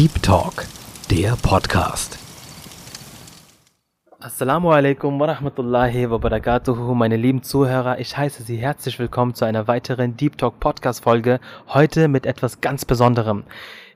Deep 0.00 0.22
Talk, 0.22 0.66
der 1.10 1.36
Podcast. 1.36 2.18
Assalamu 4.32 4.70
alaikum 4.70 5.18
wa 5.18 5.26
rahmatullahi 5.26 6.08
wa 6.08 6.18
barakatuhu, 6.18 6.94
meine 6.94 7.16
lieben 7.16 7.42
Zuhörer. 7.42 7.98
Ich 7.98 8.16
heiße 8.16 8.44
Sie 8.44 8.58
herzlich 8.58 8.96
willkommen 9.00 9.34
zu 9.34 9.44
einer 9.44 9.66
weiteren 9.66 10.16
Deep 10.16 10.38
Talk 10.38 10.60
Podcast 10.60 11.02
Folge. 11.02 11.40
Heute 11.66 12.06
mit 12.06 12.26
etwas 12.26 12.60
ganz 12.60 12.84
Besonderem. 12.84 13.42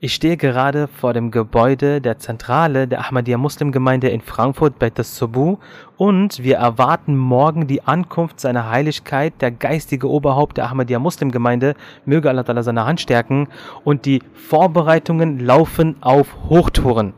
Ich 0.01 0.13
stehe 0.13 0.37
gerade 0.37 0.89
vor 0.89 1.13
dem 1.13 1.31
Gebäude 1.31 2.01
der 2.01 2.19
Zentrale 2.19 2.89
der 2.89 2.99
Ahmadiyya 3.07 3.39
Muslimgemeinde 3.39 4.09
in 4.09 4.21
Frankfurt 4.21 4.81
bei 4.81 4.91
Subu 5.01 5.59
und 5.99 6.43
wir 6.43 6.57
erwarten 6.57 7.17
morgen 7.17 7.69
die 7.69 7.83
Ankunft 7.83 8.41
seiner 8.41 8.69
Heiligkeit, 8.69 9.35
der 9.41 9.53
geistige 9.53 10.11
Oberhaupt 10.11 10.57
der 10.57 10.65
Ahmadiyya 10.65 10.99
Muslimgemeinde, 10.99 11.77
möge 12.07 12.29
Allah 12.29 12.63
seine 12.65 12.85
Hand 12.85 13.01
stärken 13.01 13.47
und 13.85 14.05
die 14.05 14.21
Vorbereitungen 14.33 15.39
laufen 15.39 15.95
auf 16.03 16.27
Hochtouren. 16.49 17.15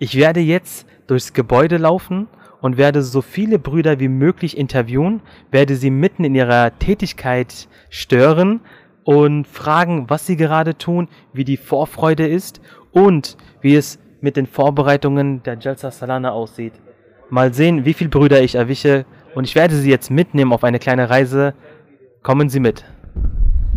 Ich 0.00 0.16
werde 0.16 0.40
jetzt 0.40 0.86
durchs 1.12 1.34
Gebäude 1.34 1.76
laufen 1.76 2.26
und 2.62 2.78
werde 2.78 3.02
so 3.02 3.20
viele 3.20 3.58
Brüder 3.58 4.00
wie 4.00 4.08
möglich 4.08 4.56
interviewen, 4.56 5.20
werde 5.50 5.76
sie 5.76 5.90
mitten 5.90 6.24
in 6.24 6.34
ihrer 6.34 6.78
Tätigkeit 6.78 7.68
stören 7.90 8.60
und 9.04 9.46
fragen, 9.46 10.08
was 10.08 10.26
sie 10.26 10.38
gerade 10.38 10.78
tun, 10.78 11.08
wie 11.34 11.44
die 11.44 11.58
Vorfreude 11.58 12.26
ist 12.26 12.62
und 12.92 13.36
wie 13.60 13.76
es 13.76 13.98
mit 14.22 14.38
den 14.38 14.46
Vorbereitungen 14.46 15.42
der 15.42 15.58
Jalsa 15.58 15.90
Salana 15.90 16.30
aussieht. 16.30 16.72
Mal 17.28 17.52
sehen, 17.52 17.84
wie 17.84 17.92
viele 17.92 18.08
Brüder 18.08 18.40
ich 18.40 18.54
erwische 18.54 19.04
und 19.34 19.44
ich 19.44 19.54
werde 19.54 19.74
sie 19.74 19.90
jetzt 19.90 20.10
mitnehmen 20.10 20.54
auf 20.54 20.64
eine 20.64 20.78
kleine 20.78 21.10
Reise. 21.10 21.52
Kommen 22.22 22.48
Sie 22.48 22.60
mit. 22.60 22.84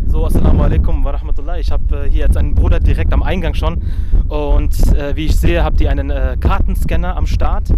So, 0.06 0.24
Assalamu 0.24 0.62
alaikum 0.62 1.04
wa 1.04 1.12
Ich 1.58 1.70
habe 1.70 2.04
äh, 2.04 2.10
hier 2.10 2.26
jetzt 2.26 2.36
einen 2.36 2.54
Bruder 2.54 2.80
direkt 2.80 3.12
am 3.12 3.22
Eingang 3.22 3.54
schon. 3.54 3.82
Und 4.28 4.94
äh, 4.94 5.16
wie 5.16 5.26
ich 5.26 5.36
sehe, 5.36 5.64
habt 5.64 5.80
ihr 5.80 5.90
einen 5.90 6.10
äh, 6.10 6.36
Kartenscanner 6.38 7.16
am 7.16 7.26
Start. 7.26 7.68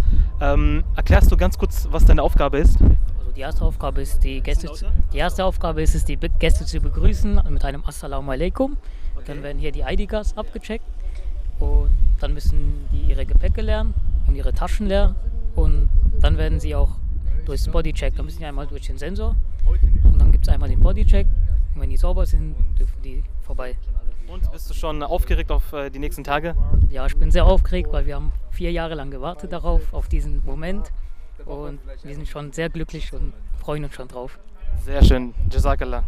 Ähm, 0.41 0.83
erklärst 0.95 1.31
du 1.31 1.37
ganz 1.37 1.57
kurz, 1.57 1.87
was 1.91 2.05
deine 2.05 2.23
Aufgabe 2.23 2.59
ist? 2.59 2.81
Also 2.81 3.31
die 3.35 3.41
erste 3.41 3.63
Aufgabe 3.63 4.01
ist, 4.01 4.23
die 4.23 4.41
Gäste, 4.41 4.71
zu, 4.71 4.85
die 5.13 5.17
erste 5.17 5.45
Aufgabe 5.45 5.81
ist 5.81 5.95
es, 5.95 6.05
die 6.05 6.17
Gäste 6.17 6.65
zu 6.65 6.79
begrüßen 6.79 7.41
mit 7.49 7.63
einem 7.63 7.83
Assalamu 7.85 8.31
alaikum. 8.31 8.77
Okay. 9.15 9.25
Dann 9.27 9.43
werden 9.43 9.59
hier 9.59 9.71
die 9.71 9.81
ID-Cards 9.81 10.37
abgecheckt. 10.37 10.85
Und 11.59 11.89
dann 12.19 12.33
müssen 12.33 12.87
die 12.91 13.09
ihre 13.09 13.25
Gepäcke 13.25 13.61
lernen 13.61 13.93
und 14.27 14.35
ihre 14.35 14.53
Taschen 14.53 14.87
leeren. 14.87 15.15
Und 15.55 15.89
dann 16.21 16.37
werden 16.37 16.59
sie 16.59 16.75
auch 16.75 16.91
durchs 17.45 17.67
Bodycheck, 17.67 18.15
da 18.15 18.23
müssen 18.23 18.39
sie 18.39 18.45
einmal 18.45 18.67
durch 18.67 18.87
den 18.87 18.97
Sensor. 18.97 19.35
Und 19.65 20.19
dann 20.19 20.31
gibt 20.31 20.47
es 20.47 20.53
einmal 20.53 20.69
den 20.69 20.79
Bodycheck 20.79 21.27
und 21.75 21.81
wenn 21.81 21.89
die 21.89 21.97
sauber 21.97 22.25
sind, 22.25 22.55
dürfen 22.77 23.01
die 23.03 23.23
vorbei. 23.49 23.75
Und 24.27 24.51
bist 24.51 24.69
du 24.69 24.75
schon 24.75 25.01
aufgeregt 25.01 25.49
auf 25.49 25.73
äh, 25.73 25.89
die 25.89 25.97
nächsten 25.97 26.23
Tage? 26.23 26.53
Ja, 26.91 27.07
ich 27.07 27.17
bin 27.17 27.31
sehr 27.31 27.45
aufgeregt, 27.45 27.91
weil 27.91 28.05
wir 28.05 28.13
haben 28.13 28.31
vier 28.51 28.71
Jahre 28.71 28.93
lang 28.93 29.09
gewartet 29.09 29.51
darauf, 29.51 29.91
auf 29.91 30.07
diesen 30.07 30.45
Moment. 30.45 30.91
Und 31.45 31.79
wir 32.03 32.13
sind 32.13 32.27
schon 32.27 32.51
sehr 32.51 32.69
glücklich 32.69 33.11
und 33.11 33.33
freuen 33.59 33.85
uns 33.85 33.95
schon 33.95 34.07
drauf. 34.07 34.37
Sehr 34.85 35.03
schön, 35.03 35.33
Jazakallah. 35.49 36.03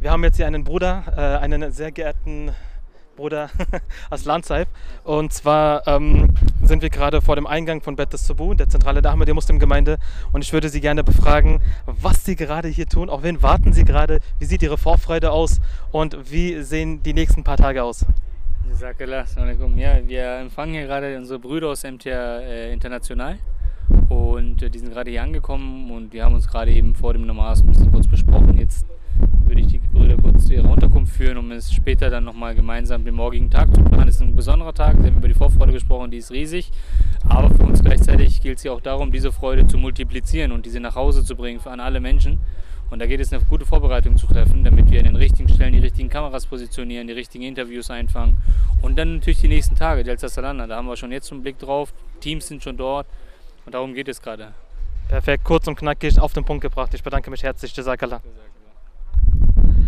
Wir 0.00 0.10
haben 0.10 0.24
jetzt 0.24 0.36
hier 0.36 0.48
einen 0.48 0.64
Bruder, 0.64 1.04
äh, 1.16 1.44
einen 1.44 1.70
sehr 1.70 1.92
geehrten 1.92 2.50
Bruder 3.14 3.50
Aslan 4.10 4.42
Saib. 4.42 4.68
Und 5.04 5.32
zwar 5.32 5.86
ähm, 5.86 6.34
sind 6.62 6.82
wir 6.82 6.90
gerade 6.90 7.22
vor 7.22 7.36
dem 7.36 7.46
Eingang 7.46 7.80
von 7.80 7.96
Bet 7.96 8.12
Subu, 8.16 8.54
der 8.54 8.68
Zentrale 8.68 9.02
der 9.02 9.12
Ahmadiyya 9.12 9.34
Muslimgemeinde. 9.34 9.98
Und 10.32 10.42
ich 10.44 10.52
würde 10.52 10.68
Sie 10.68 10.80
gerne 10.80 11.04
befragen, 11.04 11.60
was 11.86 12.24
Sie 12.24 12.36
gerade 12.36 12.68
hier 12.68 12.86
tun, 12.86 13.10
auf 13.10 13.22
wen 13.22 13.42
warten 13.42 13.72
Sie 13.72 13.84
gerade, 13.84 14.20
wie 14.38 14.44
sieht 14.44 14.62
Ihre 14.62 14.78
Vorfreude 14.78 15.30
aus 15.30 15.60
und 15.92 16.30
wie 16.30 16.62
sehen 16.62 17.02
die 17.02 17.14
nächsten 17.14 17.44
paar 17.44 17.56
Tage 17.56 17.82
aus? 17.82 18.04
Ja, 19.78 20.06
wir 20.06 20.38
empfangen 20.38 20.72
hier 20.72 20.86
gerade 20.86 21.16
unsere 21.16 21.38
Brüder 21.38 21.68
aus 21.68 21.84
MTR 21.84 22.42
äh, 22.42 22.72
International 22.72 23.38
und 24.08 24.62
äh, 24.62 24.70
die 24.70 24.78
sind 24.78 24.92
gerade 24.92 25.10
hier 25.10 25.22
angekommen 25.22 25.90
und 25.90 26.12
wir 26.12 26.24
haben 26.24 26.34
uns 26.34 26.48
gerade 26.48 26.72
eben 26.72 26.94
vor 26.94 27.12
dem 27.12 27.26
Namas 27.26 27.60
ein 27.60 27.66
bisschen 27.66 27.92
kurz 27.92 28.06
besprochen. 28.06 28.58
Jetzt 28.58 28.86
würde 29.46 29.60
ich 29.60 29.66
die 29.68 29.78
Brüder 29.78 30.16
kurz 30.16 30.46
zu 30.46 30.54
ihrer 30.54 30.68
Unterkunft 30.70 31.14
führen, 31.14 31.36
um 31.36 31.50
es 31.52 31.72
später 31.72 32.10
dann 32.10 32.24
nochmal 32.24 32.54
gemeinsam 32.54 33.04
den 33.04 33.14
morgigen 33.14 33.50
Tag 33.50 33.74
zu 33.74 33.82
planen. 33.82 34.08
Es 34.08 34.16
ist 34.16 34.22
ein 34.22 34.36
besonderer 34.36 34.74
Tag, 34.74 34.98
wir 34.98 35.10
haben 35.10 35.18
über 35.18 35.28
die 35.28 35.34
Vorfreude 35.34 35.72
gesprochen, 35.72 36.10
die 36.10 36.18
ist 36.18 36.30
riesig. 36.30 36.72
Aber 37.28 37.50
für 37.50 37.62
uns 37.62 37.82
gleichzeitig 37.82 38.40
gilt 38.40 38.58
es 38.58 38.64
ja 38.64 38.72
auch 38.72 38.80
darum, 38.80 39.12
diese 39.12 39.32
Freude 39.32 39.66
zu 39.66 39.78
multiplizieren 39.78 40.52
und 40.52 40.66
diese 40.66 40.80
nach 40.80 40.96
Hause 40.96 41.24
zu 41.24 41.36
bringen 41.36 41.60
für 41.60 41.70
an 41.70 41.80
alle 41.80 42.00
Menschen. 42.00 42.38
Und 42.90 43.00
da 43.00 43.06
geht 43.06 43.20
es, 43.20 43.32
eine 43.32 43.42
gute 43.44 43.64
Vorbereitung 43.64 44.16
zu 44.16 44.26
treffen, 44.26 44.62
damit 44.62 44.90
wir 44.90 45.00
an 45.00 45.06
den 45.06 45.16
richtigen 45.16 45.48
Stellen 45.48 45.72
die 45.72 45.80
richtigen 45.80 46.08
Kameras 46.08 46.46
positionieren, 46.46 47.06
die 47.06 47.14
richtigen 47.14 47.44
Interviews 47.44 47.90
einfangen. 47.90 48.36
Und 48.82 48.96
dann 48.96 49.14
natürlich 49.14 49.40
die 49.40 49.48
nächsten 49.48 49.74
Tage, 49.74 50.04
Delta 50.04 50.28
Salana, 50.28 50.66
da 50.66 50.76
haben 50.76 50.86
wir 50.86 50.96
schon 50.96 51.10
jetzt 51.10 51.32
einen 51.32 51.42
Blick 51.42 51.58
drauf. 51.58 51.92
Teams 52.20 52.46
sind 52.46 52.62
schon 52.62 52.76
dort 52.76 53.06
und 53.66 53.74
darum 53.74 53.94
geht 53.94 54.08
es 54.08 54.20
gerade. 54.20 54.52
Perfekt, 55.08 55.44
kurz 55.44 55.66
und 55.66 55.76
knackig 55.76 56.18
auf 56.18 56.32
den 56.32 56.44
Punkt 56.44 56.62
gebracht. 56.62 56.94
Ich 56.94 57.02
bedanke 57.02 57.30
mich 57.30 57.42
herzlich. 57.42 57.76
Jazakallah. 57.76 58.20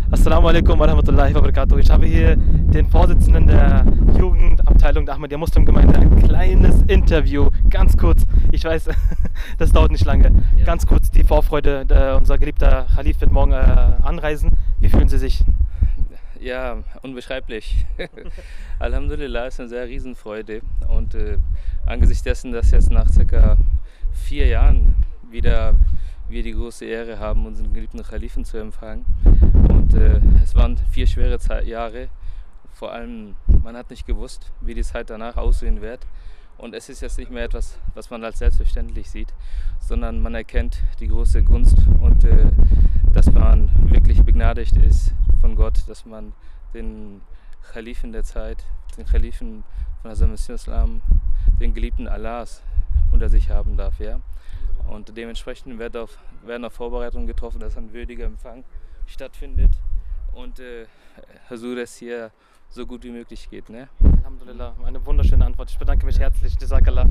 Assalamu 0.09 0.47
alaikum 0.47 0.79
wa 0.79 0.85
rahmatullahi 0.85 1.33
wa 1.35 1.41
barakatuh. 1.41 1.79
Ich 1.79 1.89
habe 1.89 2.05
hier 2.05 2.37
den 2.37 2.87
Vorsitzenden 2.87 3.45
der 3.45 3.85
Jugendabteilung 4.17 5.05
der 5.05 5.15
Ahmadiyya 5.15 5.37
Muslimgemeinde. 5.37 5.99
Ein 5.99 6.23
kleines 6.23 6.81
Interview, 6.83 7.49
ganz 7.69 7.97
kurz. 7.97 8.25
Ich 8.53 8.63
weiß, 8.63 8.87
das 9.57 9.73
dauert 9.73 9.91
nicht 9.91 10.05
lange. 10.05 10.31
Ja. 10.55 10.63
Ganz 10.63 10.87
kurz 10.87 11.11
die 11.11 11.25
Vorfreude. 11.25 11.85
Der, 11.85 12.15
unser 12.15 12.37
geliebter 12.37 12.87
Khalif 12.95 13.19
wird 13.19 13.33
morgen 13.33 13.51
äh, 13.51 13.55
anreisen. 14.01 14.51
Wie 14.79 14.87
fühlen 14.87 15.09
Sie 15.09 15.17
sich? 15.17 15.43
Ja, 16.39 16.77
unbeschreiblich. 17.01 17.85
Alhamdulillah 18.79 19.47
ist 19.47 19.59
eine 19.59 19.67
sehr 19.67 19.87
Riesenfreude. 19.87 20.61
Und 20.87 21.15
äh, 21.15 21.37
angesichts 21.85 22.23
dessen, 22.23 22.53
dass 22.53 22.71
jetzt 22.71 22.91
nach 22.91 23.09
circa 23.09 23.57
vier 24.13 24.47
Jahren 24.47 24.95
wieder 25.29 25.75
wir 26.29 26.43
die 26.43 26.53
große 26.53 26.85
Ehre 26.85 27.19
haben, 27.19 27.45
unseren 27.45 27.73
geliebten 27.73 28.03
Khalifen 28.03 28.45
zu 28.45 28.57
empfangen. 28.57 29.05
Und 29.69 29.93
äh, 29.93 30.19
es 30.43 30.55
waren 30.55 30.77
vier 30.91 31.07
schwere 31.07 31.39
Zeit, 31.39 31.65
Jahre. 31.65 32.09
Vor 32.71 32.91
allem, 32.91 33.35
man 33.63 33.75
hat 33.75 33.89
nicht 33.89 34.05
gewusst, 34.05 34.51
wie 34.61 34.73
die 34.73 34.83
Zeit 34.83 35.09
danach 35.09 35.37
aussehen 35.37 35.81
wird. 35.81 36.05
Und 36.57 36.73
es 36.73 36.89
ist 36.89 37.01
jetzt 37.01 37.17
nicht 37.17 37.31
mehr 37.31 37.43
etwas, 37.43 37.77
was 37.93 38.09
man 38.09 38.23
als 38.23 38.39
selbstverständlich 38.39 39.09
sieht, 39.09 39.33
sondern 39.79 40.19
man 40.19 40.33
erkennt 40.33 40.81
die 40.99 41.07
große 41.07 41.43
Gunst 41.43 41.77
und 42.01 42.23
äh, 42.23 42.51
dass 43.13 43.31
man 43.31 43.69
wirklich 43.91 44.23
begnadigt 44.23 44.75
ist 44.77 45.13
von 45.39 45.55
Gott, 45.55 45.83
dass 45.87 46.05
man 46.05 46.33
den 46.73 47.21
Khalifen 47.71 48.11
der 48.11 48.23
Zeit, 48.23 48.63
den 48.97 49.05
Khalifen 49.05 49.63
von 50.01 50.11
Hazrat 50.11 50.49
Islam, 50.49 51.01
den 51.59 51.73
geliebten 51.73 52.07
Allahs 52.07 52.63
unter 53.11 53.29
sich 53.29 53.49
haben 53.49 53.77
darf. 53.77 53.99
Ja? 53.99 54.19
Und 54.89 55.15
dementsprechend 55.15 55.77
wird 55.79 55.97
auf, 55.97 56.17
werden 56.45 56.65
auch 56.65 56.71
Vorbereitungen 56.71 57.27
getroffen, 57.27 57.59
dass 57.59 57.77
ein 57.77 57.93
würdiger 57.93 58.25
Empfang 58.25 58.63
stattfindet 59.05 59.71
und 60.33 60.59
äh, 60.59 60.85
Hasur 61.49 61.77
es 61.77 61.97
hier 61.97 62.31
so 62.69 62.85
gut 62.85 63.03
wie 63.03 63.11
möglich 63.11 63.49
geht. 63.49 63.69
Ne? 63.69 63.87
Alhamdulillah, 64.01 64.75
eine 64.85 65.05
wunderschöne 65.05 65.45
Antwort. 65.45 65.69
Ich 65.69 65.77
bedanke 65.77 66.05
mich 66.05 66.19
herzlich. 66.19 66.53
Jazakallah. 66.59 67.07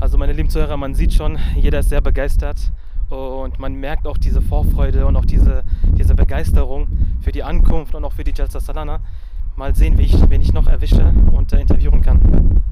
Also 0.00 0.16
meine 0.16 0.32
lieben 0.32 0.48
Zuhörer, 0.48 0.76
man 0.76 0.94
sieht 0.94 1.12
schon, 1.12 1.38
jeder 1.56 1.80
ist 1.80 1.90
sehr 1.90 2.00
begeistert 2.00 2.72
und 3.10 3.58
man 3.58 3.74
merkt 3.74 4.06
auch 4.06 4.16
diese 4.16 4.40
Vorfreude 4.40 5.06
und 5.06 5.16
auch 5.16 5.24
diese, 5.24 5.62
diese 5.98 6.14
Begeisterung 6.14 6.88
für 7.20 7.32
die 7.32 7.42
Ankunft 7.42 7.94
und 7.94 8.04
auch 8.04 8.12
für 8.12 8.24
die 8.24 8.32
Jalsa 8.34 8.60
Salana. 8.60 9.00
Mal 9.56 9.74
sehen, 9.74 9.98
wie 9.98 10.02
ich, 10.02 10.30
wen 10.30 10.40
ich 10.40 10.52
noch 10.52 10.66
erwische 10.66 11.12
und 11.32 11.52
äh, 11.52 11.60
interviewen 11.60 12.00
kann. 12.00 12.62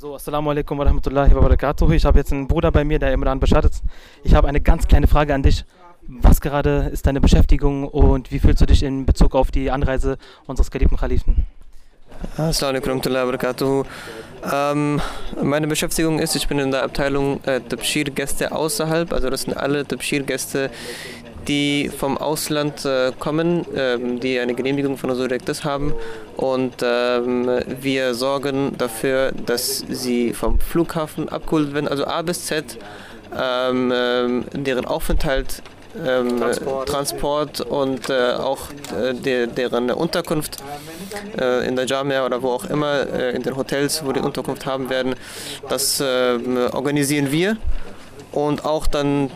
So, 0.00 0.14
Assalamu 0.14 0.52
alaikum 0.52 0.78
wa 0.78 0.84
rahmatullahi 0.84 1.34
wa 1.34 1.40
barakatuh. 1.40 1.90
Ich 1.90 2.04
habe 2.04 2.20
jetzt 2.20 2.32
einen 2.32 2.46
Bruder 2.46 2.70
bei 2.70 2.84
mir, 2.84 3.00
der 3.00 3.12
Imran 3.12 3.40
Bashar 3.40 3.64
ist. 3.64 3.82
Ich 4.22 4.32
habe 4.32 4.46
eine 4.46 4.60
ganz 4.60 4.86
kleine 4.86 5.08
Frage 5.08 5.34
an 5.34 5.42
dich. 5.42 5.64
Was 6.06 6.40
gerade 6.40 6.88
ist 6.92 7.04
deine 7.08 7.20
Beschäftigung 7.20 7.88
und 7.88 8.30
wie 8.30 8.38
fühlst 8.38 8.60
du 8.60 8.66
dich 8.66 8.84
in 8.84 9.06
Bezug 9.06 9.34
auf 9.34 9.50
die 9.50 9.72
Anreise 9.72 10.16
unseres 10.46 10.70
geliebten 10.70 10.96
Khalifen? 10.98 11.46
Assalamu 12.36 12.78
alaikum 12.78 13.04
wa 13.12 13.24
barakatuh. 13.24 13.82
Ähm, 14.52 15.00
meine 15.42 15.66
Beschäftigung 15.66 16.20
ist, 16.20 16.36
ich 16.36 16.46
bin 16.46 16.60
in 16.60 16.70
der 16.70 16.84
Abteilung 16.84 17.42
äh, 17.42 17.60
Tabshir-Gäste 17.60 18.52
außerhalb. 18.52 19.12
Also 19.12 19.30
das 19.30 19.42
sind 19.42 19.56
alle 19.56 19.84
Tabshir-Gäste, 19.84 20.70
die 21.48 21.90
vom 21.96 22.18
Ausland 22.18 22.84
äh, 22.84 23.12
kommen, 23.18 23.64
ähm, 23.74 24.20
die 24.20 24.38
eine 24.38 24.54
Genehmigung 24.54 24.96
von 24.96 25.10
Rektus 25.10 25.64
haben. 25.64 25.94
Und 26.36 26.74
ähm, 26.82 27.48
wir 27.80 28.14
sorgen 28.14 28.76
dafür, 28.78 29.32
dass 29.46 29.78
sie 29.88 30.32
vom 30.34 30.60
Flughafen 30.60 31.28
abgeholt 31.28 31.74
werden, 31.74 31.88
also 31.88 32.06
A 32.06 32.22
bis 32.22 32.46
Z, 32.46 32.78
ähm, 33.36 33.92
ähm 33.94 34.44
deren 34.52 34.84
Aufenthalt 34.84 35.62
ähm, 36.06 36.38
Transport. 36.38 36.88
Transport. 36.88 37.60
und 37.60 38.10
äh, 38.10 38.32
auch 38.32 38.68
äh, 39.00 39.14
de, 39.14 39.46
deren 39.46 39.90
Unterkunft 39.90 40.58
äh, 41.38 41.66
in 41.66 41.76
der 41.76 41.86
Jamia 41.86 42.24
oder 42.24 42.42
wo 42.42 42.50
auch 42.50 42.64
immer, 42.66 43.06
äh, 43.12 43.34
in 43.34 43.42
den 43.42 43.56
Hotels, 43.56 44.04
wo 44.04 44.12
die 44.12 44.20
Unterkunft 44.20 44.66
haben 44.66 44.90
werden, 44.90 45.14
das 45.68 46.02
ähm, 46.04 46.58
organisieren 46.72 47.32
wir. 47.32 47.56
Und 48.32 48.64
auch 48.64 48.86
dann 48.86 49.30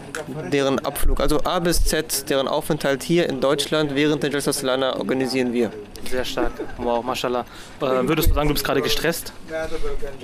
deren 0.53 0.79
Abflug. 0.79 1.21
Also 1.21 1.41
A 1.45 1.59
bis 1.59 1.85
Z, 1.85 2.29
deren 2.29 2.49
Aufenthalt 2.49 3.03
hier 3.03 3.29
in 3.29 3.41
Deutschland 3.41 3.95
während 3.95 4.23
der 4.23 4.31
Jalsa 4.31 4.53
Salana 4.53 4.97
organisieren 4.97 5.53
wir. 5.53 5.71
Sehr 6.11 6.25
stark. 6.25 6.53
Wow, 6.79 7.05
mashallah. 7.05 7.45
Äh, 7.81 7.85
würdest 8.09 8.31
du 8.31 8.35
sagen, 8.35 8.49
du 8.49 8.55
bist 8.55 8.65
gerade 8.65 8.83
gestresst? 8.83 9.33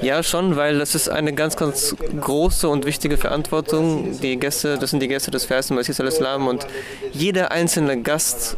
Ja, 0.03 0.23
schon, 0.23 0.57
weil 0.57 0.79
das 0.79 0.95
ist 0.95 1.09
eine 1.09 1.33
ganz, 1.33 1.57
ganz 1.57 1.97
große 2.21 2.69
und 2.69 2.85
wichtige 2.85 3.17
Verantwortung. 3.17 4.19
Die 4.21 4.39
Gäste, 4.39 4.77
das 4.79 4.91
sind 4.91 5.01
die 5.01 5.09
Gäste 5.09 5.31
des 5.31 5.45
Versen 5.45 5.77
Messias 5.77 6.01
al-Islam 6.01 6.47
und 6.47 6.67
jeder 7.13 7.53
einzelne 7.53 8.03
Gast 8.03 8.57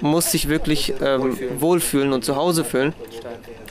muss 0.00 0.30
sich 0.30 0.48
wirklich 0.48 0.92
ähm, 1.00 1.38
wohlfühlen 1.58 2.12
und 2.12 2.24
zu 2.24 2.36
Hause 2.36 2.64
fühlen. 2.64 2.92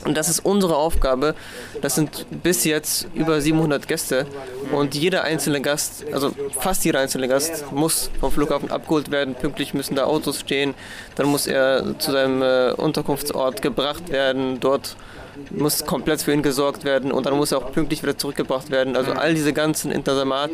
Und 0.06 0.16
das 0.16 0.28
ist 0.28 0.40
unsere 0.44 0.76
Aufgabe. 0.76 1.34
Das 1.82 1.96
sind 1.96 2.26
bis 2.42 2.64
jetzt 2.64 3.08
über 3.14 3.40
700 3.40 3.88
Gäste 3.88 4.26
und 4.72 4.94
jeder 4.94 5.24
einzelne 5.24 5.60
Gast, 5.60 6.04
also 6.12 6.30
fast 6.58 6.84
jeder 6.84 7.00
einzelne 7.00 7.28
Gast, 7.28 7.70
muss 7.72 8.10
vom 8.20 8.30
Flughafen 8.30 8.70
abgeholt 8.70 9.10
werden. 9.10 9.34
Pünktlich 9.34 9.74
müssen 9.74 9.96
da 9.96 10.04
Autos 10.04 10.40
stehen. 10.40 10.74
Dann 11.16 11.26
muss 11.26 11.46
er 11.46 11.98
zu 11.98 12.12
seinem 12.12 12.40
äh, 12.42 12.72
Unterkunftsort 12.72 13.62
gebracht 13.62 14.08
werden. 14.10 14.60
Dort 14.60 14.96
muss 15.50 15.84
komplett 15.84 16.22
für 16.22 16.32
ihn 16.32 16.42
gesorgt 16.42 16.84
werden 16.84 17.12
und 17.12 17.26
dann 17.26 17.36
muss 17.36 17.52
er 17.52 17.58
auch 17.58 17.72
pünktlich 17.72 18.02
wieder 18.02 18.16
zurückgebracht 18.16 18.70
werden. 18.70 18.96
Also 18.96 19.12
all 19.12 19.34
diese 19.34 19.52
ganzen 19.52 19.90
Intersamat 19.90 20.50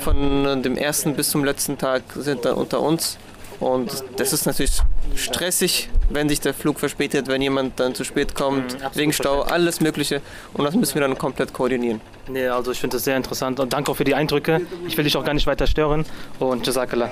von 0.00 0.62
dem 0.62 0.76
ersten 0.76 1.14
bis 1.14 1.30
zum 1.30 1.44
letzten 1.44 1.76
Tag 1.76 2.02
sind 2.14 2.44
dann 2.44 2.54
unter 2.54 2.80
uns. 2.80 3.18
Und 3.60 4.04
das 4.16 4.32
ist 4.32 4.46
natürlich 4.46 4.80
stressig, 5.14 5.88
wenn 6.10 6.28
sich 6.28 6.40
der 6.40 6.54
Flug 6.54 6.78
verspätet, 6.78 7.28
wenn 7.28 7.40
jemand 7.40 7.80
dann 7.80 7.94
zu 7.94 8.04
spät 8.04 8.34
kommt, 8.34 8.76
wegen 8.94 9.12
Stau, 9.12 9.42
alles 9.42 9.80
Mögliche. 9.80 10.20
Und 10.52 10.64
das 10.64 10.74
müssen 10.74 10.94
wir 10.94 11.02
dann 11.02 11.16
komplett 11.16 11.52
koordinieren. 11.52 12.00
Nee, 12.28 12.48
also 12.48 12.72
ich 12.72 12.80
finde 12.80 12.96
das 12.96 13.04
sehr 13.04 13.16
interessant 13.16 13.60
und 13.60 13.72
danke 13.72 13.90
auch 13.90 13.96
für 13.96 14.04
die 14.04 14.14
Eindrücke. 14.14 14.60
Ich 14.86 14.96
will 14.96 15.04
dich 15.04 15.16
auch 15.16 15.24
gar 15.24 15.34
nicht 15.34 15.46
weiter 15.46 15.66
stören 15.66 16.04
und 16.38 16.66
Jazakallah. 16.66 17.10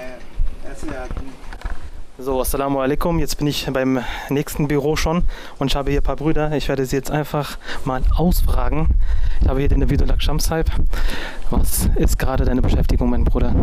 So, 2.17 2.41
Assalamu 2.41 2.81
alaikum. 2.81 3.19
Jetzt 3.19 3.39
bin 3.39 3.49
ich 3.49 3.67
beim 3.73 4.05
nächsten 4.29 4.69
Büro 4.69 4.95
schon 4.95 5.25
und 5.59 5.69
ich 5.69 5.77
habe 5.77 5.91
hier 5.91 6.01
ein 6.01 6.05
paar 6.05 6.17
Brüder. 6.17 6.53
Ich 6.53 6.69
werde 6.69 6.87
sie 6.87 6.95
jetzt 6.95 7.11
einfach 7.11 7.59
mal 7.85 8.03
ausfragen. 8.17 8.91
Ich 9.41 9.49
habe 9.49 9.59
hier 9.59 9.69
den 9.69 9.91
Vidulak 9.91 10.23
Shamsaib. 10.23 10.71
Was 11.51 11.89
ist 11.97 12.19
gerade 12.19 12.45
deine 12.45 12.63
Beschäftigung, 12.63 13.11
mein 13.11 13.25
Bruder? 13.25 13.55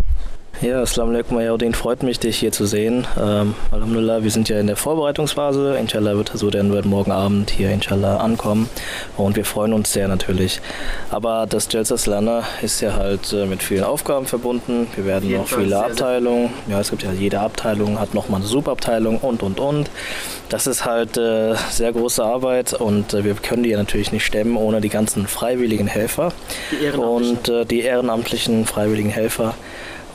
Ja, 0.61 0.79
Assalamu 0.79 1.13
alaikum, 1.13 1.37
Ayodin. 1.37 1.73
Freut 1.73 2.03
mich, 2.03 2.19
dich 2.19 2.37
hier 2.37 2.51
zu 2.51 2.67
sehen. 2.67 3.07
Ähm, 3.19 3.55
Alhamdulillah, 3.71 4.21
wir 4.21 4.29
sind 4.29 4.47
ja 4.47 4.59
in 4.59 4.67
der 4.67 4.75
Vorbereitungsphase. 4.75 5.75
Inshallah 5.79 6.15
wird 6.15 6.31
so 6.35 6.51
dann 6.51 6.71
wird 6.71 6.85
morgen 6.85 7.11
Abend 7.11 7.49
hier 7.49 7.71
Inshallah 7.71 8.17
ankommen 8.17 8.69
und 9.17 9.37
wir 9.37 9.43
freuen 9.43 9.73
uns 9.73 9.91
sehr 9.91 10.07
natürlich. 10.07 10.61
Aber 11.09 11.47
das 11.49 11.67
Jalsa 11.71 11.97
Slana 11.97 12.43
ist 12.61 12.79
ja 12.79 12.93
halt 12.93 13.33
äh, 13.33 13.47
mit 13.47 13.63
vielen 13.63 13.83
Aufgaben 13.83 14.27
verbunden. 14.27 14.85
Wir 14.95 15.05
werden 15.05 15.31
noch 15.31 15.47
viele 15.47 15.83
Abteilungen. 15.83 16.51
Ja, 16.69 16.79
es 16.79 16.91
gibt 16.91 17.01
ja 17.01 17.11
jede 17.11 17.39
Abteilung 17.39 17.99
hat 17.99 18.13
nochmal 18.13 18.41
eine 18.41 18.47
Subabteilung 18.47 19.17
und 19.17 19.41
und 19.41 19.59
und. 19.59 19.89
Das 20.49 20.67
ist 20.67 20.85
halt 20.85 21.17
äh, 21.17 21.55
sehr 21.71 21.91
große 21.91 22.23
Arbeit 22.23 22.73
und 22.73 23.15
äh, 23.15 23.23
wir 23.23 23.33
können 23.33 23.63
die 23.63 23.69
ja 23.69 23.79
natürlich 23.79 24.11
nicht 24.11 24.25
stemmen 24.27 24.57
ohne 24.57 24.79
die 24.79 24.89
ganzen 24.89 25.25
freiwilligen 25.25 25.87
Helfer 25.87 26.33
Die 26.71 26.95
und 26.95 27.49
äh, 27.49 27.65
die 27.65 27.81
ehrenamtlichen 27.81 28.67
freiwilligen 28.67 29.09
Helfer. 29.09 29.55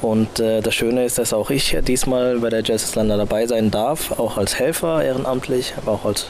Und 0.03 0.41
äh, 0.41 0.61
das 0.61 0.75
Schöne 0.75 1.05
ist, 1.05 1.19
dass 1.19 1.33
auch 1.33 1.51
ich 1.51 1.77
diesmal 1.87 2.39
bei 2.39 2.51
der 2.51 2.63
Jazzislander 2.63 3.17
dabei 3.17 3.47
sein 3.47 3.71
darf, 3.71 4.19
auch 4.19 4.37
als 4.37 4.59
Helfer 4.59 5.03
ehrenamtlich, 5.03 5.75
aber 5.77 5.93
auch 5.93 6.05
als 6.05 6.27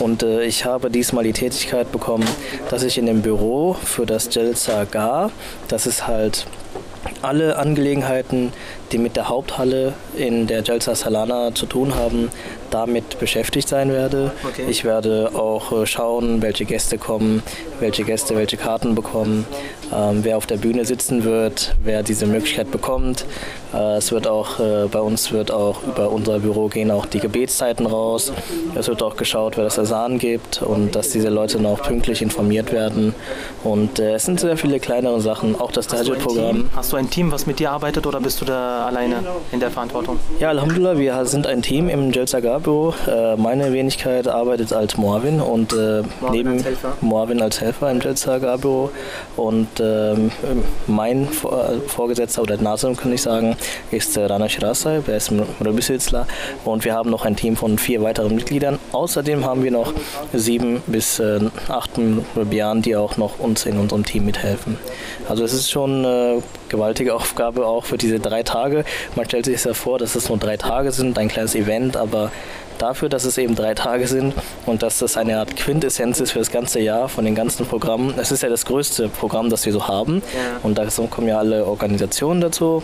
und 0.00 0.22
äh, 0.22 0.44
ich 0.44 0.64
habe 0.64 0.90
diesmal 0.90 1.24
die 1.24 1.32
Tätigkeit 1.32 1.92
bekommen, 1.92 2.26
dass 2.70 2.82
ich 2.82 2.98
in 2.98 3.06
dem 3.06 3.22
Büro 3.22 3.74
für 3.74 4.06
das 4.06 4.34
Jalsa 4.34 4.84
Gar, 4.84 5.30
das 5.68 5.86
ist 5.86 6.06
halt 6.06 6.46
alle 7.22 7.56
Angelegenheiten, 7.56 8.52
die 8.92 8.98
mit 8.98 9.16
der 9.16 9.28
Haupthalle 9.28 9.92
in 10.16 10.46
der 10.46 10.62
Jalsa 10.62 10.94
Salana 10.94 11.54
zu 11.54 11.66
tun 11.66 11.94
haben, 11.94 12.30
damit 12.74 13.18
beschäftigt 13.20 13.68
sein 13.68 13.92
werde. 13.92 14.32
Okay. 14.44 14.64
Ich 14.68 14.84
werde 14.84 15.30
auch 15.34 15.72
äh, 15.72 15.86
schauen, 15.86 16.42
welche 16.42 16.64
Gäste 16.64 16.98
kommen, 16.98 17.42
welche 17.80 18.02
Gäste 18.02 18.34
welche 18.36 18.56
Karten 18.56 18.94
bekommen, 18.94 19.46
ähm, 19.94 20.20
wer 20.22 20.36
auf 20.36 20.46
der 20.46 20.56
Bühne 20.56 20.84
sitzen 20.84 21.24
wird, 21.24 21.76
wer 21.84 22.02
diese 22.02 22.26
Möglichkeit 22.26 22.70
bekommt. 22.70 23.26
Äh, 23.72 23.96
es 23.98 24.10
wird 24.10 24.26
auch 24.26 24.58
äh, 24.58 24.86
bei 24.90 25.00
uns 25.00 25.30
wird 25.30 25.52
auch 25.52 25.82
über 25.84 26.10
unser 26.10 26.40
Büro 26.40 26.66
gehen 26.68 26.90
auch 26.90 27.06
die 27.06 27.20
Gebetszeiten 27.20 27.86
raus. 27.86 28.32
Es 28.74 28.88
wird 28.88 29.02
auch 29.02 29.16
geschaut, 29.16 29.56
wer 29.56 29.64
das 29.64 29.78
Asan 29.78 30.18
gibt 30.18 30.60
und 30.60 30.96
dass 30.96 31.10
diese 31.10 31.28
Leute 31.28 31.60
noch 31.60 31.82
pünktlich 31.82 32.22
informiert 32.22 32.72
werden. 32.72 33.14
Und 33.62 34.00
äh, 34.00 34.14
es 34.14 34.24
sind 34.24 34.40
sehr 34.40 34.56
viele 34.56 34.80
kleinere 34.80 35.20
Sachen, 35.20 35.58
auch 35.60 35.70
das. 35.70 35.86
Team? 35.86 36.70
Hast 36.74 36.92
du 36.92 36.96
ein 36.96 37.08
Team, 37.10 37.30
was 37.30 37.46
mit 37.46 37.58
dir 37.58 37.70
arbeitet 37.70 38.06
oder 38.06 38.20
bist 38.20 38.40
du 38.40 38.44
da 38.44 38.86
alleine 38.86 39.22
in 39.52 39.60
der 39.60 39.70
Verantwortung? 39.70 40.18
Ja, 40.40 40.48
Alhamdulillah, 40.48 40.98
wir 40.98 41.24
sind 41.26 41.46
ein 41.46 41.62
Team 41.62 41.88
im 41.88 42.10
Jelzagar-Büro. 42.64 42.94
Äh, 43.06 43.36
meine 43.36 43.72
Wenigkeit 43.72 44.26
arbeitet 44.26 44.72
als 44.72 44.96
Moavin 44.96 45.40
und 45.40 45.72
äh, 45.72 46.02
neben 46.30 46.54
als 46.54 46.64
Helfer? 46.64 46.96
Moavin 47.00 47.42
als 47.42 47.60
Helfer 47.60 47.90
im 47.90 48.00
Jelzagar-Büro. 48.00 48.90
Und 49.36 49.68
ähm, 49.80 50.30
mein 50.86 51.26
Vor 51.28 51.72
Vorgesetzter 51.86 52.42
oder 52.42 52.56
Nasum, 52.56 52.96
kann 52.96 53.12
ich 53.12 53.22
sagen, 53.22 53.56
ist 53.90 54.16
äh, 54.16 54.24
Rana 54.24 54.48
Shirasai, 54.48 55.00
der 55.06 55.16
ist 55.16 55.30
Murabisitzler. 55.30 56.26
Und 56.64 56.84
wir 56.84 56.94
haben 56.94 57.10
noch 57.10 57.24
ein 57.24 57.36
Team 57.36 57.56
von 57.56 57.78
vier 57.78 58.02
weiteren 58.02 58.34
Mitgliedern. 58.34 58.78
Außerdem 58.92 59.44
haben 59.44 59.62
wir 59.62 59.70
noch 59.70 59.92
sieben 60.32 60.82
bis 60.86 61.18
äh, 61.18 61.40
acht 61.68 61.98
Murabian, 61.98 62.82
die 62.82 62.96
auch 62.96 63.16
noch 63.16 63.38
uns 63.38 63.66
in 63.66 63.78
unserem 63.78 64.04
Team 64.04 64.24
mithelfen. 64.24 64.78
Also 65.28 65.44
es 65.44 65.52
ist 65.52 65.70
schon 65.70 66.04
eine 66.04 66.42
gewaltige 66.68 67.14
Aufgabe 67.14 67.66
auch 67.66 67.84
für 67.84 67.98
diese 67.98 68.20
drei 68.20 68.42
Tage. 68.42 68.84
Man 69.16 69.26
stellt 69.26 69.44
sich 69.46 69.62
ja 69.64 69.74
vor, 69.74 69.98
dass 69.98 70.14
es 70.14 70.28
nur 70.28 70.38
drei 70.38 70.56
Tage 70.56 70.92
sind, 70.92 71.18
ein 71.18 71.28
kleines 71.28 71.54
Event, 71.54 71.96
aber 71.96 72.30
dafür, 72.78 73.08
dass 73.08 73.24
es 73.24 73.38
eben 73.38 73.54
drei 73.54 73.74
Tage 73.74 74.06
sind 74.06 74.34
und 74.66 74.82
dass 74.82 74.98
das 74.98 75.16
eine 75.16 75.38
Art 75.38 75.56
Quintessenz 75.56 76.20
ist 76.20 76.32
für 76.32 76.40
das 76.40 76.50
ganze 76.50 76.80
Jahr 76.80 77.08
von 77.08 77.24
den 77.24 77.34
ganzen 77.34 77.66
Programmen. 77.66 78.14
Es 78.18 78.32
ist 78.32 78.42
ja 78.42 78.48
das 78.48 78.64
größte 78.64 79.08
Programm, 79.08 79.48
das 79.50 79.64
wir 79.66 79.72
so 79.72 79.86
haben 79.88 80.22
Ja. 80.34 80.60
und 80.62 80.78
da 80.78 80.86
kommen 81.10 81.28
ja 81.28 81.38
alle 81.38 81.66
Organisationen 81.66 82.40
dazu 82.40 82.82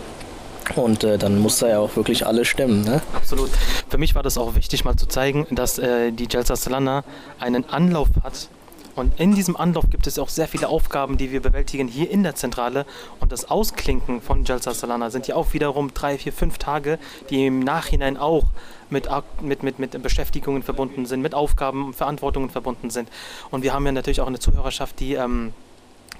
und 0.75 1.03
äh, 1.03 1.17
dann 1.17 1.39
muss 1.39 1.59
da 1.59 1.67
ja 1.67 1.79
auch 1.79 1.95
wirklich 1.95 2.25
alles 2.25 2.47
stimmen. 2.47 2.83
Ne? 2.83 3.01
Absolut. 3.13 3.49
Für 3.89 3.97
mich 3.97 4.15
war 4.15 4.23
das 4.23 4.37
auch 4.37 4.55
wichtig, 4.55 4.85
mal 4.85 4.95
zu 4.95 5.05
zeigen, 5.07 5.45
dass 5.51 5.77
äh, 5.79 6.11
die 6.11 6.27
Jalsa 6.29 6.55
Salana 6.55 7.03
einen 7.39 7.67
Anlauf 7.69 8.07
hat. 8.23 8.47
Und 8.95 9.19
in 9.19 9.33
diesem 9.33 9.55
Anlauf 9.55 9.85
gibt 9.89 10.07
es 10.07 10.19
auch 10.19 10.29
sehr 10.29 10.47
viele 10.47 10.67
Aufgaben, 10.67 11.17
die 11.17 11.31
wir 11.31 11.41
bewältigen 11.41 11.87
hier 11.87 12.09
in 12.09 12.23
der 12.23 12.35
Zentrale. 12.35 12.85
Und 13.19 13.31
das 13.31 13.49
Ausklinken 13.49 14.21
von 14.21 14.43
Jalsa 14.43 14.73
Salana 14.73 15.09
sind 15.09 15.27
ja 15.27 15.35
auch 15.35 15.53
wiederum 15.53 15.93
drei, 15.93 16.17
vier, 16.17 16.33
fünf 16.33 16.57
Tage, 16.57 16.99
die 17.29 17.45
im 17.45 17.59
Nachhinein 17.59 18.17
auch 18.17 18.45
mit, 18.89 19.07
mit, 19.41 19.63
mit, 19.63 19.79
mit 19.79 20.03
Beschäftigungen 20.03 20.63
verbunden 20.63 21.05
sind, 21.05 21.21
mit 21.21 21.33
Aufgaben 21.33 21.85
und 21.85 21.95
Verantwortungen 21.95 22.49
verbunden 22.49 22.89
sind. 22.89 23.09
Und 23.49 23.63
wir 23.63 23.73
haben 23.73 23.85
ja 23.85 23.91
natürlich 23.91 24.21
auch 24.21 24.27
eine 24.27 24.39
Zuhörerschaft, 24.39 24.99
die 24.99 25.13
ähm, 25.13 25.53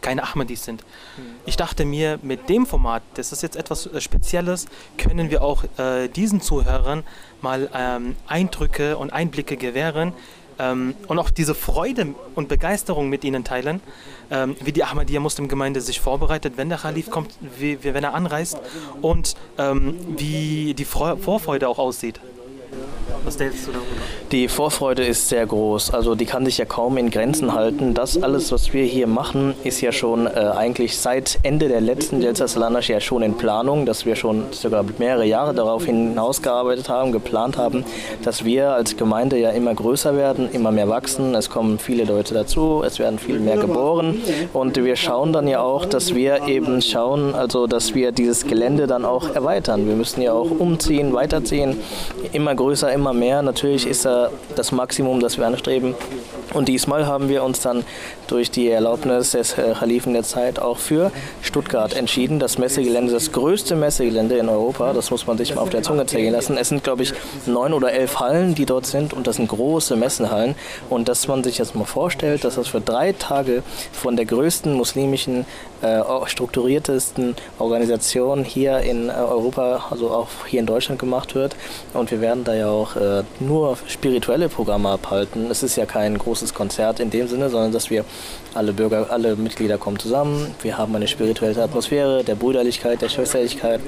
keine 0.01 0.23
Ahmadis 0.23 0.65
sind. 0.65 0.83
Ich 1.45 1.57
dachte 1.57 1.85
mir, 1.85 2.19
mit 2.21 2.49
dem 2.49 2.65
Format, 2.65 3.03
das 3.13 3.31
ist 3.31 3.43
jetzt 3.43 3.55
etwas 3.55 3.85
äh, 3.85 4.01
Spezielles, 4.01 4.65
können 4.97 5.29
wir 5.29 5.43
auch 5.43 5.63
äh, 5.77 6.07
diesen 6.07 6.41
Zuhörern 6.41 7.03
mal 7.41 7.69
ähm, 7.73 8.15
Eindrücke 8.27 8.97
und 8.97 9.13
Einblicke 9.13 9.57
gewähren 9.57 10.13
ähm, 10.61 10.95
und 11.07 11.19
auch 11.19 11.29
diese 11.29 11.55
Freude 11.55 12.13
und 12.35 12.47
Begeisterung 12.47 13.09
mit 13.09 13.23
ihnen 13.23 13.43
teilen, 13.43 13.81
ähm, 14.29 14.55
wie 14.63 14.71
die 14.71 14.83
Ahmadiyya 14.83 15.19
Muslimgemeinde 15.19 15.81
sich 15.81 15.99
vorbereitet, 15.99 16.53
wenn 16.55 16.69
der 16.69 16.77
Khalif 16.77 17.09
kommt, 17.09 17.31
wie, 17.57 17.83
wie, 17.83 17.93
wenn 17.93 18.03
er 18.03 18.13
anreist 18.13 18.59
und 19.01 19.35
ähm, 19.57 19.97
wie 20.17 20.73
die 20.73 20.85
Freu 20.85 21.15
Vorfreude 21.17 21.67
auch 21.67 21.79
aussieht. 21.79 22.19
Was 23.23 23.37
denkst 23.37 23.65
du 23.65 23.71
darüber? 23.71 23.87
Die 24.31 24.47
Vorfreude 24.47 25.05
ist 25.05 25.29
sehr 25.29 25.45
groß, 25.45 25.91
also 25.91 26.15
die 26.15 26.25
kann 26.25 26.45
sich 26.45 26.57
ja 26.57 26.65
kaum 26.65 26.97
in 26.97 27.11
Grenzen 27.11 27.53
halten. 27.53 27.93
Das 27.93 28.21
alles, 28.21 28.51
was 28.51 28.73
wir 28.73 28.83
hier 28.83 29.05
machen, 29.05 29.53
ist 29.63 29.81
ja 29.81 29.91
schon 29.91 30.25
äh, 30.25 30.29
eigentlich 30.29 30.97
seit 30.97 31.37
Ende 31.43 31.67
der 31.67 31.81
letzten 31.81 32.21
Jelsa 32.21 32.47
Salanash 32.47 32.89
ja 32.89 32.99
schon 32.99 33.21
in 33.21 33.35
Planung, 33.35 33.85
dass 33.85 34.05
wir 34.05 34.15
schon 34.15 34.45
sogar 34.51 34.83
mehrere 34.97 35.25
Jahre 35.25 35.53
darauf 35.53 35.85
hinausgearbeitet 35.85 36.89
haben, 36.89 37.11
geplant 37.11 37.57
haben, 37.57 37.85
dass 38.23 38.43
wir 38.43 38.71
als 38.71 38.97
Gemeinde 38.97 39.37
ja 39.37 39.51
immer 39.51 39.75
größer 39.75 40.15
werden, 40.15 40.49
immer 40.51 40.71
mehr 40.71 40.89
wachsen. 40.89 41.35
Es 41.35 41.49
kommen 41.49 41.77
viele 41.77 42.05
Leute 42.05 42.33
dazu, 42.33 42.83
es 42.85 42.97
werden 42.97 43.19
viel 43.19 43.39
mehr 43.39 43.57
geboren 43.57 44.21
und 44.53 44.83
wir 44.83 44.95
schauen 44.95 45.31
dann 45.31 45.47
ja 45.47 45.61
auch, 45.61 45.85
dass 45.85 46.15
wir 46.15 46.47
eben 46.47 46.81
schauen, 46.81 47.35
also 47.35 47.67
dass 47.67 47.93
wir 47.93 48.11
dieses 48.11 48.45
Gelände 48.45 48.87
dann 48.87 49.05
auch 49.05 49.35
erweitern. 49.35 49.87
Wir 49.87 49.95
müssen 49.95 50.21
ja 50.21 50.33
auch 50.33 50.49
umziehen, 50.49 51.13
weiterziehen, 51.13 51.77
immer 52.31 52.55
größer, 52.55 52.91
immer 52.91 53.10
mehr. 53.13 53.41
Natürlich 53.41 53.87
ist 53.87 54.05
da 54.05 54.29
das 54.55 54.71
Maximum, 54.71 55.19
das 55.19 55.37
wir 55.37 55.47
anstreben, 55.47 55.95
Und 56.53 56.67
diesmal 56.67 57.07
haben 57.07 57.29
wir 57.29 57.43
uns 57.43 57.61
dann 57.61 57.85
durch 58.27 58.51
die 58.51 58.69
Erlaubnis 58.69 59.31
des 59.31 59.57
äh, 59.57 59.73
Khalifen 59.73 60.13
der 60.13 60.23
Zeit 60.23 60.59
auch 60.59 60.77
für 60.77 61.11
Stuttgart 61.41 61.93
entschieden. 61.95 62.39
Das 62.39 62.57
Messegelände, 62.57 63.13
das 63.13 63.31
größte 63.31 63.75
Messegelände 63.75 64.35
in 64.37 64.49
Europa, 64.49 64.91
das 64.93 65.11
muss 65.11 65.27
man 65.27 65.37
sich 65.37 65.55
mal 65.55 65.61
auf 65.61 65.69
der 65.69 65.81
Zunge 65.81 66.05
zählen 66.05 66.33
lassen. 66.33 66.57
Es 66.57 66.69
sind, 66.69 66.83
glaube 66.83 67.03
ich, 67.03 67.13
neun 67.45 67.73
oder 67.73 67.93
elf 67.93 68.19
Hallen, 68.19 68.53
die 68.53 68.65
dort 68.65 68.85
sind 68.85 69.13
und 69.13 69.27
das 69.27 69.37
sind 69.37 69.47
große 69.47 69.95
Messenhallen. 69.95 70.55
Und 70.89 71.07
dass 71.07 71.27
man 71.27 71.43
sich 71.43 71.57
jetzt 71.57 71.73
mal 71.75 71.85
vorstellt, 71.85 72.43
dass 72.43 72.55
das 72.55 72.67
für 72.67 72.81
drei 72.81 73.13
Tage 73.13 73.63
von 73.93 74.17
der 74.17 74.25
größten 74.25 74.73
muslimischen, 74.73 75.45
äh, 75.81 76.01
strukturiertesten 76.25 77.35
Organisation 77.59 78.43
hier 78.43 78.79
in 78.79 79.09
äh, 79.09 79.13
Europa, 79.13 79.85
also 79.89 80.11
auch 80.11 80.29
hier 80.47 80.59
in 80.59 80.65
Deutschland 80.65 80.99
gemacht 80.99 81.35
wird. 81.35 81.55
Und 81.93 82.11
wir 82.11 82.21
werden 82.21 82.43
da 82.43 82.53
ja 82.53 82.69
auch 82.69 82.95
äh, 82.95 83.23
nur 83.39 83.77
spirituelle 83.87 84.49
Programme 84.49 84.89
abhalten. 84.89 85.49
Es 85.49 85.63
ist 85.63 85.75
ja 85.75 85.85
kein 85.85 86.17
großes 86.17 86.53
Konzert 86.53 86.99
in 86.99 87.09
dem 87.09 87.27
Sinne, 87.27 87.49
sondern 87.49 87.71
dass 87.71 87.89
wir 87.89 88.05
alle 88.53 88.73
Bürger, 88.73 89.07
alle 89.09 89.35
Mitglieder 89.35 89.77
kommen 89.77 89.99
zusammen. 89.99 90.53
Wir 90.61 90.77
haben 90.77 90.95
eine 90.95 91.07
spirituelle 91.07 91.61
Atmosphäre 91.61 92.23
der 92.23 92.35
Brüderlichkeit, 92.35 93.01
der 93.01 93.09
Schwesterlichkeit. 93.09 93.79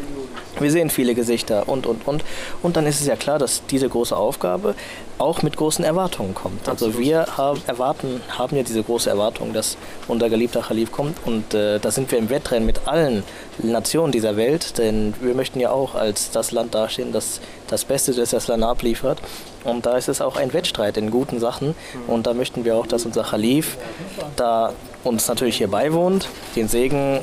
Wir 0.59 0.71
sehen 0.71 0.89
viele 0.89 1.15
Gesichter 1.15 1.67
und, 1.67 1.85
und, 1.87 2.07
und. 2.07 2.23
Und 2.61 2.77
dann 2.77 2.85
ist 2.85 3.01
es 3.01 3.07
ja 3.07 3.15
klar, 3.15 3.39
dass 3.39 3.65
diese 3.65 3.89
große 3.89 4.15
Aufgabe 4.15 4.75
auch 5.17 5.41
mit 5.41 5.57
großen 5.57 5.83
Erwartungen 5.83 6.33
kommt. 6.33 6.67
Also 6.67 6.97
wir 6.97 7.25
haben, 7.37 7.61
erwarten, 7.65 8.21
haben 8.29 8.55
ja 8.55 8.63
diese 8.63 8.83
große 8.83 9.09
Erwartung, 9.09 9.53
dass 9.53 9.77
unser 10.07 10.29
geliebter 10.29 10.61
Khalif 10.61 10.91
kommt. 10.91 11.17
Und 11.25 11.53
äh, 11.53 11.79
da 11.83 11.91
sind 11.91 12.11
wir 12.11 12.17
im 12.17 12.29
Wettrennen 12.29 12.65
mit 12.65 12.87
allen 12.87 13.23
Nationen 13.61 14.11
dieser 14.11 14.37
Welt, 14.37 14.77
denn 14.77 15.13
wir 15.21 15.35
möchten 15.35 15.59
ja 15.59 15.71
auch 15.71 15.95
als 15.95 16.31
das 16.31 16.51
Land 16.51 16.73
dastehen, 16.73 17.11
das 17.11 17.41
das 17.67 17.85
Beste 17.85 18.13
das 18.13 18.29
das 18.29 18.47
Land 18.47 18.63
abliefert. 18.63 19.19
Und 19.63 19.85
da 19.85 19.97
ist 19.97 20.07
es 20.07 20.21
auch 20.21 20.37
ein 20.37 20.53
Wettstreit 20.53 20.97
in 20.97 21.11
guten 21.11 21.39
Sachen. 21.39 21.75
Und 22.07 22.27
da 22.27 22.33
möchten 22.33 22.65
wir 22.65 22.75
auch, 22.75 22.87
dass 22.87 23.05
unser 23.05 23.23
Khalif 23.23 23.77
da 24.35 24.73
uns 25.03 25.27
natürlich 25.27 25.57
hier 25.57 25.69
beiwohnt, 25.69 26.27
den 26.55 26.67
Segen 26.67 27.19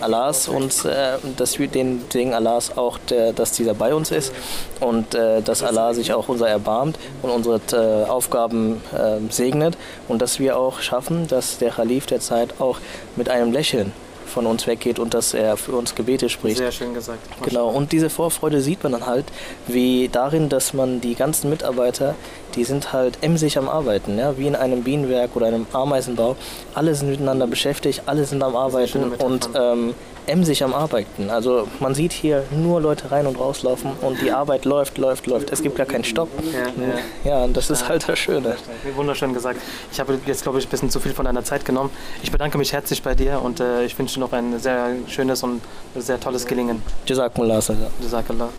Allahs 0.00 0.48
uns, 0.48 0.84
äh, 0.84 1.18
dass 1.36 1.58
wir 1.58 1.68
den 1.68 2.04
Segen 2.12 2.34
Allahs 2.34 2.76
auch, 2.76 2.98
der, 3.10 3.32
dass 3.32 3.52
dieser 3.52 3.74
bei 3.74 3.94
uns 3.94 4.10
ist 4.10 4.32
und 4.80 5.14
äh, 5.14 5.42
dass 5.42 5.62
Allah 5.62 5.94
sich 5.94 6.12
auch 6.12 6.28
unser 6.28 6.48
erbarmt 6.48 6.98
und 7.22 7.30
unsere 7.30 7.60
äh, 7.72 8.08
Aufgaben 8.08 8.80
äh, 8.92 9.32
segnet 9.32 9.76
und 10.08 10.22
dass 10.22 10.38
wir 10.38 10.56
auch 10.56 10.80
schaffen, 10.80 11.26
dass 11.28 11.58
der 11.58 11.70
Khalif 11.70 12.06
der 12.06 12.20
Zeit 12.20 12.60
auch 12.60 12.78
mit 13.16 13.28
einem 13.28 13.52
Lächeln 13.52 13.92
von 14.28 14.46
uns 14.46 14.66
weggeht 14.66 14.98
und 14.98 15.14
dass 15.14 15.34
er 15.34 15.56
für 15.56 15.72
uns 15.72 15.94
Gebete 15.94 16.28
spricht. 16.28 16.58
Sehr 16.58 16.70
schön 16.70 16.94
gesagt. 16.94 17.18
Genau, 17.42 17.68
und 17.68 17.90
diese 17.92 18.10
Vorfreude 18.10 18.60
sieht 18.60 18.82
man 18.82 18.92
dann 18.92 19.06
halt, 19.06 19.24
wie 19.66 20.08
darin, 20.08 20.48
dass 20.48 20.74
man 20.74 21.00
die 21.00 21.14
ganzen 21.14 21.50
Mitarbeiter, 21.50 22.14
die 22.54 22.64
sind 22.64 22.92
halt 22.92 23.18
emsig 23.22 23.58
am 23.58 23.68
Arbeiten, 23.68 24.18
ja, 24.18 24.36
wie 24.38 24.46
in 24.46 24.56
einem 24.56 24.82
Bienenwerk 24.82 25.36
oder 25.36 25.46
einem 25.46 25.66
Ameisenbau. 25.72 26.36
Alle 26.74 26.94
sind 26.94 27.10
miteinander 27.10 27.46
beschäftigt, 27.46 28.02
alle 28.06 28.24
sind 28.24 28.42
am 28.42 28.56
Arbeiten 28.56 29.12
und 29.12 29.50
ähm, 29.54 29.94
emsig 30.28 30.62
am 30.62 30.74
Arbeiten. 30.74 31.30
Also 31.30 31.66
man 31.80 31.94
sieht 31.94 32.12
hier 32.12 32.44
nur 32.50 32.80
Leute 32.80 33.10
rein 33.10 33.26
und 33.26 33.38
rauslaufen 33.38 33.92
und 34.02 34.20
die 34.20 34.30
Arbeit 34.30 34.64
läuft, 34.64 34.98
läuft, 34.98 35.26
läuft. 35.26 35.50
Es 35.50 35.62
gibt 35.62 35.76
gar 35.76 35.86
keinen 35.86 36.04
Stopp. 36.04 36.28
Ja, 36.52 37.30
ja. 37.30 37.40
ja 37.42 37.46
das 37.48 37.70
ist 37.70 37.88
halt 37.88 38.08
das 38.08 38.18
Schöne. 38.18 38.56
Wunderschön 38.94 39.32
gesagt. 39.32 39.60
Ich 39.90 39.98
habe 39.98 40.18
jetzt, 40.26 40.42
glaube 40.42 40.58
ich, 40.58 40.66
ein 40.66 40.70
bisschen 40.70 40.90
zu 40.90 41.00
viel 41.00 41.12
von 41.12 41.24
deiner 41.24 41.44
Zeit 41.44 41.64
genommen. 41.64 41.90
Ich 42.22 42.30
bedanke 42.30 42.58
mich 42.58 42.72
herzlich 42.72 43.02
bei 43.02 43.14
dir 43.14 43.40
und 43.42 43.60
äh, 43.60 43.84
ich 43.84 43.98
wünsche 43.98 44.20
noch 44.20 44.32
ein 44.32 44.58
sehr 44.58 44.90
schönes 45.08 45.42
und 45.42 45.60
sehr 45.96 46.20
tolles 46.20 46.46
Gelingen. 46.46 46.82
Jazakumullah. 47.06 47.60
Jazakallah. 48.00 48.50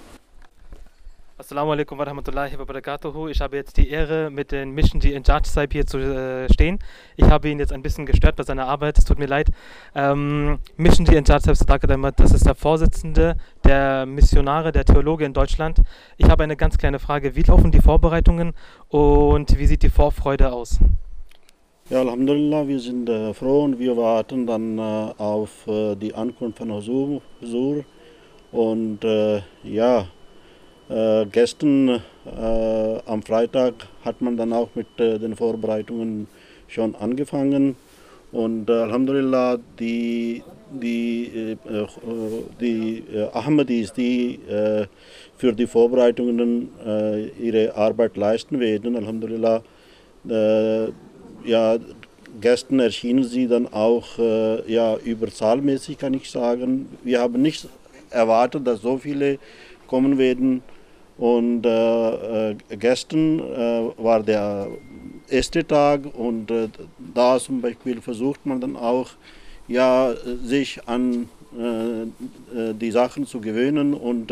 Assalamu 1.40 1.72
alaikum 1.72 1.98
wa 1.98 2.04
rahmatullahi 2.04 2.60
wa 2.60 2.66
barakatuhu. 2.66 3.30
Ich 3.30 3.40
habe 3.40 3.56
jetzt 3.56 3.78
die 3.78 3.90
Ehre, 3.90 4.30
mit 4.30 4.52
den 4.52 4.72
Missionji 4.72 5.14
in 5.14 5.24
Judge 5.24 5.48
Saib 5.48 5.72
hier 5.72 5.86
zu 5.86 5.98
äh, 5.98 6.52
stehen. 6.52 6.80
Ich 7.16 7.24
habe 7.24 7.48
ihn 7.48 7.60
jetzt 7.60 7.72
ein 7.72 7.82
bisschen 7.82 8.06
gestört 8.06 8.36
bei 8.36 8.44
seiner 8.44 8.68
Arbeit, 8.68 8.98
es 8.98 9.06
tut 9.06 9.20
mir 9.20 9.26
leid. 9.26 9.48
Ähm, 9.96 10.60
Missionji 10.76 11.16
in 11.16 11.24
Judge 11.24 11.56
Saib 11.56 12.16
das 12.18 12.32
ist 12.34 12.46
der 12.46 12.56
Vorsitzende 12.56 13.38
der 13.64 14.06
Missionare, 14.06 14.74
der 14.74 14.84
Theologe 14.84 15.24
in 15.24 15.32
Deutschland. 15.32 15.80
Ich 16.18 16.30
habe 16.30 16.44
eine 16.44 16.58
ganz 16.58 16.78
kleine 16.78 17.00
Frage. 17.00 17.38
Wie 17.38 17.44
laufen 17.44 17.72
die 17.72 17.80
Vorbereitungen 17.80 18.52
und 18.90 19.58
wie 19.58 19.66
sieht 19.66 19.84
die 19.84 19.90
Vorfreude 19.90 20.52
aus? 20.52 20.78
Ja, 21.90 22.02
Alhamdulillah, 22.02 22.68
wir 22.68 22.82
sind 22.82 23.08
äh, 23.08 23.34
froh 23.34 23.64
und 23.64 23.80
wir 23.80 23.96
warten 23.96 24.46
dann 24.46 24.78
äh, 24.78 25.14
auf 25.18 25.66
äh, 25.68 25.96
die 25.96 26.14
Ankunft 26.14 26.58
von 26.58 26.70
Husur. 26.74 27.22
Und 28.52 29.06
äh, 29.06 29.42
ja, 29.64 30.06
äh, 30.90 31.26
gestern 31.32 31.90
äh, 31.90 33.00
am 33.06 33.22
Freitag 33.22 33.74
hat 34.04 34.22
man 34.22 34.38
dann 34.38 34.54
auch 34.54 34.70
mit 34.76 34.88
äh, 35.00 35.20
den 35.20 35.36
Vorbereitungen 35.36 36.28
schon 36.68 36.96
angefangen. 36.96 37.76
Und 38.32 38.70
äh, 38.70 38.74
Alhamdulillah, 38.74 39.58
die, 39.80 40.44
die, 40.72 41.32
äh, 41.36 41.52
äh, 41.52 41.88
die 42.60 43.04
Ahmadis, 43.34 43.94
die 43.94 44.40
für 45.38 45.54
die 45.54 45.68
Vorbereitungen 45.68 46.70
ihre 47.40 47.76
Arbeit 47.76 48.18
leisten 48.18 48.60
werden, 48.60 48.96
Alhamdulillah, 48.96 49.64
ja, 51.46 51.78
gestern 52.42 52.80
erschienen 52.80 53.24
sie 53.24 53.48
dann 53.48 53.72
auch 53.72 54.18
ja, 54.68 54.98
überzahlmäßig, 54.98 55.98
kann 55.98 56.14
ich 56.14 56.30
sagen. 56.30 56.90
Wir 57.04 57.22
haben 57.22 57.42
nicht 57.42 57.68
erwartet, 58.10 58.68
dass 58.68 58.82
so 58.82 58.98
viele 58.98 59.40
kommen 59.88 60.18
werden. 60.18 60.62
Und 61.20 61.66
äh, 61.66 62.52
äh, 62.52 62.56
gestern 62.70 63.40
äh, 63.40 63.92
war 63.98 64.24
der 64.24 64.70
erste 65.28 65.68
Tag 65.68 66.02
und 66.18 66.50
äh, 66.50 66.70
da 67.14 67.38
zum 67.40 67.60
Beispiel 67.60 68.00
versucht 68.00 68.46
man 68.46 68.62
dann 68.62 68.78
auch, 68.78 69.10
ja, 69.68 70.14
sich 70.44 70.88
an 70.88 71.28
äh, 71.58 72.04
äh, 72.04 72.74
die 72.74 72.92
Sachen 72.92 73.28
zu 73.28 73.42
gewöhnen 73.42 73.94
und 73.94 74.32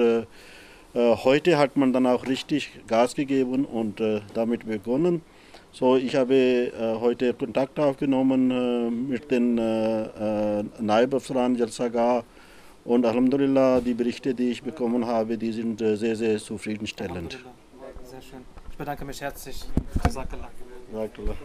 heute 0.94 1.60
hat 1.60 1.78
man 1.78 1.94
dann 1.94 2.08
auch 2.08 2.26
richtig 2.26 2.72
Gas 2.88 3.14
gegeben 3.14 3.66
und 3.66 4.02
damit 4.34 4.66
begonnen. 4.66 5.22
So, 5.72 5.96
ich 5.96 6.16
habe 6.16 6.72
heute 7.00 7.36
Kontakt 7.36 7.78
aufgenommen 7.80 9.08
mit 9.08 9.30
den 9.30 9.60
äh, 9.60 10.64
Naibafran 10.80 11.56
Jalsaga 11.56 12.24
und 12.88 13.06
Alhamdulillah, 13.06 13.82
die 13.82 13.94
Berichte, 13.94 14.34
die 14.34 14.50
ich 14.50 14.64
bekommen 14.64 15.06
habe, 15.06 15.38
die 15.38 15.52
sind 15.52 15.82
äh, 15.82 15.98
sehr, 15.98 16.16
sehr 16.16 16.40
zufriedenstellend. 16.40 17.38
Sehr 18.04 18.22
schön. 18.22 18.40
Ich 18.72 18.78
bedanke 18.78 19.04
mich 19.04 19.20
herzlich. 19.20 19.66
Jazakallah. 20.04 20.50
Jazakallah. 20.94 21.36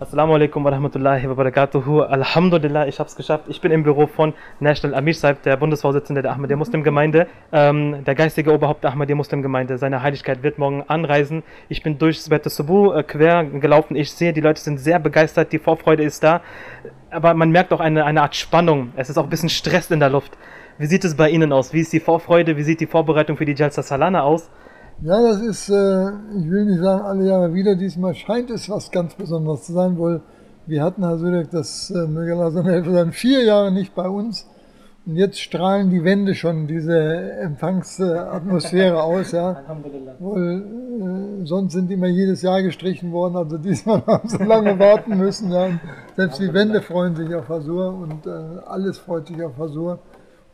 Assalamu 0.00 0.34
alaikum 0.34 0.64
wa 0.64 0.70
rahmatullahi 0.70 1.28
wa 1.28 1.34
barakatuhu. 1.34 2.00
Alhamdulillah, 2.00 2.88
ich 2.88 2.98
habe 2.98 3.08
es 3.08 3.14
geschafft. 3.14 3.44
Ich 3.46 3.60
bin 3.60 3.70
im 3.70 3.84
Büro 3.84 4.08
von 4.08 4.34
National 4.58 4.98
Amir 4.98 5.14
Saib, 5.14 5.42
der 5.42 5.56
Bundesvorsitzende 5.56 6.20
der 6.20 6.32
Ahmadiyya 6.32 6.56
Muslim 6.56 6.82
Gemeinde, 6.82 7.28
ähm, 7.52 8.02
der 8.04 8.16
geistige 8.16 8.52
Oberhaupt 8.52 8.82
der 8.82 8.90
Ahmadiyya 8.90 9.14
Muslim 9.14 9.40
Gemeinde. 9.40 9.78
Seine 9.78 10.02
Heiligkeit 10.02 10.42
wird 10.42 10.58
morgen 10.58 10.82
anreisen. 10.88 11.44
Ich 11.68 11.84
bin 11.84 11.96
durchs 11.96 12.28
Bett 12.28 12.42
Subu 12.44 12.92
äh, 12.92 13.04
quer 13.04 13.44
gelaufen. 13.44 13.94
Ich 13.94 14.10
sehe, 14.10 14.32
die 14.32 14.40
Leute 14.40 14.60
sind 14.60 14.78
sehr 14.78 14.98
begeistert, 14.98 15.52
die 15.52 15.60
Vorfreude 15.60 16.02
ist 16.02 16.24
da. 16.24 16.40
Aber 17.10 17.32
man 17.34 17.50
merkt 17.50 17.72
auch 17.72 17.78
eine, 17.78 18.04
eine 18.04 18.22
Art 18.22 18.34
Spannung. 18.34 18.90
Es 18.96 19.10
ist 19.10 19.16
auch 19.16 19.24
ein 19.24 19.30
bisschen 19.30 19.48
Stress 19.48 19.92
in 19.92 20.00
der 20.00 20.10
Luft. 20.10 20.36
Wie 20.76 20.86
sieht 20.86 21.04
es 21.04 21.16
bei 21.16 21.30
Ihnen 21.30 21.52
aus? 21.52 21.72
Wie 21.72 21.78
ist 21.78 21.92
die 21.92 22.00
Vorfreude? 22.00 22.56
Wie 22.56 22.64
sieht 22.64 22.80
die 22.80 22.88
Vorbereitung 22.88 23.36
für 23.36 23.44
die 23.44 23.54
Jalsa 23.54 23.84
Salana 23.84 24.22
aus? 24.24 24.50
Ja, 25.02 25.20
das 25.20 25.40
ist, 25.40 25.68
äh, 25.68 26.08
ich 26.38 26.50
will 26.50 26.64
nicht 26.66 26.80
sagen 26.80 27.02
alle 27.02 27.26
Jahre 27.26 27.52
wieder, 27.52 27.74
diesmal 27.74 28.14
scheint 28.14 28.50
es 28.50 28.70
was 28.70 28.90
ganz 28.90 29.14
Besonderes 29.14 29.64
zu 29.64 29.72
sein, 29.72 29.98
weil 29.98 30.20
wir 30.66 30.82
hatten 30.82 31.04
Hasurek, 31.04 31.50
das 31.50 31.90
äh, 31.90 32.06
möge 32.06 32.32
Allah 32.32 32.50
seine 32.50 32.72
Hilfe 32.72 32.92
sein, 32.92 33.12
vier 33.12 33.44
Jahre 33.44 33.70
nicht 33.72 33.94
bei 33.94 34.08
uns. 34.08 34.48
Und 35.06 35.16
jetzt 35.16 35.38
strahlen 35.38 35.90
die 35.90 36.02
Wände 36.02 36.34
schon 36.34 36.66
diese 36.66 36.96
Empfangsatmosphäre 37.32 39.02
aus, 39.02 39.32
ja. 39.32 39.60
Weil, 40.18 40.62
äh, 40.62 41.44
sonst 41.44 41.74
sind 41.74 41.90
immer 41.90 42.06
jedes 42.06 42.40
Jahr 42.40 42.62
gestrichen 42.62 43.12
worden, 43.12 43.36
also 43.36 43.58
diesmal 43.58 44.02
haben 44.06 44.28
sie 44.28 44.42
lange 44.42 44.78
warten 44.78 45.18
müssen. 45.18 45.52
Ja. 45.52 45.68
Selbst 46.16 46.40
die 46.40 46.54
Wände 46.54 46.80
freuen 46.80 47.16
sich 47.16 47.34
auf 47.34 47.48
Hasur 47.50 47.92
und 47.94 48.26
äh, 48.26 48.30
alles 48.66 48.96
freut 48.96 49.26
sich 49.26 49.42
auf 49.42 49.58
Hasur. 49.58 49.98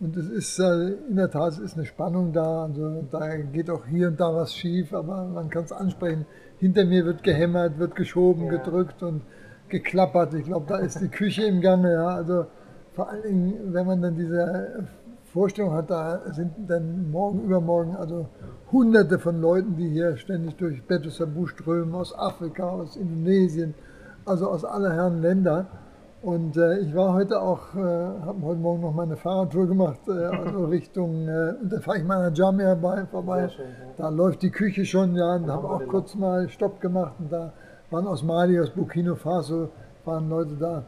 Und 0.00 0.16
es 0.16 0.28
ist 0.30 0.58
äh, 0.58 0.94
in 1.10 1.16
der 1.16 1.30
Tat, 1.30 1.52
es 1.52 1.58
ist 1.58 1.76
eine 1.76 1.84
Spannung 1.84 2.32
da. 2.32 2.64
Also 2.64 3.04
da 3.10 3.36
geht 3.36 3.68
auch 3.68 3.84
hier 3.86 4.08
und 4.08 4.18
da 4.18 4.34
was 4.34 4.54
schief, 4.54 4.94
aber 4.94 5.24
man 5.26 5.50
kann 5.50 5.64
es 5.64 5.72
ansprechen. 5.72 6.24
Hinter 6.58 6.86
mir 6.86 7.04
wird 7.04 7.22
gehämmert, 7.22 7.78
wird 7.78 7.94
geschoben, 7.94 8.46
ja. 8.46 8.52
gedrückt 8.52 9.02
und 9.02 9.22
geklappert. 9.68 10.32
Ich 10.34 10.44
glaube, 10.44 10.66
da 10.68 10.78
ist 10.78 11.00
die 11.00 11.08
Küche 11.08 11.44
im 11.44 11.60
Gange. 11.60 11.92
Ja. 11.92 12.08
Also 12.08 12.46
vor 12.94 13.10
allen 13.10 13.22
Dingen, 13.22 13.74
wenn 13.74 13.86
man 13.86 14.00
dann 14.00 14.16
diese 14.16 14.88
Vorstellung 15.32 15.72
hat, 15.74 15.90
da 15.90 16.22
sind 16.32 16.52
dann 16.66 17.10
morgen, 17.10 17.44
übermorgen, 17.44 17.94
also 17.94 18.26
hunderte 18.72 19.18
von 19.18 19.40
Leuten, 19.40 19.76
die 19.76 19.88
hier 19.88 20.16
ständig 20.16 20.56
durch 20.56 20.82
Betusabu 20.82 21.46
strömen, 21.46 21.94
aus 21.94 22.18
Afrika, 22.18 22.68
aus 22.68 22.96
Indonesien, 22.96 23.74
also 24.24 24.48
aus 24.48 24.64
aller 24.64 24.92
Herren 24.92 25.20
Länder. 25.20 25.66
Und 26.22 26.54
äh, 26.58 26.80
ich 26.80 26.94
war 26.94 27.14
heute 27.14 27.40
auch, 27.40 27.74
äh, 27.74 27.78
habe 27.78 28.42
heute 28.42 28.60
Morgen 28.60 28.82
noch 28.82 28.92
meine 28.92 29.16
Fahrradtour 29.16 29.66
gemacht, 29.66 30.00
äh, 30.06 30.10
also 30.44 30.66
Richtung, 30.66 31.26
äh, 31.26 31.54
und 31.62 31.72
da 31.72 31.80
fahre 31.80 31.98
ich 31.98 32.04
meiner 32.04 32.30
Jamia 32.30 32.74
bei, 32.74 33.06
vorbei. 33.06 33.48
Schön, 33.48 33.64
ja. 33.64 33.92
Da 33.96 34.08
läuft 34.10 34.42
die 34.42 34.50
Küche 34.50 34.84
schon, 34.84 35.16
ja, 35.16 35.36
und 35.36 35.50
habe 35.50 35.68
auch 35.68 35.86
kurz 35.86 36.14
mal 36.14 36.46
Stopp 36.50 36.78
gemacht. 36.80 37.14
Und 37.18 37.32
da 37.32 37.54
waren 37.90 38.06
aus 38.06 38.22
Mali, 38.22 38.60
aus 38.60 38.68
Burkina 38.68 39.14
Faso, 39.14 39.70
waren 40.04 40.28
Leute 40.28 40.56
da. 40.56 40.84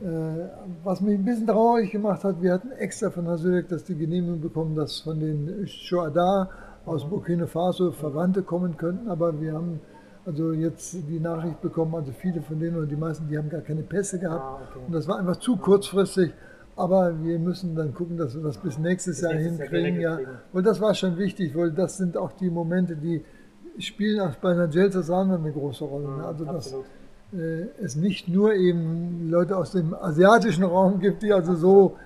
Äh, 0.00 0.48
was 0.82 1.00
mich 1.00 1.16
ein 1.16 1.24
bisschen 1.24 1.46
traurig 1.46 1.92
gemacht 1.92 2.24
hat, 2.24 2.42
wir 2.42 2.52
hatten 2.52 2.72
extra 2.72 3.10
von 3.10 3.28
Hasürek 3.28 3.68
das 3.68 3.84
die 3.84 3.94
Genehmigung 3.94 4.40
bekommen, 4.40 4.74
dass 4.74 4.98
von 4.98 5.20
den 5.20 5.64
Shuada 5.68 6.48
aus 6.86 7.08
Burkina 7.08 7.46
Faso 7.46 7.92
Verwandte 7.92 8.42
kommen 8.42 8.76
könnten, 8.76 9.08
aber 9.08 9.40
wir 9.40 9.52
haben 9.52 9.80
also 10.24 10.52
jetzt 10.52 10.94
die 11.08 11.18
Nachricht 11.20 11.60
bekommen, 11.60 11.94
also 11.94 12.12
viele 12.12 12.40
von 12.42 12.58
denen 12.60 12.76
oder 12.76 12.86
die 12.86 12.96
meisten, 12.96 13.28
die 13.28 13.36
haben 13.36 13.48
gar 13.50 13.60
keine 13.62 13.82
Pässe 13.82 14.18
gehabt 14.18 14.42
Ah, 14.42 14.60
okay. 14.70 14.78
und 14.86 14.92
das 14.94 15.06
war 15.08 15.18
einfach 15.18 15.36
zu 15.36 15.56
kurzfristig. 15.56 16.32
Aber 16.74 17.12
wir 17.22 17.38
müssen 17.38 17.74
dann 17.74 17.92
gucken, 17.92 18.16
dass 18.16 18.34
wir 18.34 18.42
das 18.42 18.56
bis 18.56 18.78
nächstes 18.78 19.20
Jahr 19.20 19.34
nächstes 19.34 19.58
Jahr 19.58 19.68
hinkriegen. 19.68 20.00
geregelt 20.00 20.26
Ja. 20.26 20.40
Und 20.52 20.64
das 20.66 20.80
war 20.80 20.94
schon 20.94 21.18
wichtig, 21.18 21.54
weil 21.54 21.70
das 21.70 21.98
sind 21.98 22.16
auch 22.16 22.32
die 22.32 22.48
Momente, 22.50 22.96
die 22.96 23.22
spielen 23.78 24.20
auch 24.20 24.34
bei 24.36 24.52
einer 24.52 24.68
Jelsa 24.70 25.02
Sana 25.02 25.34
eine 25.36 25.52
große 25.52 25.84
Rolle. 25.84 26.16
ne? 26.16 26.24
Also 26.24 26.44
dass 26.46 26.72
äh, 27.34 27.66
es 27.82 27.96
nicht 27.96 28.28
nur 28.28 28.54
eben 28.54 29.28
Leute 29.30 29.56
aus 29.56 29.72
dem 29.72 29.92
asiatischen 29.94 30.64
Raum 30.64 30.98
gibt, 31.00 31.22
die 31.22 31.32
also 31.32 31.54
so 31.54 31.96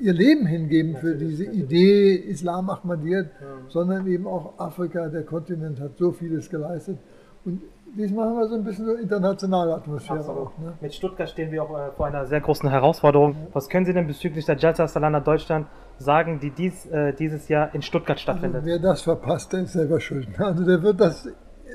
ihr 0.00 0.12
Leben 0.12 0.46
hingeben 0.46 0.96
für 0.96 1.14
diese 1.14 1.44
Idee 1.44 2.14
Islam 2.14 2.70
Ahmadiyyat, 2.70 3.26
sondern 3.68 4.06
eben 4.08 4.26
auch 4.26 4.58
Afrika, 4.58 5.08
der 5.08 5.22
Kontinent 5.24 5.80
hat 5.80 5.96
so 5.98 6.10
vieles 6.12 6.48
geleistet. 6.50 6.98
Und 7.44 7.62
diesmal 7.96 8.28
haben 8.28 8.38
wir 8.38 8.48
so 8.48 8.54
ein 8.54 8.64
bisschen 8.64 8.86
so 8.86 8.94
internationale 8.94 9.74
Atmosphäre 9.74 10.20
Absolut. 10.20 10.48
auch. 10.48 10.58
Ne? 10.58 10.72
Mit 10.80 10.94
Stuttgart 10.94 11.28
stehen 11.28 11.50
wir 11.50 11.62
auch 11.62 11.70
äh, 11.76 11.90
vor 11.92 12.06
einer 12.06 12.26
sehr 12.26 12.40
großen 12.40 12.68
Herausforderung. 12.68 13.36
Was 13.52 13.68
können 13.68 13.84
Sie 13.86 13.92
denn 13.92 14.06
bezüglich 14.06 14.44
der 14.44 14.56
Jalsa 14.56 14.86
Salana 14.86 15.20
Deutschland 15.20 15.66
sagen, 15.98 16.40
die 16.40 16.50
dies, 16.50 16.86
äh, 16.86 17.12
dieses 17.12 17.48
Jahr 17.48 17.74
in 17.74 17.82
Stuttgart 17.82 18.18
stattfindet? 18.18 18.62
Wer 18.64 18.78
das 18.78 19.02
verpasst, 19.02 19.52
der 19.52 19.62
ist 19.62 19.72
selber 19.72 20.00
schuld. 20.00 20.28
Also 20.38 20.64
der 20.64 20.82
wird 20.82 21.00
das, 21.00 21.28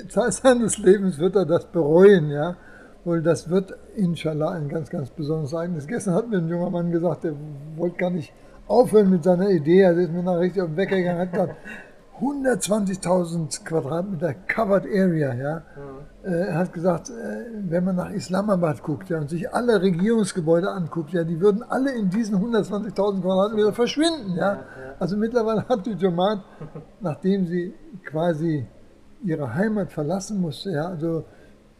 Zeit 0.08 0.32
seines 0.32 0.78
Lebens 0.78 1.18
wird 1.18 1.36
er 1.36 1.44
das 1.44 1.66
bereuen, 1.66 2.30
ja. 2.30 2.56
Wohl 3.04 3.22
das 3.22 3.48
wird 3.48 3.74
inshallah 3.96 4.50
ein 4.50 4.68
ganz, 4.68 4.90
ganz 4.90 5.10
besonderes 5.10 5.52
Ereignis. 5.52 5.86
Gestern 5.86 6.14
hat 6.14 6.28
mir 6.28 6.38
ein 6.38 6.48
junger 6.48 6.70
Mann 6.70 6.90
gesagt, 6.90 7.24
der 7.24 7.32
wollte 7.76 7.96
gar 7.96 8.10
nicht 8.10 8.32
aufhören 8.66 9.10
mit 9.10 9.24
seiner 9.24 9.48
Idee. 9.50 9.84
Also 9.86 10.00
ist 10.00 10.12
mir 10.12 10.22
nach 10.22 10.38
richtig 10.38 10.62
auf 10.62 10.68
den 10.68 10.76
Wecker 10.76 10.96
gegangen, 10.96 11.20
hat 11.20 11.32
gesagt, 11.32 11.56
120.000 12.20 13.64
Quadratmeter 13.64 14.34
Covered 14.34 14.84
Area, 14.86 15.34
ja. 15.34 15.62
Äh, 16.24 16.48
Er 16.48 16.58
hat 16.58 16.72
gesagt, 16.72 17.10
äh, 17.10 17.12
wenn 17.68 17.84
man 17.84 17.96
nach 17.96 18.10
Islamabad 18.10 18.82
guckt 18.82 19.08
ja, 19.08 19.18
und 19.18 19.30
sich 19.30 19.52
alle 19.54 19.80
Regierungsgebäude 19.80 20.68
anguckt, 20.70 21.12
ja, 21.12 21.22
die 21.22 21.40
würden 21.40 21.62
alle 21.62 21.92
in 21.92 22.10
diesen 22.10 22.36
120.000 22.36 23.22
Quadratmeter 23.22 23.72
verschwinden. 23.72 24.34
Ja. 24.36 24.64
Also 24.98 25.16
mittlerweile 25.16 25.68
hat 25.68 25.86
die 25.86 25.92
Jamaat, 25.92 26.40
nachdem 27.00 27.46
sie 27.46 27.72
quasi 28.04 28.66
ihre 29.22 29.54
Heimat 29.54 29.92
verlassen 29.92 30.40
musste, 30.40 30.70
ja, 30.72 30.88
also 30.88 31.24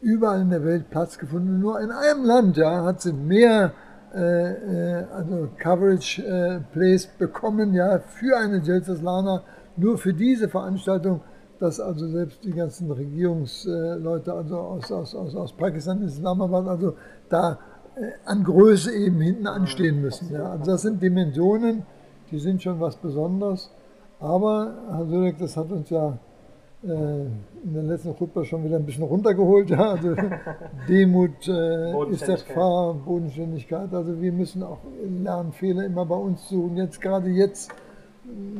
überall 0.00 0.42
in 0.42 0.50
der 0.50 0.64
Welt 0.64 0.88
Platz 0.90 1.18
gefunden. 1.18 1.58
Nur 1.58 1.80
in 1.80 1.90
einem 1.90 2.24
Land 2.24 2.56
ja, 2.56 2.84
hat 2.84 3.00
sie 3.00 3.12
mehr 3.12 3.72
äh, 4.14 4.20
äh, 4.20 5.04
also 5.12 5.48
Coverage 5.58 6.62
Place 6.72 7.06
bekommen 7.06 7.74
ja, 7.74 7.98
für 7.98 8.36
eine 8.38 8.58
Jalsas 8.58 9.02
Lana, 9.02 9.42
nur 9.78 9.98
für 9.98 10.14
diese 10.14 10.48
Veranstaltung, 10.48 11.20
dass 11.58 11.80
also 11.80 12.06
selbst 12.08 12.44
die 12.44 12.52
ganzen 12.52 12.90
Regierungsleute 12.90 14.32
also 14.32 14.58
aus, 14.58 14.92
aus, 14.92 15.14
aus, 15.14 15.34
aus 15.34 15.52
Pakistan, 15.52 16.02
Islamabad, 16.02 16.68
also 16.68 16.94
da 17.28 17.58
äh, 17.96 18.12
an 18.24 18.44
Größe 18.44 18.92
eben 18.94 19.20
hinten 19.20 19.46
anstehen 19.46 20.00
müssen. 20.00 20.32
Ja. 20.32 20.50
Also 20.50 20.72
das 20.72 20.82
sind 20.82 21.02
Dimensionen, 21.02 21.82
die 22.30 22.38
sind 22.38 22.62
schon 22.62 22.78
was 22.80 22.96
Besonderes. 22.96 23.70
Aber, 24.20 24.74
Herr 24.90 25.06
Sürek, 25.06 25.38
das 25.38 25.56
hat 25.56 25.70
uns 25.70 25.90
ja 25.90 26.18
äh, 26.82 26.86
in 26.86 27.74
der 27.74 27.82
letzten 27.82 28.14
Gruppe 28.14 28.44
schon 28.44 28.64
wieder 28.64 28.76
ein 28.76 28.86
bisschen 28.86 29.04
runtergeholt. 29.04 29.70
Ja. 29.70 29.90
Also 29.92 30.14
Demut 30.88 31.48
äh, 31.48 32.10
ist 32.10 32.28
der 32.28 32.38
Fahr, 32.38 32.94
Bodenständigkeit. 32.94 33.92
Also 33.92 34.20
wir 34.20 34.32
müssen 34.32 34.62
auch 34.62 34.78
lernen, 35.22 35.52
Fehler 35.52 35.84
immer 35.84 36.06
bei 36.06 36.16
uns 36.16 36.48
suchen. 36.48 36.76
Jetzt 36.76 37.00
gerade 37.00 37.28
jetzt, 37.30 37.72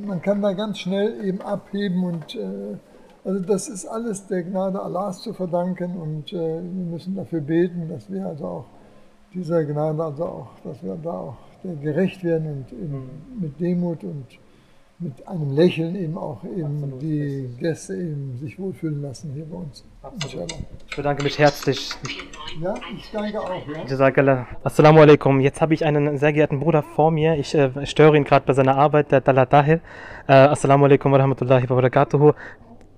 man 0.06 0.22
kann 0.22 0.42
da 0.42 0.52
ganz 0.52 0.78
schnell 0.78 1.24
eben 1.24 1.40
abheben 1.40 2.04
und 2.04 2.34
äh, 2.34 2.76
also 3.24 3.40
das 3.40 3.68
ist 3.68 3.86
alles 3.86 4.26
der 4.26 4.42
Gnade 4.42 4.80
Allahs 4.80 5.20
zu 5.20 5.32
verdanken 5.32 5.96
und 5.96 6.32
äh, 6.32 6.36
wir 6.36 6.84
müssen 6.92 7.14
dafür 7.14 7.40
beten, 7.40 7.88
dass 7.88 8.10
wir 8.10 8.26
also 8.26 8.44
auch 8.44 8.64
dieser 9.34 9.64
Gnade, 9.64 10.02
also 10.02 10.24
auch, 10.24 10.48
dass 10.64 10.82
wir 10.82 10.96
da 10.96 11.10
auch 11.10 11.36
gerecht 11.82 12.24
werden 12.24 12.46
und 12.46 12.72
eben 12.72 13.10
mit 13.38 13.60
Demut 13.60 14.04
und 14.04 14.26
mit 15.00 15.28
einem 15.28 15.50
Lächeln 15.50 15.94
eben 15.94 16.18
auch 16.18 16.42
eben 16.42 16.98
die 16.98 17.48
Gäste 17.60 17.94
eben 17.94 18.36
sich 18.38 18.58
wohlfühlen 18.58 19.00
lassen 19.00 19.32
hier 19.32 19.44
bei 19.46 19.56
uns. 19.56 19.84
Ich 20.88 20.96
bedanke 20.96 21.22
mich 21.22 21.38
herzlich. 21.38 21.90
Ja, 22.60 22.74
ich 22.96 23.10
danke 23.12 23.40
auch. 23.40 23.62
Ja. 23.68 24.46
Assalamu 24.64 25.00
alaikum. 25.00 25.38
Jetzt 25.38 25.60
habe 25.60 25.74
ich 25.74 25.84
einen 25.84 26.18
sehr 26.18 26.32
geehrten 26.32 26.58
Bruder 26.58 26.82
vor 26.82 27.12
mir. 27.12 27.36
Ich 27.36 27.54
äh, 27.54 27.86
störe 27.86 28.16
ihn 28.16 28.24
gerade 28.24 28.44
bei 28.44 28.54
seiner 28.54 28.76
Arbeit, 28.76 29.12
der 29.12 29.20
Dalla 29.20 29.46
Tahir. 29.46 29.80
Äh, 30.26 30.32
Assalamu 30.32 30.86
alaikum 30.86 31.12
wa 31.12 31.18
rahmatullahi 31.18 31.70
wa 31.70 31.76
barakatuhu. 31.76 32.32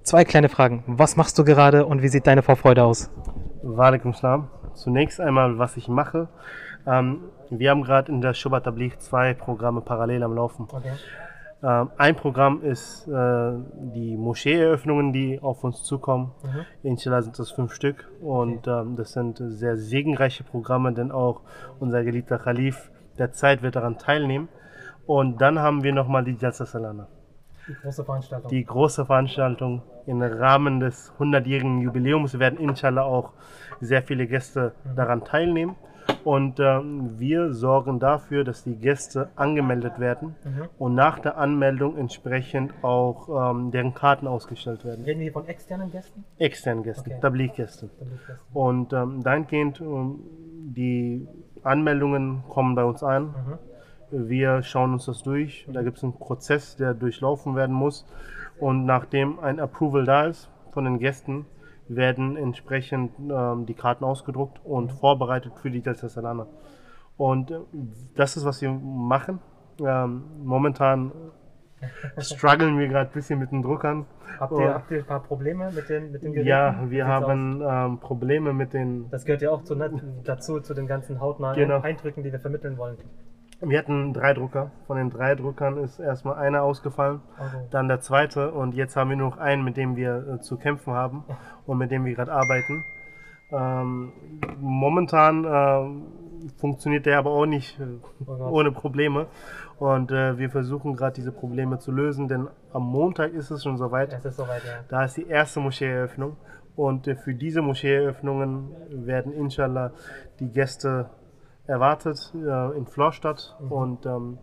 Zwei 0.03 0.25
kleine 0.25 0.49
Fragen. 0.49 0.83
Was 0.87 1.17
machst 1.17 1.39
du 1.39 1.45
gerade 1.45 1.85
und 1.85 2.01
wie 2.01 2.09
sieht 2.09 2.27
deine 2.27 2.43
Vorfreude 2.43 2.85
aus? 2.85 3.11
Walaikum 3.63 4.15
Salam. 4.15 4.49
Zunächst 4.73 5.21
einmal, 5.21 5.59
was 5.59 5.77
ich 5.77 5.89
mache. 5.89 6.29
Ähm, 6.87 7.25
wir 7.51 7.71
haben 7.71 7.83
gerade 7.83 8.11
in 8.11 8.23
der 8.23 8.33
Shubat 8.33 8.65
Tabligh 8.65 8.97
zwei 8.99 9.35
Programme 9.35 9.83
parallel 9.83 10.23
am 10.23 10.35
Laufen. 10.35 10.67
Ähm, 10.73 10.93
ein 11.63 12.17
Programm 12.17 12.63
ist 12.63 13.07
äh, 13.07 13.53
die 13.95 14.17
Moscheeeröffnungen, 14.17 15.13
die 15.13 15.41
auf 15.41 15.63
uns 15.63 15.83
zukommen. 15.83 16.33
Inshallah 16.83 17.23
sind 17.23 17.39
das 17.39 17.51
fünf 17.51 17.75
Stück 17.75 18.11
und 18.23 18.67
ähm, 18.67 18.97
das 18.97 19.13
sind 19.13 19.43
sehr 19.45 19.77
segenreiche 19.77 20.43
Programme, 20.43 20.93
denn 20.95 21.13
auch 21.13 21.43
unser 21.79 22.03
geliebter 22.03 22.39
Khalif 22.39 22.91
der 23.19 23.33
Zeit 23.33 23.63
wird 23.63 23.77
daran 23.77 23.99
teilnehmen. 23.99 24.49
Und 25.07 25.41
dann 25.41 25.59
haben 25.59 25.83
wir 25.83 25.93
nochmal 25.93 26.25
die 26.25 26.37
Jalsa 26.41 26.65
Salana. 26.65 27.09
Die 27.69 27.75
große 27.75 28.05
Veranstaltung. 28.05 28.51
Die 28.51 28.65
große 28.65 29.07
Veranstaltung 29.07 29.83
im 30.07 30.23
Rahmen 30.23 30.81
des 30.81 31.13
100-jährigen 31.19 31.83
Jubiläums 31.83 32.39
werden 32.39 32.59
inshallah 32.59 33.03
auch 33.03 33.33
sehr 33.81 34.03
viele 34.03 34.27
Gäste 34.27 34.73
daran 34.97 35.25
teilnehmen. 35.25 35.77
Und 36.25 36.61
ähm, 36.61 37.19
wir 37.19 37.53
sorgen 37.53 37.99
dafür, 37.99 38.45
dass 38.45 38.63
die 38.65 38.77
Gäste 38.77 39.31
angemeldet 39.37 39.99
werden 39.99 40.35
und 40.79 40.95
nach 40.95 41.19
der 41.19 41.39
Anmeldung 41.39 41.97
entsprechend 41.97 42.73
auch 42.83 43.53
ähm, 43.53 43.71
deren 43.71 43.95
Karten 43.95 44.27
ausgestellt 44.27 44.85
werden. 44.85 45.05
Reden 45.05 45.21
wir 45.21 45.33
von 45.33 45.47
externen 45.47 45.91
Gästen? 45.91 46.25
Externen 46.39 46.83
Gästen, 46.83 47.11
Okay. 47.11 47.21
Tabligh-Gäste. 47.21 47.91
Und 48.53 48.93
ähm, 48.93 49.23
dahingehend, 49.23 49.81
ähm, 49.81 50.21
die 50.77 51.27
Anmeldungen 51.63 52.43
kommen 52.49 52.75
bei 52.75 52.85
uns 52.85 53.03
an. 53.03 53.35
Wir 54.11 54.63
schauen 54.63 54.93
uns 54.93 55.07
das 55.07 55.23
durch. 55.23 55.67
Da 55.73 55.83
gibt 55.83 55.97
es 55.99 56.05
einen 56.05 56.13
Prozess, 56.15 56.77
der 56.77 56.95
durchlaufen 56.95 57.55
werden 57.57 57.75
muss. 57.75 58.07
Und 58.59 58.85
nachdem 58.85 59.39
ein 59.41 59.61
Approval 59.61 60.05
da 60.05 60.25
ist 60.27 60.51
von 60.73 60.85
den 60.85 60.99
Gästen, 60.99 61.47
werden 61.95 62.37
entsprechend 62.37 63.13
ähm, 63.19 63.67
die 63.67 63.75
Karten 63.75 64.05
ausgedruckt 64.05 64.61
und 64.65 64.93
vorbereitet 64.93 65.53
für 65.61 65.71
die 65.71 65.81
Delta 65.83 66.09
Salana. 66.09 66.47
Und 67.17 67.51
äh, 67.51 67.59
das 68.15 68.37
ist, 68.37 68.45
was 68.45 68.63
wir 68.63 68.71
machen. 68.71 69.41
Ähm, 69.85 70.23
momentan 70.45 71.13
strugglen 72.19 72.79
wir 72.79 72.89
gerade 72.89 73.11
ein 73.11 73.13
bisschen 73.13 73.39
mit 73.39 73.51
den 73.51 73.63
Druckern. 73.63 74.07
Habt 74.39 74.59
ihr, 74.59 74.75
habt 74.75 74.91
ihr 74.91 74.99
ein 74.99 75.05
paar 75.05 75.23
Probleme 75.23 75.71
mit 75.73 75.89
den, 75.89 76.13
mit 76.13 76.23
den 76.23 76.33
Geräten? 76.33 76.49
Ja, 76.49 76.85
wir 76.89 77.07
haben 77.07 77.63
ähm, 77.67 77.99
Probleme 77.99 78.53
mit 78.53 78.73
den. 78.73 79.11
Das 79.11 79.25
gehört 79.25 79.43
ja 79.43 79.51
auch 79.51 79.65
zu, 79.65 79.75
ne, 79.75 79.91
dazu, 80.25 80.61
zu 80.61 80.75
den 80.75 80.87
ganzen 80.87 81.21
hautnahen 81.21 81.57
Genau. 81.57 81.81
Eindrücken, 81.81 82.23
die 82.23 82.33
wir 82.33 82.41
vermitteln 82.41 82.79
wollen. 82.79 82.97
Wir 83.63 83.79
hatten 83.79 84.15
drei 84.15 84.33
Drucker. 84.33 84.71
Von 84.87 84.97
den 84.97 85.11
drei 85.11 85.35
Druckern 85.35 85.77
ist 85.79 85.99
erstmal 85.99 86.37
einer 86.37 86.63
ausgefallen, 86.63 87.21
Also, 87.37 87.59
dann 87.71 87.89
der 87.89 88.01
zweite 88.01 88.53
und 88.53 88.75
jetzt 88.75 88.97
haben 88.97 89.11
wir 89.11 89.17
nur 89.17 89.31
noch 89.31 89.39
einen, 89.39 89.63
mit 89.63 89.77
dem 89.77 89.97
wir 89.97 90.27
äh, 90.27 90.41
zu 90.41 90.57
kämpfen 90.57 90.95
haben 90.95 91.25
und 91.67 91.79
mit 91.79 91.91
dem 91.91 92.05
wir 92.05 92.15
gerade 92.15 92.33
arbeiten. 92.33 92.85
Ähm, 93.53 94.13
momentan 94.61 95.45
ähm, 95.45 96.03
funktioniert 96.57 97.05
der 97.05 97.19
aber 97.19 97.31
auch 97.31 97.47
nicht 97.47 97.79
äh, 97.81 97.85
Oh 98.27 98.49
ohne 98.51 98.71
Probleme 98.71 99.27
und 99.79 100.13
äh, 100.13 100.39
wir 100.39 100.51
versuchen 100.51 100.95
gerade 100.95 101.15
diese 101.15 101.33
Probleme 101.33 101.79
zu 101.79 101.91
lösen, 101.91 102.29
denn 102.29 102.49
am 102.73 102.85
Montag 102.85 103.33
ist 103.33 103.51
es 103.51 103.65
schon 103.65 103.77
soweit. 103.77 104.13
es 104.13 104.25
ist 104.25 104.37
soweit, 104.37 104.65
ja. 104.65 104.85
Da 104.89 105.05
ist 105.05 105.17
die 105.17 105.27
erste 105.27 105.61
Moscheeeröffnung 105.61 106.37
und 106.77 107.09
äh, 107.09 107.17
für 107.17 107.35
diese 107.35 107.61
Moscheeeröffnungen 107.61 108.69
werden 108.91 109.33
inshallah 109.33 109.93
die 110.39 110.51
Gäste 110.51 111.11
erwartet 111.71 112.33
äh, 112.35 112.77
in 112.77 112.87
Florstadt 112.87 113.57
und 113.71 114.05
ähm, 114.07 114.39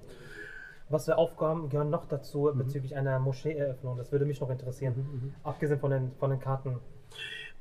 Was 0.89 1.05
für 1.05 1.17
Aufgaben 1.17 1.69
gehören 1.69 1.89
noch 1.89 2.05
dazu 2.05 2.49
bezüglich 2.55 2.95
einer 2.95 3.19
Moscheeeröffnung? 3.19 3.97
Das 3.97 4.11
würde 4.11 4.25
mich 4.25 4.39
noch 4.41 4.49
interessieren. 4.49 5.33
Abgesehen 5.43 5.79
von 5.79 5.91
den, 5.91 6.11
von 6.19 6.29
den 6.31 6.39
Karten. 6.39 6.79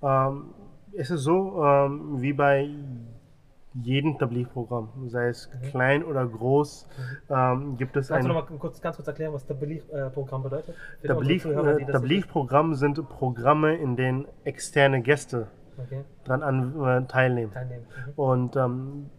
ähm, 0.03 0.55
es 0.93 1.11
ist 1.11 1.23
so, 1.23 1.63
ähm, 1.65 2.23
wie 2.23 2.33
bei 2.33 2.71
jedem 3.83 4.17
Tabligh-Programm, 4.19 4.89
sei 5.09 5.29
es 5.29 5.51
klein 5.71 6.03
oder 6.03 6.25
groß, 6.27 6.89
ähm, 7.29 7.77
gibt 7.77 7.95
es 7.97 8.09
Kannst 8.09 8.25
du 8.27 8.31
ein 8.31 8.35
noch 8.35 8.49
mal 8.51 8.59
kurz, 8.59 8.81
ganz 8.81 8.97
kurz 8.97 9.09
erklären, 9.09 9.35
was 9.35 9.45
Tabligh-Programm 9.45 10.43
bedeutet? 10.45 10.75
Für 11.03 11.15
unsere 11.17 11.39
Zuhörer, 11.41 11.75
die 11.75 11.85
Tabligh- 11.85 11.89
äh, 11.89 11.93
Tabligh-Programm 11.93 12.75
sind 12.75 13.07
Programme, 13.09 13.77
in 13.77 13.97
denen 13.97 14.27
externe 14.45 15.03
Gäste 15.03 15.49
Okay. 15.79 16.05
dran 16.25 16.43
an, 16.43 16.81
äh, 16.83 17.07
teilnehmen. 17.07 17.53
Teilnehmen. 17.53 17.85
Mhm. 18.07 18.13
Und 18.17 18.57
ähm, 18.57 19.11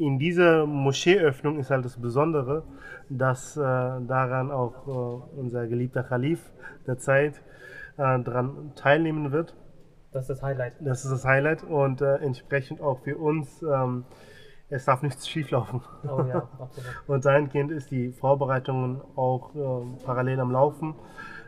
in 0.00 0.18
dieser 0.18 0.64
Moscheeöffnung 0.64 1.58
ist 1.58 1.70
halt 1.70 1.84
das 1.84 2.00
Besondere, 2.00 2.62
dass 3.10 3.54
äh, 3.56 3.60
daran 3.60 4.50
auch 4.50 4.86
äh, 4.86 5.38
unser 5.38 5.66
geliebter 5.66 6.02
Khalif 6.02 6.40
der 6.86 6.96
Zeit 6.96 7.34
äh, 7.98 8.18
daran 8.18 8.72
teilnehmen 8.76 9.30
wird. 9.30 9.54
Das 10.10 10.22
ist 10.22 10.30
das 10.30 10.42
Highlight. 10.42 10.72
Das 10.80 11.04
ist 11.04 11.12
das 11.12 11.24
Highlight 11.26 11.64
und 11.64 12.00
äh, 12.00 12.16
entsprechend 12.16 12.80
auch 12.80 13.00
für 13.00 13.18
uns, 13.18 13.62
ähm, 13.62 14.04
es 14.70 14.86
darf 14.86 15.02
nichts 15.02 15.28
schieflaufen. 15.28 15.82
Oh 16.04 16.24
ja, 16.26 16.48
absolut. 16.58 16.90
Und 17.06 17.24
dahingehend 17.26 17.70
ist 17.70 17.90
die 17.90 18.10
Vorbereitung 18.10 19.02
auch 19.16 19.54
ähm, 19.54 19.98
parallel 20.02 20.40
am 20.40 20.50
Laufen. 20.50 20.94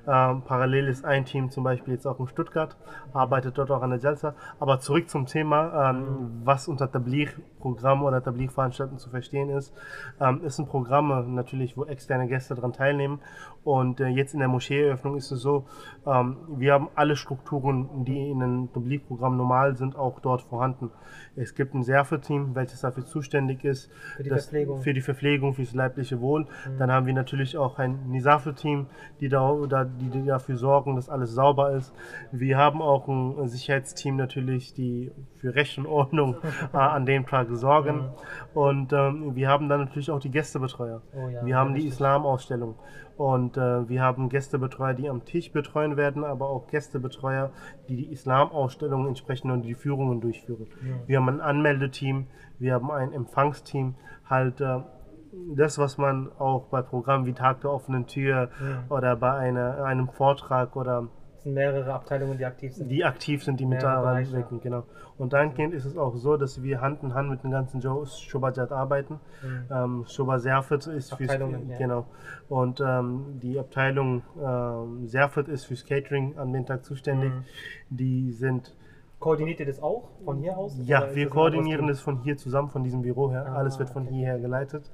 Ähm, 0.06 0.42
parallel 0.42 0.88
ist 0.88 1.04
ein 1.04 1.24
Team 1.24 1.50
zum 1.50 1.64
Beispiel 1.64 1.94
jetzt 1.94 2.06
auch 2.06 2.18
in 2.18 2.26
Stuttgart, 2.26 2.76
arbeitet 3.12 3.56
dort 3.58 3.70
auch 3.70 3.82
an 3.82 3.90
der 3.90 3.98
Jalsa. 4.00 4.34
Aber 4.58 4.80
zurück 4.80 5.08
zum 5.08 5.26
Thema, 5.26 5.90
ähm, 5.90 6.40
was 6.44 6.68
unter 6.68 6.90
Tabligh-Programm 6.90 8.02
oder 8.02 8.22
Tabligh-Veranstaltungen 8.22 8.98
zu 8.98 9.10
verstehen 9.10 9.50
ist. 9.50 9.72
Ähm, 10.20 10.40
es 10.44 10.56
sind 10.56 10.68
Programme 10.68 11.24
natürlich, 11.28 11.76
wo 11.76 11.84
externe 11.84 12.26
Gäste 12.28 12.54
daran 12.54 12.72
teilnehmen. 12.72 13.20
Und 13.64 14.00
äh, 14.00 14.08
jetzt 14.08 14.34
in 14.34 14.40
der 14.40 14.48
Moscheeeröffnung 14.48 15.16
ist 15.16 15.30
es 15.30 15.40
so, 15.40 15.66
ähm, 16.04 16.36
wir 16.56 16.72
haben 16.72 16.88
alle 16.96 17.14
Strukturen, 17.14 18.04
die 18.04 18.30
in 18.30 18.42
einem 18.42 18.72
Tabligh-Programm 18.72 19.36
normal 19.36 19.76
sind, 19.76 19.94
auch 19.96 20.18
dort 20.18 20.42
vorhanden. 20.42 20.90
Es 21.36 21.54
gibt 21.54 21.74
ein 21.74 21.84
Serfe-Team, 21.84 22.54
welches 22.54 22.80
dafür 22.80 23.06
zuständig 23.06 23.64
ist. 23.64 23.90
Für 24.16 24.22
die 24.24 24.30
das- 24.30 24.44
Verpflegung. 24.46 24.80
Für 24.80 24.94
die 24.94 25.00
Verpflegung, 25.00 25.54
fürs 25.54 25.74
leibliche 25.74 26.20
Wohl. 26.20 26.46
Dann 26.78 26.90
haben 26.90 27.06
wir 27.06 27.14
natürlich 27.14 27.56
auch 27.56 27.78
ein 27.78 28.08
Nisafe-Team, 28.08 28.86
die, 29.20 29.28
da, 29.28 29.54
da, 29.68 29.84
die, 30.00 30.24
dafür 30.26 30.56
sorgen, 30.56 30.96
dass 30.96 31.08
alles 31.08 31.32
sauber 31.32 31.72
ist. 31.72 31.94
Wir 32.32 32.58
haben 32.58 32.82
auch 32.82 33.08
ein 33.08 33.48
Sicherheitsteam 33.48 34.16
natürlich, 34.16 34.74
die 34.74 35.12
für 35.36 35.54
Recht 35.54 35.78
und 35.78 35.86
Ordnung 35.86 36.36
äh, 36.72 36.76
an 36.76 37.06
dem 37.06 37.26
Tag 37.26 37.48
sorgen. 37.50 38.10
Und 38.54 38.92
ähm, 38.92 39.34
wir 39.34 39.48
haben 39.48 39.68
dann 39.68 39.80
natürlich 39.80 40.10
auch 40.10 40.20
die 40.20 40.30
Gästebetreuer. 40.30 41.02
Oh 41.14 41.28
ja, 41.28 41.44
wir 41.44 41.56
haben 41.56 41.74
die. 41.74 41.92
Islamausstellung. 41.92 42.76
Und 43.16 43.56
äh, 43.56 43.88
wir 43.88 44.02
haben 44.02 44.28
Gästebetreuer, 44.28 44.94
die 44.94 45.08
am 45.08 45.24
Tisch 45.24 45.52
betreuen 45.52 45.96
werden, 45.96 46.24
aber 46.24 46.48
auch 46.48 46.66
Gästebetreuer, 46.66 47.52
die 47.88 47.96
die 47.96 48.10
Islamausstellung 48.10 49.06
entsprechend 49.06 49.52
und 49.52 49.62
die 49.62 49.74
Führungen 49.74 50.20
durchführen. 50.20 50.66
Wir 51.06 51.18
haben 51.18 51.28
ein 51.28 51.40
Anmeldeteam, 51.40 52.26
wir 52.58 52.74
haben 52.74 52.90
ein 52.90 53.12
Empfangsteam, 53.12 53.94
halt 54.28 54.60
äh, 54.60 54.80
das, 55.54 55.78
was 55.78 55.98
man 55.98 56.30
auch 56.38 56.66
bei 56.66 56.82
Programmen 56.82 57.26
wie 57.26 57.32
Tag 57.32 57.60
der 57.62 57.70
offenen 57.70 58.06
Tür 58.06 58.50
oder 58.88 59.16
bei 59.16 59.32
einer, 59.32 59.84
einem 59.84 60.08
Vortrag 60.08 60.76
oder 60.76 61.08
Es 61.36 61.44
sind 61.44 61.54
mehrere 61.54 61.92
Abteilungen, 61.92 62.36
die 62.38 62.44
aktiv 62.44 62.74
sind. 62.74 62.88
die 62.88 63.04
aktiv 63.04 63.42
sind, 63.42 63.58
die 63.58 63.66
mit 63.66 63.82
daran 63.82 64.30
wirken, 64.30 64.60
genau. 64.60 64.84
Und 65.18 65.32
dahingehend 65.32 65.74
ist 65.74 65.84
es 65.84 65.96
auch 65.96 66.16
so, 66.16 66.36
dass 66.36 66.62
wir 66.62 66.80
Hand 66.80 67.02
in 67.02 67.14
Hand 67.14 67.30
mit 67.30 67.42
den 67.44 67.50
ganzen 67.50 67.80
Shobajat 67.82 68.72
arbeiten. 68.72 69.20
Ähm, 69.70 70.04
Shoba 70.08 70.38
Serfet 70.38 70.86
ist 70.86 71.14
fürs, 71.14 71.38
Mhm. 71.38 71.70
Ja. 71.70 71.78
genau. 71.78 72.06
Und 72.48 72.80
ähm, 72.80 73.38
die 73.42 73.58
Abteilung 73.58 74.22
ähm, 74.42 75.06
Serfet 75.06 75.48
ist 75.48 75.64
fürs 75.64 75.84
Catering 75.86 76.36
an 76.38 76.52
den 76.52 76.66
Tag 76.66 76.84
zuständig. 76.84 77.30
Mhm. 77.32 77.44
Die 77.90 78.32
sind 78.32 78.74
Koordiniert 79.18 79.60
ihr 79.60 79.66
das 79.66 79.80
auch 79.80 80.08
von 80.24 80.38
hier 80.38 80.58
aus? 80.58 80.76
ja, 80.84 81.14
wir 81.14 81.28
koordinieren 81.28 81.86
das 81.86 82.00
von 82.00 82.18
hier 82.24 82.36
zusammen, 82.36 82.70
von 82.70 82.82
diesem 82.82 83.02
Büro 83.02 83.30
her. 83.30 83.46
Ah, 83.48 83.54
Alles 83.54 83.78
wird 83.78 83.90
von 83.90 84.02
okay. 84.02 84.14
hierher 84.14 84.40
geleitet. 84.40 84.90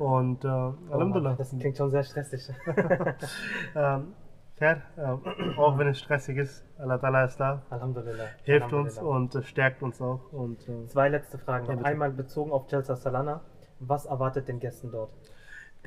Und 0.00 0.44
äh? 0.44 0.48
Oh 0.48 0.74
Alhamdulillah. 0.92 1.34
Das 1.36 1.50
klingt 1.50 1.76
schon 1.76 1.90
sehr 1.90 2.02
stressig. 2.02 2.48
Ähm, 3.76 4.14
fair, 4.56 4.82
äh, 4.96 5.58
auch 5.58 5.78
wenn 5.78 5.88
es 5.88 5.98
stressig 6.00 6.38
ist, 6.38 6.64
Allah 6.78 6.96
Ta'ala 6.96 7.24
ist 7.26 7.36
da, 7.38 7.62
Alhamdulillah. 7.70 8.24
hilft 8.42 8.72
uns 8.72 8.98
Alhamdulillah. 8.98 9.16
und 9.16 9.34
äh, 9.34 9.42
stärkt 9.42 9.82
uns 9.82 10.00
auch. 10.00 10.32
Und, 10.32 10.66
äh, 10.68 10.86
Zwei 10.86 11.08
letzte 11.10 11.38
Fragen 11.38 11.66
Ja. 11.66 11.84
Einmal 11.84 12.10
bezogen 12.10 12.50
auf 12.50 12.70
Jalsa 12.70 12.96
Salana. 12.96 13.42
Was 13.78 14.06
erwartet 14.06 14.48
den 14.48 14.58
Gästen 14.58 14.90
dort? 14.90 15.12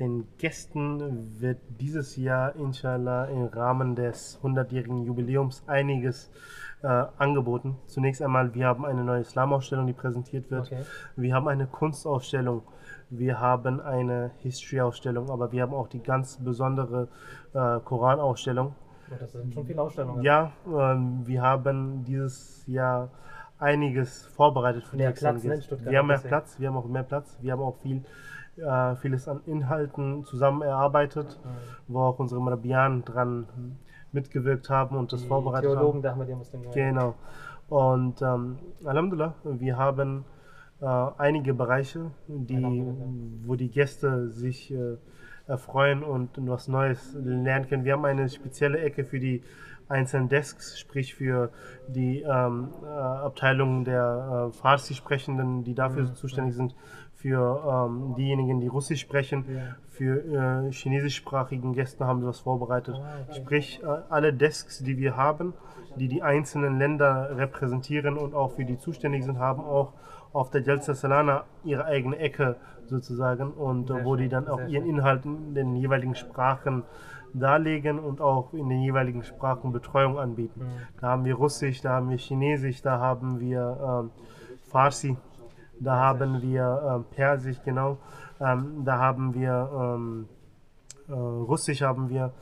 Den 0.00 0.26
Gästen 0.38 1.40
wird 1.40 1.58
dieses 1.80 2.16
Jahr 2.16 2.56
inshallah 2.56 3.26
im 3.26 3.44
Rahmen 3.46 3.94
des 3.94 4.40
100-jährigen 4.42 5.04
Jubiläums 5.04 5.62
einiges 5.68 6.30
äh, 6.82 6.88
angeboten. 7.18 7.76
Zunächst 7.86 8.20
einmal, 8.22 8.54
wir 8.54 8.66
haben 8.66 8.84
eine 8.84 9.04
neue 9.04 9.20
Islamausstellung, 9.20 9.86
die 9.86 9.92
präsentiert 9.92 10.50
wird. 10.50 10.66
Okay. 10.72 10.82
Wir 11.16 11.34
haben 11.34 11.46
eine 11.48 11.66
Kunstausstellung. 11.68 12.62
Wir 13.18 13.38
haben 13.40 13.80
eine 13.80 14.32
History-Ausstellung, 14.38 15.30
aber 15.30 15.52
wir 15.52 15.62
haben 15.62 15.74
auch 15.74 15.88
die 15.88 16.02
ganz 16.02 16.36
besondere 16.42 17.08
äh, 17.52 17.78
Koranausstellung. 17.80 18.74
Das 19.20 19.32
sind 19.32 19.54
schon 19.54 19.66
viele 19.66 19.82
Ausstellungen. 19.82 20.22
Ja, 20.22 20.50
ähm, 20.66 21.26
wir 21.26 21.42
haben 21.42 22.04
dieses 22.04 22.66
Jahr 22.66 23.10
einiges 23.58 24.26
vorbereitet 24.26 24.84
für 24.84 24.96
Mehr 24.96 25.12
die 25.12 25.18
Platz, 25.20 25.44
ne. 25.44 25.62
Stuttgart, 25.62 25.92
Wir 25.92 25.98
haben 26.00 26.06
mehr. 26.08 26.18
Platz, 26.18 26.58
wir 26.58 26.68
haben 26.68 26.76
auch 26.76 26.86
mehr 26.86 27.02
Platz, 27.04 27.38
wir 27.40 27.52
haben 27.52 27.62
auch 27.62 27.76
viel, 27.76 28.02
äh, 28.56 28.96
vieles 28.96 29.28
an 29.28 29.40
Inhalten 29.46 30.24
zusammen 30.24 30.62
erarbeitet, 30.62 31.38
wo 31.86 32.00
auch 32.00 32.18
unsere 32.18 32.40
Marabianen 32.40 33.04
dran 33.04 33.46
mitgewirkt 34.12 34.70
haben 34.70 34.96
und 34.96 35.12
das 35.12 35.22
Die 35.22 35.28
vorbereitet 35.28 35.70
Theologen 35.70 35.94
haben. 35.98 36.02
der 36.02 36.12
Ahmadiyya-Muslime. 36.12 36.70
Genau. 36.72 37.14
Und 37.68 38.20
ähm, 38.22 38.58
Alhamdulillah, 38.84 39.34
wir 39.44 39.76
haben 39.76 40.24
einige 40.80 41.54
Bereiche, 41.54 42.10
die, 42.28 42.84
wo 43.46 43.54
die 43.54 43.70
Gäste 43.70 44.28
sich 44.30 44.72
äh, 44.72 44.96
erfreuen 45.46 46.02
und 46.02 46.30
was 46.36 46.68
Neues 46.68 47.14
lernen 47.22 47.68
können. 47.68 47.84
Wir 47.84 47.92
haben 47.94 48.04
eine 48.04 48.28
spezielle 48.28 48.78
Ecke 48.80 49.04
für 49.04 49.20
die 49.20 49.42
einzelnen 49.88 50.28
Desks, 50.28 50.78
sprich 50.78 51.14
für 51.14 51.50
die 51.88 52.22
ähm, 52.22 52.68
äh, 52.82 52.86
Abteilungen 52.88 53.84
der 53.84 54.48
äh, 54.50 54.56
Farsi-Sprechenden, 54.56 55.62
die 55.64 55.74
dafür 55.74 56.04
Mhm. 56.04 56.14
zuständig 56.14 56.54
sind, 56.54 56.74
für 57.12 57.86
ähm, 57.88 58.14
diejenigen, 58.16 58.60
die 58.60 58.66
Russisch 58.68 59.00
sprechen, 59.00 59.44
für 59.90 60.66
äh, 60.68 60.72
chinesischsprachigen 60.72 61.72
Gäste 61.72 62.06
haben 62.06 62.20
wir 62.20 62.28
was 62.28 62.40
vorbereitet. 62.40 62.96
Ah. 62.96 63.32
Sprich, 63.32 63.82
äh, 63.82 63.86
alle 64.08 64.32
Desks, 64.32 64.78
die 64.80 64.96
wir 64.98 65.16
haben, 65.16 65.54
die 65.96 66.08
die 66.08 66.22
einzelnen 66.22 66.78
Länder 66.78 67.36
repräsentieren 67.36 68.18
und 68.18 68.34
auch 68.34 68.52
für 68.52 68.64
die 68.64 68.78
zuständig 68.78 69.24
sind, 69.24 69.38
haben 69.38 69.62
auch 69.62 69.92
auf 70.34 70.50
der 70.50 70.62
Jalsa 70.62 70.94
Salana 70.94 71.44
ihre 71.64 71.86
eigene 71.86 72.18
Ecke 72.18 72.56
sozusagen 72.86 73.52
und 73.52 73.88
äh, 73.88 73.94
Sehr 73.94 74.04
wo 74.04 74.16
die 74.16 74.24
schön, 74.24 74.30
dann 74.30 74.48
auch 74.48 74.60
ihren. 74.66 74.86
Inhalt 74.86 75.24
in 75.24 75.54
den 75.54 75.76
jeweiligen 75.76 76.14
Sprachen 76.14 76.82
darlegen 77.32 77.98
und 77.98 78.20
auch 78.20 78.52
in 78.52 78.68
den 78.68 78.82
jeweiligen 78.82 79.24
Sprachen 79.24 79.72
Betreuung 79.72 80.18
anbieten. 80.18 80.60
Mhm. 80.60 81.00
Da 81.00 81.08
haben 81.08 81.24
wir 81.24 81.34
Russisch, 81.34 81.80
da 81.80 81.94
haben 81.94 82.10
wir 82.10 82.18
Chinesisch, 82.18 82.82
da 82.82 82.98
haben 82.98 83.40
wir 83.40 84.02
ähm, 84.04 84.10
Farsi, 84.70 85.16
da 85.80 85.96
haben 85.96 86.42
wir 86.42 86.82
ähm, 86.94 87.04
Persisch, 87.10 87.60
genau, 87.64 87.98
ähm, 88.40 88.84
da 88.84 88.98
haben 88.98 89.34
wir 89.34 89.70
ähm, 89.72 90.28
äh, 91.08 91.12
Russisch 91.12 91.82
haben 91.82 92.08
wir, 92.08 92.32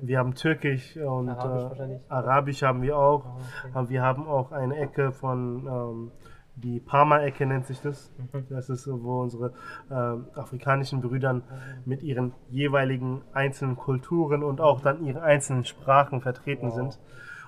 wir 0.00 0.18
haben 0.18 0.34
Türkisch 0.34 0.96
und 0.96 1.28
Arabisch 1.28 1.80
äh. 1.80 2.00
Arabisch 2.08 2.62
haben 2.62 2.82
wir 2.82 2.96
auch. 2.96 3.24
Ah, 3.24 3.80
okay. 3.80 3.88
Wir 3.90 4.02
haben 4.02 4.26
auch 4.26 4.52
eine 4.52 4.76
Ecke 4.76 5.12
von, 5.12 5.66
ähm, 5.66 6.10
die 6.56 6.80
Parma-Ecke 6.80 7.46
nennt 7.46 7.66
sich 7.66 7.80
das. 7.80 8.12
Mhm. 8.32 8.46
Das 8.50 8.68
ist, 8.68 8.84
so, 8.84 9.02
wo 9.02 9.22
unsere 9.22 9.52
ähm, 9.90 10.26
afrikanischen 10.34 11.00
Brüder 11.00 11.40
mit 11.84 12.02
ihren 12.02 12.34
jeweiligen 12.50 13.22
einzelnen 13.32 13.76
Kulturen 13.76 14.42
und 14.42 14.60
auch 14.60 14.80
dann 14.80 15.04
ihren 15.04 15.22
einzelnen 15.22 15.64
Sprachen 15.64 16.20
vertreten 16.20 16.70
sind. 16.70 16.98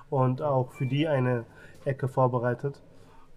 Und 0.09 0.41
auch 0.41 0.71
für 0.71 0.85
die 0.85 1.07
eine 1.07 1.45
Ecke 1.83 2.07
vorbereitet. 2.07 2.81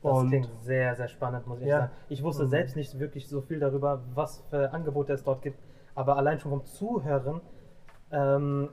Das 0.02 0.12
und 0.12 0.28
klingt 0.28 0.50
sehr, 0.62 0.94
sehr 0.94 1.08
spannend, 1.08 1.46
muss 1.46 1.60
ich 1.60 1.66
Ja. 1.66 1.80
sagen. 1.80 1.92
Ich 2.08 2.22
wusste 2.22 2.46
selbst 2.46 2.76
nicht 2.76 2.98
wirklich 2.98 3.28
so 3.28 3.40
viel 3.40 3.58
darüber, 3.58 4.02
was 4.14 4.44
für 4.50 4.72
Angebote 4.72 5.12
es 5.12 5.24
dort 5.24 5.42
gibt, 5.42 5.58
aber 5.94 6.16
allein 6.16 6.38
schon 6.38 6.50
vom 6.52 6.64
Zuhören 6.64 7.40
ähm, 8.12 8.68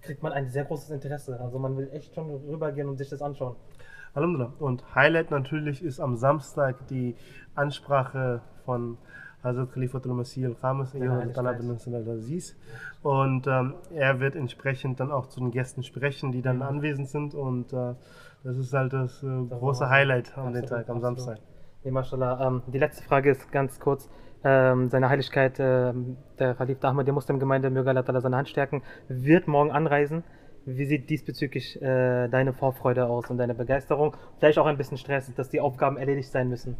kriegt 0.00 0.22
man 0.22 0.32
ein 0.32 0.48
sehr 0.48 0.64
großes 0.64 0.90
Interesse. 0.90 1.38
Also 1.40 1.58
man 1.58 1.76
will 1.76 1.88
echt 1.92 2.14
schon 2.14 2.30
rübergehen 2.30 2.88
und 2.88 2.96
sich 2.96 3.08
das 3.08 3.22
anschauen. 3.22 3.56
Alhamdulillah. 4.16 4.52
Und 4.58 4.82
Highlight 4.94 5.30
natürlich 5.30 5.82
ist 5.82 6.00
am 6.00 6.16
Samstag 6.16 6.88
die 6.88 7.14
Ansprache 7.54 8.40
von 8.64 8.96
Hazrat 9.44 9.72
Khalifatul 9.72 10.14
Masih 10.14 10.46
al-Khamis, 10.46 10.94
Ja, 10.94 11.18
al-Aziz. 11.18 12.56
Und 13.02 13.46
ähm, 13.46 13.74
er 13.94 14.18
wird 14.18 14.34
entsprechend 14.34 15.00
dann 15.00 15.12
auch 15.12 15.26
zu 15.26 15.40
den 15.40 15.50
Gästen 15.50 15.82
sprechen, 15.82 16.32
die 16.32 16.40
dann 16.40 16.62
anwesend 16.62 17.08
sind. 17.08 17.34
Und 17.34 17.74
äh, 17.74 17.94
das 18.42 18.56
ist 18.56 18.72
halt 18.72 18.94
das 18.94 19.22
äh, 19.22 19.26
große 19.26 19.88
Highlight 19.88 20.34
dem 20.34 20.46
Absolut, 20.46 20.68
Tag, 20.68 20.88
am. 20.88 21.00
Samstag. 21.00 21.38
Nee, 21.84 21.90
mashallah. 21.90 22.46
Ähm, 22.46 22.62
die 22.68 22.78
letzte 22.78 23.04
Frage 23.04 23.30
ist 23.30 23.52
ganz 23.52 23.78
kurz. 23.78 24.08
Ähm, 24.44 24.88
seine 24.88 25.10
Heiligkeit, 25.10 25.56
ähm, 25.58 26.16
der 26.38 26.54
Khalif 26.54 26.78
der 26.80 26.90
Ahmadiyya 26.90 27.12
Muslimgemeinde, 27.12 27.68
möge 27.68 27.90
Allah 27.90 28.20
seine 28.20 28.36
Hand 28.36 28.48
stärken, 28.48 28.82
wird 29.08 29.46
morgen 29.46 29.72
anreisen. 29.72 30.24
Wie 30.66 30.84
sieht 30.84 31.08
diesbezüglich 31.08 31.80
äh, 31.80 32.26
deine 32.26 32.52
Vorfreude 32.52 33.06
aus 33.06 33.30
und 33.30 33.38
deine 33.38 33.54
Begeisterung? 33.54 34.16
Vielleicht 34.38 34.58
auch 34.58 34.66
ein 34.66 34.76
bisschen 34.76 34.98
Stress, 34.98 35.32
dass 35.34 35.48
die 35.48 35.60
Aufgaben 35.60 35.96
erledigt 35.96 36.30
sein 36.32 36.48
müssen. 36.48 36.76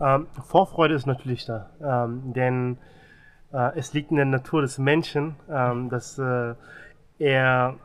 Ähm, 0.00 0.26
Vorfreude 0.48 0.94
ist 0.94 1.06
natürlich 1.06 1.46
da, 1.46 1.70
ähm, 1.80 2.32
denn 2.32 2.78
äh, 3.52 3.78
es 3.78 3.92
liegt 3.92 4.10
in 4.10 4.16
der 4.16 4.26
Natur 4.26 4.62
des 4.62 4.78
Menschen, 4.78 5.36
ähm, 5.48 5.90
dass 5.90 6.18
äh, 6.18 6.54
er, 7.20 7.76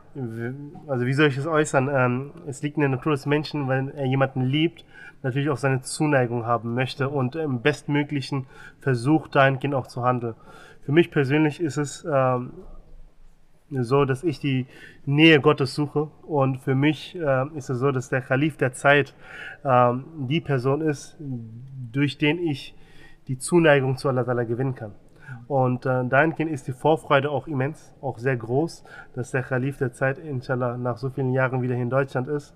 also 0.88 1.06
wie 1.06 1.12
soll 1.12 1.28
ich 1.28 1.36
es 1.36 1.46
äußern? 1.46 1.90
Ähm, 1.94 2.32
es 2.48 2.62
liegt 2.62 2.76
in 2.76 2.80
der 2.80 2.90
Natur 2.90 3.12
des 3.12 3.24
Menschen, 3.26 3.68
wenn 3.68 3.94
er 3.94 4.06
jemanden 4.06 4.42
liebt, 4.42 4.84
natürlich 5.22 5.48
auch 5.50 5.58
seine 5.58 5.82
Zuneigung 5.82 6.44
haben 6.44 6.74
möchte 6.74 7.08
und 7.08 7.36
im 7.36 7.62
bestmöglichen 7.62 8.46
versucht, 8.80 9.36
dahingehend 9.36 9.76
auch 9.76 9.86
zu 9.86 10.02
handeln. 10.02 10.34
Für 10.82 10.92
mich 10.92 11.12
persönlich 11.12 11.60
ist 11.60 11.76
es 11.76 12.04
ähm, 12.10 12.52
so, 13.70 14.04
dass 14.04 14.22
ich 14.22 14.38
die 14.38 14.66
Nähe 15.04 15.40
Gottes 15.40 15.74
suche. 15.74 16.08
Und 16.22 16.58
für 16.58 16.74
mich 16.74 17.16
äh, 17.16 17.46
ist 17.56 17.70
es 17.70 17.78
so, 17.78 17.92
dass 17.92 18.08
der 18.08 18.20
Kalif 18.20 18.56
der 18.56 18.72
Zeit 18.72 19.14
äh, 19.64 19.92
die 20.28 20.40
Person 20.40 20.80
ist, 20.80 21.16
durch 21.18 22.18
den 22.18 22.38
ich 22.38 22.74
die 23.28 23.38
Zuneigung 23.38 23.96
zu 23.96 24.08
Allah 24.08 24.22
Ta'ala 24.22 24.44
gewinnen 24.44 24.74
kann. 24.74 24.92
Und 25.48 25.86
äh, 25.86 26.04
dahingehend 26.04 26.52
ist 26.52 26.66
die 26.68 26.72
Vorfreude 26.72 27.30
auch 27.30 27.48
immens, 27.48 27.94
auch 28.00 28.18
sehr 28.18 28.36
groß, 28.36 28.84
dass 29.14 29.32
der 29.32 29.42
Kalif 29.42 29.78
der 29.78 29.92
Zeit, 29.92 30.18
inshallah, 30.18 30.76
nach 30.76 30.96
so 30.98 31.10
vielen 31.10 31.32
Jahren 31.32 31.62
wieder 31.62 31.74
in 31.74 31.90
Deutschland 31.90 32.28
ist. 32.28 32.54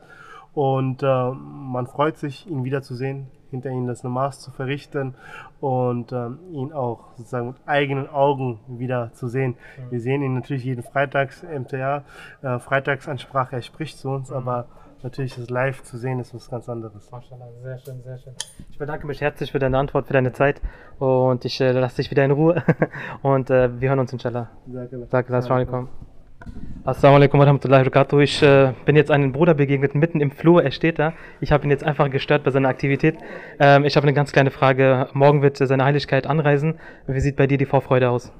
Und 0.55 1.03
äh, 1.03 1.31
man 1.31 1.87
freut 1.87 2.19
sich, 2.19 2.49
ihn 2.49 2.65
wiederzusehen, 2.65 3.29
hinter 3.51 3.71
ihm 3.71 3.87
das 3.87 4.03
Namas 4.03 4.41
zu 4.41 4.51
verrichten 4.51 5.15
und 5.61 6.13
ähm, 6.13 6.39
ihn 6.53 6.73
auch 6.73 7.13
sozusagen 7.17 7.49
mit 7.49 7.57
eigenen 7.67 8.09
Augen 8.09 8.61
wieder 8.69 9.13
zu 9.13 9.29
sehen. 9.29 9.57
Mhm. 9.77 9.91
Wir 9.91 10.01
sehen 10.01 10.23
ihn 10.23 10.35
natürlich 10.35 10.65
jeden 10.65 10.83
Freitags 10.83 11.43
MTA, 11.43 12.05
äh, 12.43 12.59
Freitagsansprache, 12.59 13.57
er 13.57 13.63
spricht 13.63 13.99
zu 13.99 14.09
uns, 14.11 14.31
mhm. 14.31 14.37
aber 14.37 14.67
natürlich 15.03 15.35
das 15.35 15.51
live 15.51 15.83
zu 15.83 15.97
sehen 15.97 16.21
ist 16.21 16.35
was 16.35 16.51
ganz 16.51 16.69
anderes. 16.69 17.11
Maschallah, 17.11 17.49
sehr 17.63 17.79
schön, 17.79 18.03
sehr 18.03 18.19
schön. 18.19 18.35
Ich 18.71 18.79
bedanke 18.79 19.07
mich 19.07 19.21
herzlich 19.21 19.53
für 19.53 19.59
deine 19.59 19.79
Antwort, 19.79 20.07
für 20.07 20.13
deine 20.13 20.33
Zeit 20.33 20.61
und 20.99 21.45
ich 21.45 21.61
äh, 21.61 21.73
lasse 21.73 21.97
dich 21.97 22.11
wieder 22.11 22.25
in 22.25 22.31
Ruhe 22.31 22.63
und 23.23 23.51
äh, 23.51 23.81
wir 23.81 23.89
hören 23.89 23.99
uns 23.99 24.13
inshallah. 24.13 24.51
Danke. 24.67 25.07
Danke, 25.11 25.37
Assalamu 25.37 25.71
alaikum. 25.71 26.10
Assalamu 26.85 27.17
alaikum 27.17 27.39
warahmatullahi 27.39 27.85
wabarakatuh. 27.85 28.21
Ich 28.21 28.43
äh, 28.43 28.73
bin 28.87 28.97
jetzt 28.97 29.11
einem 29.11 29.33
Bruder 29.33 29.53
begegnet, 29.53 29.95
mitten 29.95 30.21
im 30.21 30.31
Flur, 30.31 30.63
er 30.63 30.71
steht 30.71 30.99
da. 30.99 31.13
Ich 31.43 31.53
habe 31.53 31.65
ihn 31.65 31.71
jetzt 31.71 31.85
einfach 31.85 32.11
gestört 32.11 32.45
bei 32.45 32.51
seiner 32.51 32.69
Aktivität. 32.69 33.17
Ähm, 33.59 33.85
ich 33.85 33.97
habe 33.97 34.05
eine 34.07 34.15
ganz 34.15 34.33
kleine 34.33 34.51
Frage. 34.51 35.09
Morgen 35.13 35.43
wird 35.43 35.59
seine 35.59 35.85
Heiligkeit 35.85 36.27
anreisen. 36.27 36.79
Wie 37.07 37.21
sieht 37.21 37.37
bei 37.37 37.47
dir 37.47 37.59
die 37.59 37.67
Vorfreude 37.67 38.09
aus? 38.09 38.33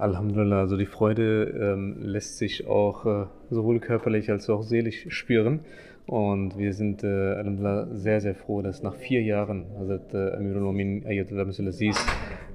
Alhamdulillah, 0.00 0.58
also 0.58 0.76
die 0.76 0.86
Freude 0.86 1.44
ähm, 1.44 1.96
lässt 2.00 2.36
sich 2.36 2.66
auch 2.66 3.06
äh, 3.06 3.26
sowohl 3.48 3.80
körperlich 3.80 4.30
als 4.30 4.50
auch 4.50 4.62
seelisch 4.62 5.06
spüren. 5.08 5.60
Und 6.08 6.56
wir 6.56 6.72
sind 6.72 7.04
äh, 7.04 7.86
sehr, 7.92 8.22
sehr 8.22 8.34
froh, 8.34 8.62
dass 8.62 8.82
nach 8.82 8.94
vier 8.94 9.20
Jahren 9.20 9.66
Hazrat 9.78 10.14
äh, 10.14 10.36
Amirul 10.36 10.62
Mumin 10.62 11.04
Ayatollah 11.06 11.42
Aziz 11.46 12.02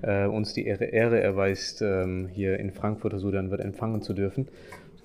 äh, 0.01 0.25
uns 0.25 0.53
die 0.53 0.65
Ehre, 0.65 0.85
Ehre 0.85 1.21
erweist, 1.21 1.83
ähm, 1.83 2.29
hier 2.33 2.59
in 2.59 2.71
Frankfurt 2.71 3.13
Sudan 3.19 3.51
wird 3.51 3.61
empfangen 3.61 4.01
zu 4.01 4.15
dürfen. 4.15 4.47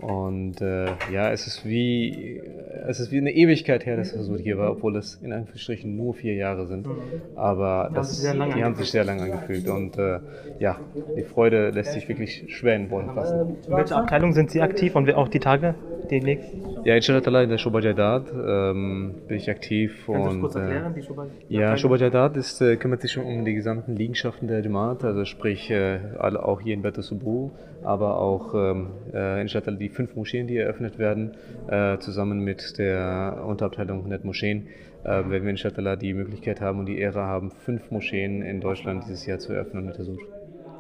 Und 0.01 0.61
äh, 0.61 0.87
ja, 1.13 1.33
es 1.33 1.47
ist 1.47 1.65
wie 1.65 2.41
es 2.87 3.01
ist 3.01 3.11
wie 3.11 3.19
eine 3.19 3.33
Ewigkeit 3.33 3.85
her, 3.85 3.97
dass 3.97 4.11
so 4.11 4.37
hier 4.37 4.57
war, 4.57 4.71
obwohl 4.71 4.97
es 4.97 5.17
in 5.17 5.33
Anführungsstrichen 5.33 5.97
nur 5.97 6.15
vier 6.15 6.35
Jahre 6.35 6.67
sind. 6.67 6.87
Aber 7.35 7.91
das, 7.93 8.21
die 8.21 8.29
haben 8.65 8.77
sich 8.77 8.91
sehr 8.91 9.05
lange 9.05 9.23
angefühlt. 9.23 9.69
Und 9.69 9.99
äh, 9.99 10.21
ja, 10.59 10.79
die 11.17 11.23
Freude 11.23 11.71
lässt 11.71 11.93
sich 11.93 12.09
wirklich 12.09 12.45
schwer 12.49 12.77
in 12.77 12.91
Worten 12.91 13.15
fassen. 13.15 13.57
In 13.67 13.77
welcher 13.77 13.97
Abteilung 13.97 14.33
sind 14.33 14.51
Sie 14.51 14.63
aktiv 14.63 14.95
und 14.95 15.13
auch 15.15 15.29
die 15.29 15.41
Tage 15.41 15.75
demnächst? 16.11 16.55
Ja, 16.85 16.95
inshallah 16.95 17.43
in 17.43 17.51
der 17.51 17.59
Shobajadat 17.59 18.33
ähm, 18.33 19.15
bin 19.27 19.37
ich 19.37 19.51
aktiv. 19.51 20.05
Kannst 20.07 20.21
du 20.21 20.31
das 20.31 20.41
kurz 20.41 20.55
erklären, 20.55 20.95
die 20.95 21.03
Shobajadat? 21.03 21.37
Ja, 21.49 21.77
Shobajadat 21.77 22.37
ist, 22.37 22.61
äh, 22.61 22.77
kümmert 22.77 23.03
sich 23.03 23.19
um 23.19 23.45
die 23.45 23.55
gesamten 23.55 23.97
Liegenschaften 23.97 24.47
der 24.49 24.61
Jamaat, 24.61 25.05
also 25.05 25.25
sprich 25.25 25.71
äh, 25.71 25.99
alle, 26.19 26.43
auch 26.43 26.61
hier 26.61 26.75
in 26.75 26.83
Beta 26.83 27.03
Subu, 27.03 27.51
aber 27.83 28.21
auch 28.21 28.55
ähm, 28.55 28.91
äh, 29.12 29.41
inshallah 29.41 29.73
die 29.73 29.88
fünf 29.88 30.14
Moscheen, 30.17 30.47
die 30.47 30.57
eröffnet 30.57 30.99
werden, 30.99 31.37
äh, 31.69 31.99
zusammen 31.99 32.41
mit 32.41 32.79
der 32.79 33.45
Unterabteilung 33.47 34.09
Net 34.09 34.25
Moscheen, 34.25 34.69
äh, 35.05 35.09
werden 35.09 35.45
wir 35.45 35.51
inshallah 35.51 35.97
die 35.97 36.14
Möglichkeit 36.14 36.61
haben 36.61 36.81
und 36.81 36.87
die 36.87 36.99
Ehre 36.99 37.21
haben, 37.21 37.51
fünf 37.51 37.91
Moscheen 37.91 38.43
in 38.43 38.61
Deutschland 38.61 39.05
dieses 39.05 39.27
Jahr 39.27 39.38
zu 39.38 39.53
eröffnen 39.53 39.87
mit 39.87 39.97
der 39.97 40.05
Suche. 40.05 40.25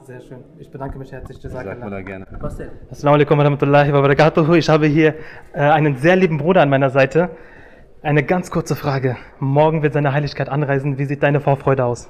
Sehr 0.08 0.20
schön. 0.22 0.38
Ich 0.58 0.70
bedanke 0.70 0.98
mich 0.98 1.12
herzlich. 1.12 1.38
Sag 1.38 1.80
mal 1.80 1.90
da 1.90 2.00
gerne. 2.00 2.26
Assalamu 2.90 3.16
alaikum 3.16 3.36
warahmatullahi 3.36 3.92
wabarakatuh. 3.92 4.54
Ich 4.54 4.68
habe 4.70 4.86
hier 4.86 5.14
äh, 5.52 5.58
einen 5.60 5.96
sehr 5.96 6.16
lieben 6.16 6.38
Bruder 6.38 6.62
an 6.62 6.70
meiner 6.70 6.88
Seite. 6.88 7.28
Eine 8.00 8.22
ganz 8.22 8.50
kurze 8.50 8.74
Frage. 8.74 9.16
Morgen 9.38 9.82
wird 9.82 9.92
seine 9.92 10.14
Heiligkeit 10.14 10.48
anreisen. 10.48 10.98
Wie 10.98 11.04
sieht 11.04 11.22
deine 11.22 11.40
Vorfreude 11.40 11.84
aus? 11.84 12.08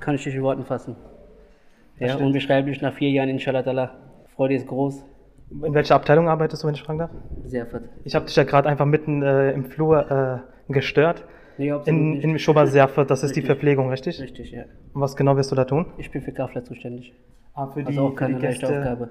Kann 0.00 0.16
ich 0.16 0.26
nicht 0.26 0.34
in 0.34 0.42
Worten 0.42 0.64
fassen. 0.64 0.96
Ja, 2.06 2.16
unbeschreiblich 2.16 2.80
nach 2.80 2.94
vier 2.94 3.10
Jahren, 3.10 3.28
inshallah. 3.28 3.90
Freude 4.34 4.54
ist 4.54 4.66
groß. 4.66 5.04
In 5.50 5.74
welcher 5.74 5.94
Abteilung 5.94 6.28
arbeitest 6.28 6.62
du, 6.62 6.66
wenn 6.66 6.74
ich 6.74 6.82
fragen 6.82 6.98
darf? 6.98 7.10
Sehr 7.44 7.66
fit. 7.66 7.82
Ich 8.04 8.14
habe 8.14 8.26
dich 8.26 8.34
ja 8.34 8.44
gerade 8.44 8.68
einfach 8.68 8.86
mitten 8.86 9.22
äh, 9.22 9.52
im 9.52 9.66
Flur 9.66 10.42
äh, 10.68 10.72
gestört. 10.72 11.24
Nee, 11.58 11.72
in, 11.84 12.20
in 12.20 12.38
Schober 12.38 12.66
Serfe, 12.76 13.04
das 13.04 13.22
ist 13.22 13.36
die 13.36 13.42
Verpflegung, 13.42 13.90
richtig? 13.90 14.20
Richtig, 14.20 14.50
ja. 14.50 14.64
Und 14.92 15.00
was 15.00 15.14
genau 15.14 15.36
wirst 15.36 15.52
du 15.52 15.54
da 15.56 15.64
tun? 15.64 15.86
Ich 15.98 16.10
bin 16.10 16.22
für 16.22 16.32
Kaffler 16.32 16.64
zuständig. 16.64 17.12
Ah, 17.54 17.68
für 17.68 17.80
also 17.80 17.90
die, 17.90 17.98
auch 17.98 18.16
keine 18.16 18.34
für 18.34 18.40
die 18.40 18.46
leichte 18.46 18.66
Aufgabe. 18.66 19.10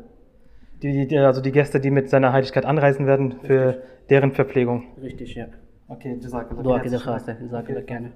Die, 0.82 1.08
die, 1.08 1.18
also 1.18 1.42
die 1.42 1.54
Gäste, 1.54 1.80
die 1.80 1.92
mit 1.92 2.10
seiner 2.10 2.34
Heiligkeit 2.34 2.66
anreisen 2.66 3.08
werden, 3.08 3.36
für 3.44 3.68
Richtig. 3.68 3.84
deren 4.10 4.32
Verpflegung. 4.34 4.84
Richtig, 5.02 5.36
ja. 5.36 5.46
Okay, 5.88 6.18
Jazakallah. 6.22 6.64
Dua 6.64 6.76
Herzlichen 6.80 7.00
kida 7.00 7.12
Dank. 7.12 7.26
khasa, 7.26 7.42
Jazakallah 7.42 7.82
gerne. 7.82 8.12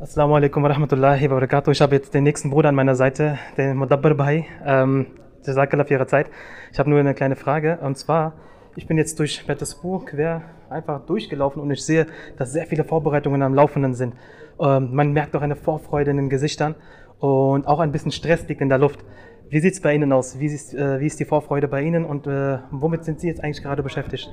Assalamu 0.00 0.36
alaikum 0.36 0.62
wa 0.62 0.68
rahmatullahi 0.68 1.30
wa 1.30 1.34
barakatuh. 1.34 1.70
Ich 1.70 1.80
habe 1.80 1.94
jetzt 1.94 2.14
den 2.14 2.24
nächsten 2.24 2.50
Bruder 2.50 2.68
an 2.68 2.74
meiner 2.74 2.94
Seite, 2.94 3.38
den 3.56 3.76
Mudabbir 3.76 4.14
Bhai. 4.14 4.46
Ähm, 4.64 5.06
für 5.42 5.94
Ihre 5.94 6.06
Zeit. 6.06 6.30
Ich 6.72 6.78
habe 6.78 6.90
nur 6.90 6.98
eine 6.98 7.14
kleine 7.14 7.36
Frage 7.36 7.78
und 7.82 7.96
zwar, 7.96 8.34
ich 8.76 8.86
bin 8.86 8.98
jetzt 8.98 9.18
durch 9.18 9.46
Petersburg 9.46 10.08
quer 10.08 10.42
einfach 10.70 11.06
durchgelaufen 11.06 11.62
und 11.62 11.70
ich 11.70 11.84
sehe, 11.84 12.06
dass 12.36 12.52
sehr 12.52 12.66
viele 12.66 12.84
Vorbereitungen 12.84 13.42
am 13.42 13.54
Laufenden 13.54 13.94
sind. 13.94 14.14
Ähm, 14.60 14.90
man 14.92 15.12
merkt 15.12 15.34
auch 15.36 15.42
eine 15.42 15.56
Vorfreude 15.56 16.10
in 16.10 16.16
den 16.16 16.28
Gesichtern 16.28 16.74
und 17.18 17.66
auch 17.66 17.80
ein 17.80 17.92
bisschen 17.92 18.12
Stress 18.12 18.46
liegt 18.48 18.60
in 18.60 18.68
der 18.68 18.78
Luft. 18.78 19.04
Wie 19.50 19.60
sieht 19.60 19.74
es 19.74 19.80
bei 19.80 19.94
Ihnen 19.94 20.12
aus? 20.12 20.38
Wie 20.38 20.46
ist, 20.46 20.74
äh, 20.74 21.00
wie 21.00 21.06
ist 21.06 21.18
die 21.20 21.24
Vorfreude 21.24 21.68
bei 21.68 21.82
Ihnen 21.82 22.04
und 22.04 22.26
äh, 22.26 22.58
womit 22.70 23.04
sind 23.04 23.20
Sie 23.20 23.28
jetzt 23.28 23.42
eigentlich 23.42 23.62
gerade 23.62 23.82
beschäftigt? 23.82 24.30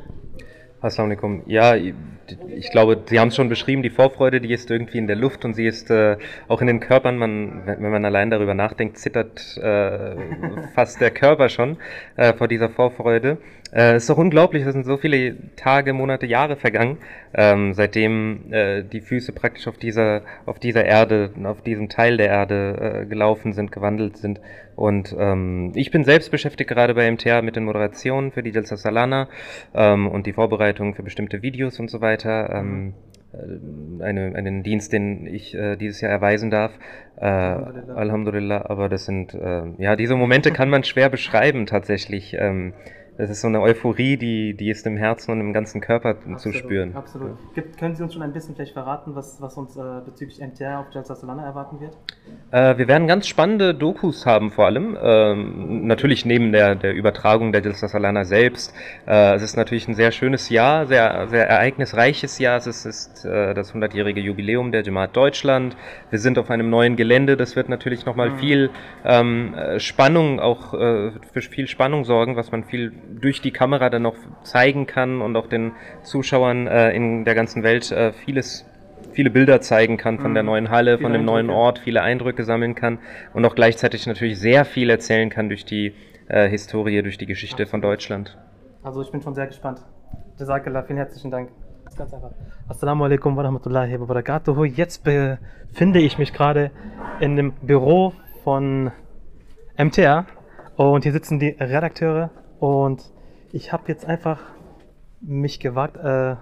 Assalamu 0.82 1.14
alaikum. 1.14 1.44
Ja, 1.46 1.76
ich 1.76 2.70
glaube, 2.72 3.02
Sie 3.06 3.20
haben 3.20 3.30
es 3.30 3.36
schon 3.36 3.50
beschrieben, 3.50 3.82
die 3.82 3.90
Vorfreude, 3.90 4.42
die 4.42 4.52
ist 4.52 4.70
irgendwie 4.70 4.98
in 4.98 5.08
der 5.08 5.16
Luft 5.16 5.46
und 5.46 5.54
sie 5.54 5.66
ist 5.66 5.90
äh, 5.90 6.18
auch 6.48 6.62
in 6.62 6.68
den 6.68 6.80
Körpern. 6.80 7.18
Man, 7.18 7.66
wenn 7.66 7.92
man 7.92 8.04
allein 8.04 8.30
darüber 8.30 8.54
nachdenkt, 8.54 8.98
zittert 8.98 9.58
äh, 9.58 10.16
fast 10.76 11.00
der 11.02 11.12
Körper 11.12 11.50
schon 11.50 11.78
äh, 12.18 12.34
vor 12.34 12.48
dieser 12.48 12.70
Vorfreude. 12.70 13.38
Äh, 13.76 13.96
es 13.96 14.04
ist 14.04 14.10
doch 14.10 14.18
unglaublich, 14.18 14.66
es 14.66 14.72
sind 14.72 14.86
so 14.86 14.96
viele 14.96 15.36
Tage, 15.58 15.92
Monate, 15.92 16.26
Jahre 16.26 16.56
vergangen, 16.56 16.98
ähm, 17.34 17.74
seitdem 17.74 18.52
äh, 18.52 18.84
die 18.84 19.02
Füße 19.02 19.34
praktisch 19.34 19.68
auf 19.68 19.78
dieser, 19.78 20.22
auf 20.46 20.60
dieser 20.60 20.86
Erde, 20.86 21.32
auf 21.44 21.62
diesem 21.62 21.90
Teil 21.90 22.16
der 22.16 22.28
Erde 22.28 23.02
äh, 23.04 23.06
gelaufen 23.06 23.52
sind, 23.52 23.74
gewandelt 23.74 24.18
sind. 24.18 24.40
Und 24.78 25.14
ähm, 25.20 25.74
ich 25.76 25.92
bin 25.92 26.06
selbst 26.06 26.32
beschäftigt 26.32 26.70
gerade 26.70 26.94
bei 26.94 27.12
MTA 27.12 27.42
mit 27.42 27.58
den 27.58 27.66
Moderationen 27.66 28.32
für 28.32 28.44
die 28.44 28.52
Delta 28.52 28.78
Salana 28.78 29.28
ähm, 29.74 30.08
und 30.08 30.26
die 30.26 30.34
Vorbereitung 30.34 30.96
für 30.96 31.04
bestimmte 31.04 31.42
Videos 31.42 31.80
und 31.80 31.90
so 31.90 32.00
weiter. 32.00 32.50
Äh, 32.50 32.94
eine, 34.02 34.34
einen 34.36 34.64
Dienst, 34.64 34.94
den 34.94 35.28
ich 35.28 35.54
äh, 35.54 35.76
dieses 35.76 36.00
Jahr 36.00 36.12
erweisen 36.12 36.50
darf. 36.50 36.72
Äh, 37.18 37.26
Alhamdulillah. 37.26 37.96
Alhamdulillah. 37.98 38.70
Aber 38.70 38.88
das 38.88 39.06
sind, 39.06 39.34
äh, 39.34 39.64
ja, 39.78 39.98
diese 39.98 40.16
Momente 40.16 40.52
kann 40.52 40.70
man 40.70 40.84
schwer 40.84 41.10
beschreiben 41.10 41.66
tatsächlich. 41.66 42.36
Ähm, 42.40 42.74
das 43.18 43.30
ist 43.30 43.42
so 43.42 43.48
eine 43.48 43.62
Euphorie, 43.62 44.18
die, 44.18 44.54
die 44.56 44.70
ist 44.70 44.86
im 44.86 44.98
Herzen 44.98 45.32
und 45.32 45.40
im 45.40 45.54
ganzen 45.54 45.82
Körper 45.82 46.10
Absolut, 46.10 46.40
zu 46.42 46.54
spüren. 46.54 46.96
Absolut. 46.96 47.32
Gibt, 47.54 47.78
können 47.78 47.96
Sie 47.96 48.04
uns 48.04 48.14
schon 48.14 48.22
ein 48.22 48.34
bisschen 48.34 48.56
vielleicht 48.56 48.74
verraten, 48.74 49.16
was, 49.16 49.42
was 49.42 49.56
uns 49.58 49.78
äh, 49.78 49.82
bezüglich 50.06 50.40
MTR 50.40 50.80
auf 50.80 50.88
Jalsa 50.92 51.16
Solana 51.16 51.46
erwarten 51.46 51.80
wird? 51.80 51.98
Äh, 52.52 52.78
wir 52.78 52.88
werden 52.88 53.08
ganz 53.08 53.28
spannende 53.28 53.74
Dokus 53.74 54.26
haben 54.26 54.52
vor 54.52 54.66
allem. 54.66 54.98
Ähm, 55.02 55.88
natürlich 55.88 56.26
neben 56.26 56.52
der, 56.52 56.76
der 56.76 56.94
Übertragung 56.94 57.52
der 57.52 57.62
Jalsa 57.64 57.88
Solana 57.88 58.26
selbst. 58.26 58.74
Äh, 59.08 59.36
es 59.36 59.44
ist 59.44 59.56
natürlich 59.56 59.88
ein 59.88 59.96
sehr 59.96 60.12
schönes 60.12 60.50
Jahr, 60.50 60.86
sehr, 60.86 61.28
sehr 61.30 61.48
ereignisreiches 61.48 62.40
Jahr. 62.40 62.58
Es 62.58 62.68
ist, 62.68 62.86
ist 62.86 63.26
äh, 63.26 63.54
das 63.54 63.74
100-jährige 63.74 64.20
Jubiläum 64.20 64.72
der 64.72 64.84
Jamaat 64.84 65.16
Deutschland. 65.16 65.78
Wir 66.10 66.20
sind 66.20 66.38
auf 66.38 66.50
einem 66.50 66.70
neuen 66.70 66.96
Gelände. 66.96 67.38
Das 67.38 67.56
wird 67.56 67.70
natürlich 67.70 68.06
nochmal 68.06 68.30
Mhm. 68.32 68.38
viel 68.40 68.70
ähm, 69.04 69.54
äh, 69.54 69.80
Spannung, 69.80 70.40
auch 70.40 70.74
äh, 70.74 71.12
für 71.32 71.42
viel 71.42 71.68
Spannung 71.68 72.06
sorgen, 72.06 72.36
was 72.36 72.52
man 72.52 72.64
viel 72.64 72.92
durch 73.10 73.42
die 73.42 73.52
Kamera 73.52 73.90
dann 73.90 74.02
noch 74.04 74.16
zeigen 74.44 74.86
kann 74.88 75.22
und 75.22 75.36
auch 75.36 75.48
den 75.48 75.72
Zuschauern 76.04 76.68
äh, 76.68 76.92
in 76.92 77.26
der 77.26 77.36
ganzen 77.36 77.64
Welt 77.64 77.92
äh, 77.92 78.12
vieles 78.14 78.66
viele 79.14 79.30
Bilder 79.30 79.62
zeigen 79.62 79.98
kann 79.98 80.20
von 80.20 80.32
Mhm. 80.32 80.36
der 80.36 80.44
neuen 80.44 80.70
Halle, 80.70 80.98
Viele 80.98 81.06
von 81.08 81.14
dem 81.14 81.26
neuen 81.26 81.46
Eindrücke. 81.50 81.60
Ort, 81.60 81.80
viele 81.80 82.02
Eindrücke 82.02 82.44
sammeln 82.44 82.76
kann 82.76 83.00
und 83.34 83.46
auch 83.46 83.56
gleichzeitig 83.56 84.06
natürlich 84.08 84.40
sehr 84.40 84.66
viel 84.66 84.90
erzählen 84.90 85.30
kann 85.30 85.48
durch 85.48 85.64
die 85.66 85.94
äh, 86.28 86.50
Historie, 86.50 87.02
durch 87.02 87.18
die 87.18 87.26
Geschichte 87.26 87.66
von 87.66 87.82
Deutschland. 87.82 88.38
Also 88.84 89.02
ich 89.02 89.12
bin 89.12 89.22
schon 89.22 89.34
sehr 89.34 89.48
gespannt. 89.48 89.80
Jazakallah, 90.38 90.84
vielen 90.84 90.98
herzlichen 90.98 91.32
Dank. 91.32 91.50
Ganz 91.98 92.14
einfach. 92.14 92.32
Assalamu 92.68 93.06
alaikum 93.06 93.38
wa 93.38 93.44
rahmatullahi 93.44 93.98
wa 94.02 94.06
barakatuhu. 94.06 94.66
Jetzt 94.66 95.04
befinde 95.06 96.00
ich 96.00 96.18
mich 96.18 96.34
gerade 96.34 96.72
in 97.22 97.38
dem 97.38 97.54
Büro 97.62 98.12
von 98.44 98.92
MTR 99.78 100.26
und 100.76 101.04
hier 101.04 101.14
sitzen 101.14 101.40
die 101.40 101.56
Redakteure 101.58 102.32
und 102.60 103.12
ich 103.52 103.72
habe 103.72 103.84
jetzt 103.88 104.06
einfach 104.06 104.40
mich 105.22 105.60
gewagt, 105.60 105.98
äh, 105.98 106.36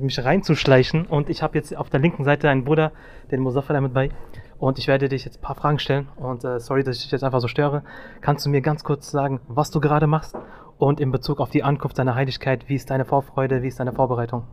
mich 0.00 0.22
reinzuschleichen. 0.22 1.06
Und 1.06 1.30
ich 1.30 1.42
habe 1.42 1.56
jetzt 1.56 1.76
auf 1.76 1.90
der 1.90 2.00
linken 2.00 2.24
Seite 2.24 2.48
einen 2.48 2.64
Bruder, 2.64 2.92
den 3.30 3.40
Muzaffar 3.40 3.80
mit 3.80 3.94
bei. 3.94 4.10
Und 4.58 4.78
ich 4.78 4.88
werde 4.88 5.08
dich 5.08 5.24
jetzt 5.24 5.38
ein 5.38 5.42
paar 5.42 5.54
Fragen 5.54 5.78
stellen. 5.78 6.08
Und 6.16 6.44
äh, 6.44 6.60
sorry, 6.60 6.82
dass 6.82 6.96
ich 6.96 7.02
dich 7.02 7.12
jetzt 7.12 7.24
einfach 7.24 7.40
so 7.40 7.48
störe. 7.48 7.82
Kannst 8.20 8.46
du 8.46 8.50
mir 8.50 8.62
ganz 8.62 8.84
kurz 8.84 9.10
sagen, 9.10 9.40
was 9.48 9.70
du 9.70 9.80
gerade 9.80 10.06
machst? 10.06 10.36
Und 10.78 11.00
in 11.00 11.10
Bezug 11.10 11.40
auf 11.40 11.50
die 11.50 11.62
Ankunft 11.62 11.98
deiner 11.98 12.14
Heiligkeit, 12.14 12.68
wie 12.68 12.74
ist 12.74 12.90
deine 12.90 13.04
Vorfreude, 13.04 13.62
wie 13.62 13.68
ist 13.68 13.80
deine 13.80 13.92
Vorbereitung? 13.92 14.44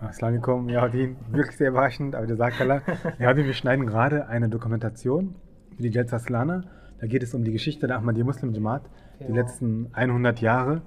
Assalamu 0.00 0.36
alaikum, 0.36 0.68
Yahudin, 0.68 1.16
wirklich 1.30 1.56
sehr 1.56 1.70
überraschend, 1.70 2.14
aber 2.14 2.26
der 2.26 2.36
sagt 2.36 2.60
Allah, 2.60 2.82
Yahudin, 3.18 3.46
wir 3.46 3.52
schneiden 3.52 3.86
gerade 3.86 4.28
eine 4.28 4.48
Dokumentation 4.48 5.34
für 5.76 5.82
die 5.82 5.88
Jalsa 5.88 6.18
Slana. 6.18 6.62
Da 7.00 7.06
geht 7.06 7.22
es 7.22 7.34
um 7.34 7.42
die 7.42 7.52
Geschichte 7.52 7.86
der 7.86 7.96
Ahmadiyya 7.96 8.24
Muslim 8.24 8.52
Jamaat, 8.52 8.82
die 9.20 9.32
letzten 9.32 9.88
100 9.92 10.40
Jahre. 10.40 10.82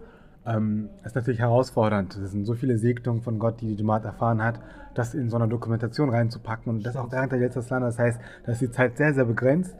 Ähm, 0.45 0.89
ist 1.03 1.15
natürlich 1.15 1.39
herausfordernd. 1.39 2.15
Es 2.15 2.31
sind 2.31 2.45
so 2.45 2.55
viele 2.55 2.79
Segnungen 2.79 3.21
von 3.21 3.37
Gott, 3.37 3.61
die 3.61 3.67
die 3.67 3.75
Jamaat 3.75 4.05
erfahren 4.05 4.41
hat, 4.41 4.59
das 4.95 5.13
in 5.13 5.29
so 5.29 5.35
einer 5.35 5.47
Dokumentation 5.47 6.09
reinzupacken 6.09 6.73
und 6.73 6.83
das 6.83 6.95
auch 6.95 7.11
während 7.11 7.31
der 7.31 7.39
Jalsa 7.39 7.61
Slana. 7.61 7.85
Das 7.87 7.99
heißt, 7.99 8.19
da 8.45 8.51
ist 8.51 8.61
die 8.61 8.71
Zeit 8.71 8.97
sehr, 8.97 9.13
sehr 9.13 9.25
begrenzt. 9.25 9.75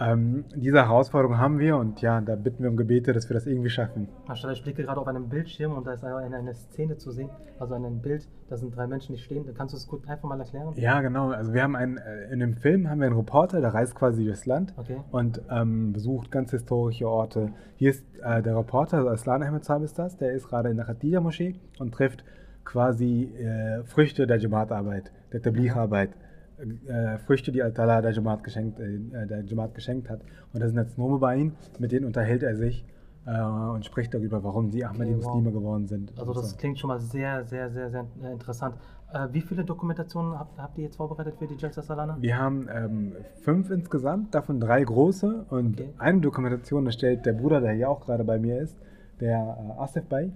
Ähm, 0.00 0.44
diese 0.54 0.78
Herausforderung 0.78 1.38
haben 1.38 1.58
wir 1.58 1.76
und 1.76 2.00
ja, 2.00 2.20
da 2.20 2.36
bitten 2.36 2.62
wir 2.62 2.70
um 2.70 2.76
Gebete, 2.76 3.12
dass 3.12 3.28
wir 3.28 3.34
das 3.34 3.46
irgendwie 3.46 3.70
schaffen. 3.70 4.08
Ich 4.52 4.62
blicke 4.62 4.84
gerade 4.84 5.00
auf 5.00 5.06
einen 5.08 5.28
Bildschirm 5.28 5.72
und 5.72 5.86
da 5.86 5.92
ist 5.92 6.04
eine, 6.04 6.36
eine 6.36 6.54
Szene 6.54 6.96
zu 6.96 7.10
sehen, 7.10 7.30
also 7.58 7.74
ein 7.74 8.00
Bild, 8.00 8.28
da 8.48 8.56
sind 8.56 8.76
drei 8.76 8.86
Menschen, 8.86 9.14
die 9.16 9.20
stehen. 9.20 9.44
Kannst 9.56 9.74
du 9.74 9.76
das 9.76 9.88
gut 9.88 10.08
einfach 10.08 10.28
mal 10.28 10.38
erklären? 10.38 10.72
Ja, 10.76 11.00
genau. 11.00 11.30
Also 11.30 11.52
wir 11.52 11.62
haben 11.62 11.74
einen, 11.74 11.96
äh, 11.98 12.32
in 12.32 12.38
dem 12.40 12.54
Film 12.54 12.88
haben 12.88 13.00
wir 13.00 13.06
einen 13.06 13.16
Reporter, 13.16 13.60
der 13.60 13.74
reist 13.74 13.94
quasi 13.94 14.24
durchs 14.24 14.46
Land 14.46 14.74
Okay. 14.76 14.98
und 15.10 15.42
ähm, 15.50 15.92
besucht 15.92 16.30
ganz 16.30 16.50
historische 16.52 17.08
Orte. 17.08 17.52
Hier 17.76 17.90
ist 17.90 18.04
äh, 18.22 18.40
der 18.42 18.56
Reporter, 18.56 18.98
also 18.98 19.08
Aslan 19.10 19.42
Ahmed 19.42 19.64
Saab 19.64 19.82
ist 19.82 19.98
das, 19.98 20.16
der 20.16 20.32
ist 20.32 20.48
gerade 20.48 20.68
in 20.70 20.76
der 20.76 20.86
Khadija-Moschee 20.86 21.56
und 21.78 21.92
trifft 21.92 22.24
quasi 22.64 23.24
äh, 23.24 23.82
Früchte 23.84 24.26
der 24.26 24.36
Jamaat-Arbeit, 24.38 25.10
der 25.32 25.42
Tabligh-Arbeit. 25.42 26.10
Äh, 26.58 27.18
Früchte, 27.18 27.52
die 27.52 27.62
Al-Tala 27.62 28.02
der 28.02 28.10
Jamaat 28.10 28.42
geschenkt, 28.42 28.80
äh, 28.80 29.26
der 29.26 29.44
Jamaat 29.44 29.74
geschenkt 29.74 30.10
hat. 30.10 30.20
Und 30.52 30.60
das 30.60 30.70
sind 30.70 30.78
jetzt 30.78 30.98
Nome 30.98 31.18
bei 31.18 31.36
ihm, 31.36 31.52
mit 31.78 31.92
denen 31.92 32.04
unterhält 32.04 32.42
er 32.42 32.56
sich 32.56 32.84
äh, 33.26 33.40
und 33.40 33.84
spricht 33.84 34.12
darüber, 34.12 34.42
warum 34.42 34.70
die 34.70 34.84
Ahmadi 34.84 35.14
Okay, 35.14 35.24
wow. 35.24 35.34
Muslime 35.34 35.52
geworden 35.52 35.86
sind. 35.86 36.18
Also 36.18 36.32
das 36.32 36.50
so. 36.50 36.56
klingt 36.56 36.78
schon 36.78 36.88
mal 36.88 36.98
sehr, 36.98 37.44
sehr, 37.44 37.70
sehr, 37.70 37.90
sehr 37.90 38.06
interessant. 38.32 38.74
Äh, 39.12 39.28
wie 39.32 39.40
viele 39.40 39.64
Dokumentationen 39.64 40.38
habt, 40.38 40.58
habt 40.58 40.78
ihr 40.78 40.84
jetzt 40.84 40.96
vorbereitet 40.96 41.36
für 41.38 41.46
die 41.46 41.54
Jalsa 41.54 41.82
Salana? 41.82 42.16
Wir 42.20 42.36
haben 42.36 42.68
ähm, 42.74 43.12
fünf 43.42 43.70
insgesamt, 43.70 44.34
davon 44.34 44.58
drei 44.58 44.82
große. 44.82 45.46
Und 45.50 45.82
eine 45.98 46.20
Dokumentation 46.20 46.86
erstellt 46.86 47.24
der 47.24 47.34
Bruder, 47.34 47.60
der 47.60 47.72
hier 47.72 47.88
auch 47.88 48.00
gerade 48.00 48.24
bei 48.24 48.38
mir 48.38 48.60
ist, 48.60 48.76
der 49.20 49.36
äh, 49.78 49.80
Asif 49.80 50.04
bei. 50.06 50.32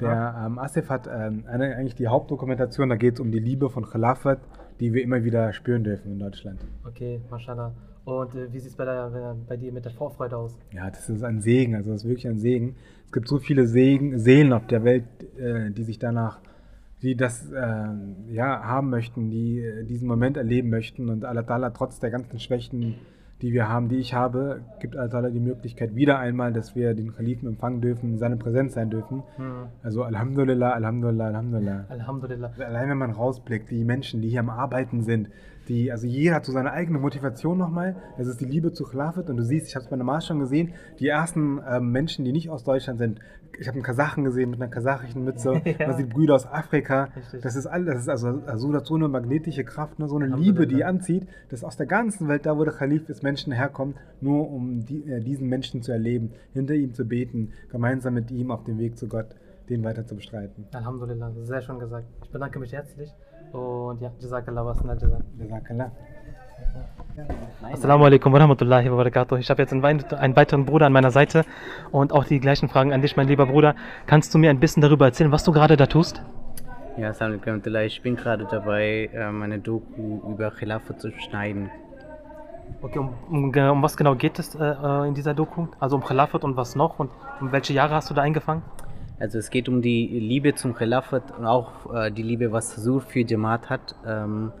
Der 0.00 0.44
ähm, 0.46 0.58
Asif 0.58 0.90
hat 0.90 1.08
ähm, 1.10 1.44
eine, 1.48 1.74
eigentlich 1.74 1.94
die 1.94 2.08
Hauptdokumentation, 2.08 2.90
da 2.90 2.96
geht 2.96 3.14
es 3.14 3.20
um 3.20 3.32
die 3.32 3.38
Liebe 3.38 3.70
von 3.70 3.86
Khilafat, 3.86 4.38
die 4.80 4.92
wir 4.92 5.02
immer 5.02 5.22
wieder 5.24 5.52
spüren 5.52 5.84
dürfen 5.84 6.12
in 6.12 6.18
Deutschland. 6.18 6.60
Okay, 6.86 7.20
mashallah. 7.30 7.72
Und 8.04 8.34
äh, 8.34 8.52
wie 8.52 8.58
sieht 8.58 8.70
es 8.70 8.76
bei, 8.76 8.84
der- 8.84 9.36
bei 9.46 9.56
dir 9.56 9.70
mit 9.72 9.84
der 9.84 9.92
Vorfreude 9.92 10.36
aus? 10.36 10.56
Ja, 10.72 10.88
das 10.90 11.08
ist 11.10 11.22
ein 11.22 11.40
Segen, 11.40 11.74
also 11.74 11.90
das 11.90 12.02
ist 12.04 12.08
wirklich 12.08 12.26
ein 12.28 12.38
Segen. 12.38 12.74
Es 13.06 13.12
gibt 13.12 13.28
so 13.28 13.38
viele 13.38 13.66
Segen, 13.66 14.18
Seelen 14.18 14.52
auf 14.52 14.66
der 14.66 14.84
Welt, 14.84 15.04
äh, 15.38 15.70
die 15.70 15.82
sich 15.82 15.98
danach, 15.98 16.40
die 17.02 17.16
das 17.16 17.50
äh, 17.52 17.88
ja, 18.32 18.62
haben 18.64 18.90
möchten, 18.90 19.30
die 19.30 19.60
äh, 19.60 19.84
diesen 19.84 20.08
Moment 20.08 20.36
erleben 20.36 20.70
möchten. 20.70 21.08
Und 21.10 21.24
Allah 21.24 21.42
Ta'ala, 21.42 21.70
trotz 21.74 22.00
der 22.00 22.10
ganzen 22.10 22.38
Schwächen, 22.40 22.94
die 23.42 23.52
wir 23.52 23.68
haben, 23.68 23.88
die 23.88 23.96
ich 23.96 24.14
habe, 24.14 24.62
gibt 24.80 24.96
Ta'ala 24.96 25.30
die 25.30 25.40
Möglichkeit 25.40 25.94
wieder 25.94 26.18
einmal, 26.18 26.52
dass 26.52 26.74
wir 26.74 26.94
den 26.94 27.14
Kalifen 27.14 27.48
empfangen 27.48 27.80
dürfen, 27.80 28.14
in 28.14 28.18
seiner 28.18 28.36
Präsenz 28.36 28.74
sein 28.74 28.90
dürfen. 28.90 29.22
Mhm. 29.38 29.68
Also 29.82 30.02
Alhamdulillah, 30.02 30.72
Alhamdulillah, 30.72 31.26
Alhamdulillah. 31.26 31.84
Alhamdulillah. 31.88 32.52
Allein 32.58 32.90
wenn 32.90 32.98
man 32.98 33.12
rausblickt, 33.12 33.70
die 33.70 33.84
Menschen, 33.84 34.22
die 34.22 34.28
hier 34.30 34.40
am 34.40 34.50
Arbeiten 34.50 35.02
sind, 35.02 35.28
die, 35.68 35.92
also 35.92 36.06
jeder 36.06 36.36
hat 36.36 36.46
so 36.46 36.52
seine 36.52 36.72
eigene 36.72 36.98
Motivation 36.98 37.58
nochmal. 37.58 37.96
Das 38.16 38.26
ist 38.26 38.40
die 38.40 38.46
Liebe 38.46 38.72
zu 38.72 38.84
Khilafat. 38.84 39.28
Und 39.28 39.36
du 39.36 39.42
siehst, 39.42 39.68
ich 39.68 39.74
habe 39.74 39.84
es 39.84 39.90
bei 39.90 39.96
Namaz 39.96 40.26
schon 40.26 40.38
gesehen, 40.38 40.72
die 40.98 41.08
ersten 41.08 41.60
ähm, 41.68 41.92
Menschen, 41.92 42.24
die 42.24 42.32
nicht 42.32 42.48
aus 42.48 42.64
Deutschland 42.64 42.98
sind. 42.98 43.20
Ich 43.58 43.66
habe 43.66 43.74
einen 43.74 43.82
Kasachen 43.82 44.24
gesehen 44.24 44.50
mit 44.50 44.60
einer 44.60 44.70
kasachischen 44.70 45.24
Mütze. 45.24 45.60
Ja. 45.78 45.88
Man 45.88 45.96
sieht 45.96 46.08
Brüder 46.08 46.34
aus 46.34 46.46
Afrika. 46.46 47.08
Richtig. 47.16 47.42
Das 47.42 47.54
ist 47.54 47.66
alles, 47.66 47.94
das 47.94 48.02
ist 48.02 48.08
also, 48.08 48.42
also 48.46 48.72
dazu 48.72 48.94
eine 48.94 49.08
magnetische 49.08 49.64
Kraft, 49.64 49.98
ne? 49.98 50.08
so 50.08 50.16
eine 50.16 50.34
Liebe, 50.34 50.66
die 50.66 50.82
anzieht, 50.82 51.28
dass 51.50 51.62
aus 51.62 51.76
der 51.76 51.86
ganzen 51.86 52.26
Welt, 52.28 52.46
da 52.46 52.56
wo 52.56 52.64
der 52.64 52.72
Khalif 52.72 53.08
ist, 53.08 53.22
Menschen 53.22 53.52
herkommen, 53.52 53.94
nur 54.20 54.50
um 54.50 54.84
die, 54.84 55.04
äh, 55.10 55.20
diesen 55.20 55.48
Menschen 55.48 55.82
zu 55.82 55.92
erleben, 55.92 56.32
hinter 56.52 56.74
ihm 56.74 56.94
zu 56.94 57.04
beten, 57.04 57.52
gemeinsam 57.70 58.14
mit 58.14 58.30
ihm 58.30 58.50
auf 58.50 58.64
dem 58.64 58.78
Weg 58.78 58.96
zu 58.96 59.08
Gott, 59.08 59.34
den 59.68 59.84
weiter 59.84 60.06
zu 60.06 60.16
bestreiten. 60.16 60.66
Alhamdulillah, 60.72 61.32
sehr 61.42 61.60
schön 61.60 61.78
gesagt. 61.78 62.06
Ich 62.24 62.30
bedanke 62.30 62.58
mich 62.58 62.72
herzlich 62.72 63.12
und 63.52 64.00
ja, 64.00 64.12
Jazakallah 64.18 64.64
was 64.64 64.82
Jazak. 64.82 65.22
Jazakallah. 65.38 65.92
Assalamu 67.72 68.04
alaikum 68.06 68.32
wa 68.32 68.38
rahmatullahi 68.38 68.90
wa 68.90 68.96
barakatuh. 68.96 69.36
Ich 69.36 69.50
habe 69.50 69.62
jetzt 69.62 69.72
einen, 69.72 69.82
wei- 69.82 69.98
einen 70.18 70.36
weiteren 70.36 70.64
Bruder 70.64 70.86
an 70.86 70.92
meiner 70.92 71.10
Seite 71.10 71.44
und 71.90 72.12
auch 72.12 72.24
die 72.24 72.38
gleichen 72.40 72.68
Fragen 72.68 72.92
an 72.92 73.02
dich, 73.02 73.16
mein 73.16 73.26
lieber 73.28 73.46
Bruder. 73.46 73.74
Kannst 74.06 74.32
du 74.34 74.38
mir 74.38 74.50
ein 74.50 74.60
bisschen 74.60 74.80
darüber 74.80 75.06
erzählen, 75.06 75.32
was 75.32 75.44
du 75.44 75.52
gerade 75.52 75.76
da 75.76 75.86
tust? 75.86 76.22
Ja, 76.96 77.08
Assalamu 77.10 77.40
alaikum. 77.44 77.74
Ich 77.86 78.02
bin 78.02 78.16
gerade 78.16 78.46
dabei, 78.50 79.10
äh, 79.12 79.30
meine 79.32 79.58
Doku 79.58 80.20
über 80.30 80.50
Khilafat 80.50 81.00
zu 81.00 81.10
schneiden. 81.12 81.70
Okay, 82.82 82.98
um, 82.98 83.14
um, 83.30 83.44
um 83.54 83.82
was 83.82 83.96
genau 83.96 84.14
geht 84.14 84.38
es 84.38 84.54
äh, 84.54 84.62
äh, 84.64 85.08
in 85.08 85.14
dieser 85.14 85.34
Doku? 85.34 85.66
Also 85.80 85.96
um 85.96 86.04
Khilafat 86.04 86.44
und 86.44 86.56
was 86.56 86.76
noch? 86.76 86.98
Und 86.98 87.10
um 87.40 87.50
welche 87.52 87.72
Jahre 87.72 87.94
hast 87.94 88.10
du 88.10 88.14
da 88.14 88.22
eingefangen? 88.22 88.62
Also 89.20 89.38
es 89.38 89.50
geht 89.50 89.68
um 89.68 89.82
die 89.82 90.06
Liebe 90.06 90.54
zum 90.54 90.74
Khilafat 90.74 91.36
und 91.36 91.44
auch 91.46 91.92
äh, 91.92 92.10
die 92.12 92.22
Liebe, 92.22 92.52
was 92.52 92.76
Sur 92.76 93.00
für 93.00 93.20
Jamaat 93.20 93.68
hat. 93.70 93.94
Ähm, 94.06 94.52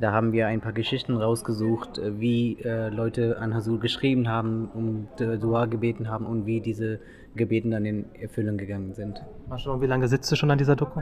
da 0.00 0.12
haben 0.12 0.32
wir 0.32 0.46
ein 0.46 0.60
paar 0.60 0.72
Geschichten 0.72 1.16
rausgesucht, 1.16 1.98
äh, 1.98 2.18
wie 2.18 2.58
äh, 2.62 2.88
Leute 2.88 3.38
an 3.38 3.54
Hasur 3.54 3.78
geschrieben 3.78 4.28
haben, 4.28 4.68
um 4.74 5.08
Dua 5.16 5.66
gebeten 5.66 6.08
haben 6.08 6.26
und 6.26 6.46
wie 6.46 6.60
diese 6.60 7.00
Gebeten 7.34 7.70
dann 7.70 7.84
in 7.84 8.06
Erfüllung 8.14 8.56
gegangen 8.56 8.94
sind. 8.94 9.22
Mashallah, 9.48 9.76
und 9.76 9.82
wie 9.82 9.86
lange 9.86 10.08
sitzt 10.08 10.30
du 10.32 10.36
schon 10.36 10.50
an 10.50 10.58
dieser 10.58 10.76
Doku? 10.76 11.00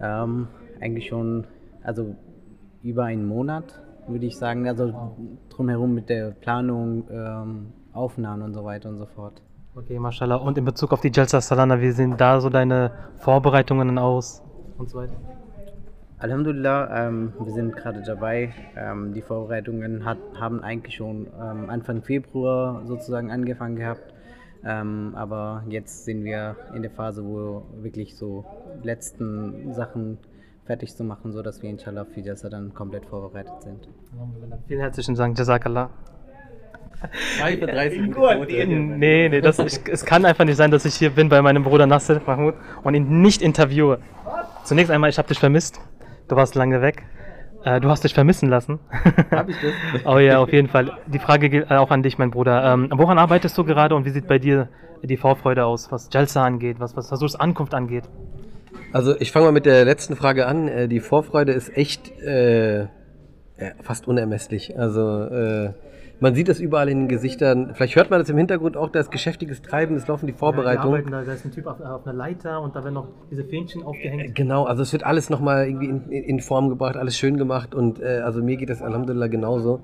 Ähm, 0.00 0.48
eigentlich 0.80 1.08
schon, 1.08 1.46
also 1.82 2.16
über 2.82 3.04
einen 3.04 3.26
Monat, 3.26 3.80
würde 4.06 4.26
ich 4.26 4.36
sagen. 4.36 4.68
Also 4.68 4.92
drumherum 5.50 5.94
mit 5.94 6.08
der 6.08 6.32
Planung, 6.32 7.04
ähm, 7.10 7.72
Aufnahmen 7.92 8.42
und 8.42 8.54
so 8.54 8.64
weiter 8.64 8.88
und 8.88 8.98
so 8.98 9.06
fort. 9.06 9.42
Okay, 9.74 9.98
mashallah. 9.98 10.36
Und 10.36 10.58
in 10.58 10.64
Bezug 10.64 10.92
auf 10.92 11.00
die 11.00 11.10
Jalsa 11.12 11.40
Salana, 11.40 11.80
wie 11.80 11.90
sehen 11.90 12.16
da 12.16 12.40
so 12.40 12.50
deine 12.50 12.92
Vorbereitungen 13.16 13.98
aus? 13.98 14.42
Und 14.76 14.90
so 14.90 14.98
weiter. 14.98 15.14
Alhamdulillah, 16.20 17.06
ähm, 17.06 17.32
wir 17.38 17.52
sind 17.52 17.76
gerade 17.76 18.02
dabei. 18.02 18.52
Ähm, 18.76 19.14
die 19.14 19.22
Vorbereitungen 19.22 20.04
hat, 20.04 20.18
haben 20.34 20.64
eigentlich 20.64 20.96
schon 20.96 21.28
ähm, 21.40 21.70
Anfang 21.70 22.02
Februar 22.02 22.82
sozusagen 22.86 23.30
angefangen 23.30 23.76
gehabt. 23.76 24.12
Ähm, 24.64 25.12
aber 25.14 25.62
jetzt 25.68 26.04
sind 26.04 26.24
wir 26.24 26.56
in 26.74 26.82
der 26.82 26.90
Phase, 26.90 27.24
wo 27.24 27.62
wirklich 27.80 28.16
so 28.16 28.44
letzten 28.82 29.72
Sachen 29.72 30.18
fertig 30.66 30.96
zu 30.96 31.04
machen, 31.04 31.32
sodass 31.32 31.62
wir 31.62 31.70
inshallah 31.70 32.04
für 32.04 32.20
Jassa 32.20 32.48
dann 32.48 32.74
komplett 32.74 33.06
vorbereitet 33.06 33.62
sind. 33.62 33.88
Vielen 34.66 34.80
herzlichen 34.80 35.14
Dank, 35.14 35.38
Jazakallah. 35.38 35.90
32 37.38 38.00
Nee, 38.66 39.28
nee, 39.28 39.40
das, 39.40 39.60
ich, 39.60 39.78
es 39.88 40.04
kann 40.04 40.24
einfach 40.24 40.44
nicht 40.44 40.56
sein, 40.56 40.72
dass 40.72 40.84
ich 40.84 40.96
hier 40.96 41.10
bin 41.10 41.28
bei 41.28 41.40
meinem 41.42 41.62
Bruder 41.62 41.86
Nasser 41.86 42.20
Mahmoud 42.26 42.54
und 42.82 42.94
ihn 42.94 43.22
nicht 43.22 43.40
interviewe. 43.40 44.00
Zunächst 44.64 44.90
einmal, 44.90 45.08
ich 45.08 45.18
habe 45.18 45.28
dich 45.28 45.38
vermisst. 45.38 45.80
Du 46.28 46.36
warst 46.36 46.54
lange 46.54 46.82
weg. 46.82 47.04
Äh, 47.64 47.80
du 47.80 47.88
hast 47.88 48.04
dich 48.04 48.14
vermissen 48.14 48.48
lassen. 48.48 48.78
Hab 49.30 49.48
ich 49.48 49.56
das? 49.60 50.04
oh 50.04 50.18
ja, 50.18 50.38
auf 50.38 50.52
jeden 50.52 50.68
Fall. 50.68 50.92
Die 51.06 51.18
Frage 51.18 51.48
gilt 51.50 51.70
äh, 51.70 51.74
auch 51.76 51.90
an 51.90 52.02
dich, 52.02 52.18
mein 52.18 52.30
Bruder. 52.30 52.72
Ähm, 52.72 52.88
woran 52.94 53.18
arbeitest 53.18 53.56
du 53.58 53.64
gerade 53.64 53.94
und 53.94 54.04
wie 54.04 54.10
sieht 54.10 54.28
bei 54.28 54.38
dir 54.38 54.68
die 55.02 55.16
Vorfreude 55.16 55.64
aus, 55.64 55.90
was 55.90 56.08
Jalsa 56.12 56.44
angeht, 56.44 56.80
was, 56.80 56.96
was 56.96 57.10
Hasurs 57.10 57.36
Ankunft 57.36 57.74
angeht? 57.74 58.04
Also 58.92 59.14
ich 59.18 59.32
fange 59.32 59.46
mal 59.46 59.52
mit 59.52 59.66
der 59.66 59.84
letzten 59.84 60.16
Frage 60.16 60.46
an. 60.46 60.68
Äh, 60.68 60.88
Die 60.88 61.00
Vorfreude 61.00 61.52
ist 61.52 61.76
echt 61.76 62.10
äh, 62.20 62.82
ja, 62.82 62.88
fast 63.82 64.06
unermesslich. 64.06 64.78
Also 64.78 65.22
äh, 65.24 65.72
man 66.20 66.34
sieht 66.34 66.48
das 66.48 66.58
überall 66.60 66.88
in 66.88 67.00
den 67.00 67.08
Gesichtern. 67.08 67.72
Vielleicht 67.74 67.94
hört 67.96 68.10
man 68.10 68.18
das 68.18 68.28
im 68.28 68.36
Hintergrund 68.36 68.76
auch, 68.76 68.90
da 68.90 69.00
ist 69.00 69.10
geschäftiges 69.10 69.62
Treiben, 69.62 69.94
es 69.96 70.06
laufen 70.08 70.26
die 70.26 70.32
Ja, 70.32 70.38
Vorbereitungen. 70.38 70.94
arbeiten 70.94 71.10
da, 71.12 71.22
da 71.22 71.32
ist 71.32 71.44
ein 71.44 71.52
Typ 71.52 71.66
auf, 71.66 71.80
auf 71.80 72.06
einer 72.06 72.16
Leiter 72.16 72.60
und 72.60 72.74
da 72.74 72.82
werden 72.82 72.94
noch 72.94 73.08
diese 73.30 73.44
Fähnchen 73.44 73.82
aufgehängt. 73.82 74.34
Genau, 74.34 74.64
also 74.64 74.82
es 74.82 74.92
wird 74.92 75.04
alles 75.04 75.30
nochmal 75.30 75.66
irgendwie 75.66 75.86
in, 75.86 76.10
in 76.10 76.40
Form 76.40 76.68
gebracht, 76.68 76.96
alles 76.96 77.16
schön 77.16 77.36
gemacht 77.36 77.74
und 77.74 78.00
äh, 78.00 78.20
also 78.24 78.42
mir 78.42 78.56
geht 78.56 78.68
das 78.70 78.82
Alhamdulillah 78.82 79.28
genauso. 79.28 79.80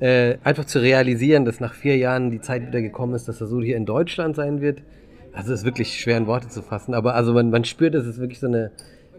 äh, 0.00 0.38
einfach 0.42 0.64
zu 0.64 0.80
realisieren, 0.80 1.44
dass 1.44 1.60
nach 1.60 1.72
vier 1.74 1.96
Jahren 1.96 2.30
die 2.30 2.40
Zeit 2.40 2.66
wieder 2.66 2.80
gekommen 2.82 3.14
ist, 3.14 3.28
dass 3.28 3.40
er 3.40 3.46
so 3.46 3.60
hier 3.62 3.76
in 3.76 3.86
Deutschland 3.86 4.34
sein 4.36 4.60
wird. 4.60 4.82
Also 5.32 5.52
es 5.52 5.60
ist 5.60 5.64
wirklich 5.64 6.00
schwer 6.00 6.16
in 6.16 6.26
Worte 6.26 6.48
zu 6.48 6.62
fassen, 6.62 6.94
aber 6.94 7.14
also 7.14 7.32
man, 7.32 7.50
man 7.50 7.64
spürt, 7.64 7.94
es 7.94 8.06
ist 8.06 8.18
wirklich 8.20 8.40
so 8.40 8.46
eine 8.46 8.70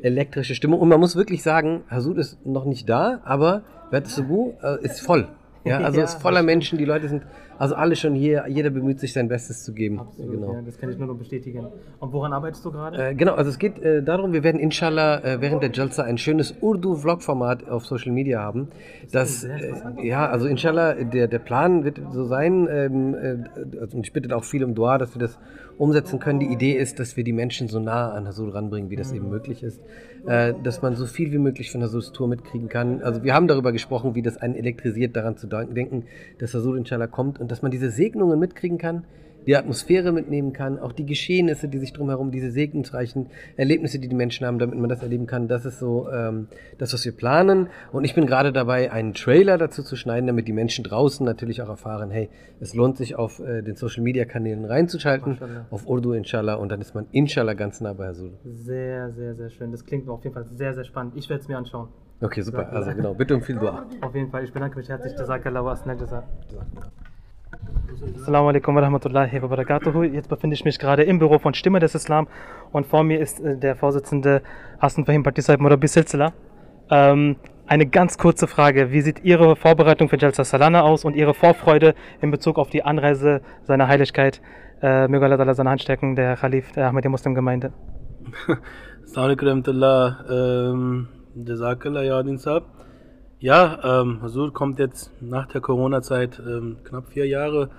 elektrische 0.01 0.55
Stimmung 0.55 0.79
und 0.81 0.89
man 0.89 0.99
muss 0.99 1.15
wirklich 1.15 1.43
sagen, 1.43 1.83
Hasud 1.89 2.17
ist 2.17 2.45
noch 2.45 2.65
nicht 2.65 2.89
da, 2.89 3.21
aber 3.23 3.63
Wertsubu 3.91 4.53
äh, 4.61 4.83
ist 4.83 4.99
voll. 5.01 5.27
Ja, 5.66 5.80
also 5.84 5.99
Ja, 5.99 6.05
ist 6.05 6.22
voller 6.22 6.43
Menschen, 6.43 6.78
die 6.78 6.86
Leute 6.86 7.09
sind 7.09 7.24
also 7.57 7.76
alle 7.76 7.95
schon 7.95 8.16
hier, 8.16 8.45
jeder 8.49 8.70
bemüht 8.70 8.99
sich 8.99 9.13
sein 9.13 9.30
Bestes 9.30 9.63
zu 9.63 9.74
geben. 9.74 9.99
Absolut, 9.99 10.32
genau. 10.32 10.53
ja, 10.53 10.61
das 10.61 10.78
kann 10.78 10.89
ich 10.89 10.97
nur 10.97 11.07
noch 11.07 11.16
bestätigen. 11.16 11.68
Und 11.99 12.11
woran 12.11 12.34
arbeitest 12.34 12.66
du 12.66 12.72
gerade? 12.72 13.09
Äh, 13.11 13.16
genau, 13.16 13.36
also 13.36 13.49
es 13.49 13.59
geht 13.59 13.80
äh, 13.80 14.03
darum, 14.03 14.34
wir 14.34 14.43
werden 14.43 14.59
inshallah 14.59 15.24
äh, 15.24 15.41
während 15.41 15.63
der 15.63 15.72
Jalsa 15.72 16.03
ein 16.03 16.18
schönes 16.18 16.55
Urdu-Vlog-Format 16.59 17.70
auf 17.70 17.86
Social 17.86 18.11
Media 18.11 18.41
haben. 18.41 18.68
Das, 19.11 19.45
äh, 19.45 19.74
ja, 20.03 20.28
also 20.28 20.47
inshallah, 20.47 20.95
der, 20.95 21.28
der 21.28 21.39
Plan 21.39 21.86
wird 21.86 22.01
so 22.11 22.26
sein, 22.26 22.68
ähm, 22.70 23.16
äh, 23.16 23.80
also, 23.80 23.97
und 23.97 24.05
ich 24.05 24.11
bitte 24.11 24.36
auch 24.36 24.43
viel 24.43 24.63
um 24.63 24.76
Dua, 24.76 24.97
dass 24.97 25.16
wir 25.16 25.20
das 25.22 25.39
umsetzen 25.78 26.20
können. 26.20 26.39
Die 26.39 26.47
Idee 26.51 26.74
ist, 26.74 26.99
dass 26.99 27.16
wir 27.16 27.24
die 27.24 27.34
Menschen 27.34 27.70
so 27.70 27.80
nah 27.80 28.11
an 28.11 28.28
Hasud 28.28 28.53
ranbringen, 28.53 28.89
wie 28.89 28.95
das 28.97 29.13
eben 29.13 29.30
möglich 29.30 29.63
ist. 29.63 29.80
Äh, 30.28 30.55
dass 30.63 30.82
man 30.82 30.95
so 30.95 31.05
viel 31.05 31.32
wie 31.32 31.38
möglich 31.38 31.71
von 31.71 31.84
Hasuds 31.84 32.11
Tour 32.11 32.28
mitkriegen 32.28 32.67
kann. 32.67 33.03
Also 33.03 33.23
wir 33.23 33.36
haben 33.36 33.47
darüber 33.47 33.71
gesprochen, 33.71 34.15
wie 34.15 34.23
das 34.23 34.38
einen 34.38 34.55
elektrisiert, 34.55 35.15
daran 35.15 35.38
zu 35.38 35.45
denken, 35.45 36.05
dass 36.39 36.55
Hasud 36.55 36.78
inshallah 36.78 37.05
kommt 37.05 37.39
und 37.39 37.51
dass 37.51 37.61
man 37.61 37.69
diese 37.69 37.91
Segnungen 37.91 38.39
mitkriegen 38.39 38.80
kann, 38.80 39.03
die 39.47 39.55
Atmosphäre 39.55 40.11
mitnehmen 40.11 40.53
kann, 40.53 40.79
auch 40.79 40.91
die 40.91 41.05
Geschehnisse, 41.05 41.67
die 41.67 41.77
sich 41.77 41.93
drumherum, 41.93 42.31
diese 42.31 42.51
segensreichen 42.51 43.27
Erlebnisse, 43.57 43.99
die 43.99 44.07
die 44.07 44.15
Menschen 44.15 44.45
haben, 44.45 44.59
damit 44.59 44.77
man 44.79 44.89
das 44.89 45.01
erleben 45.01 45.27
kann. 45.27 45.47
Das 45.47 45.65
ist 45.65 45.79
so 45.79 46.09
ähm, 46.11 46.47
das, 46.77 46.93
was 46.93 47.05
wir 47.05 47.11
planen. 47.11 47.67
Und 47.91 48.03
ich 48.03 48.15
bin 48.15 48.25
gerade 48.25 48.51
dabei, 48.51 48.91
einen 48.91 49.13
Trailer 49.13 49.57
dazu 49.57 49.83
zu 49.83 49.95
schneiden, 49.95 50.27
damit 50.27 50.47
die 50.47 50.53
Menschen 50.53 50.83
draußen 50.83 51.25
natürlich 51.25 51.61
auch 51.61 51.69
erfahren, 51.69 52.11
hey, 52.11 52.29
es 52.59 52.73
lohnt 52.73 52.97
sich 52.97 53.15
auf 53.15 53.39
äh, 53.39 53.61
den 53.61 53.75
Social 53.75 54.03
Media 54.03 54.25
Kanälen 54.25 54.65
reinzuschalten, 54.65 55.33
Mashallah. 55.33 55.65
auf 55.69 55.87
Urdu 55.87 56.13
inshallah 56.13 56.55
und 56.55 56.69
dann 56.69 56.81
ist 56.81 56.95
man 56.95 57.07
inshallah 57.11 57.53
ganz 57.53 57.81
nah 57.81 57.93
bei 57.93 58.07
Hasud. 58.07 58.31
Sehr, 58.43 59.11
sehr, 59.11 59.35
sehr 59.35 59.49
schön. 59.49 59.71
Das 59.71 59.85
klingt 59.85 60.07
auf 60.09 60.23
jeden 60.23 60.33
Fall 60.33 60.45
sehr, 60.45 60.73
sehr 60.73 60.83
spannend. 60.83 61.13
Ich 61.15 61.29
werde 61.29 61.41
es 61.41 61.47
mir 61.47 61.57
anschauen. 61.57 61.89
Okay, 62.21 62.41
super. 62.41 62.69
Also 62.71 62.91
genau, 62.93 63.13
bitte 63.13 63.35
um 63.35 63.41
viel 63.41 63.57
Dua. 63.57 63.85
Auf 64.01 64.15
jeden 64.15 64.29
Fall. 64.31 64.45
Ich 64.45 64.53
bedanke 64.53 64.77
mich 64.77 64.87
herzlich. 64.87 65.13
Jazakallah 65.13 65.65
wa 65.65 65.71
asnal. 65.73 65.97
Assalamu 68.15 68.49
alaikum 68.49 68.75
wa 68.75 68.81
rahmatullahi 68.81 69.41
wa 69.41 69.47
barakatuhu. 69.47 70.03
Jetzt 70.03 70.29
befinde 70.29 70.53
ich 70.53 70.65
mich 70.65 70.79
gerade 70.79 71.03
im 71.03 71.19
Büro 71.19 71.39
von 71.39 71.53
Stimme 71.53 71.79
des 71.79 71.95
Islam 71.95 72.27
und 72.71 72.85
vor 72.85 73.03
mir 73.03 73.19
ist 73.19 73.39
äh, 73.39 73.57
der 73.57 73.75
Vorsitzende 73.75 74.41
Hassan 74.79 75.05
Fahim 75.05 75.23
Partisai 75.23 75.57
Murabi 75.57 75.87
Silsila. 75.87 76.33
Ähm, 76.89 77.35
eine 77.67 77.85
ganz 77.87 78.17
kurze 78.17 78.47
Frage. 78.47 78.91
Wie 78.91 79.01
sieht 79.01 79.23
Ihre 79.23 79.55
Vorbereitung 79.55 80.09
für 80.09 80.17
Jalsa 80.17 80.43
Salana 80.43 80.81
aus 80.81 81.03
und 81.05 81.15
Ihre 81.15 81.33
Vorfreude 81.33 81.95
in 82.21 82.31
Bezug 82.31 82.57
auf 82.57 82.69
die 82.69 82.83
Anreise 82.83 83.41
seiner 83.63 83.87
Heiligkeit, 83.87 84.41
äh, 84.81 85.07
möge 85.07 85.25
Allah 85.25 85.53
seine 85.53 85.69
Hand 85.69 85.81
stärken, 85.81 86.15
der 86.15 86.35
Khalif 86.35 86.71
der 86.73 86.87
Ahmadiyya 86.87 87.09
Muslim 87.09 87.33
Gemeinde? 87.33 87.73
Assalamualaikum 89.03 89.47
warahmatullah. 89.47 90.25
Ähm, 90.29 91.07
Jazakallah, 91.35 92.03
Yadin 92.03 92.37
Saab. 92.37 92.74
Ja, 93.39 94.01
ähm, 94.01 94.21
Hasur 94.21 94.53
kommt 94.53 94.79
jetzt 94.79 95.11
nach 95.21 95.47
der 95.47 95.59
Corona-Zeit 95.59 96.39
ähm, 96.39 96.77
knapp 96.86 97.09
vier 97.09 97.27
Jahre. 97.27 97.69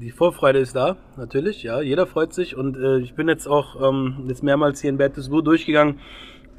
Die 0.00 0.10
Vorfreude 0.10 0.58
ist 0.58 0.74
da, 0.74 0.96
natürlich, 1.16 1.62
ja, 1.62 1.82
jeder 1.82 2.06
freut 2.06 2.32
sich 2.32 2.56
und 2.56 2.76
äh, 2.76 2.98
ich 2.98 3.14
bin 3.14 3.28
jetzt 3.28 3.46
auch 3.46 3.76
ähm, 3.82 4.24
jetzt 4.28 4.42
mehrmals 4.42 4.80
hier 4.80 4.88
in 4.88 4.96
Bertelsburg 4.96 5.44
durchgegangen 5.44 5.98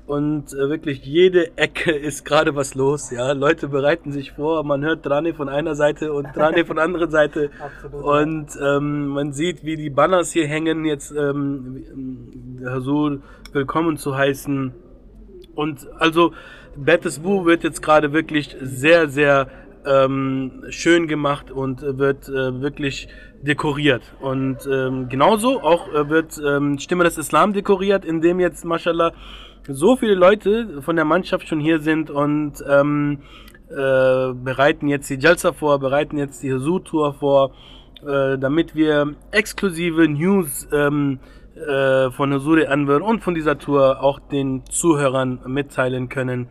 und 0.06 0.54
äh, 0.54 0.70
wirklich 0.70 1.04
jede 1.04 1.58
Ecke 1.58 1.92
ist 1.92 2.24
gerade 2.24 2.56
was 2.56 2.76
los, 2.76 3.10
ja. 3.10 3.32
Leute 3.32 3.70
bereiten 3.70 4.12
sich 4.12 4.34
vor, 4.34 4.64
man 4.64 4.84
hört 4.84 5.04
Drane 5.04 5.34
von 5.34 5.50
einer 5.50 5.74
Seite 5.74 6.14
und 6.14 6.28
Drane 6.36 6.66
von 6.66 6.76
der 6.76 6.86
anderen 6.86 7.10
Seite 7.10 7.50
und 7.92 8.50
ähm, 8.62 9.08
man 9.08 9.34
sieht, 9.34 9.64
wie 9.64 9.78
die 9.78 9.90
Banners 9.90 10.32
hier 10.32 10.46
hängen, 10.48 10.86
jetzt 10.86 11.12
ähm, 11.12 12.62
Hasur 12.66 13.22
willkommen 13.52 13.98
zu 13.98 14.16
heißen. 14.16 14.74
Und 15.54 15.88
also 15.98 16.34
Bertelsbu 16.76 17.46
wird 17.46 17.64
jetzt 17.64 17.82
gerade 17.82 18.14
wirklich 18.14 18.56
sehr, 18.62 19.10
sehr 19.10 19.48
ähm, 19.86 20.64
schön 20.70 21.08
gemacht 21.08 21.52
und 21.52 21.82
wird 21.82 22.30
äh, 22.30 22.62
wirklich 22.62 23.08
dekoriert. 23.42 24.04
Und 24.20 24.58
ähm, 24.72 25.10
genauso 25.10 25.62
auch 25.62 25.92
äh, 25.94 26.10
wird 26.10 26.40
ähm, 26.46 26.78
Stimme 26.80 27.04
des 27.04 27.18
Islam 27.18 27.54
dekoriert, 27.54 28.06
indem 28.06 28.40
jetzt, 28.40 28.64
mashallah, 28.64 29.14
so 29.68 29.96
viele 29.96 30.16
Leute 30.16 30.82
von 30.82 30.96
der 30.96 31.06
Mannschaft 31.06 31.48
schon 31.48 31.60
hier 31.60 31.80
sind 31.80 32.10
und 32.10 32.64
ähm, 32.68 33.20
äh, 33.70 34.34
bereiten 34.34 34.88
jetzt 34.88 35.10
die 35.10 35.16
Jalsa 35.20 35.54
vor, 35.54 35.80
bereiten 35.80 36.18
jetzt 36.18 36.44
die 36.44 36.54
Husu-Tour 36.54 37.14
vor, 37.14 37.52
äh, 38.06 38.38
damit 38.38 38.76
wir 38.76 39.16
exklusive 39.32 40.08
News 40.08 40.68
ähm, 40.72 41.20
äh, 41.62 42.12
von 42.12 42.34
Husuri 42.34 42.66
Anwar 42.66 43.02
und 43.02 43.22
von 43.22 43.34
dieser 43.34 43.58
Tour 43.58 44.02
auch 44.02 44.20
den 44.20 44.66
Zuhörern 44.66 45.40
mitteilen 45.46 46.10
können. 46.10 46.50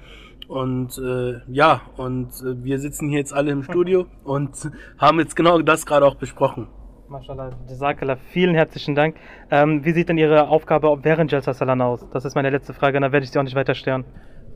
Und 0.48 0.98
äh, 0.98 1.40
ja, 1.48 1.82
und 1.96 2.28
äh, 2.28 2.64
wir 2.64 2.78
sitzen 2.78 3.08
hier 3.08 3.18
jetzt 3.18 3.32
alle 3.32 3.50
im 3.52 3.62
Studio 3.62 4.06
und 4.24 4.50
haben 4.98 5.20
jetzt 5.20 5.36
genau 5.36 5.60
das 5.60 5.86
gerade 5.86 6.06
auch 6.06 6.16
besprochen. 6.16 6.66
Mashallah, 7.08 7.50
Jazakallah, 7.68 8.16
vielen 8.32 8.54
herzlichen 8.54 8.94
Dank. 8.94 9.16
Ähm, 9.50 9.84
wie 9.84 9.92
sieht 9.92 10.08
denn 10.08 10.18
Ihre 10.18 10.48
Aufgabe 10.48 10.96
während 11.02 11.32
Jalsa 11.32 11.52
Salana 11.52 11.86
aus? 11.86 12.06
Das 12.12 12.24
ist 12.24 12.36
meine 12.36 12.50
letzte 12.50 12.72
Frage, 12.72 13.00
dann 13.00 13.10
werde 13.10 13.24
ich 13.24 13.32
Sie 13.32 13.38
auch 13.38 13.42
nicht 13.42 13.56
weiter 13.56 13.74
stören. 13.74 14.04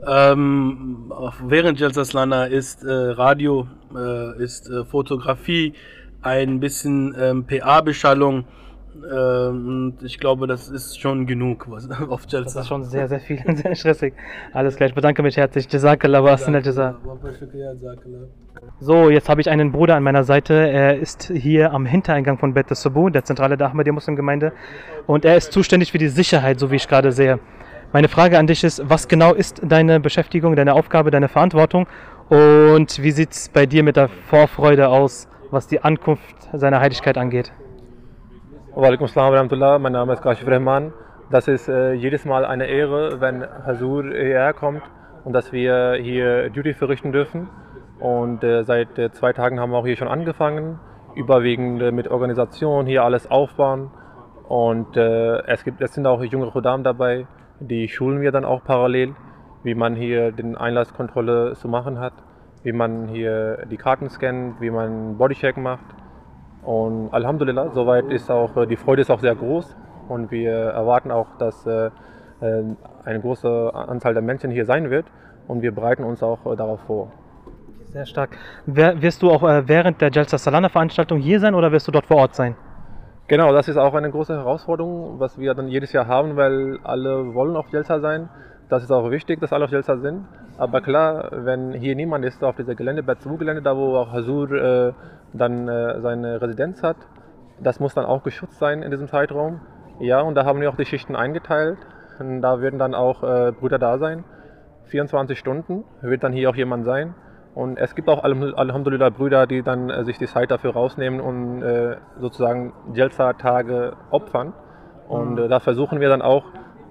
Ähm, 0.06 1.12
während 1.46 1.80
Jalsa 1.80 2.04
Slana 2.04 2.44
ist 2.44 2.84
äh, 2.84 2.90
Radio, 2.92 3.66
äh, 3.94 4.42
ist 4.42 4.68
äh, 4.68 4.84
Fotografie, 4.84 5.74
ein 6.22 6.60
bisschen 6.60 7.14
ähm, 7.18 7.46
PA-Beschallung. 7.46 8.44
Ähm, 8.94 9.66
und 9.66 10.02
ich 10.02 10.18
glaube, 10.18 10.46
das 10.46 10.68
ist 10.68 11.00
schon 11.00 11.26
genug 11.26 11.66
was, 11.68 11.88
auf 12.08 12.22
Jalsa. 12.28 12.54
Das 12.54 12.56
ist 12.56 12.68
schon 12.68 12.84
sehr, 12.84 13.08
sehr 13.08 13.20
viel, 13.20 13.42
sehr 13.56 13.74
stressig. 13.74 14.14
Alles 14.52 14.76
klar, 14.76 14.88
ich 14.88 14.94
bedanke 14.94 15.22
mich 15.22 15.36
herzlich. 15.36 15.70
Jazakallah 15.70 16.22
wa 16.22 16.32
asnal 16.32 16.64
jaza. 16.64 16.96
So, 18.80 19.10
jetzt 19.10 19.28
habe 19.28 19.40
ich 19.40 19.50
einen 19.50 19.72
Bruder 19.72 19.96
an 19.96 20.02
meiner 20.02 20.24
Seite. 20.24 20.54
Er 20.54 20.98
ist 20.98 21.30
hier 21.34 21.72
am 21.72 21.86
Hintereingang 21.86 22.38
von 22.38 22.54
Bet 22.54 22.68
Sabu, 22.70 23.10
der 23.10 23.24
Zentrale 23.24 23.56
der 23.56 23.68
Ahmadiyya 23.70 23.92
Muslim 23.92 24.16
Gemeinde. 24.16 24.52
Und 25.06 25.24
er 25.24 25.36
ist 25.36 25.52
zuständig 25.52 25.92
für 25.92 25.98
die 25.98 26.08
Sicherheit, 26.08 26.60
so 26.60 26.70
wie 26.70 26.76
ich 26.76 26.88
gerade 26.88 27.12
sehe. 27.12 27.40
Meine 27.92 28.08
Frage 28.08 28.38
an 28.38 28.46
dich 28.46 28.64
ist, 28.64 28.82
was 28.88 29.06
genau 29.08 29.34
ist 29.34 29.60
deine 29.64 30.00
Beschäftigung, 30.00 30.56
deine 30.56 30.74
Aufgabe, 30.74 31.10
deine 31.10 31.28
Verantwortung? 31.28 31.86
Und 32.28 33.02
wie 33.02 33.10
sieht 33.10 33.32
es 33.32 33.48
bei 33.48 33.66
dir 33.66 33.82
mit 33.82 33.96
der 33.96 34.08
Vorfreude 34.08 34.88
aus, 34.88 35.28
was 35.50 35.66
die 35.66 35.80
Ankunft 35.80 36.48
seiner 36.52 36.80
Heiligkeit 36.80 37.18
angeht? 37.18 37.52
Walaikum 38.76 39.04
Assalam 39.04 39.32
warahmatullah, 39.32 39.78
mein 39.78 39.92
Name 39.92 40.14
ist 40.14 40.22
Kashif 40.22 40.48
Rahman. 40.48 40.92
Das 41.30 41.46
ist 41.46 41.68
äh, 41.68 41.92
jedes 41.92 42.24
Mal 42.24 42.44
eine 42.44 42.66
Ehre, 42.66 43.20
wenn 43.20 43.44
Hasur 43.64 44.02
hierher 44.02 44.52
kommt 44.52 44.82
und 45.22 45.32
dass 45.32 45.52
wir 45.52 45.94
hier 46.02 46.50
Duty 46.50 46.74
verrichten 46.74 47.12
dürfen. 47.12 47.48
Und 48.00 48.42
äh, 48.42 48.64
seit 48.64 48.98
äh, 48.98 49.12
zwei 49.12 49.32
Tagen 49.32 49.60
haben 49.60 49.70
wir 49.70 49.78
auch 49.78 49.86
hier 49.86 49.96
schon 49.96 50.08
angefangen, 50.08 50.80
überwiegend 51.14 51.82
äh, 51.82 51.92
mit 51.92 52.08
Organisation, 52.08 52.84
hier 52.86 53.04
alles 53.04 53.30
aufbauen. 53.30 53.92
Und 54.48 54.96
äh, 54.96 55.46
es, 55.46 55.62
gibt, 55.62 55.80
es 55.80 55.94
sind 55.94 56.04
auch 56.08 56.24
junge 56.24 56.50
Khuddam 56.50 56.82
dabei, 56.82 57.28
die 57.60 57.86
schulen 57.86 58.22
wir 58.22 58.32
dann 58.32 58.44
auch 58.44 58.64
parallel, 58.64 59.14
wie 59.62 59.76
man 59.76 59.94
hier 59.94 60.32
den 60.32 60.56
Einlasskontrolle 60.56 61.52
zu 61.52 61.68
machen 61.68 62.00
hat, 62.00 62.14
wie 62.64 62.72
man 62.72 63.06
hier 63.06 63.66
die 63.70 63.76
Karten 63.76 64.10
scannt, 64.10 64.60
wie 64.60 64.70
man 64.70 65.16
Bodycheck 65.16 65.58
macht. 65.58 65.86
Und 66.64 67.10
Alhamdulillah, 67.12 67.70
soweit 67.74 68.06
ist 68.06 68.30
auch, 68.30 68.56
äh, 68.56 68.66
die 68.66 68.76
Freude 68.76 69.02
ist 69.02 69.10
auch 69.10 69.20
sehr 69.20 69.34
groß 69.34 69.76
und 70.08 70.30
wir 70.30 70.52
erwarten 70.52 71.10
auch, 71.10 71.26
dass 71.38 71.66
äh, 71.66 71.90
äh, 72.40 72.64
eine 73.04 73.20
große 73.20 73.70
Anzahl 73.74 74.14
der 74.14 74.22
Menschen 74.22 74.50
hier 74.50 74.64
sein 74.64 74.90
wird 74.90 75.06
und 75.46 75.62
wir 75.62 75.72
bereiten 75.72 76.04
uns 76.04 76.22
auch 76.22 76.56
darauf 76.56 76.80
vor. 76.86 77.12
Sehr 77.92 78.06
stark. 78.06 78.30
Wirst 78.66 79.22
du 79.22 79.30
auch 79.30 79.42
äh, 79.42 79.68
während 79.68 80.00
der 80.00 80.10
Jalsa 80.10 80.38
Salana 80.38 80.68
Veranstaltung 80.68 81.18
hier 81.20 81.38
sein 81.38 81.54
oder 81.54 81.70
wirst 81.70 81.86
du 81.86 81.92
dort 81.92 82.06
vor 82.06 82.16
Ort 82.16 82.34
sein? 82.34 82.56
Genau, 83.28 83.52
das 83.52 83.68
ist 83.68 83.76
auch 83.76 83.94
eine 83.94 84.10
große 84.10 84.34
Herausforderung, 84.34 85.20
was 85.20 85.38
wir 85.38 85.54
dann 85.54 85.68
jedes 85.68 85.92
Jahr 85.92 86.06
haben, 86.06 86.36
weil 86.36 86.78
alle 86.82 87.34
wollen 87.34 87.56
auf 87.56 87.68
Jelsa 87.68 88.00
sein. 88.00 88.28
Das 88.68 88.82
ist 88.82 88.90
auch 88.90 89.10
wichtig, 89.10 89.40
dass 89.40 89.52
alle 89.52 89.64
auf 89.66 89.70
Jelsa 89.70 89.96
sind. 89.98 90.26
Aber 90.56 90.80
klar, 90.80 91.30
wenn 91.32 91.72
hier 91.72 91.94
niemand 91.96 92.24
ist 92.24 92.42
auf 92.42 92.56
dieser 92.56 92.74
Gelände, 92.74 93.02
Bertzu-Gelände, 93.02 93.62
da 93.62 93.76
wo 93.76 93.96
auch 93.96 94.12
Hasur 94.12 94.50
äh, 94.52 94.92
dann 95.32 95.68
äh, 95.68 96.00
seine 96.00 96.40
Residenz 96.40 96.82
hat, 96.82 96.96
das 97.60 97.78
muss 97.80 97.94
dann 97.94 98.04
auch 98.04 98.22
geschützt 98.22 98.58
sein 98.58 98.82
in 98.82 98.90
diesem 98.90 99.08
Zeitraum. 99.08 99.60
Ja, 100.00 100.20
und 100.22 100.34
da 100.34 100.44
haben 100.44 100.60
wir 100.60 100.70
auch 100.70 100.76
die 100.76 100.86
Schichten 100.86 101.14
eingeteilt. 101.16 101.78
Und 102.18 102.42
da 102.42 102.60
werden 102.60 102.78
dann 102.78 102.94
auch 102.94 103.22
äh, 103.22 103.52
Brüder 103.52 103.78
da 103.78 103.98
sein. 103.98 104.24
24 104.86 105.38
Stunden 105.38 105.84
wird 106.02 106.22
dann 106.22 106.32
hier 106.32 106.50
auch 106.50 106.56
jemand 106.56 106.84
sein. 106.84 107.14
Und 107.54 107.78
es 107.78 107.94
gibt 107.94 108.08
auch 108.08 108.22
Alham- 108.24 108.54
Alhamdulillah 108.54 109.10
Brüder, 109.10 109.46
die 109.46 109.62
dann 109.62 109.90
äh, 109.90 110.04
sich 110.04 110.18
die 110.18 110.26
Zeit 110.26 110.50
dafür 110.50 110.72
rausnehmen 110.72 111.20
und 111.20 111.62
äh, 111.62 111.96
sozusagen 112.18 112.72
Jelsa-Tage 112.92 113.94
opfern. 114.10 114.52
Und 115.08 115.32
Mhm. 115.34 115.38
äh, 115.38 115.48
da 115.48 115.60
versuchen 115.60 116.00
wir 116.00 116.08
dann 116.08 116.22
auch 116.22 116.44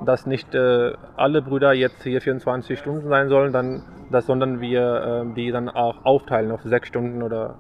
dass 0.06 0.26
nicht 0.26 0.54
äh, 0.56 0.93
alle 1.16 1.41
Brüder 1.41 1.74
jetzt 1.74 2.04
hier 2.04 2.22
24 2.22 2.78
Stunden 2.78 3.08
sein 3.08 3.30
sollen, 3.30 3.54
dann, 3.54 3.84
das, 4.12 4.26
sondern 4.26 4.62
wir 4.62 5.26
äh, 5.30 5.34
die 5.36 5.51
dann 5.51 5.70
auch 5.70 6.06
aufteilen 6.06 6.51
auf 6.51 6.62
sechs 6.64 6.88
Stunden 6.88 7.24
oder 7.24 7.56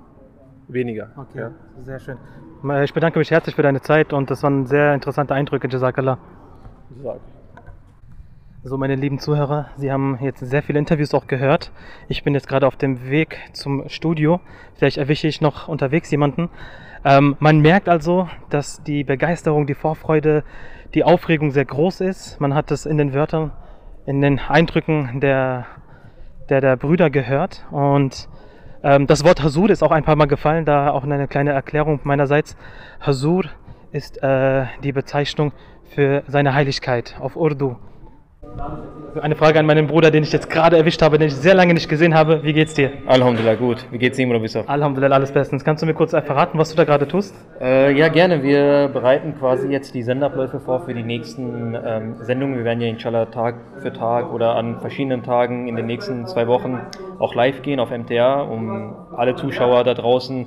weniger. 0.67 1.09
Okay, 1.17 1.39
Ja. 1.39 1.51
sehr 1.81 1.99
schön. 1.99 2.17
Ich 2.83 2.93
bedanke 2.93 3.19
mich 3.19 3.29
herzlich 3.29 3.55
für 3.55 3.61
deine 3.63 3.81
Zeit 3.81 4.13
und 4.13 4.31
das 4.31 4.41
waren 4.41 4.65
sehr 4.67 4.93
interessante 4.93 5.33
Eindrücke, 5.33 5.67
Jazakallah. 5.67 6.17
So, 8.65 8.77
meine 8.77 8.95
lieben 8.95 9.19
Zuhörer, 9.19 9.67
Sie 9.75 9.91
haben 9.91 10.17
jetzt 10.21 10.39
sehr 10.39 10.63
viele 10.63 10.79
Interviews 10.79 11.13
auch 11.13 11.27
gehört. 11.27 11.71
Ich 12.07 12.23
bin 12.23 12.33
jetzt 12.33 12.47
gerade 12.47 12.65
auf 12.65 12.77
dem 12.77 13.09
Weg 13.09 13.37
zum 13.51 13.89
Studio. 13.89 14.39
Vielleicht 14.75 14.97
erwische 14.97 15.27
ich 15.27 15.41
noch 15.41 15.67
unterwegs 15.67 16.09
jemanden. 16.11 16.49
Ähm, 17.03 17.35
man 17.39 17.59
merkt 17.59 17.89
also, 17.89 18.29
dass 18.49 18.81
die 18.83 19.03
Begeisterung, 19.03 19.67
die 19.67 19.73
Vorfreude, 19.73 20.45
die 20.93 21.03
Aufregung 21.03 21.51
sehr 21.51 21.65
groß 21.65 22.01
ist. 22.01 22.39
Man 22.39 22.53
hat 22.53 22.71
es 22.71 22.85
in 22.85 22.97
den 22.97 23.13
Wörtern, 23.13 23.51
in 24.05 24.21
den 24.21 24.39
Eindrücken 24.39 25.19
der, 25.19 25.65
der, 26.49 26.61
der 26.61 26.75
Brüder 26.75 27.09
gehört. 27.09 27.65
Und 27.71 28.29
ähm, 28.83 29.07
das 29.07 29.23
Wort 29.23 29.43
Hasur 29.43 29.69
ist 29.69 29.81
auch 29.81 29.91
ein 29.91 30.03
paar 30.03 30.15
Mal 30.15 30.27
gefallen, 30.27 30.65
da 30.65 30.91
auch 30.91 31.03
eine 31.03 31.27
kleine 31.27 31.51
Erklärung 31.51 32.01
meinerseits. 32.03 32.55
Hasur 32.99 33.45
ist 33.91 34.21
äh, 34.21 34.65
die 34.83 34.91
Bezeichnung 34.91 35.51
für 35.85 36.23
seine 36.27 36.53
Heiligkeit 36.53 37.15
auf 37.19 37.35
Urdu. 37.35 37.77
Eine 39.21 39.35
Frage 39.35 39.59
an 39.59 39.67
meinen 39.67 39.85
Bruder, 39.87 40.09
den 40.09 40.23
ich 40.23 40.31
jetzt 40.31 40.49
gerade 40.49 40.75
erwischt 40.75 41.01
habe, 41.03 41.19
den 41.19 41.27
ich 41.27 41.35
sehr 41.35 41.53
lange 41.53 41.73
nicht 41.73 41.87
gesehen 41.87 42.15
habe. 42.15 42.43
Wie 42.43 42.53
geht's 42.53 42.73
dir? 42.73 42.91
Alhamdulillah, 43.05 43.55
gut. 43.55 43.85
Wie 43.91 43.99
geht's 43.99 44.17
Ihnen, 44.17 44.31
Robisov? 44.31 44.67
Alhamdulillah, 44.67 45.15
alles 45.15 45.31
bestens. 45.31 45.63
Kannst 45.63 45.83
du 45.83 45.85
mir 45.85 45.93
kurz 45.93 46.11
verraten, 46.11 46.57
was 46.57 46.71
du 46.71 46.75
da 46.75 46.83
gerade 46.83 47.07
tust? 47.07 47.35
Äh, 47.61 47.95
ja, 47.95 48.07
gerne. 48.07 48.41
Wir 48.41 48.89
bereiten 48.91 49.35
quasi 49.37 49.67
jetzt 49.67 49.93
die 49.93 50.01
Sendeabläufe 50.01 50.59
vor 50.59 50.81
für 50.81 50.95
die 50.95 51.03
nächsten 51.03 51.75
ähm, 51.75 52.15
Sendungen. 52.21 52.57
Wir 52.57 52.65
werden 52.65 52.81
ja 52.81 52.87
inshallah 52.87 53.25
Tag 53.27 53.55
für 53.81 53.93
Tag 53.93 54.33
oder 54.33 54.55
an 54.55 54.79
verschiedenen 54.79 55.21
Tagen 55.21 55.67
in 55.67 55.75
den 55.75 55.85
nächsten 55.85 56.25
zwei 56.25 56.47
Wochen 56.47 56.79
auch 57.19 57.35
live 57.35 57.61
gehen 57.61 57.79
auf 57.79 57.91
MTA, 57.91 58.41
um 58.41 58.95
alle 59.15 59.35
Zuschauer 59.35 59.83
da 59.83 59.93
draußen 59.93 60.45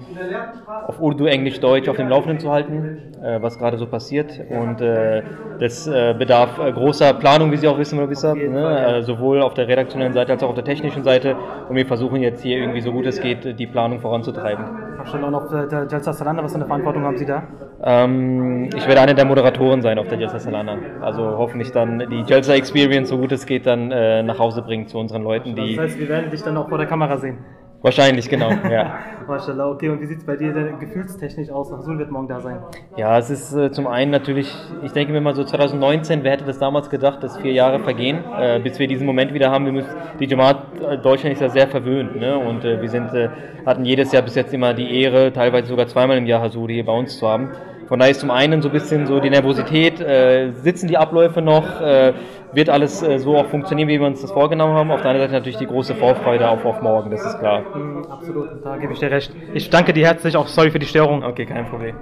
auf 0.87 1.01
Urdu, 1.01 1.27
Englisch, 1.27 1.61
Deutsch 1.61 1.89
auf 1.89 1.97
dem 1.97 2.09
Laufenden 2.09 2.41
zu 2.41 2.51
halten, 2.51 3.15
äh, 3.23 3.41
was 3.41 3.59
gerade 3.59 3.79
so 3.79 3.87
passiert. 3.87 4.41
Und 4.51 4.81
äh, 4.81 5.23
das 5.61 5.87
äh, 5.87 6.15
bedarf 6.19 6.59
äh, 6.59 6.73
großer 6.73 7.15
Planung, 7.15 7.53
wie 7.53 7.57
Sie 7.57 7.69
auch 7.69 7.79
wissen, 7.79 7.96
Robisov, 7.99 8.37
ne? 8.37 8.99
äh, 8.99 9.03
sowohl 9.03 9.43
auf 9.43 9.55
der 9.55 9.69
redaktionellen 9.69 10.13
Seite 10.13 10.33
als 10.33 10.43
auch 10.43 10.49
auf 10.51 10.55
der 10.55 10.65
technischen 10.65 11.03
Seite. 11.03 11.37
Und 11.69 11.77
wir 11.77 11.87
versuchen 11.87 12.21
jetzt 12.23 12.43
hier 12.43 12.59
irgendwie 12.59 12.81
so 12.81 12.93
gut 12.93 13.07
es 13.07 13.21
geht, 13.21 13.59
die 13.59 13.67
Planung 13.67 14.01
voranzutreiben. 14.01 14.65
Schon 15.11 15.25
auch 15.25 15.31
noch 15.31 15.53
äh, 15.53 15.69
der 15.69 15.87
Jalsa 15.87 16.13
Salanda, 16.13 16.43
was 16.43 16.53
für 16.53 16.57
eine 16.57 16.67
Verantwortung 16.67 17.05
haben 17.05 17.17
Sie 17.17 17.27
da? 17.27 17.45
Ähm, 17.83 18.71
ich 18.75 18.87
werde 18.89 19.01
einer 19.01 19.15
der 19.15 19.25
Moderatoren 19.25 19.83
sein 19.83 19.99
auf 19.99 20.09
der 20.09 20.19
Jalsa 20.19 20.39
Salana. 20.39 20.79
Also 21.01 21.23
hoffentlich 21.23 21.71
dann 21.73 21.99
die 22.11 22.23
Jalsa 22.27 22.55
Experience, 22.55 23.11
so 23.11 23.19
gut 23.19 23.33
es 23.33 23.47
geht, 23.47 23.67
dann 23.67 23.93
äh, 23.93 24.23
nach 24.23 24.39
Hause 24.39 24.63
bringen 24.63 24.89
zu 24.89 24.99
unseren 24.99 25.23
Leuten. 25.23 25.55
Das 25.55 25.79
heißt, 25.79 25.99
wir 25.99 26.09
werden 26.09 26.31
dich 26.31 26.43
dann 26.43 26.57
auch 26.57 26.69
vor 26.69 26.79
der 26.79 26.87
Kamera 26.87 27.17
sehen. 27.19 27.39
Wahrscheinlich, 27.83 28.29
genau, 28.29 28.51
ja. 28.71 28.99
Mashallah, 29.27 29.71
okay. 29.71 29.89
Und 29.89 30.01
wie 30.01 30.07
sieht 30.07 30.19
es 30.19 30.27
bei 30.27 30.37
dir 30.37 30.53
denn 30.53 30.79
gefühlstechnisch 30.79 31.51
aus? 31.51 31.73
Hasul 31.73 31.99
wird 31.99 32.11
morgen 32.11 32.29
da 32.29 32.41
sein. 32.41 32.59
Ja, 32.97 33.19
es 33.19 33.31
ist 33.31 33.53
äh, 33.55 33.71
zum 33.71 33.87
einen 33.87 34.11
natürlich, 34.11 34.53
ich 34.83 34.93
denke 34.93 35.13
mir 35.13 35.21
mal 35.21 35.35
so 35.35 35.45
2019, 35.45 36.23
wer 36.23 36.33
hätte 36.33 36.45
das 36.45 36.59
damals 36.59 36.91
gedacht, 36.91 37.23
dass 37.23 37.37
vier 37.39 37.53
Jahre 37.53 37.81
vergehen, 37.81 38.25
äh, 38.39 38.61
bis 38.61 38.79
wir 38.79 38.87
diesen 38.89 39.07
Moment 39.07 39.35
wieder 39.35 39.51
haben. 39.51 39.65
Wir 39.67 39.73
müssen, 39.73 39.91
die 40.21 40.27
Jamaat 40.27 40.81
äh, 40.81 40.99
Deutschland 40.99 41.35
ist 41.35 41.41
ja 41.41 41.49
sehr 41.49 41.69
verwöhnt 41.69 42.17
ne? 42.17 42.39
und 42.39 42.65
äh, 42.65 42.81
wir 42.81 42.89
sind, 42.89 43.13
äh, 43.15 43.29
hatten 43.65 43.85
jedes 43.85 44.13
Jahr 44.13 44.23
bis 44.23 44.35
jetzt 44.35 44.55
immer 44.55 44.75
die 44.75 45.03
Ehre, 45.03 45.33
teilweise 45.33 45.69
sogar 45.69 45.87
zweimal 45.87 46.19
im 46.19 46.27
Jahr 46.27 46.41
Hasuri 46.41 46.75
hier 46.75 46.87
bei 46.87 46.93
uns 46.93 47.19
zu 47.19 47.29
haben. 47.29 47.51
Von 47.89 48.01
daher 48.01 48.11
ist 48.11 48.21
zum 48.21 48.31
einen 48.31 48.63
so 48.63 48.69
ein 48.69 48.73
bisschen 48.73 49.07
so 49.07 49.21
die 49.21 49.31
Nervosität, 49.31 50.01
äh, 50.01 50.51
sitzen 50.53 50.89
die 50.89 50.97
Abläufe 50.97 51.41
noch, 51.41 51.81
äh, 51.81 52.13
wird 52.53 52.69
alles 52.69 53.03
äh, 53.03 53.19
so 53.19 53.37
auch 53.37 53.47
funktionieren, 53.47 53.89
wie 53.89 54.01
wir 54.01 54.07
uns 54.07 54.23
das 54.23 54.33
vorgenommen 54.33 54.75
haben. 54.75 54.91
Auf 54.91 55.03
der 55.03 55.11
anderen 55.11 55.29
Seite 55.29 55.39
natürlich 55.39 55.59
die 55.59 55.67
große 55.67 55.95
Vorfreude 55.95 56.49
auf, 56.49 56.65
auf 56.65 56.83
morgen, 56.83 57.11
das 57.11 57.25
ist 57.25 57.39
klar. 57.39 57.63
Mhm, 57.75 58.07
absolut, 58.11 58.65
da 58.65 58.77
gebe 58.77 58.93
ich 58.93 58.99
dir 58.99 59.11
recht. 59.11 59.33
Ich 59.55 59.71
danke 59.71 59.93
dir 59.93 60.07
herzlich, 60.07 60.37
auch 60.37 60.49
sorry 60.49 60.71
für 60.71 60.79
die 60.79 60.87
Störung. 60.87 61.23
Okay, 61.23 61.47
kein 61.47 61.67
Problem. 61.67 61.97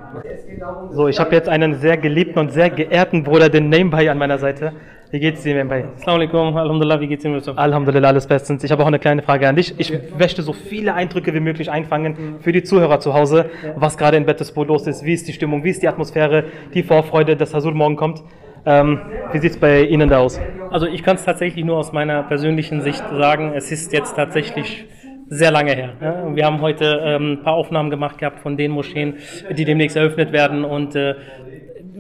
So, 0.91 1.09
ich 1.09 1.20
habe 1.20 1.35
jetzt 1.35 1.49
einen 1.49 1.74
sehr 1.74 1.99
geliebten 1.99 2.39
und 2.39 2.51
sehr 2.51 2.70
geehrten 2.70 3.22
Bruder, 3.22 3.51
den 3.51 3.68
Namebay, 3.68 4.09
an 4.09 4.18
meiner 4.18 4.39
Seite. 4.39 4.72
Wie 5.15 5.21
geht's 5.21 5.45
dir, 5.45 5.55
Namebay? 5.55 5.85
Assalamu 5.95 6.25
alaikum, 6.25 6.57
Alhamdulillah, 6.57 7.01
wie 7.01 7.07
geht's 7.07 7.25
Ihnen, 7.25 7.35
Yusuf? 7.35 7.57
Alhamdulillah, 7.57 8.09
alles 8.09 8.27
bestens. 8.27 8.65
Ich 8.65 8.73
habe 8.73 8.83
auch 8.83 8.89
eine 8.89 8.99
kleine 8.99 9.23
Frage 9.23 9.49
an 9.49 9.55
dich. 9.55 9.73
Ich 9.79 9.93
möchte 10.19 10.43
so 10.43 10.53
viele 10.53 10.93
Eindrücke 10.95 11.33
wie 11.33 11.39
möglich 11.39 11.71
einfangen 11.71 12.41
für 12.41 12.51
die 12.51 12.65
Zuhörer 12.65 12.99
zu 12.99 13.15
Hause, 13.15 13.49
was 13.77 13.97
gerade 13.97 14.17
in 14.17 14.27
Bettesbo 14.27 14.65
los 14.65 14.89
ist, 14.89 15.05
wie 15.05 15.12
ist 15.12 15.29
die 15.29 15.33
Stimmung, 15.33 15.62
wie 15.62 15.71
ist 15.71 15.85
die 15.85 15.87
Atmosphäre, 15.87 16.47
die 16.75 16.83
Vorfreude, 16.83 17.37
dass 17.37 17.55
Hasur 17.55 17.75
morgen 17.75 17.95
kommt. 17.95 18.25
Ähm, 18.67 19.03
wie 19.31 19.39
sieht 19.39 19.53
es 19.53 19.61
bei 19.61 19.85
Ihnen 19.85 20.09
da 20.09 20.19
aus? 20.19 20.41
Also 20.73 20.89
ich 20.89 21.05
kann 21.05 21.15
es 21.15 21.25
tatsächlich 21.25 21.65
nur 21.65 21.77
aus 21.77 21.93
meiner 21.93 22.25
persönlichen 22.25 22.81
Sicht 22.81 23.05
sagen, 23.17 23.53
es 23.55 23.71
ist 23.71 23.93
jetzt 23.93 24.17
tatsächlich 24.17 24.85
sehr 25.29 25.51
lange 25.51 25.75
her. 25.75 25.93
Ja. 26.01 26.35
Wir 26.35 26.45
haben 26.45 26.61
heute 26.61 27.01
ähm, 27.05 27.35
ein 27.35 27.43
paar 27.43 27.55
Aufnahmen 27.55 27.91
gemacht 27.91 28.19
gehabt 28.19 28.41
von 28.41 28.57
den 28.57 28.73
Moscheen, 28.73 29.19
die 29.51 29.65
demnächst 29.65 29.97
eröffnet 29.97 30.33
werden 30.33 30.65
und 30.65 30.97
äh, 30.97 31.15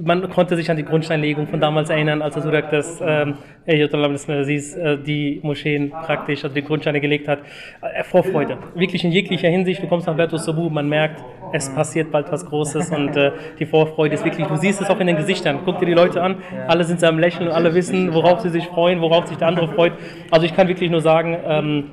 man 0.02 0.28
konnte 0.30 0.56
sich 0.56 0.70
an 0.70 0.76
die 0.76 0.84
Grundsteinlegung 0.84 1.46
von 1.46 1.60
damals 1.60 1.90
erinnern, 1.90 2.22
als 2.22 2.36
er 2.36 2.42
so 2.42 2.50
sagt, 2.50 2.72
dass 2.72 3.00
ähm, 3.04 3.34
Aziz, 3.66 4.76
äh, 4.76 4.98
die 4.98 5.40
Moscheen 5.42 5.90
praktisch, 5.90 6.44
also 6.44 6.54
die 6.54 6.62
Grundsteine 6.62 7.00
gelegt 7.00 7.28
hat. 7.28 7.40
Äh, 7.80 8.02
Vorfreude, 8.04 8.58
wirklich 8.74 9.04
in 9.04 9.12
jeglicher 9.12 9.48
Hinsicht. 9.48 9.82
Du 9.82 9.86
kommst 9.86 10.06
nach 10.06 10.16
Bertus 10.16 10.44
Sabu, 10.44 10.68
man 10.70 10.88
merkt, 10.88 11.22
es 11.52 11.72
passiert 11.74 12.10
bald 12.10 12.30
was 12.32 12.44
Großes 12.44 12.90
und 12.90 13.16
äh, 13.16 13.32
die 13.58 13.66
Vorfreude 13.66 14.14
ist 14.14 14.24
wirklich, 14.24 14.46
du 14.46 14.56
siehst 14.56 14.80
es 14.80 14.90
auch 14.90 15.00
in 15.00 15.06
den 15.06 15.16
Gesichtern. 15.16 15.60
Guck 15.64 15.78
dir 15.78 15.86
die 15.86 15.94
Leute 15.94 16.22
an, 16.22 16.36
alle 16.66 16.84
sind 16.84 17.00
so 17.00 17.06
am 17.06 17.18
Lächeln 17.18 17.48
und 17.48 17.54
alle 17.54 17.74
wissen, 17.74 18.12
worauf 18.14 18.40
sie 18.40 18.50
sich 18.50 18.66
freuen, 18.66 19.00
worauf 19.00 19.26
sich 19.26 19.36
der 19.36 19.48
andere 19.48 19.68
freut. 19.68 19.92
Also 20.30 20.46
ich 20.46 20.54
kann 20.54 20.68
wirklich 20.68 20.90
nur 20.90 21.00
sagen, 21.00 21.36
ähm, 21.46 21.84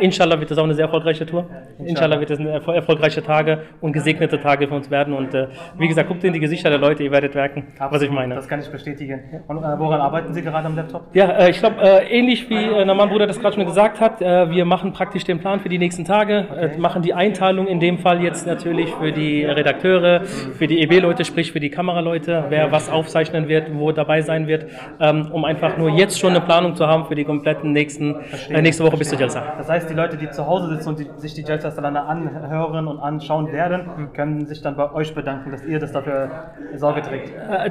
Inshallah 0.00 0.38
wird 0.40 0.50
das 0.50 0.58
auch 0.58 0.64
eine 0.64 0.74
sehr 0.74 0.86
erfolgreiche 0.86 1.26
Tour. 1.26 1.46
Inshallah 1.78 2.18
wird 2.18 2.30
es 2.30 2.38
eine 2.38 2.50
erfol 2.50 2.74
erfolgreiche 2.74 3.22
Tage 3.22 3.60
und 3.80 3.92
gesegnete 3.92 4.40
Tage 4.40 4.68
für 4.68 4.74
uns 4.74 4.90
werden. 4.90 5.14
Und 5.14 5.34
äh, 5.34 5.48
wie 5.78 5.88
gesagt, 5.88 6.08
guckt 6.08 6.24
in 6.24 6.32
die 6.32 6.40
Gesichter 6.40 6.70
der 6.70 6.78
Leute, 6.78 7.02
ihr 7.02 7.10
werdet 7.10 7.34
merken, 7.34 7.66
was 7.78 8.02
ich 8.02 8.10
meine. 8.10 8.34
Das 8.34 8.48
kann 8.48 8.60
ich 8.60 8.68
bestätigen. 8.68 9.20
Und 9.48 9.58
äh, 9.58 9.78
woran 9.78 10.00
arbeiten 10.00 10.32
Sie 10.34 10.42
gerade 10.42 10.66
am 10.66 10.76
Laptop? 10.76 11.02
Ja, 11.12 11.30
äh, 11.30 11.50
ich 11.50 11.58
glaube, 11.58 11.76
äh, 11.82 12.18
ähnlich 12.18 12.48
wie 12.48 12.54
äh, 12.54 12.84
Naman 12.84 13.08
Bruder 13.08 13.26
das 13.26 13.38
gerade 13.40 13.54
schon 13.54 13.66
gesagt 13.66 14.00
hat, 14.00 14.22
äh, 14.22 14.50
wir 14.50 14.64
machen 14.64 14.92
praktisch 14.92 15.24
den 15.24 15.38
Plan 15.38 15.60
für 15.60 15.68
die 15.68 15.78
nächsten 15.78 16.04
Tage, 16.04 16.46
äh, 16.56 16.78
machen 16.78 17.02
die 17.02 17.14
Einteilung 17.14 17.66
in 17.66 17.80
dem 17.80 17.98
Fall 17.98 18.22
jetzt 18.22 18.46
natürlich 18.46 18.90
für 18.94 19.12
die 19.12 19.44
Redakteure, 19.44 20.24
für 20.24 20.66
die 20.66 20.80
EB-Leute, 20.82 21.24
sprich 21.24 21.52
für 21.52 21.60
die 21.60 21.70
Kameraleute, 21.70 22.44
wer 22.48 22.72
was 22.72 22.88
aufzeichnen 22.88 23.48
wird, 23.48 23.74
wo 23.74 23.92
dabei 23.92 24.22
sein 24.22 24.46
wird, 24.46 24.66
ähm, 25.00 25.28
um 25.32 25.44
einfach 25.44 25.76
nur 25.76 25.90
jetzt 25.90 26.18
schon 26.18 26.30
eine 26.30 26.40
Planung 26.40 26.74
zu 26.74 26.86
haben 26.86 27.06
für 27.06 27.14
die 27.14 27.24
kompletten 27.24 27.72
nächsten, 27.72 28.16
nächste 28.50 28.84
Woche 28.84 28.96
bis 28.96 29.10
zur 29.10 29.18
Jalsa. 29.18 29.54
Das 29.58 29.68
heißt, 29.68 29.89
die 29.90 29.94
Leute, 29.94 30.16
die 30.16 30.30
zu 30.30 30.46
Hause 30.46 30.68
sitzen 30.68 30.88
und 30.90 30.98
die, 30.98 31.06
sich 31.16 31.34
die 31.34 31.42
Jalsa 31.42 31.70
Salana 31.70 32.06
anhören 32.06 32.86
und 32.88 32.98
anschauen 33.00 33.52
werden, 33.52 34.10
können 34.14 34.46
sich 34.46 34.62
dann 34.62 34.76
bei 34.76 34.92
euch 34.92 35.14
bedanken, 35.14 35.50
dass 35.50 35.64
ihr 35.64 35.78
das 35.78 35.92
dafür 35.92 36.30
Sorge 36.76 37.02
trägt. 37.02 37.30
Äh, 37.30 37.70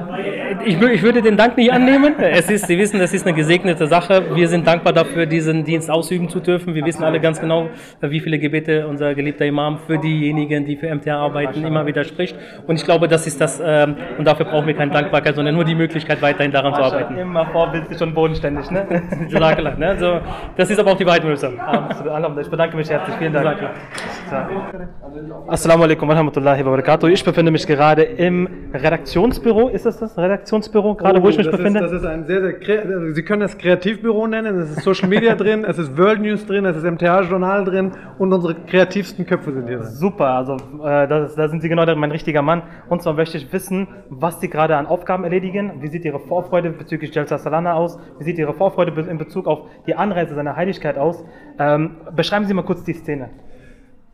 Ich, 0.64 0.80
ich 0.80 1.02
würde 1.02 1.22
den 1.22 1.36
Dank 1.36 1.56
nicht 1.56 1.72
annehmen. 1.72 2.14
Es 2.18 2.50
ist, 2.50 2.66
Sie 2.66 2.78
wissen, 2.78 3.00
es 3.00 3.12
ist 3.12 3.26
eine 3.26 3.34
gesegnete 3.34 3.86
Sache. 3.86 4.34
Wir 4.34 4.48
sind 4.48 4.66
dankbar 4.66 4.92
dafür, 4.92 5.26
diesen 5.26 5.64
Dienst 5.64 5.90
ausüben 5.90 6.28
zu 6.28 6.40
dürfen. 6.40 6.74
Wir 6.74 6.84
wissen 6.84 7.02
alle 7.02 7.20
ganz 7.20 7.40
genau, 7.40 7.68
wie 8.00 8.20
viele 8.20 8.38
Gebete 8.38 8.86
unser 8.86 9.14
geliebter 9.14 9.46
Imam 9.46 9.78
für 9.78 9.98
diejenigen, 9.98 10.64
die 10.66 10.76
für 10.76 10.94
MTA 10.94 11.16
arbeiten, 11.16 11.64
immer 11.64 11.86
wieder 11.86 12.04
spricht. 12.04 12.36
Und 12.66 12.76
ich 12.76 12.84
glaube, 12.84 13.08
das 13.08 13.26
ist 13.26 13.40
das, 13.40 13.60
ähm, 13.64 13.96
und 14.18 14.26
dafür 14.26 14.46
brauchen 14.46 14.66
wir 14.66 14.74
keine 14.74 14.92
Dankbarkeit, 14.92 15.34
sondern 15.34 15.54
nur 15.54 15.64
die 15.64 15.74
Möglichkeit, 15.74 16.20
weiterhin 16.22 16.52
daran 16.52 16.74
zu 16.74 16.82
arbeiten. 16.82 17.16
Immer 17.16 17.46
vorbildlich 17.46 18.00
und 18.02 18.14
bodenständig, 18.14 18.70
ne? 18.70 18.86
Ne? 19.78 20.20
Das 20.56 20.70
ist 20.70 20.78
aber 20.78 20.92
auch 20.92 20.96
die 20.96 21.06
Wahrheit, 21.06 21.24
Mürsa. 21.24 21.50
Absolut. 22.00 22.16
Alhamdulillah. 22.16 22.46
Ich 22.46 22.50
bedanke 22.50 22.76
mich 22.76 22.90
herzlich. 22.90 23.16
Vielen 23.16 23.32
Dank. 23.32 23.58
Assalamu 25.48 25.84
alaikum 25.84 26.08
wa 26.08 26.14
rahmatullahi 26.14 26.64
wa 26.64 26.70
barakatuh. 26.70 27.08
Ich 27.08 27.22
befinde 27.22 27.50
mich 27.50 27.66
gerade 27.66 28.02
im 28.02 28.48
Redaktionsbüro. 28.72 29.68
Ist 29.68 29.84
das 29.84 29.98
das 29.98 30.16
Redaktionsbüro, 30.16 30.94
gerade 30.94 31.22
wo 31.22 31.28
ich 31.28 31.36
mich 31.36 31.48
Oh, 31.48 31.50
befinde? 31.50 31.80
Ist, 31.80 31.92
das 31.92 32.00
ist 32.00 32.06
ein 32.06 32.24
sehr, 32.24 32.40
sehr, 32.40 32.82
also 32.86 33.10
Sie 33.12 33.22
können 33.22 33.40
das 33.40 33.58
Kreativbüro 33.58 34.26
nennen, 34.28 34.58
es 34.60 34.70
ist 34.70 34.82
Social 34.82 35.08
Media 35.08 35.34
drin, 35.34 35.64
es 35.64 35.78
ist 35.78 35.98
World 35.98 36.22
News 36.22 36.46
drin, 36.46 36.64
es 36.64 36.76
ist 36.76 36.84
MTA-Journal 36.84 37.64
drin 37.64 37.92
und 38.18 38.32
unsere 38.32 38.54
kreativsten 38.54 39.26
Köpfe 39.26 39.52
sind 39.52 39.66
hier 39.66 39.78
drin. 39.78 39.88
Super, 39.88 40.26
also 40.26 40.54
äh, 40.84 41.08
da 41.08 41.28
sind 41.28 41.60
Sie 41.60 41.68
genau 41.68 41.84
mein 41.96 42.12
richtiger 42.12 42.42
Mann. 42.42 42.62
Und 42.88 43.02
zwar 43.02 43.14
möchte 43.14 43.36
ich 43.36 43.52
wissen, 43.52 43.88
was 44.08 44.40
Sie 44.40 44.48
gerade 44.48 44.76
an 44.76 44.86
Aufgaben 44.86 45.24
erledigen. 45.24 45.72
Wie 45.80 45.88
sieht 45.88 46.04
Ihre 46.04 46.20
Vorfreude 46.20 46.70
bezüglich 46.70 47.14
Jalsa 47.14 47.36
Salana 47.38 47.74
aus? 47.74 47.98
Wie 48.18 48.24
sieht 48.24 48.38
Ihre 48.38 48.54
Vorfreude 48.54 48.98
in 49.02 49.18
Bezug 49.18 49.46
auf 49.48 49.62
die 49.86 49.96
Anreise 49.96 50.34
seiner 50.34 50.54
Heiligkeit 50.56 50.96
aus? 50.96 51.24
Ähm, 51.58 51.89
beschreiben 52.14 52.46
Sie 52.46 52.54
mal 52.54 52.64
kurz 52.64 52.84
die 52.84 52.92
Szene. 52.92 53.30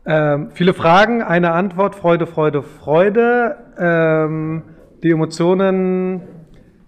Ähm, 0.05 0.49
viele 0.53 0.73
Fragen, 0.73 1.21
eine 1.21 1.51
Antwort, 1.51 1.95
Freude, 1.95 2.27
Freude, 2.27 2.63
Freude. 2.63 3.57
Ähm, 3.77 4.63
die 5.03 5.11
Emotionen, 5.11 6.21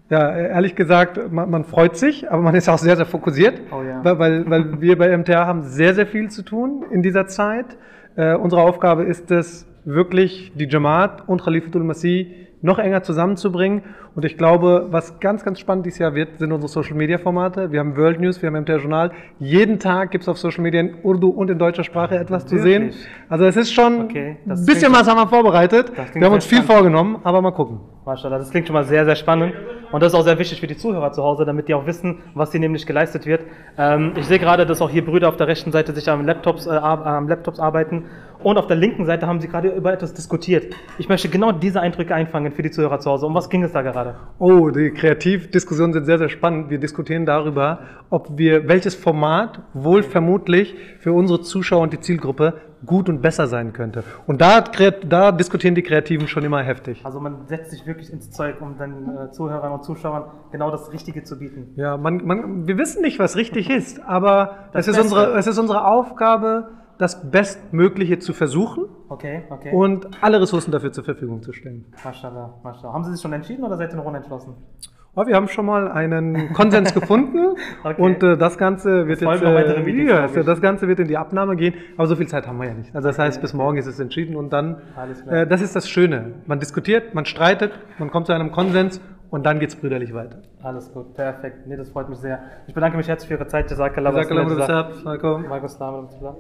ja, 0.10 0.36
ehrlich 0.36 0.76
gesagt, 0.76 1.32
man, 1.32 1.50
man 1.50 1.64
freut 1.66 1.98
sich, 1.98 2.32
aber 2.32 2.42
man 2.42 2.56
ist 2.56 2.70
auch 2.70 2.78
sehr, 2.78 2.96
sehr 2.96 3.06
fokussiert, 3.06 3.62
Oh 3.72 3.84
ja. 3.84 4.04
weil, 4.04 4.20
weil, 4.20 4.50
weil 4.50 4.82
wir 4.82 4.98
bei 4.98 5.16
MTA 5.16 5.46
haben 5.46 5.64
sehr, 5.64 5.94
sehr 5.94 6.08
viel 6.08 6.30
zu 6.30 6.44
tun 6.44 6.86
in 6.92 7.04
dieser 7.04 7.28
Zeit. 7.28 7.78
Äh, 8.16 8.36
unsere 8.36 8.62
Aufgabe 8.62 9.04
ist 9.04 9.30
es, 9.32 9.70
wirklich 9.86 10.52
die 10.56 10.68
Jamaat 10.68 11.28
und 11.28 11.44
Khalifatul 11.44 11.84
Masih 11.84 12.48
noch 12.62 12.78
enger 12.80 13.04
zusammenzubringen. 13.04 13.84
Und 14.16 14.26
ich 14.26 14.38
glaube, 14.38 14.88
was 14.92 15.20
ganz, 15.20 15.46
ganz 15.46 15.60
spannend 15.60 15.86
dieses 15.86 16.00
Jahr 16.00 16.14
wird, 16.16 16.40
sind 16.40 16.52
unsere 16.52 16.68
Social-Media-Formate. 16.70 17.72
Wir 17.72 17.80
haben 17.80 17.96
World 17.96 18.20
News, 18.20 18.42
wir 18.42 18.48
haben 18.48 18.62
MTR 18.62 18.80
Journal. 18.80 19.12
Jeden 19.40 19.80
Tag 19.80 20.12
gibt 20.12 20.24
es 20.24 20.28
auf 20.28 20.38
Social 20.38 20.62
Media 20.62 20.82
in 20.82 20.96
Urdu 21.04 21.30
und 21.30 21.50
in 21.50 21.58
deutscher 21.58 21.84
Sprache 21.84 22.18
etwas 22.18 22.46
zu 22.46 22.58
sehen. 22.58 22.92
Also 23.30 23.46
es 23.46 23.56
ist 23.56 23.72
schon 23.74 24.02
Okay, 24.06 24.38
ein 24.46 24.66
bisschen 24.66 24.92
was 24.92 25.08
haben 25.08 25.18
wir 25.18 25.28
vorbereitet. 25.28 25.92
Wir 26.14 26.26
haben 26.26 26.34
uns 26.34 26.46
viel 26.46 26.58
spannend. 26.60 26.74
vorgenommen, 26.74 27.18
aber 27.24 27.42
mal 27.42 27.52
gucken. 27.52 27.80
Maschallah, 28.06 28.40
das 28.40 28.50
klingt 28.50 28.68
schon 28.68 28.74
mal 28.74 28.84
sehr, 28.84 29.06
sehr 29.06 29.16
spannend. 29.16 29.54
Und 29.92 30.04
das 30.04 30.14
ist 30.14 30.20
auch 30.20 30.24
sehr 30.24 30.38
wichtig 30.38 30.60
für 30.60 30.68
die 30.68 30.78
Zuhörer 30.78 31.12
zu 31.12 31.24
Hause, 31.24 31.46
damit 31.46 31.68
die 31.68 31.74
auch 31.74 31.86
wissen, 31.86 32.20
was 32.34 32.52
hier 32.52 32.60
nämlich 32.60 32.86
geleistet 32.86 33.26
wird. 33.26 33.42
Ähm, 33.78 34.14
ich 34.18 34.26
sehe 34.26 34.38
gerade, 34.40 34.66
dass 34.66 34.82
auch 34.82 34.90
hier 34.90 35.04
Brüder 35.06 35.30
auf 35.30 35.38
der 35.38 35.48
rechten 35.48 35.72
Seite 35.72 35.94
sich 35.94 36.10
am 36.10 36.26
Laptops, 36.26 36.68
äh, 36.68 36.72
am 36.72 37.28
Laptops 37.28 37.60
arbeiten. 37.60 38.06
Und 38.42 38.58
auf 38.58 38.68
der 38.68 38.78
linken 38.78 39.06
Seite 39.06 39.28
haben 39.28 39.42
sie 39.42 39.50
gerade 39.50 39.70
über 39.70 39.92
etwas 39.92 40.14
diskutiert. 40.14 40.74
Ich 40.98 41.10
möchte 41.10 41.28
genau 41.28 41.52
diese 41.52 41.82
Eindrücke 41.82 42.16
einfangen 42.16 42.54
für 42.54 42.62
die 42.62 42.72
Zuhörer 42.72 43.00
zu 43.00 43.12
Hause. 43.12 43.26
Um 43.26 43.36
was 43.36 43.50
ging 43.50 43.64
es 43.64 43.74
da 43.74 43.82
gerade? 43.82 44.16
Oh, 44.40 44.70
die 44.70 44.92
Kreativdiskussionen 44.92 45.92
sind 45.92 46.06
sehr, 46.06 46.18
sehr 46.18 46.30
spannend. 46.30 46.70
Wir 46.70 46.80
diskutieren 46.80 47.26
darüber, 47.26 47.80
ob 48.10 48.38
wir, 48.38 48.68
welches 48.70 48.96
Format 48.96 49.60
wohl 49.74 50.04
vermutlich 50.04 50.76
für 51.00 51.12
unsere 51.12 51.42
Zuschauer 51.42 51.82
und 51.82 51.92
die 51.92 52.00
Zielgruppe 52.00 52.54
gut 52.86 53.10
und 53.10 53.22
besser 53.22 53.48
sein 53.48 53.74
könnte. 53.74 54.06
Und 54.26 54.40
da, 54.40 54.62
da 54.62 55.34
diskutieren 55.34 55.76
die 55.76 55.84
Kreativen 55.84 56.30
schon 56.30 56.46
immer 56.46 56.64
heftig. 56.64 57.02
Also 57.04 57.20
man 57.20 57.46
setzt 57.48 57.72
sich 57.72 57.86
wirklich 57.86 58.12
ins 58.12 58.32
Zeug, 58.32 58.62
um 58.62 58.78
den 58.78 59.18
äh, 59.18 59.32
Zuhörern 59.32 59.74
und 59.74 59.84
Zuschauern 59.84 60.32
genau 60.54 60.72
das 60.72 60.94
Richtige 60.94 61.24
zu 61.24 61.38
bieten. 61.40 61.74
Ja, 61.76 61.98
man, 61.98 62.26
man, 62.26 62.68
wir 62.68 62.78
wissen 62.78 63.02
nicht, 63.02 63.20
was 63.20 63.36
richtig 63.36 63.70
ist, 63.70 64.02
aber 64.02 64.70
Das 64.72 64.88
es 64.88 64.96
ist, 64.96 65.04
unsere, 65.04 65.38
es 65.38 65.46
ist 65.46 65.58
unsere 65.58 65.86
Aufgabe, 65.86 66.70
das 67.00 67.32
Bestmögliche 67.32 68.20
zu 68.20 68.34
versuchen 68.34 68.86
Okay, 69.08 69.42
okay. 69.50 69.72
und 69.74 70.08
alle 70.22 70.40
Ressourcen 70.40 70.72
dafür 70.72 70.92
zur 70.92 71.04
Verfügung 71.04 71.42
zu 71.42 71.52
stellen. 71.54 71.86
Maschallah, 72.04 72.54
Maschallah. 72.62 72.94
Haben 72.94 73.04
Sie 73.06 73.14
sich 73.14 73.22
schon 73.22 73.34
entschieden 73.34 73.64
oder 73.64 73.78
seid 73.78 73.92
ihr 73.92 73.96
noch 73.98 74.06
unentschlossen? 74.06 74.54
Oh, 75.16 75.26
wir 75.26 75.36
haben 75.36 75.48
schon 75.48 75.66
mal 75.66 75.92
einen 75.92 76.54
Konsens 76.54 76.94
gefunden 76.94 77.40
Okay. 77.84 78.00
und 78.02 78.22
äh, 78.22 78.38
das 78.38 78.58
Ganze 78.58 79.08
wird 79.08 79.22
Es 79.22 79.28
jetzt 79.28 79.42
äh, 79.42 79.82
Meetings, 79.82 80.10
ja, 80.12 80.26
ich. 80.26 80.46
das 80.46 80.62
Ganze 80.62 80.88
wird 80.88 81.00
in 81.00 81.08
die 81.08 81.18
Abnahme 81.18 81.56
gehen, 81.56 81.74
aber 81.98 82.06
so 82.06 82.16
viel 82.16 82.28
Zeit 82.28 82.46
haben 82.46 82.60
wir 82.60 82.68
ja 82.68 82.74
nicht. 82.76 82.94
Also 82.96 83.08
das 83.08 83.18
heißt, 83.18 83.42
bis 83.42 83.54
morgen 83.54 83.78
ist 83.78 83.88
es 83.88 84.00
entschieden 84.00 84.36
und 84.36 84.54
dann, 84.54 84.78
Alles 84.96 85.24
klar. 85.24 85.36
äh, 85.36 85.48
das 85.48 85.62
ist 85.62 85.76
das 85.76 85.90
Schöne. 85.90 86.34
Man 86.46 86.60
diskutiert, 86.60 87.16
man 87.16 87.26
streitet, 87.26 87.72
man 87.98 88.12
kommt 88.12 88.28
zu 88.28 88.34
einem 88.34 88.52
Konsens 88.52 89.02
und 89.32 89.46
dann 89.46 89.60
geht's 89.60 89.76
brüderlich 89.76 90.14
weiter. 90.14 90.42
Alles 90.64 90.92
gut, 90.94 91.14
perfekt. 91.16 91.66
Nee, 91.68 91.76
das 91.78 91.90
freut 91.90 92.10
mich 92.10 92.20
sehr. 92.20 92.40
Ich 92.68 92.74
bedanke 92.74 92.98
mich 92.98 93.08
herzlich 93.08 93.28
für 93.28 93.36
Ihre 93.36 93.48
Zeit. 93.48 93.70
Jazakallah. 93.70 94.12
Jazakallah, 94.12 94.44
Jazakallah, 94.44 96.36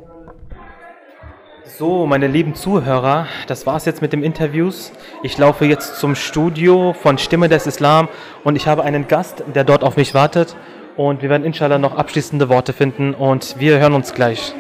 So, 1.78 2.07
meine 2.07 2.28
lieben 2.28 2.55
Zuhörer, 2.55 3.28
das 3.47 3.67
war's 3.67 3.86
jetzt 3.86 4.01
mit 4.01 4.11
dem 4.11 4.24
Interviews. 4.24 4.91
Ich 5.22 5.38
laufe 5.38 5.65
jetzt 5.65 5.99
zum 5.99 6.15
Studio 6.15 6.93
von 6.93 7.17
Stimme 7.17 7.47
des 7.47 7.67
Islam 7.67 8.07
und 8.43 8.55
ich 8.55 8.67
habe 8.67 8.84
einen 8.84 9.07
Gast, 9.07 9.43
der 9.53 9.63
dort 9.65 9.84
auf 9.84 9.95
mich 9.95 10.13
wartet. 10.13 10.55
Und 10.97 11.22
wir 11.22 11.30
werden 11.30 11.43
inshallah 11.43 11.78
noch 11.78 11.95
abschließende 11.95 12.49
Worte 12.49 12.74
finden 12.74 13.13
und 13.13 13.59
wir 13.59 13.80
hören 13.80 13.93
uns 13.93 14.13
gleich. 14.13 14.53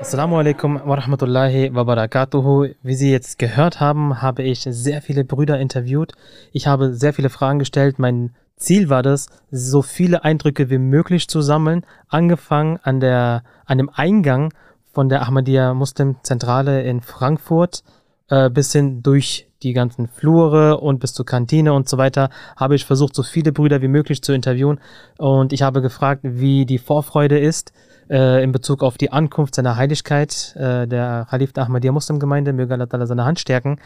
Assalamu 0.00 0.38
alaikum 0.38 0.80
wa 0.84 0.94
rahmatullahi 0.94 1.74
wa 1.74 1.84
barakatuhu. 1.84 2.68
Wie 2.82 2.94
Sie 2.94 3.12
jetzt 3.12 3.38
gehört 3.38 3.78
haben, 3.78 4.20
habe 4.20 4.42
ich 4.42 4.60
sehr 4.68 5.02
viele 5.02 5.24
Brüder 5.24 5.60
interviewt. 5.60 6.12
Ich 6.52 6.66
habe 6.66 6.94
sehr 6.94 7.12
viele 7.12 7.30
Fragen 7.30 7.60
gestellt. 7.60 7.98
Mein 7.98 8.34
Ziel 8.56 8.90
war 8.90 9.04
das, 9.04 9.28
so 9.52 9.82
viele 9.82 10.24
Eindrücke 10.24 10.68
wie 10.68 10.78
möglich 10.78 11.28
zu 11.28 11.42
sammeln, 11.42 11.86
angefangen 12.08 12.80
an, 12.82 12.98
der, 12.98 13.44
an 13.66 13.78
dem 13.78 13.88
Eingang 13.94 14.52
von 14.98 15.08
der 15.08 15.22
Ahmadiyya 15.22 15.74
Muslim 15.74 16.16
Zentrale 16.24 16.82
in 16.82 17.02
Frankfurt 17.02 17.84
äh, 18.30 18.50
bis 18.50 18.72
hin 18.72 19.00
durch 19.00 19.46
die 19.62 19.72
ganzen 19.72 20.08
Flure 20.08 20.78
und 20.78 20.98
bis 20.98 21.12
zur 21.12 21.24
Kantine 21.24 21.72
und 21.72 21.88
so 21.88 21.98
weiter, 21.98 22.30
habe 22.56 22.74
ich 22.74 22.84
versucht, 22.84 23.14
so 23.14 23.22
viele 23.22 23.52
Brüder 23.52 23.80
wie 23.80 23.86
möglich 23.86 24.22
zu 24.22 24.32
interviewen. 24.32 24.80
Und 25.16 25.52
ich 25.52 25.62
habe 25.62 25.82
gefragt, 25.82 26.22
wie 26.24 26.66
die 26.66 26.78
Vorfreude 26.78 27.38
ist 27.38 27.72
äh, 28.10 28.42
in 28.42 28.50
Bezug 28.50 28.82
auf 28.82 28.98
die 28.98 29.12
Ankunft 29.12 29.54
seiner 29.54 29.76
Heiligkeit, 29.76 30.56
äh, 30.56 30.88
der 30.88 31.28
Khalif 31.30 31.52
der 31.52 31.66
Ahmadiyya 31.66 31.92
Muslimgemeinde, 31.92 32.52
möge 32.52 32.74
Allah 32.74 33.06
seine 33.06 33.24
Hand 33.24 33.38
stärken, 33.38 33.78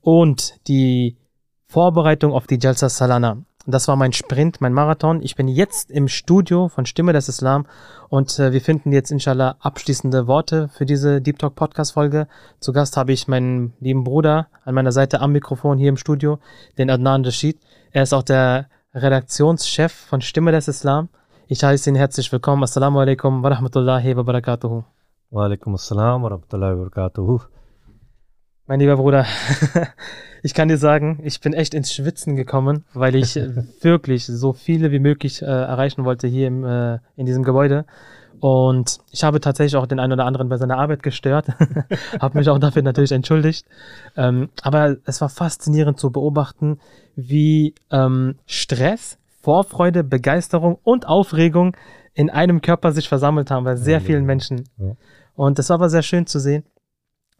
und 0.00 0.66
die 0.66 1.18
Vorbereitung 1.66 2.32
auf 2.32 2.46
die 2.46 2.58
Jalsa 2.58 2.88
Salana. 2.88 3.36
Das 3.66 3.88
war 3.88 3.96
mein 3.96 4.12
Sprint, 4.12 4.60
mein 4.60 4.74
Marathon. 4.74 5.22
Ich 5.22 5.36
bin 5.36 5.48
jetzt 5.48 5.90
im 5.90 6.06
Studio 6.06 6.68
von 6.68 6.84
Stimme 6.84 7.14
des 7.14 7.30
Islam 7.30 7.64
und 8.10 8.38
äh, 8.38 8.52
wir 8.52 8.60
finden 8.60 8.92
jetzt 8.92 9.10
inshallah 9.10 9.56
abschließende 9.58 10.26
Worte 10.26 10.68
für 10.68 10.84
diese 10.84 11.22
Deep 11.22 11.38
Talk 11.38 11.54
Podcast 11.54 11.92
Folge. 11.92 12.28
Zu 12.60 12.72
Gast 12.72 12.98
habe 12.98 13.12
ich 13.12 13.26
meinen 13.26 13.72
lieben 13.80 14.04
Bruder 14.04 14.48
an 14.66 14.74
meiner 14.74 14.92
Seite 14.92 15.22
am 15.22 15.32
Mikrofon 15.32 15.78
hier 15.78 15.88
im 15.88 15.96
Studio, 15.96 16.40
den 16.76 16.90
Adnan 16.90 17.24
Rashid. 17.24 17.58
Er 17.90 18.02
ist 18.02 18.12
auch 18.12 18.22
der 18.22 18.68
Redaktionschef 18.94 19.92
von 19.92 20.20
Stimme 20.20 20.52
des 20.52 20.68
Islam. 20.68 21.08
Ich 21.48 21.64
heiße 21.64 21.88
ihn 21.88 21.96
herzlich 21.96 22.30
willkommen. 22.30 22.62
Assalamu 22.62 23.00
alaikum 23.00 23.42
wa 23.42 23.48
rahmatullahi 23.48 24.14
wa 24.14 24.24
barakatuhu. 24.24 24.84
Wa 25.30 25.44
alaikum 25.44 25.74
assalam 25.74 26.22
wa 26.22 26.28
rahmatullahi 26.28 26.72
wa 26.76 26.84
barakatuhu. 26.84 27.53
Mein 28.66 28.80
lieber 28.80 28.96
Bruder, 28.96 29.26
ich 30.42 30.54
kann 30.54 30.68
dir 30.68 30.78
sagen, 30.78 31.20
ich 31.22 31.38
bin 31.42 31.52
echt 31.52 31.74
ins 31.74 31.92
Schwitzen 31.92 32.34
gekommen, 32.34 32.84
weil 32.94 33.14
ich 33.14 33.36
äh, 33.36 33.50
wirklich 33.82 34.24
so 34.24 34.54
viele 34.54 34.90
wie 34.90 35.00
möglich 35.00 35.42
äh, 35.42 35.44
erreichen 35.44 36.06
wollte 36.06 36.26
hier 36.28 36.46
im, 36.46 36.64
äh, 36.64 36.98
in 37.14 37.26
diesem 37.26 37.42
Gebäude. 37.42 37.84
Und 38.40 39.00
ich 39.10 39.22
habe 39.22 39.40
tatsächlich 39.40 39.76
auch 39.76 39.86
den 39.86 40.00
einen 40.00 40.14
oder 40.14 40.24
anderen 40.24 40.48
bei 40.48 40.56
seiner 40.56 40.78
Arbeit 40.78 41.02
gestört, 41.02 41.48
habe 42.20 42.38
mich 42.38 42.48
auch 42.48 42.58
dafür 42.58 42.80
natürlich 42.80 43.12
entschuldigt. 43.12 43.66
Ähm, 44.16 44.48
aber 44.62 44.96
es 45.04 45.20
war 45.20 45.28
faszinierend 45.28 46.00
zu 46.00 46.10
beobachten, 46.10 46.78
wie 47.16 47.74
ähm, 47.90 48.36
Stress, 48.46 49.18
Vorfreude, 49.42 50.04
Begeisterung 50.04 50.78
und 50.82 51.06
Aufregung 51.06 51.76
in 52.14 52.30
einem 52.30 52.62
Körper 52.62 52.92
sich 52.92 53.10
versammelt 53.10 53.50
haben 53.50 53.64
bei 53.64 53.76
sehr 53.76 54.00
vielen 54.00 54.24
Menschen. 54.24 54.64
Und 55.34 55.58
das 55.58 55.68
war 55.68 55.74
aber 55.74 55.90
sehr 55.90 56.02
schön 56.02 56.26
zu 56.26 56.38
sehen 56.38 56.64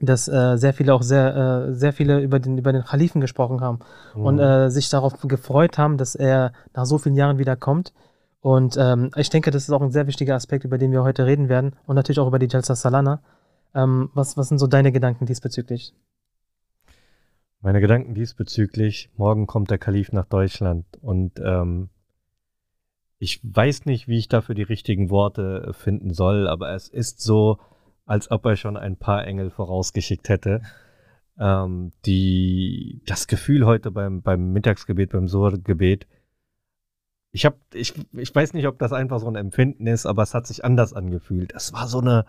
dass 0.06 0.28
äh, 0.28 0.56
sehr 0.56 0.74
viele 0.74 0.94
auch 0.94 1.02
sehr, 1.02 1.68
äh, 1.68 1.72
sehr 1.74 1.92
viele 1.92 2.20
über 2.20 2.38
den, 2.38 2.58
über 2.58 2.72
den 2.72 2.84
Khalifen 2.84 3.20
gesprochen 3.20 3.60
haben 3.60 3.78
und 4.14 4.36
Mhm. 4.36 4.40
äh, 4.40 4.70
sich 4.70 4.88
darauf 4.88 5.20
gefreut 5.20 5.78
haben, 5.78 5.96
dass 5.96 6.14
er 6.14 6.52
nach 6.74 6.86
so 6.86 6.98
vielen 6.98 7.16
Jahren 7.16 7.38
wieder 7.38 7.56
kommt. 7.56 7.92
Und 8.40 8.76
ähm, 8.78 9.10
ich 9.16 9.30
denke, 9.30 9.50
das 9.50 9.62
ist 9.62 9.70
auch 9.70 9.80
ein 9.80 9.90
sehr 9.90 10.06
wichtiger 10.06 10.34
Aspekt, 10.34 10.64
über 10.64 10.76
den 10.78 10.92
wir 10.92 11.02
heute 11.02 11.24
reden 11.24 11.48
werden 11.48 11.74
und 11.86 11.96
natürlich 11.96 12.18
auch 12.18 12.28
über 12.28 12.38
die 12.38 12.48
Jalsa 12.48 12.74
Salana. 12.74 13.22
Ähm, 13.74 14.10
was, 14.14 14.36
was 14.36 14.48
sind 14.48 14.58
so 14.58 14.66
deine 14.66 14.92
Gedanken 14.92 15.26
diesbezüglich? 15.26 15.94
Meine 17.60 17.80
Gedanken 17.80 18.14
diesbezüglich, 18.14 19.10
morgen 19.16 19.46
kommt 19.46 19.70
der 19.70 19.78
Kalif 19.78 20.12
nach 20.12 20.26
Deutschland 20.26 20.84
und 21.00 21.40
ähm, 21.42 21.88
ich 23.18 23.40
weiß 23.42 23.86
nicht, 23.86 24.06
wie 24.06 24.18
ich 24.18 24.28
dafür 24.28 24.54
die 24.54 24.62
richtigen 24.62 25.08
Worte 25.08 25.72
finden 25.72 26.12
soll, 26.12 26.46
aber 26.46 26.74
es 26.74 26.88
ist 26.88 27.22
so, 27.22 27.58
als 28.06 28.30
ob 28.30 28.44
er 28.46 28.56
schon 28.56 28.76
ein 28.76 28.96
paar 28.96 29.26
Engel 29.26 29.50
vorausgeschickt 29.50 30.28
hätte. 30.28 30.62
Ähm, 31.38 31.92
die, 32.06 33.02
das 33.06 33.26
Gefühl 33.26 33.66
heute 33.66 33.90
beim, 33.90 34.22
beim 34.22 34.52
Mittagsgebet, 34.52 35.10
beim 35.10 35.28
Sur-Gebet, 35.28 36.06
ich 37.32 37.48
ich, 37.72 37.94
ich 38.12 38.32
weiß 38.32 38.52
nicht, 38.54 38.68
ob 38.68 38.78
das 38.78 38.92
einfach 38.92 39.18
so 39.18 39.26
ein 39.26 39.34
Empfinden 39.34 39.88
ist, 39.88 40.06
aber 40.06 40.22
es 40.22 40.34
hat 40.34 40.46
sich 40.46 40.64
anders 40.64 40.92
angefühlt. 40.92 41.52
Es 41.52 41.72
war 41.72 41.88
so 41.88 41.98
eine 41.98 42.26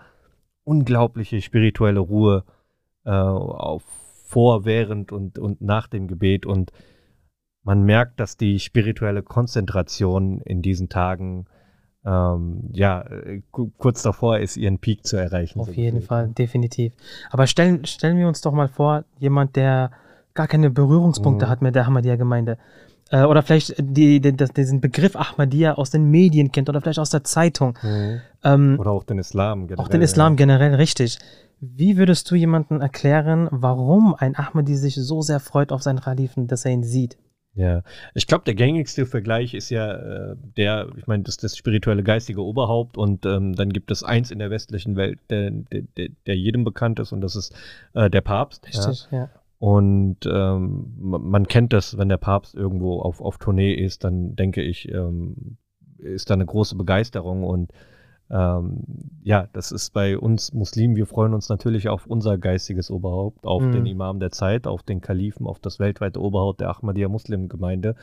unglaubliche 0.64 1.42
spirituelle 1.42 2.00
Ruhe 2.00 2.44
äh, 3.06 3.12
auf, 3.12 3.84
vor, 4.26 4.66
während 4.66 5.12
und, 5.12 5.38
und 5.38 5.62
nach 5.62 5.88
dem 5.88 6.08
Gebet 6.08 6.48
und 6.48 6.72
man 7.62 7.84
merkt, 7.84 8.20
dass 8.20 8.38
die 8.38 8.60
spirituelle 8.60 9.22
Konzentration 9.22 10.42
in 10.42 10.62
diesen 10.64 10.90
Tagen 10.90 11.46
ähm, 12.06 12.70
ja 12.72 13.02
äh, 13.02 13.42
ku- 13.52 13.72
kurz 13.78 14.02
davor 14.04 14.38
ist, 14.40 14.58
ihren 14.58 14.80
Peak 14.80 15.06
zu 15.06 15.18
erreichen. 15.18 15.60
Auf 15.60 15.76
jeden 15.76 16.02
Fall, 16.02 16.28
definitiv. 16.30 16.94
Aber 17.32 17.48
stellen, 17.48 17.86
stellen 17.86 18.18
wir 18.18 18.28
uns 18.28 18.42
doch 18.42 18.54
mal 18.54 18.68
vor, 18.68 19.04
jemand, 19.20 19.56
der 19.56 19.92
gar 20.34 20.48
keine 20.48 20.70
Berührungspunkte 20.70 21.46
Mhm. 21.46 21.50
hat 21.50 21.62
mit 21.62 21.76
der 21.76 21.86
Ahmadiyya-Gemeinde. 21.88 22.58
Äh, 23.12 23.24
oder 23.24 23.42
vielleicht 23.44 23.76
die, 23.80 24.20
die, 24.20 24.34
diesen 24.36 24.82
Begriff 24.82 25.16
Ahmadiyya 25.16 25.74
aus 25.76 25.92
den 25.92 26.10
Medien 26.10 26.52
kennt 26.52 26.70
oder 26.70 26.82
vielleicht 26.82 27.00
aus 27.00 27.10
der 27.12 27.24
Zeitung. 27.24 27.78
Mhm. 27.84 28.22
Ähm, 28.44 28.78
Oder 28.80 28.92
auch 28.92 29.04
den 29.04 29.18
Islam 29.20 29.68
generell. 29.68 29.84
Auch 29.86 29.90
den 29.90 30.02
Islam 30.02 30.36
generell, 30.36 30.76
richtig. 30.76 31.20
Wie 31.62 31.98
würdest 31.98 32.30
du 32.30 32.36
jemandem 32.36 32.82
erklären, 32.82 33.48
warum 33.52 34.14
ein 34.16 34.36
Ahmadi 34.36 34.76
sich 34.76 34.96
so 34.96 35.22
sehr 35.22 35.40
freut 35.40 35.72
auf 35.72 35.82
seinen 35.82 36.02
Khalifen, 36.02 36.48
dass 36.48 36.66
er 36.66 36.72
ihn 36.72 36.84
sieht? 36.84 37.18
Ja, 37.56 37.84
ich 38.14 38.28
glaube, 38.28 38.44
der 38.44 38.54
gängigste 38.54 39.06
Vergleich 39.06 39.54
ist 39.54 39.70
ja 39.70 39.94
äh, 39.94 40.36
der, 40.58 40.90
ich 40.98 41.08
meine, 41.08 41.24
das, 41.24 41.38
das 41.38 41.56
spirituelle 41.56 42.04
geistige 42.04 42.44
Oberhaupt 42.44 42.98
und 42.98 43.26
ähm, 43.26 43.56
dann 43.56 43.70
gibt 43.70 43.92
es 43.92 44.04
eins 44.04 44.30
in 44.30 44.40
der 44.40 44.50
westlichen 44.50 44.98
Welt, 44.98 45.20
der, 45.30 45.52
der, 45.52 46.10
der, 46.28 46.36
jedem 46.36 46.66
bekannt 46.66 47.00
ist 47.00 47.14
und 47.14 47.22
das 47.22 47.38
ist 47.38 47.56
äh, 47.94 48.10
der 48.10 48.20
Papst. 48.22 48.68
Richtig, 48.68 49.08
ja. 49.10 49.30
Und 49.58 50.18
ähm, 50.26 50.94
ma- 51.00 51.18
man 51.18 51.48
kennt 51.48 51.72
das, 51.72 51.98
wenn 51.98 52.10
der 52.10 52.18
Papst 52.18 52.56
irgendwo 52.56 53.00
auf, 53.00 53.22
auf 53.22 53.38
Tournee 53.38 53.74
ist, 53.74 54.04
dann 54.04 54.36
denke 54.36 54.62
ich, 54.62 54.92
ähm, 54.92 55.56
ist 55.98 56.30
da 56.30 56.34
eine 56.34 56.46
große 56.46 56.76
Begeisterung 56.76 57.46
und 57.46 57.72
ähm, 58.30 58.84
ja, 59.24 59.48
das 59.54 59.72
ist 59.72 59.92
bei 59.94 60.18
uns 60.18 60.54
Muslimen, 60.54 60.96
wir 60.96 61.06
freuen 61.06 61.34
uns 61.34 61.50
natürlich 61.50 61.90
auf 61.90 62.08
unser 62.08 62.38
geistiges 62.38 62.90
Oberhaupt, 62.90 63.46
auf 63.46 63.64
Mhm. 63.64 63.72
den 63.72 63.86
Imam 63.86 64.20
der 64.20 64.32
Zeit, 64.32 64.68
auf 64.68 64.84
den 64.84 65.02
Kalifen, 65.02 65.46
auf 65.48 65.60
das 65.60 65.80
weltweite 65.80 66.22
Oberhaupt 66.22 66.62
der 66.62 66.70
Ahmadiyya 66.70 67.08
Muslimgemeinde. 67.10 67.96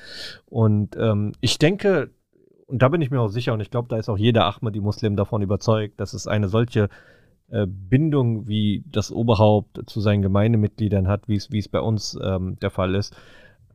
Und 0.47 0.97
ähm, 0.97 1.33
ich 1.41 1.59
denke, 1.59 2.11
und 2.67 2.81
da 2.83 2.89
bin 2.89 3.03
ich 3.03 3.11
mir 3.11 3.21
auch 3.21 3.29
sicher, 3.29 3.53
und 3.53 3.61
ich 3.61 3.71
glaube, 3.71 3.89
da 3.89 3.97
ist 3.99 4.09
auch 4.09 4.17
jeder 4.19 4.47
Ahmadi-Muslim 4.47 5.17
davon 5.17 5.43
überzeugt, 5.43 6.01
dass 6.01 6.15
es 6.15 6.27
eine 6.27 6.49
solche 6.49 6.89
äh, 7.51 7.67
Bindung 7.67 8.47
wie 8.49 8.85
das 8.91 9.13
Oberhaupt 9.13 9.83
zu 9.87 10.01
seinen 10.01 10.23
Gemeindemitgliedern 10.23 11.07
hat, 11.09 11.29
wie 11.29 11.37
es 11.37 11.69
bei 11.69 11.81
uns 11.81 12.19
ähm, 12.23 12.59
der 12.63 12.71
Fall 12.71 12.95
ist. 12.95 13.15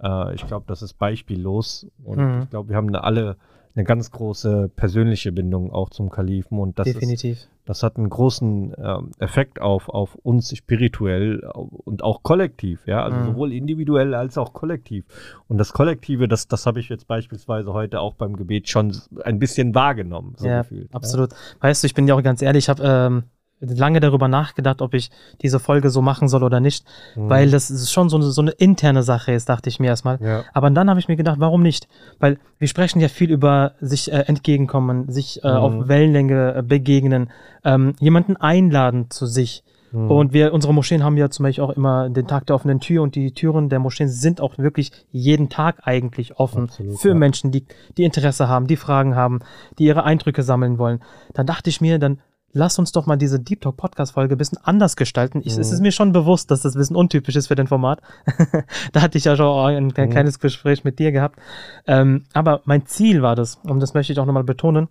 Äh, 0.02 0.34
ich 0.34 0.48
glaube, 0.48 0.66
das 0.68 0.82
ist 0.82 0.94
beispiellos. 0.94 1.86
Und 2.04 2.18
Mhm. 2.18 2.42
ich 2.44 2.50
glaube, 2.50 2.70
wir 2.70 2.76
haben 2.76 2.96
alle 2.96 3.36
eine 3.78 3.86
ganz 3.86 4.12
große 4.12 4.72
persönliche 4.76 5.32
Bindung 5.32 5.72
auch 5.72 5.90
zum 5.90 6.10
Kalifen. 6.10 6.60
Und 6.60 6.80
das 6.80 6.86
Definitiv. 6.86 7.38
Ist, 7.38 7.50
das 7.66 7.84
hat 7.84 7.98
einen 7.98 8.10
großen 8.10 8.74
ähm, 8.78 9.12
Effekt 9.20 9.62
auf, 9.62 9.90
auf 9.90 10.16
uns 10.16 10.56
spirituell 10.56 11.40
und 11.42 12.02
auch 12.02 12.24
kollektiv, 12.24 12.88
ja. 12.88 13.04
Also 13.04 13.18
Mhm. 13.18 13.26
sowohl 13.26 13.54
individuell 13.54 14.14
als 14.16 14.38
auch 14.38 14.54
kollektiv. 14.54 15.06
Und 15.48 15.58
das 15.58 15.74
Kollektive, 15.74 16.28
das, 16.28 16.48
das 16.48 16.66
habe 16.66 16.80
ich 16.80 16.90
jetzt 16.90 17.08
beispielsweise 17.08 17.74
heute 17.74 18.00
auch 18.00 18.16
beim 18.16 18.36
Gebet 18.36 18.68
schon 18.68 18.98
ein 19.24 19.38
bisschen 19.38 19.76
wahrgenommen. 19.76 20.34
So 20.38 20.48
ja, 20.48 20.62
gefühlt, 20.62 20.94
absolut. 20.94 21.32
Weißt 21.60 21.84
du, 21.84 21.86
ich 21.88 21.94
bin 21.94 22.08
dir 22.08 22.16
auch 22.16 22.24
ganz 22.24 22.42
ehrlich, 22.42 22.66
ich 22.66 22.70
habe 22.70 22.84
ähm, 22.84 23.24
lange 23.60 24.00
darüber 24.00 24.28
nachgedacht, 24.28 24.82
ob 24.82 24.94
ich 24.94 25.10
diese 25.42 25.60
Folge 25.60 25.90
so 25.90 26.02
machen 26.02 26.28
soll 26.28 26.44
oder 26.44 26.60
nicht, 26.60 26.86
Mhm. 27.16 27.30
weil 27.30 27.50
das 27.52 27.70
ist 27.72 27.92
schon 27.92 28.10
so 28.10 28.18
eine, 28.18 28.26
so 28.28 28.42
eine 28.42 28.52
interne 28.52 29.02
Sache 29.04 29.32
ist, 29.32 29.50
dachte 29.50 29.70
ich 29.70 29.80
mir 29.80 29.88
erstmal. 29.88 30.20
Ja. 30.22 30.44
Aber 30.54 30.70
dann 30.70 30.90
habe 30.90 31.00
ich 31.00 31.08
mir 31.08 31.16
gedacht, 31.16 31.38
warum 31.40 31.64
nicht? 31.64 31.88
Weil 32.20 32.38
wir 32.60 32.68
sprechen 32.68 33.00
ja 33.00 33.08
viel 33.08 33.32
über 33.32 33.72
sich 33.82 34.12
äh, 34.12 34.18
entgegenkommen, 34.28 35.10
sich 35.12 35.44
äh, 35.44 35.48
Mhm. 35.48 35.56
auf 35.58 35.88
Wellenlänge 35.88 36.56
äh, 36.58 36.62
begegnen, 36.62 37.30
ähm, 37.66 37.96
jemanden 38.00 38.38
einladen 38.38 39.10
zu 39.10 39.26
sich. 39.26 39.64
Mhm. 39.92 40.12
Und 40.12 40.34
wir, 40.34 40.54
unsere 40.54 40.74
Moscheen 40.74 41.04
haben 41.04 41.18
ja 41.18 41.30
zum 41.30 41.44
Beispiel 41.44 41.64
auch 41.64 41.70
immer 41.72 42.10
den 42.10 42.28
Tag 42.28 42.46
der 42.46 42.56
offenen 42.58 42.80
Tür 42.82 43.02
und 43.02 43.16
die 43.16 43.32
Türen 43.32 43.70
der 43.70 43.80
Moscheen 43.80 44.10
sind 44.10 44.42
auch 44.42 44.58
wirklich 44.58 44.92
jeden 45.12 45.50
Tag 45.50 45.78
eigentlich 45.88 46.38
offen 46.40 46.66
Absolut, 46.66 47.00
für 47.00 47.10
ja. 47.10 47.14
Menschen, 47.16 47.52
die, 47.52 47.66
die 47.98 48.04
Interesse 48.04 48.48
haben, 48.50 48.68
die 48.68 48.76
Fragen 48.76 49.16
haben, 49.16 49.40
die 49.80 49.86
ihre 49.86 50.04
Eindrücke 50.04 50.44
sammeln 50.44 50.78
wollen. 50.78 51.00
Dann 51.34 51.46
dachte 51.48 51.70
ich 51.70 51.80
mir, 51.82 51.98
dann 52.00 52.20
lass 52.58 52.78
uns 52.80 52.92
doch 52.92 53.06
mal 53.06 53.16
diese 53.16 53.40
Deep 53.40 53.62
Talk 53.62 53.78
Podcast 53.78 54.14
Folge 54.14 54.36
ein 54.36 54.38
bisschen 54.38 54.58
anders 54.64 54.96
gestalten. 54.96 55.40
Ich, 55.46 55.58
Es 55.58 55.70
Mhm. 55.70 55.74
ist 55.76 55.82
mir 55.82 55.92
schon 55.92 56.12
bewusst, 56.12 56.52
dass 56.52 56.62
das 56.64 56.76
ein 56.76 56.80
bisschen 56.80 56.96
untypisch 56.96 57.36
ist 57.36 57.48
für 57.48 57.56
den 57.56 57.68
Format. 57.68 58.02
da 58.92 59.02
hatte 59.02 59.18
ich 59.18 59.26
ja 59.26 59.36
schon 59.38 59.48
ein 59.76 59.86
Mhm. 59.86 60.10
kleines 60.10 60.40
Gespräch 60.40 60.84
mit 60.84 61.00
dir 61.00 61.12
gehabt. 61.12 61.40
Ähm, 61.86 62.26
aber 62.34 62.62
mein 62.66 62.86
Ziel 62.86 63.22
war 63.22 63.36
das, 63.36 63.56
und 63.64 63.80
das 63.80 63.94
möchte 63.94 64.12
ich 64.12 64.20
auch 64.20 64.26
nochmal 64.26 64.44
betonen, 64.44 64.88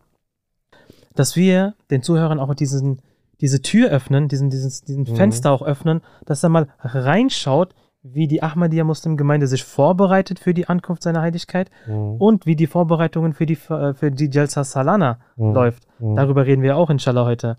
dass 1.15 1.37
wir 1.37 1.75
den 1.91 2.03
Zuhörern 2.03 2.39
auch 2.41 2.55
diesen, 2.55 3.01
diese 3.41 3.61
Tür 3.63 3.91
öffnen, 3.91 4.29
diesen, 4.29 4.51
dieses, 4.51 4.83
diesen 4.83 5.03
Mhm. 5.05 5.17
Fenster 5.17 5.51
auch 5.51 5.63
öffnen, 5.63 6.01
dass 6.25 6.43
er 6.43 6.49
mal 6.49 6.69
reinschaut, 6.81 7.75
wie 8.13 8.29
die 8.29 8.43
Ahmadiyya 8.43 8.85
Muslim 8.85 9.17
Gemeinde 9.17 9.47
sich 9.47 9.65
vorbereitet 9.65 10.39
für 10.39 10.55
die 10.55 10.69
Ankunft 10.69 11.03
seiner 11.03 11.23
Heiligkeit 11.23 11.71
Mhm. 11.87 12.17
und 12.19 12.47
wie 12.47 12.57
die 12.57 12.67
Vorbereitungen 12.67 13.33
für 13.33 13.47
die, 13.47 13.59
äh, 13.69 13.95
für 13.95 14.11
die 14.11 14.31
Jalsa 14.31 14.65
Salana 14.65 15.19
Mhm. 15.37 15.55
läuft. 15.55 15.87
Mhm. 15.99 16.17
Darüber 16.17 16.47
reden 16.47 16.63
wir 16.63 16.77
auch 16.77 16.91
inshallah 16.91 17.25
heute. 17.25 17.57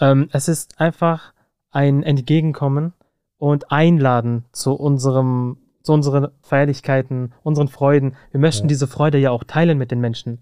Ähm, 0.00 0.28
es 0.32 0.48
ist 0.48 0.80
einfach 0.80 1.32
ein 1.70 2.02
Entgegenkommen 2.02 2.92
und 3.38 3.70
Einladen 3.72 4.44
zu 4.52 4.74
unserem, 4.74 5.58
zu 5.82 5.92
unseren 5.92 6.28
Feierlichkeiten, 6.42 7.32
unseren 7.42 7.68
Freuden. 7.68 8.14
Wir 8.32 8.40
möchten 8.40 8.64
Ja. 8.64 8.68
diese 8.68 8.86
Freude 8.86 9.18
ja 9.18 9.30
auch 9.30 9.44
teilen 9.44 9.78
mit 9.78 9.90
den 9.90 10.00
Menschen. 10.00 10.38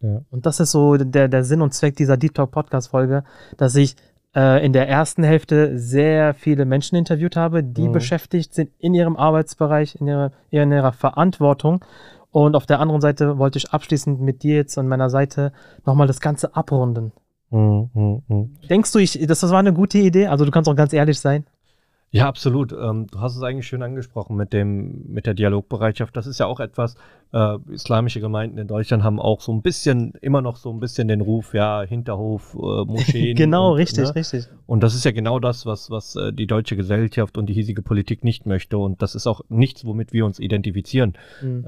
Ja. 0.00 0.22
Und 0.30 0.46
das 0.46 0.60
ist 0.60 0.70
so 0.72 0.96
der, 0.96 1.28
der 1.28 1.44
Sinn 1.44 1.60
und 1.62 1.74
Zweck 1.74 1.96
dieser 1.96 2.16
Deep 2.16 2.34
Talk 2.34 2.50
Podcast 2.50 2.88
Folge, 2.88 3.22
dass 3.58 3.74
ich 3.76 3.96
äh, 4.34 4.64
in 4.64 4.72
der 4.72 4.88
ersten 4.88 5.22
Hälfte 5.22 5.78
sehr 5.78 6.34
viele 6.34 6.64
Menschen 6.64 6.96
interviewt 6.96 7.36
habe, 7.36 7.62
die 7.64 7.88
Mhm. 7.88 7.92
beschäftigt 7.92 8.54
sind 8.54 8.70
in 8.78 8.94
ihrem 8.94 9.16
Arbeitsbereich, 9.16 9.96
in 10.00 10.06
ihrer, 10.06 10.30
in 10.50 10.72
ihrer 10.72 10.92
Verantwortung. 10.92 11.84
Und 12.30 12.54
auf 12.54 12.66
der 12.66 12.78
anderen 12.78 13.00
Seite 13.00 13.38
wollte 13.38 13.58
ich 13.58 13.70
abschließend 13.72 14.20
mit 14.20 14.42
dir 14.44 14.54
jetzt 14.54 14.78
an 14.78 14.86
meiner 14.86 15.10
Seite 15.10 15.52
nochmal 15.84 16.06
das 16.06 16.20
Ganze 16.20 16.54
abrunden. 16.54 17.12
Mhm, 17.50 17.90
mhm, 17.92 18.22
mhm. 18.28 18.56
Denkst 18.68 18.92
du, 18.92 19.00
ich, 19.00 19.18
das, 19.26 19.40
das 19.40 19.50
war 19.50 19.58
eine 19.58 19.72
gute 19.72 19.98
Idee? 19.98 20.28
Also 20.28 20.44
du 20.44 20.52
kannst 20.52 20.70
auch 20.70 20.76
ganz 20.76 20.92
ehrlich 20.92 21.18
sein. 21.18 21.44
Ja, 22.12 22.26
absolut. 22.28 22.72
Ähm, 22.72 23.06
du 23.10 23.20
hast 23.20 23.36
es 23.36 23.42
eigentlich 23.42 23.66
schön 23.66 23.82
angesprochen 23.82 24.36
mit 24.36 24.52
dem, 24.52 25.04
mit 25.08 25.26
der 25.26 25.34
Dialogbereitschaft. 25.34 26.16
Das 26.16 26.26
ist 26.26 26.38
ja 26.38 26.46
auch 26.46 26.60
etwas, 26.60 26.94
äh, 27.32 27.58
islamische 27.70 28.20
Gemeinden 28.20 28.58
in 28.58 28.66
Deutschland 28.66 29.04
haben 29.04 29.20
auch 29.20 29.40
so 29.40 29.52
ein 29.52 29.62
bisschen, 29.62 30.12
immer 30.20 30.42
noch 30.42 30.56
so 30.56 30.70
ein 30.70 30.80
bisschen 30.80 31.08
den 31.08 31.20
Ruf, 31.20 31.54
ja, 31.54 31.82
Hinterhof, 31.82 32.54
äh, 32.54 32.84
Moscheen. 32.84 33.36
Genau, 33.40 33.72
und, 33.72 33.76
richtig, 33.76 34.14
richtig. 34.14 34.48
Und 34.66 34.82
das 34.82 34.94
ist 34.94 35.04
ja 35.04 35.12
genau 35.12 35.38
das, 35.38 35.64
was, 35.64 35.90
was 35.90 36.16
äh, 36.16 36.32
die 36.32 36.46
deutsche 36.46 36.76
Gesellschaft 36.76 37.38
und 37.38 37.46
die 37.46 37.54
hiesige 37.54 37.82
Politik 37.82 38.24
nicht 38.24 38.46
möchte. 38.46 38.78
Und 38.78 39.00
das 39.02 39.14
ist 39.14 39.26
auch 39.26 39.42
nichts, 39.48 39.84
womit 39.84 40.12
wir 40.12 40.26
uns 40.26 40.38
identifizieren. 40.38 41.14
Mhm. 41.40 41.64
Äh, 41.64 41.66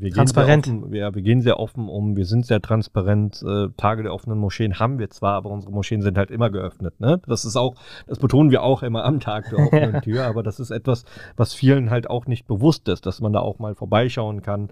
wir 0.00 0.10
Transparent. 0.10 0.64
Gehen 0.64 0.72
sehr 0.72 0.82
offen, 0.82 0.92
wir, 0.92 1.14
wir 1.14 1.22
gehen 1.22 1.40
sehr 1.42 1.60
offen 1.60 1.88
um, 1.88 2.16
wir 2.16 2.26
sind 2.26 2.46
sehr 2.46 2.60
transparent. 2.60 3.42
Äh, 3.46 3.68
Tage 3.76 4.02
der 4.02 4.12
offenen 4.12 4.38
Moscheen 4.38 4.78
haben 4.78 4.98
wir 4.98 5.10
zwar, 5.10 5.34
aber 5.34 5.50
unsere 5.50 5.72
Moscheen 5.72 6.02
sind 6.02 6.18
halt 6.18 6.30
immer 6.30 6.50
geöffnet. 6.50 7.00
Ne? 7.00 7.20
Das 7.26 7.44
ist 7.44 7.56
auch, 7.56 7.76
das 8.06 8.18
betonen 8.18 8.50
wir 8.50 8.62
auch 8.62 8.82
immer 8.82 9.04
am 9.04 9.20
Tag 9.20 9.50
der 9.50 9.58
offenen 9.66 10.02
Tür, 10.02 10.26
aber 10.26 10.42
das 10.42 10.60
ist 10.60 10.70
etwas, 10.70 11.04
was 11.36 11.54
vielen 11.54 11.90
halt 11.90 12.10
auch 12.10 12.26
nicht 12.26 12.46
bewusst 12.46 12.88
ist, 12.88 13.06
dass 13.06 13.20
man 13.20 13.32
da 13.32 13.40
auch 13.40 13.58
mal 13.58 13.74
vorbeischauen 13.74 14.42
kann. 14.42 14.70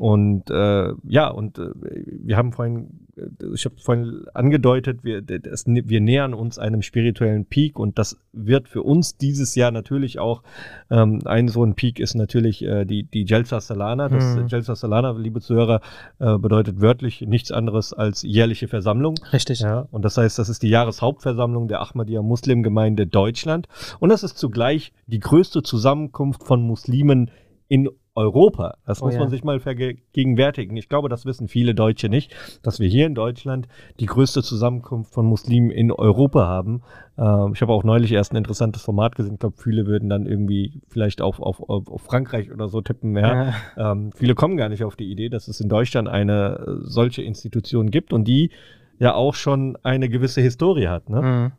Und 0.00 0.50
äh, 0.50 0.92
ja, 1.04 1.28
und 1.28 1.58
äh, 1.58 1.72
wir 1.74 2.38
haben 2.38 2.52
vorhin, 2.52 3.06
äh, 3.16 3.26
ich 3.54 3.66
habe 3.66 3.76
vorhin 3.76 4.24
angedeutet, 4.32 5.04
wir, 5.04 5.20
das, 5.20 5.66
wir 5.66 6.00
nähern 6.00 6.32
uns 6.32 6.58
einem 6.58 6.80
spirituellen 6.80 7.44
Peak 7.44 7.78
und 7.78 7.98
das 7.98 8.18
wird 8.32 8.68
für 8.68 8.82
uns 8.82 9.18
dieses 9.18 9.54
Jahr 9.56 9.70
natürlich 9.70 10.18
auch 10.18 10.42
ähm, 10.90 11.20
ein 11.26 11.48
so 11.48 11.62
ein 11.64 11.74
Peak 11.74 12.00
ist 12.00 12.14
natürlich 12.14 12.62
äh, 12.62 12.86
die, 12.86 13.02
die 13.02 13.24
Jalsa 13.24 13.60
Salana. 13.60 14.08
Das 14.08 14.24
Mhm. 14.36 14.46
Jalsa 14.48 14.74
Salana, 14.74 15.12
liebe 15.12 15.40
Zuhörer, 15.40 15.80
äh, 16.18 16.38
bedeutet 16.38 16.80
wörtlich 16.80 17.20
nichts 17.22 17.52
anderes 17.52 17.92
als 17.92 18.22
jährliche 18.22 18.68
Versammlung. 18.68 19.16
Richtig. 19.32 19.60
Ja, 19.60 19.86
und 19.90 20.04
das 20.04 20.16
heißt, 20.16 20.38
das 20.38 20.48
ist 20.48 20.62
die 20.62 20.68
Jahreshauptversammlung 20.70 21.68
der 21.68 21.80
Ahmadiyya 21.82 22.22
Muslimgemeinde 22.22 23.06
Deutschland. 23.06 23.68
Und 23.98 24.08
das 24.10 24.22
ist 24.22 24.38
zugleich 24.38 24.92
die 25.06 25.20
größte 25.20 25.62
Zusammenkunft 25.62 26.44
von 26.44 26.62
Muslimen 26.62 27.30
in 27.68 27.88
Europa. 28.14 28.76
Das 28.86 29.00
Oh 29.00 29.06
muss 29.06 29.14
ja. 29.14 29.20
man 29.20 29.28
sich 29.28 29.44
mal 29.44 29.60
vergegenwärtigen. 29.60 30.76
Ich 30.76 30.88
glaube, 30.88 31.08
das 31.08 31.24
wissen 31.24 31.48
viele 31.48 31.74
Deutsche 31.74 32.08
nicht, 32.08 32.34
dass 32.62 32.80
wir 32.80 32.88
hier 32.88 33.06
in 33.06 33.14
Deutschland 33.14 33.68
die 34.00 34.06
größte 34.06 34.42
Zusammenkunft 34.42 35.12
von 35.12 35.26
Muslimen 35.26 35.70
in 35.70 35.92
Europa 35.92 36.46
haben. 36.46 36.82
Ähm, 37.16 37.52
ich 37.54 37.62
habe 37.62 37.72
auch 37.72 37.84
neulich 37.84 38.12
erst 38.12 38.32
ein 38.32 38.36
interessantes 38.36 38.82
Format 38.82 39.14
gesehen. 39.14 39.34
Ich 39.34 39.40
glaube, 39.40 39.56
viele 39.58 39.86
würden 39.86 40.08
dann 40.08 40.26
irgendwie 40.26 40.82
vielleicht 40.88 41.20
auf, 41.22 41.40
auf, 41.40 41.60
auf 41.68 42.02
Frankreich 42.02 42.50
oder 42.52 42.68
so 42.68 42.80
tippen. 42.80 43.16
Ja. 43.16 43.54
Ähm, 43.76 44.10
viele 44.14 44.34
kommen 44.34 44.56
gar 44.56 44.68
nicht 44.68 44.84
auf 44.84 44.96
die 44.96 45.10
Idee, 45.10 45.28
dass 45.28 45.48
es 45.48 45.60
in 45.60 45.68
Deutschland 45.68 46.08
eine 46.08 46.58
äh, 46.66 46.70
solche 46.82 47.22
Institution 47.22 47.90
gibt 47.90 48.12
und 48.12 48.24
die 48.24 48.50
ja 48.98 49.14
auch 49.14 49.34
schon 49.34 49.78
eine 49.82 50.08
gewisse 50.08 50.40
Historie 50.40 50.88
hat. 50.88 51.08
Ne? 51.08 51.22
Mhm. 51.22 51.52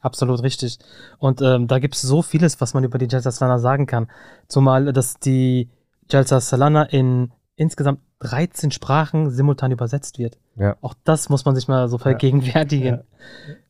Absolut 0.00 0.42
richtig. 0.42 0.78
Und 1.18 1.42
ähm, 1.42 1.66
da 1.66 1.80
gibt 1.80 1.94
es 1.94 2.02
so 2.02 2.22
vieles, 2.22 2.60
was 2.60 2.72
man 2.72 2.84
über 2.84 2.98
die 2.98 3.08
Jalsa 3.10 3.30
Salana 3.30 3.58
sagen 3.58 3.86
kann. 3.86 4.08
Zumal, 4.46 4.92
dass 4.92 5.18
die 5.18 5.68
Jalsa 6.10 6.40
Salana 6.40 6.84
in 6.84 7.32
insgesamt 7.56 8.00
13 8.20 8.70
Sprachen 8.70 9.30
simultan 9.30 9.70
übersetzt 9.70 10.18
wird. 10.18 10.38
Ja. 10.56 10.76
Auch 10.80 10.94
das 11.04 11.28
muss 11.28 11.44
man 11.44 11.54
sich 11.54 11.68
mal 11.68 11.88
so 11.88 11.98
vergegenwärtigen. 11.98 13.00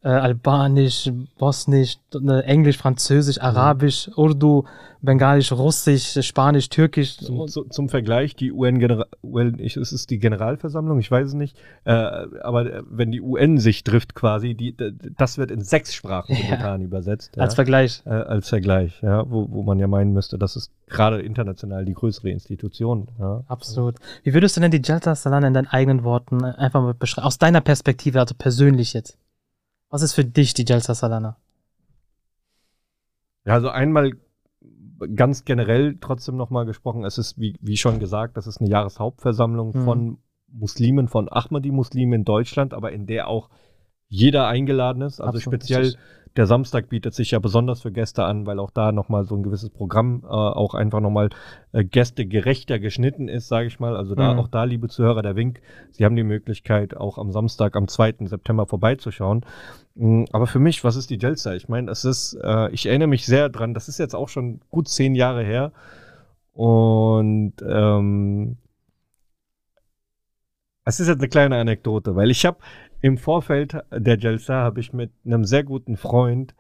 Äh, 0.02 0.08
Albanisch, 0.08 1.10
Bosnisch, 1.38 1.98
äh, 2.14 2.40
Englisch, 2.44 2.78
Französisch, 2.78 3.40
Arabisch, 3.40 4.10
Urdu, 4.16 4.64
Bengalisch, 5.02 5.52
Russisch, 5.52 6.18
Spanisch, 6.24 6.68
Türkisch. 6.68 7.18
Zum, 7.18 7.46
zu, 7.48 7.64
zum 7.64 7.88
Vergleich, 7.88 8.36
die 8.36 8.52
UN, 8.52 8.78
Genera 8.78 9.06
UN 9.22 9.58
ich, 9.58 9.76
es 9.76 9.92
ist 9.92 10.10
die 10.10 10.18
Generalversammlung, 10.18 10.98
ich 10.98 11.10
weiß 11.10 11.28
es 11.28 11.34
nicht, 11.34 11.56
äh, 11.84 11.92
aber 11.92 12.72
äh, 12.72 12.82
wenn 12.88 13.10
die 13.10 13.20
UN 13.20 13.58
sich 13.58 13.84
trifft 13.84 14.14
quasi, 14.14 14.54
die, 14.54 14.76
das 15.16 15.38
wird 15.38 15.50
in 15.50 15.62
sechs 15.62 15.94
Sprachen 15.94 16.34
Ja. 16.34 16.42
simultan 16.42 16.82
übersetzt. 16.82 17.38
Als 17.38 17.54
Vergleich. 17.54 18.02
Äh, 18.06 18.10
als 18.10 18.48
Vergleich, 18.48 19.00
ja, 19.02 19.28
wo, 19.30 19.48
wo 19.50 19.62
man 19.62 19.78
ja 19.78 19.88
meinen 19.88 20.12
müsste, 20.12 20.38
das 20.38 20.56
ist 20.56 20.70
gerade 20.88 21.20
international 21.20 21.84
die 21.84 21.94
größere 21.94 22.30
Institution. 22.30 23.08
Ja. 23.18 23.42
Absolut. 23.48 23.96
Wie 24.22 24.30
würdest 24.38 24.56
du 24.56 24.60
denn 24.60 24.70
die 24.70 24.80
Jalsa 24.84 25.16
Salana 25.16 25.48
in 25.48 25.54
deinen 25.54 25.66
eigenen 25.66 26.04
Worten 26.04 26.44
einfach 26.44 26.80
mal 26.80 26.94
beschreiben? 26.94 27.26
Aus 27.26 27.38
deiner 27.38 27.60
Perspektive, 27.60 28.20
also 28.20 28.36
persönlich 28.38 28.92
jetzt. 28.92 29.18
Was 29.90 30.02
ist 30.02 30.12
für 30.12 30.24
dich 30.24 30.54
die 30.54 30.64
Jalsa 30.64 30.94
Salana? 30.94 31.36
Ja, 33.44 33.54
also 33.54 33.68
einmal 33.68 34.12
ganz 35.16 35.44
generell 35.44 35.96
trotzdem 36.00 36.36
nochmal 36.36 36.66
gesprochen, 36.66 37.04
es 37.04 37.18
ist, 37.18 37.36
wie, 37.40 37.56
wie 37.60 37.76
schon 37.76 37.98
gesagt, 37.98 38.36
das 38.36 38.46
ist 38.46 38.60
eine 38.60 38.70
Jahreshauptversammlung 38.70 39.72
Mhm. 39.74 39.84
von 39.84 40.18
Muslimen, 40.46 41.08
von 41.08 41.28
Ahmadi-Muslimen 41.28 42.20
in 42.20 42.24
Deutschland, 42.24 42.74
aber 42.74 42.92
in 42.92 43.06
der 43.06 43.26
auch 43.26 43.50
jeder 44.06 44.46
eingeladen 44.46 45.02
ist. 45.02 45.20
Also 45.20 45.38
Absolut 45.38 45.62
speziell 45.62 45.82
richtig. 45.82 46.00
Der 46.38 46.46
Samstag 46.46 46.88
bietet 46.88 47.14
sich 47.14 47.32
ja 47.32 47.40
besonders 47.40 47.82
für 47.82 47.90
Gäste 47.92 48.24
an, 48.24 48.46
weil 48.46 48.60
auch 48.60 48.70
da 48.70 48.92
nochmal 48.92 49.24
so 49.24 49.34
ein 49.34 49.42
gewisses 49.42 49.70
Programm 49.70 50.22
äh, 50.24 50.28
auch 50.28 50.72
einfach 50.74 51.00
nochmal 51.00 51.30
äh, 51.72 51.84
gästegerechter 51.84 52.78
geschnitten 52.78 53.28
ist, 53.28 53.48
sage 53.48 53.66
ich 53.66 53.80
mal. 53.80 53.96
Also 53.96 54.14
da 54.14 54.32
Mhm. 54.32 54.38
auch 54.38 54.48
da, 54.48 54.62
liebe 54.64 54.88
Zuhörer, 54.88 55.20
der 55.22 55.34
Wink, 55.34 55.60
Sie 55.90 56.04
haben 56.04 56.14
die 56.14 56.22
Möglichkeit, 56.22 56.96
auch 56.96 57.18
am 57.18 57.32
Samstag, 57.32 57.74
am 57.76 57.88
2. 57.88 58.26
September 58.28 58.66
vorbeizuschauen. 58.66 59.44
Mm, 59.96 60.24
Aber 60.32 60.46
für 60.46 60.60
mich, 60.60 60.84
was 60.84 60.94
ist 60.94 61.10
die 61.10 61.18
Jelsa? 61.18 61.54
Ich 61.54 61.68
meine, 61.68 61.90
es 61.90 62.04
ist, 62.04 62.34
äh, 62.42 62.70
ich 62.70 62.86
erinnere 62.86 63.08
mich 63.08 63.26
sehr 63.26 63.48
dran, 63.48 63.74
das 63.74 63.88
ist 63.88 63.98
jetzt 63.98 64.14
auch 64.14 64.28
schon 64.28 64.60
gut 64.70 64.88
zehn 64.88 65.16
Jahre 65.16 65.42
her. 65.42 65.72
Und 66.52 67.54
ähm, 67.68 68.58
es 70.88 71.00
ist 71.00 71.08
jetzt 71.08 71.18
eine 71.18 71.28
kleine 71.28 71.56
Anekdote, 71.56 72.16
weil 72.16 72.30
ich 72.30 72.46
habe 72.46 72.58
im 73.02 73.18
Vorfeld 73.18 73.76
der 73.92 74.18
Jalsa 74.18 74.54
habe 74.54 74.80
ich 74.80 74.92
mit 74.92 75.12
einem 75.24 75.44
sehr 75.44 75.62
guten 75.62 75.96
Freund 75.96 76.54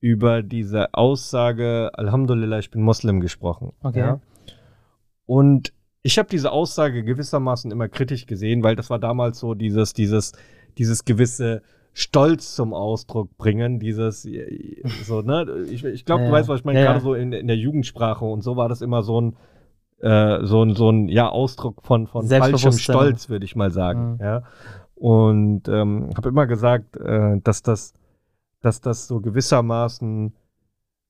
über 0.00 0.42
diese 0.42 0.94
Aussage 0.94 1.90
Alhamdulillah, 1.94 2.60
ich 2.60 2.70
bin 2.70 2.82
Muslim 2.82 3.20
gesprochen. 3.20 3.72
Okay. 3.82 3.98
Ja? 3.98 4.20
Und 5.26 5.72
ich 6.02 6.16
habe 6.16 6.28
diese 6.28 6.52
Aussage 6.52 7.02
gewissermaßen 7.02 7.72
immer 7.72 7.88
kritisch 7.88 8.26
gesehen, 8.26 8.62
weil 8.62 8.76
das 8.76 8.88
war 8.88 9.00
damals 9.00 9.40
so 9.40 9.54
dieses, 9.54 9.92
dieses, 9.92 10.32
dieses 10.78 11.04
gewisse 11.04 11.62
Stolz 11.92 12.54
zum 12.54 12.72
Ausdruck 12.72 13.36
bringen, 13.36 13.80
dieses, 13.80 14.26
äh, 14.26 14.82
so, 15.02 15.22
ne, 15.22 15.66
ich, 15.68 15.84
ich 15.84 16.04
glaube, 16.04 16.22
Ja, 16.22 16.28
du 16.28 16.34
weißt, 16.34 16.48
was 16.48 16.60
ich 16.60 16.64
meine, 16.64 16.78
ja, 16.78 16.86
gerade 16.86 17.00
so 17.00 17.14
in, 17.14 17.32
in 17.32 17.48
der 17.48 17.56
Jugendsprache 17.56 18.24
und 18.24 18.42
so 18.42 18.56
war 18.56 18.68
das 18.68 18.82
immer 18.82 19.02
so 19.02 19.20
ein, 19.20 19.36
äh, 20.00 20.44
so 20.44 20.62
ein, 20.62 20.74
so 20.74 20.90
ein, 20.90 21.08
ja, 21.08 21.28
Ausdruck 21.28 21.82
von, 21.82 22.06
von 22.06 22.26
falschem. 22.42 22.72
Stolz, 22.78 23.28
würde 23.28 23.44
ich 23.44 23.56
mal 23.56 23.70
sagen, 23.70 24.14
Mhm. 24.14 24.18
ja. 24.20 24.42
Und 24.94 25.68
ähm, 25.68 26.10
habe 26.16 26.28
immer 26.30 26.46
gesagt, 26.46 26.96
äh, 26.96 27.38
dass 27.42 27.62
das, 27.62 27.92
dass 28.62 28.80
das 28.80 29.06
so 29.08 29.20
gewissermaßen, 29.20 30.32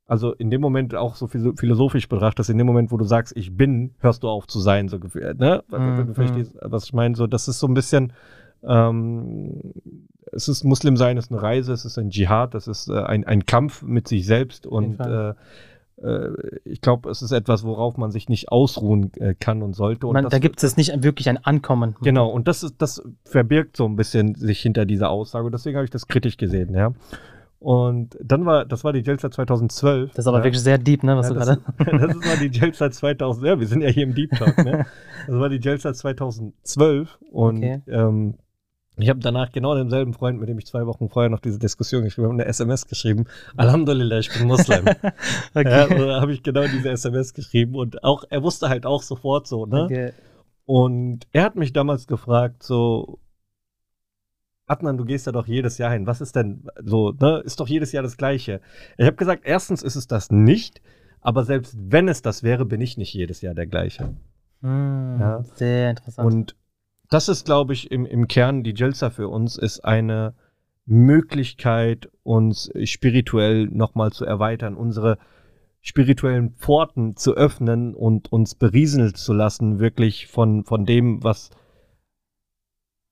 also 0.07 0.32
in 0.34 0.51
dem 0.51 0.61
Moment 0.61 0.95
auch 0.95 1.14
so 1.16 1.26
philo- 1.26 1.55
philosophisch 1.57 2.09
betrachtet, 2.09 2.49
in 2.49 2.59
dem 2.59 2.66
Moment, 2.66 2.91
wo 2.91 2.97
du 2.97 3.05
sagst, 3.05 3.37
ich 3.37 3.57
bin, 3.57 3.95
hörst 4.01 4.22
du 4.24 4.28
auf 4.28 4.47
zu 4.47 4.61
sein, 4.61 4.89
so 4.89 4.99
gefühlt, 4.99 5.39
ne? 5.39 5.62
Mhm, 5.70 6.07
du 6.09 6.14
verstehst, 6.14 6.57
was 6.62 6.84
ich 6.84 6.93
meine, 6.95 7.14
so, 7.14 7.26
das 7.26 7.47
ist 7.49 7.59
so 7.61 7.66
ein 7.68 7.74
bisschen, 7.74 8.12
ähm, 8.64 9.61
es 10.32 10.49
ist 10.49 10.64
Muslim 10.64 10.97
sein 10.97 11.16
ist 11.16 11.30
eine 11.30 11.41
Reise, 11.41 11.72
es 11.72 11.84
ist 11.84 11.99
ein 11.99 12.11
Dschihad, 12.11 12.55
es 12.57 12.66
ist 12.66 12.89
äh, 12.89 13.03
ein, 13.03 13.24
ein 13.24 13.47
Kampf 13.47 13.82
mit 13.82 14.09
sich 14.09 14.26
selbst 14.26 14.66
und 14.66 14.99
äh, 15.01 15.30
äh, 15.30 15.34
ich 16.64 16.80
glaube, 16.82 17.09
es 17.11 17.22
ist 17.22 17.32
etwas, 17.32 17.64
worauf 17.64 17.97
man 17.97 18.11
sich 18.11 18.28
nicht 18.28 18.51
ausruhen 18.53 19.12
äh, 19.14 19.34
kann 19.34 19.62
und 19.62 19.74
sollte. 19.74 20.07
Und 20.07 20.12
Man, 20.12 20.28
da 20.28 20.38
gibt 20.38 20.62
es 20.62 20.76
nicht 20.76 21.03
wirklich 21.03 21.28
ein 21.28 21.38
Ankommen. 21.42 21.97
Genau, 22.03 22.28
und 22.28 22.47
das 22.49 22.62
ist, 22.62 22.74
das 22.78 23.03
verbirgt 23.24 23.76
so 23.78 23.86
ein 23.86 23.97
bisschen 23.97 24.34
sich 24.34 24.61
hinter 24.61 24.84
dieser 24.84 25.09
Aussage. 25.09 25.51
Deswegen 25.51 25.76
habe 25.76 25.84
ich 25.84 25.90
das 25.90 26.07
kritisch 26.07 26.36
gesehen, 26.36 26.74
ja. 26.74 26.92
Und 27.59 28.18
dann 28.22 28.44
war, 28.44 28.66
das 28.66 28.84
war 28.84 28.92
die 28.92 29.01
Jelsa 29.01 29.30
2012. 29.30 30.11
Das 30.11 30.18
ist 30.24 30.26
aber 30.28 30.38
ja. 30.38 30.44
wirklich 30.44 30.62
sehr 30.62 30.76
deep, 30.76 31.03
ne, 31.03 31.16
was 31.16 31.28
ja, 31.28 31.32
du 31.32 31.38
das, 31.38 31.49
gerade- 31.49 32.07
das 32.07 32.16
war 32.28 32.36
die 32.36 32.51
Jelsa 32.59 32.90
2000, 32.90 33.47
ja, 33.47 33.59
wir 33.59 33.66
sind 33.66 33.80
ja 33.80 33.88
hier 33.88 34.03
im 34.05 34.14
Deep 34.14 34.30
Talk, 34.32 34.59
ne? 34.59 34.84
Das 35.26 35.34
war 35.36 35.49
die 35.49 35.57
Jelsa 35.61 35.94
2012 35.94 37.18
und 37.32 37.57
Okay. 37.57 37.80
ähm, 37.88 38.34
ich 38.99 39.09
habe 39.11 39.20
danach 39.20 39.53
genau 39.53 39.74
demselben 39.74 40.14
Freund, 40.14 40.38
mit 40.40 40.49
dem 40.49 40.59
ich 40.59 40.66
zwei 40.66 40.86
Wochen 40.86 41.09
vorher 41.09 41.28
noch 41.30 41.40
diese 41.40 41.59
Diskussion 41.59 42.03
geschrieben 42.05 42.28
habe, 42.28 42.34
eine 42.34 42.47
SMS 42.47 42.86
geschrieben. 42.86 43.24
Alhamdulillah, 43.57 44.18
ich 44.18 44.32
bin 44.32 44.47
Muslim. 44.47 44.84
Okay. 45.55 45.70
Ja, 45.70 45.88
so 45.88 46.12
habe 46.20 46.32
ich 46.32 46.42
genau 46.42 46.62
diese 46.66 46.90
SMS 46.90 47.34
geschrieben 47.34 47.74
und 47.76 48.05
auch, 48.05 48.24
er 48.28 48.42
wusste 48.42 48.68
halt 48.68 48.86
auch 48.86 49.03
sofort 49.03 49.47
so, 49.47 49.66
ne? 49.66 49.84
Okay. 49.84 50.12
Und 50.64 51.26
er 51.32 51.44
hat 51.44 51.57
mich 51.57 51.72
damals 51.72 52.07
gefragt, 52.07 52.62
so, 52.62 53.20
Adnan, 54.66 54.97
du 54.97 55.05
gehst 55.05 55.26
ja 55.26 55.32
doch 55.32 55.47
jedes 55.47 55.78
Jahr 55.78 55.92
hin. 55.92 56.07
Was 56.07 56.20
ist 56.20 56.34
denn 56.34 56.66
so, 56.84 57.12
ne? 57.12 57.40
Ist 57.44 57.61
doch 57.61 57.68
jedes 57.68 57.92
Jahr 57.92 58.03
das 58.03 58.16
Gleiche. 58.16 58.61
Ich 58.99 59.07
habe 59.07 59.16
gesagt, 59.16 59.42
erstens 59.44 59.82
ist 59.82 59.94
es 59.97 60.09
das 60.09 60.30
nicht, 60.30 60.80
aber 61.20 61.44
selbst 61.44 61.76
wenn 61.78 62.09
es 62.09 62.20
das 62.22 62.42
wäre, 62.42 62.64
bin 62.64 62.80
ich 62.80 62.97
nicht 62.97 63.14
jedes 63.14 63.40
Jahr 63.42 63.55
der 63.55 63.66
gleiche. 63.66 64.14
Hm, 64.62 65.18
Ja. 65.20 65.42
Sehr 65.55 65.90
interessant. 65.90 66.26
Und 66.26 66.57
das 67.11 67.28
ist, 67.28 67.44
glaube 67.44 67.72
ich, 67.72 67.90
im, 67.90 68.07
im 68.07 68.28
Kern, 68.28 68.62
die 68.62 68.74
Jelsa 68.74 69.11
für 69.11 69.28
uns 69.28 69.57
ist 69.57 69.84
eine 69.84 70.34
Möglichkeit, 70.86 72.09
uns 72.22 72.70
spirituell 72.84 73.66
nochmal 73.66 74.12
zu 74.12 74.24
erweitern, 74.24 74.76
unsere 74.76 75.18
spirituellen 75.80 76.50
Pforten 76.50 77.16
zu 77.16 77.34
öffnen 77.34 77.94
und 77.94 78.32
uns 78.32 78.54
berieseln 78.54 79.14
zu 79.14 79.32
lassen, 79.32 79.78
wirklich 79.78 80.26
von, 80.26 80.64
von 80.64 80.84
dem, 80.84 81.22
was. 81.22 81.50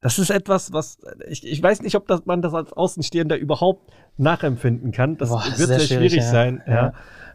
Das 0.00 0.18
ist 0.18 0.30
etwas, 0.30 0.72
was 0.72 0.98
ich, 1.28 1.46
ich 1.46 1.62
weiß 1.62 1.82
nicht, 1.82 1.94
ob 1.94 2.06
das, 2.06 2.26
man 2.26 2.42
das 2.42 2.52
als 2.52 2.72
Außenstehender 2.72 3.36
überhaupt 3.36 3.92
nachempfinden 4.16 4.92
kann. 4.92 5.16
Das 5.16 5.30
Boah, 5.30 5.44
wird 5.44 5.56
sehr 5.56 5.66
sehr, 5.66 5.78
schwierig, 5.80 6.12
schwierig 6.12 6.24
ja. 6.24 6.30
sein. 6.30 6.62
Ja. 6.66 6.74
Ja. 6.74 6.92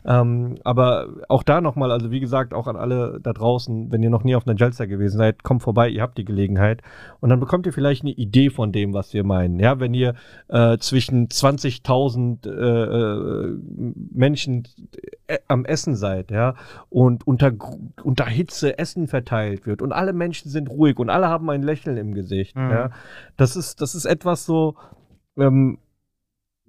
Ähm, 0.10 0.58
aber 0.64 1.08
auch 1.30 1.44
da 1.44 1.62
nochmal, 1.62 1.92
also 1.92 2.10
wie 2.10 2.20
gesagt, 2.20 2.56
auch 2.56 2.66
an 2.66 2.76
alle 2.76 3.20
da 3.22 3.32
draußen, 3.32 3.92
wenn 3.92 4.02
ihr 4.02 4.10
noch 4.10 4.24
nie 4.24 4.36
auf 4.36 4.48
einer 4.48 4.58
Jalsa 4.58 4.86
gewesen 4.86 5.18
seid, 5.20 5.44
kommt 5.44 5.62
vorbei, 5.62 5.88
ihr 5.88 6.02
habt 6.02 6.18
die 6.18 6.26
Gelegenheit. 6.26 6.82
Und 7.20 7.30
dann 7.30 7.40
bekommt 7.40 7.68
ihr 7.68 7.74
vielleicht 7.74 8.02
eine 8.02 8.14
Idee 8.14 8.50
von 8.50 8.72
dem, 8.72 8.96
was 8.96 9.14
wir 9.14 9.24
meinen. 9.24 9.60
Ja, 9.60 9.80
wenn 9.80 9.94
ihr 9.94 10.16
äh, 10.48 10.80
zwischen 10.80 11.28
20.000 11.28 12.48
äh, 12.48 12.50
äh, 12.50 13.60
Menschen 14.12 14.68
äh, 15.28 15.38
am 15.48 15.64
Essen 15.66 15.96
seid, 15.96 16.32
ja, 16.32 16.56
und 16.90 17.28
unter, 17.28 17.52
unter 18.04 18.26
Hitze 18.26 18.80
Essen 18.80 19.08
verteilt 19.08 19.68
wird 19.68 19.84
und 19.84 19.92
alle 19.92 20.14
Menschen 20.14 20.50
sind 20.50 20.72
ruhig 20.72 20.98
und 20.98 21.12
alle 21.12 21.28
haben 21.28 21.48
ein 21.52 21.62
Lächeln 21.62 21.98
im 21.98 22.16
Gesicht, 22.16 22.56
Mhm. 22.56 22.72
ja, 22.72 22.90
das 23.38 23.56
ist, 23.56 23.80
das 23.80 23.94
ist 23.94 24.06
etwas 24.06 24.46
so, 24.48 24.76
ähm, 25.38 25.78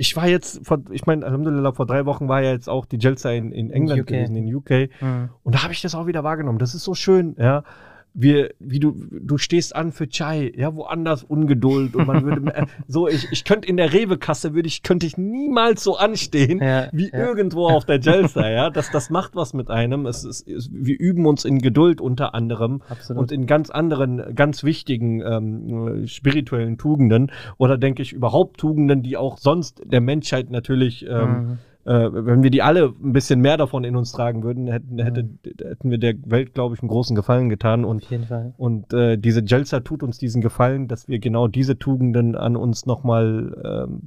ich 0.00 0.16
war 0.16 0.26
jetzt, 0.26 0.66
vor, 0.66 0.78
ich 0.90 1.04
meine, 1.04 1.26
Alhamdulillah, 1.26 1.72
vor 1.72 1.84
drei 1.84 2.06
Wochen 2.06 2.26
war 2.26 2.40
ja 2.40 2.52
jetzt 2.52 2.70
auch 2.70 2.86
die 2.86 2.96
Jelsa 2.96 3.32
in, 3.32 3.52
in 3.52 3.70
England 3.70 4.00
UK. 4.00 4.06
gewesen, 4.06 4.34
in 4.34 4.54
UK. 4.54 4.88
Mhm. 4.98 5.28
Und 5.42 5.54
da 5.54 5.62
habe 5.62 5.74
ich 5.74 5.82
das 5.82 5.94
auch 5.94 6.06
wieder 6.06 6.24
wahrgenommen. 6.24 6.58
Das 6.58 6.74
ist 6.74 6.84
so 6.84 6.94
schön, 6.94 7.36
ja. 7.38 7.64
Wir, 8.12 8.50
wie 8.58 8.80
du, 8.80 8.92
du 9.10 9.38
stehst 9.38 9.74
an 9.74 9.92
für 9.92 10.08
Chai, 10.08 10.52
ja, 10.56 10.74
woanders 10.74 11.24
Ungeduld 11.24 11.96
und 11.96 12.06
man 12.06 12.24
würde, 12.24 12.54
äh, 12.54 12.66
so, 12.86 13.08
ich, 13.08 13.28
ich 13.30 13.44
könnte 13.44 13.68
in 13.68 13.76
der 13.76 13.92
Rewe-Kasse 13.92 14.54
würde 14.54 14.68
ich, 14.68 14.82
könnte 14.82 15.06
ich 15.06 15.16
niemals 15.16 15.82
so 15.82 15.96
anstehen, 15.96 16.60
wie 16.92 17.10
ja. 17.10 17.18
irgendwo 17.18 17.68
auf 17.68 17.84
der 17.84 18.00
Jelsa, 18.00 18.48
ja. 18.48 18.70
Das, 18.70 18.90
das 18.90 19.10
macht 19.10 19.34
was 19.34 19.54
mit 19.54 19.70
einem. 19.70 20.06
Es 20.06 20.24
ist, 20.24 20.46
es, 20.48 20.70
wir 20.72 20.98
üben 20.98 21.26
uns 21.26 21.44
in 21.44 21.58
Geduld 21.58 22.00
unter 22.00 22.34
anderem 22.34 22.82
Absolut. 22.88 23.22
und 23.22 23.32
in 23.32 23.46
ganz 23.46 23.70
anderen, 23.70 24.34
ganz 24.34 24.64
wichtigen 24.64 25.20
ähm, 25.20 26.06
spirituellen 26.06 26.78
Tugenden 26.78 27.30
oder 27.58 27.78
denke 27.78 28.02
ich 28.02 28.12
überhaupt 28.12 28.58
Tugenden, 28.58 29.02
die 29.02 29.16
auch 29.16 29.38
sonst 29.38 29.82
der 29.84 30.00
Menschheit 30.00 30.50
natürlich 30.50 31.06
ähm, 31.08 31.30
Mhm. 31.30 31.58
Äh, 31.84 32.08
wenn 32.12 32.42
wir 32.42 32.50
die 32.50 32.62
alle 32.62 32.94
ein 33.02 33.12
bisschen 33.12 33.40
mehr 33.40 33.56
davon 33.56 33.84
in 33.84 33.96
uns 33.96 34.12
tragen 34.12 34.42
würden, 34.42 34.66
hätten, 34.68 34.98
hätte, 34.98 35.28
hätten 35.62 35.90
wir 35.90 35.98
der 35.98 36.14
Welt, 36.26 36.54
glaube 36.54 36.74
ich, 36.74 36.82
einen 36.82 36.88
großen 36.88 37.16
Gefallen 37.16 37.48
getan. 37.48 37.84
Und, 37.84 38.04
Auf 38.04 38.10
jeden 38.10 38.26
Fall. 38.26 38.54
und 38.56 38.92
äh, 38.92 39.16
diese 39.16 39.42
Jelsa 39.44 39.80
tut 39.80 40.02
uns 40.02 40.18
diesen 40.18 40.42
Gefallen, 40.42 40.88
dass 40.88 41.08
wir 41.08 41.18
genau 41.18 41.48
diese 41.48 41.78
Tugenden 41.78 42.36
an 42.36 42.56
uns 42.56 42.86
nochmal 42.86 43.86
ähm, 43.88 44.00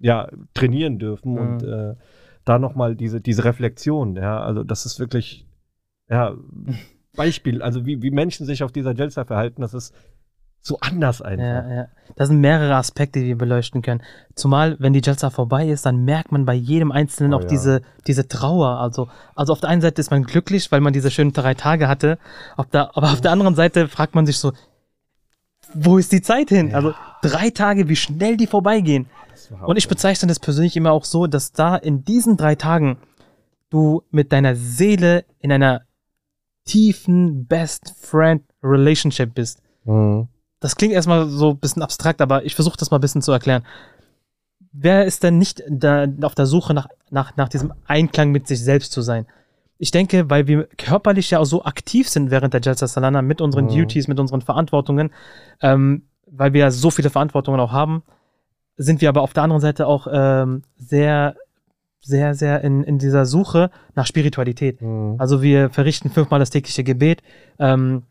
ja, 0.00 0.28
trainieren 0.52 0.98
dürfen 0.98 1.32
Mhm. 1.32 1.38
und 1.38 1.62
äh, 1.62 1.94
da 2.44 2.58
nochmal 2.58 2.94
diese, 2.94 3.22
diese 3.22 3.44
Reflexion, 3.44 4.16
ja, 4.16 4.42
also 4.42 4.62
das 4.64 4.84
ist 4.84 5.00
wirklich, 5.00 5.46
ja, 6.10 6.34
Beispiel, 7.16 7.62
also 7.62 7.86
wie, 7.86 8.02
wie 8.02 8.10
Menschen 8.10 8.44
sich 8.44 8.62
auf 8.64 8.72
dieser 8.72 8.92
Jelsa 8.94 9.24
verhalten, 9.24 9.62
das 9.62 9.72
ist 9.72 9.94
so 10.66 10.78
anders 10.80 11.20
einfach. 11.20 11.44
Ja, 11.44 11.74
ja. 11.74 11.88
Das 12.16 12.28
sind 12.28 12.40
mehrere 12.40 12.74
Aspekte, 12.76 13.20
die 13.20 13.26
wir 13.26 13.38
beleuchten 13.38 13.82
können. 13.82 14.02
Zumal, 14.34 14.76
wenn 14.80 14.94
die 14.94 15.02
Jalsa 15.02 15.28
vorbei 15.28 15.68
ist, 15.68 15.84
dann 15.84 16.04
merkt 16.04 16.32
man 16.32 16.46
bei 16.46 16.54
jedem 16.54 16.90
Einzelnen 16.90 17.34
Oh 17.34 17.36
auch 17.36 17.42
ja. 17.42 17.48
diese, 17.48 17.82
diese 18.06 18.28
Trauer. 18.28 18.80
Also, 18.80 19.08
also 19.34 19.52
auf 19.52 19.60
der 19.60 19.68
einen 19.68 19.82
Seite 19.82 20.00
ist 20.00 20.10
man 20.10 20.24
glücklich, 20.24 20.72
weil 20.72 20.80
man 20.80 20.94
diese 20.94 21.10
schönen 21.10 21.34
drei 21.34 21.52
Tage 21.52 21.86
hatte. 21.86 22.18
Auf 22.56 22.66
der, 22.70 22.96
aber 22.96 23.12
auf 23.12 23.20
der 23.20 23.32
anderen 23.32 23.54
Seite 23.54 23.88
fragt 23.88 24.14
man 24.14 24.24
sich 24.24 24.38
so, 24.38 24.52
wo 25.74 25.98
ist 25.98 26.12
die 26.12 26.22
Zeit 26.22 26.48
hin? 26.48 26.74
Also 26.74 26.94
drei 27.20 27.50
Tage, 27.50 27.88
wie 27.90 27.96
schnell 27.96 28.38
die 28.38 28.46
vorbeigehen. 28.46 29.06
Und 29.66 29.76
ich 29.76 29.88
bezeichne 29.88 30.28
das 30.28 30.40
persönlich 30.40 30.76
immer 30.76 30.92
auch 30.92 31.04
so, 31.04 31.26
dass 31.26 31.52
da 31.52 31.76
in 31.76 32.04
diesen 32.04 32.38
drei 32.38 32.54
Tagen 32.54 32.96
du 33.68 34.02
mit 34.10 34.32
deiner 34.32 34.56
Seele 34.56 35.24
in 35.40 35.52
einer 35.52 35.82
tiefen 36.64 37.46
Best 37.46 37.92
Friend 38.00 38.42
Relationship 38.62 39.34
bist. 39.34 39.60
Mhm. 39.84 40.28
Das 40.64 40.76
klingt 40.76 40.94
erstmal 40.94 41.28
so 41.28 41.50
ein 41.50 41.58
bisschen 41.58 41.82
abstrakt, 41.82 42.22
aber 42.22 42.46
ich 42.46 42.54
versuche 42.54 42.78
das 42.78 42.90
mal 42.90 42.96
ein 42.96 43.02
bisschen 43.02 43.20
zu 43.20 43.32
erklären. 43.32 43.64
Wer 44.72 45.04
ist 45.04 45.22
denn 45.22 45.36
nicht 45.36 45.62
da 45.68 46.06
auf 46.22 46.34
der 46.34 46.46
Suche 46.46 46.72
nach, 46.72 46.88
nach, 47.10 47.36
nach 47.36 47.50
diesem 47.50 47.74
Einklang 47.86 48.30
mit 48.30 48.48
sich 48.48 48.64
selbst 48.64 48.90
zu 48.90 49.02
sein? 49.02 49.26
Ich 49.76 49.90
denke, 49.90 50.30
weil 50.30 50.46
wir 50.46 50.66
körperlich 50.78 51.30
ja 51.32 51.40
auch 51.40 51.44
so 51.44 51.66
aktiv 51.66 52.08
sind 52.08 52.30
während 52.30 52.54
der 52.54 52.62
Jalsa 52.62 52.86
Salana 52.86 53.20
mit 53.20 53.42
unseren 53.42 53.66
Mhm. 53.66 53.74
Duties, 53.76 54.08
mit 54.08 54.18
unseren 54.18 54.40
Verantwortungen, 54.40 55.10
ähm, 55.60 56.04
weil 56.30 56.54
wir 56.54 56.60
ja 56.60 56.70
so 56.70 56.90
viele 56.90 57.10
Verantwortungen 57.10 57.60
auch 57.60 57.72
haben, 57.72 58.02
sind 58.78 59.02
wir 59.02 59.10
aber 59.10 59.20
auf 59.20 59.34
der 59.34 59.42
anderen 59.42 59.60
Seite 59.60 59.86
auch 59.86 60.06
ähm, 60.10 60.62
sehr, 60.78 61.36
sehr, 62.00 62.32
sehr 62.34 62.64
in, 62.64 62.84
in 62.84 62.98
dieser 62.98 63.26
Suche 63.26 63.70
nach 63.96 64.06
Spiritualität. 64.06 64.80
Mhm. 64.80 65.16
Also 65.18 65.42
wir 65.42 65.68
verrichten 65.68 66.08
fünfmal 66.08 66.40
das 66.40 66.48
tägliche 66.48 66.84
Gebet. 66.84 67.22
Ähm, 67.58 68.04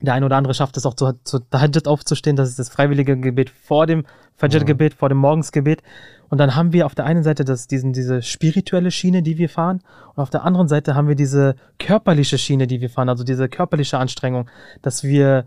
Der 0.00 0.14
eine 0.14 0.26
oder 0.26 0.36
andere 0.36 0.54
schafft 0.54 0.76
es 0.76 0.86
auch 0.86 0.94
zu, 0.94 1.12
zu 1.24 1.40
Tahajjud 1.40 1.86
aufzustehen. 1.86 2.36
Das 2.36 2.48
ist 2.48 2.58
das 2.58 2.70
freiwillige 2.70 3.18
Gebet 3.18 3.50
vor 3.50 3.86
dem 3.86 4.04
Fajr-Gebet, 4.36 4.94
vor 4.94 5.08
dem 5.10 5.18
Morgensgebet. 5.18 5.82
Und 6.30 6.38
dann 6.38 6.54
haben 6.56 6.72
wir 6.72 6.86
auf 6.86 6.94
der 6.94 7.04
einen 7.04 7.22
Seite 7.22 7.44
das, 7.44 7.66
diesen, 7.66 7.92
diese 7.92 8.22
spirituelle 8.22 8.90
Schiene, 8.90 9.22
die 9.22 9.36
wir 9.36 9.48
fahren. 9.48 9.82
Und 10.14 10.22
auf 10.22 10.30
der 10.30 10.44
anderen 10.44 10.68
Seite 10.68 10.94
haben 10.94 11.08
wir 11.08 11.16
diese 11.16 11.56
körperliche 11.78 12.38
Schiene, 12.38 12.66
die 12.66 12.80
wir 12.80 12.88
fahren. 12.88 13.08
Also 13.08 13.24
diese 13.24 13.48
körperliche 13.48 13.98
Anstrengung, 13.98 14.48
dass 14.80 15.04
wir 15.04 15.44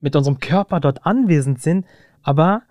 mit 0.00 0.14
unserem 0.14 0.38
Körper 0.38 0.78
dort 0.78 1.04
anwesend 1.04 1.60
sind, 1.60 1.86
aber 2.22 2.62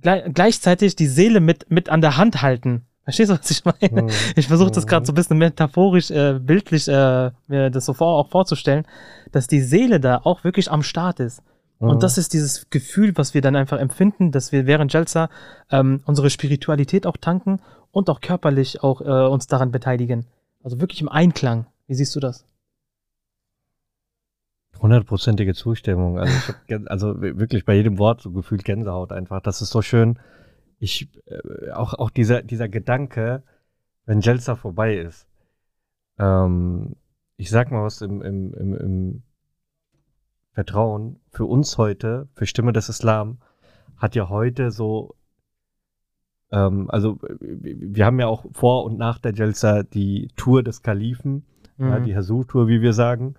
gleich, 0.00 0.24
gleichzeitig 0.32 0.96
die 0.96 1.06
Seele 1.06 1.40
mit, 1.40 1.70
mit 1.70 1.90
an 1.90 2.00
der 2.00 2.16
Hand 2.16 2.42
halten. 2.42 2.86
Verstehst 3.04 3.30
du, 3.30 3.38
was 3.38 3.50
ich 3.50 3.64
meine? 3.64 4.02
Mhm. 4.02 4.10
Ich 4.36 4.46
versuche 4.46 4.70
das 4.70 4.86
gerade 4.86 5.04
so 5.04 5.12
ein 5.12 5.16
bisschen 5.16 5.38
metaphorisch, 5.38 6.10
äh, 6.10 6.38
bildlich 6.38 6.86
äh, 6.88 7.30
mir 7.48 7.70
das 7.70 7.86
so 7.86 7.94
vor, 7.94 8.18
auch 8.18 8.28
vorzustellen, 8.28 8.86
dass 9.32 9.46
die 9.46 9.60
Seele 9.60 9.98
da 9.98 10.20
auch 10.22 10.44
wirklich 10.44 10.70
am 10.70 10.82
Start 10.82 11.18
ist. 11.18 11.42
Mhm. 11.80 11.90
Und 11.90 12.02
das 12.04 12.16
ist 12.16 12.32
dieses 12.32 12.70
Gefühl, 12.70 13.12
was 13.16 13.34
wir 13.34 13.40
dann 13.40 13.56
einfach 13.56 13.78
empfinden, 13.78 14.30
dass 14.30 14.52
wir 14.52 14.66
während 14.66 14.92
Jalsa 14.92 15.30
ähm, 15.70 16.00
unsere 16.06 16.30
Spiritualität 16.30 17.06
auch 17.06 17.16
tanken 17.16 17.60
und 17.90 18.08
auch 18.08 18.20
körperlich 18.20 18.82
auch 18.82 19.00
äh, 19.00 19.28
uns 19.28 19.48
daran 19.48 19.72
beteiligen. 19.72 20.26
Also 20.62 20.80
wirklich 20.80 21.00
im 21.00 21.08
Einklang. 21.08 21.66
Wie 21.88 21.94
siehst 21.94 22.14
du 22.14 22.20
das? 22.20 22.44
Hundertprozentige 24.80 25.54
Zustimmung. 25.54 26.18
Also, 26.18 26.32
ich 26.66 26.74
hab, 26.74 26.90
also 26.90 27.20
wirklich 27.20 27.64
bei 27.64 27.74
jedem 27.74 27.98
Wort 27.98 28.20
so 28.20 28.30
gefühlt 28.30 28.64
Gänsehaut 28.64 29.12
einfach. 29.12 29.40
Das 29.40 29.60
ist 29.60 29.70
so 29.70 29.82
schön. 29.82 30.18
Ich, 30.82 31.08
äh, 31.26 31.70
auch, 31.70 31.94
auch 31.94 32.10
dieser, 32.10 32.42
dieser 32.42 32.68
Gedanke, 32.68 33.44
wenn 34.04 34.20
Jelsa 34.20 34.56
vorbei 34.56 34.96
ist. 34.96 35.28
Ähm, 36.18 36.96
ich 37.36 37.50
sag 37.50 37.70
mal 37.70 37.84
was 37.84 38.00
im, 38.02 38.20
im, 38.20 38.52
im, 38.54 38.74
im 38.74 39.22
Vertrauen. 40.50 41.20
Für 41.30 41.44
uns 41.44 41.78
heute, 41.78 42.28
für 42.34 42.46
Stimme 42.46 42.72
des 42.72 42.88
Islam, 42.88 43.38
hat 43.96 44.16
ja 44.16 44.28
heute 44.28 44.72
so 44.72 45.14
ähm, 46.50 46.90
also 46.90 47.18
äh, 47.28 47.36
wir 47.40 48.04
haben 48.04 48.18
ja 48.18 48.26
auch 48.26 48.44
vor 48.52 48.84
und 48.84 48.98
nach 48.98 49.18
der 49.18 49.34
Jelsa 49.34 49.84
die 49.84 50.30
Tour 50.34 50.64
des 50.64 50.82
Kalifen, 50.82 51.46
ja, 51.78 52.00
Mhm. 52.00 52.04
die 52.04 52.16
Hasur-Tour, 52.16 52.66
wie 52.66 52.82
wir 52.82 52.92
sagen. 52.92 53.34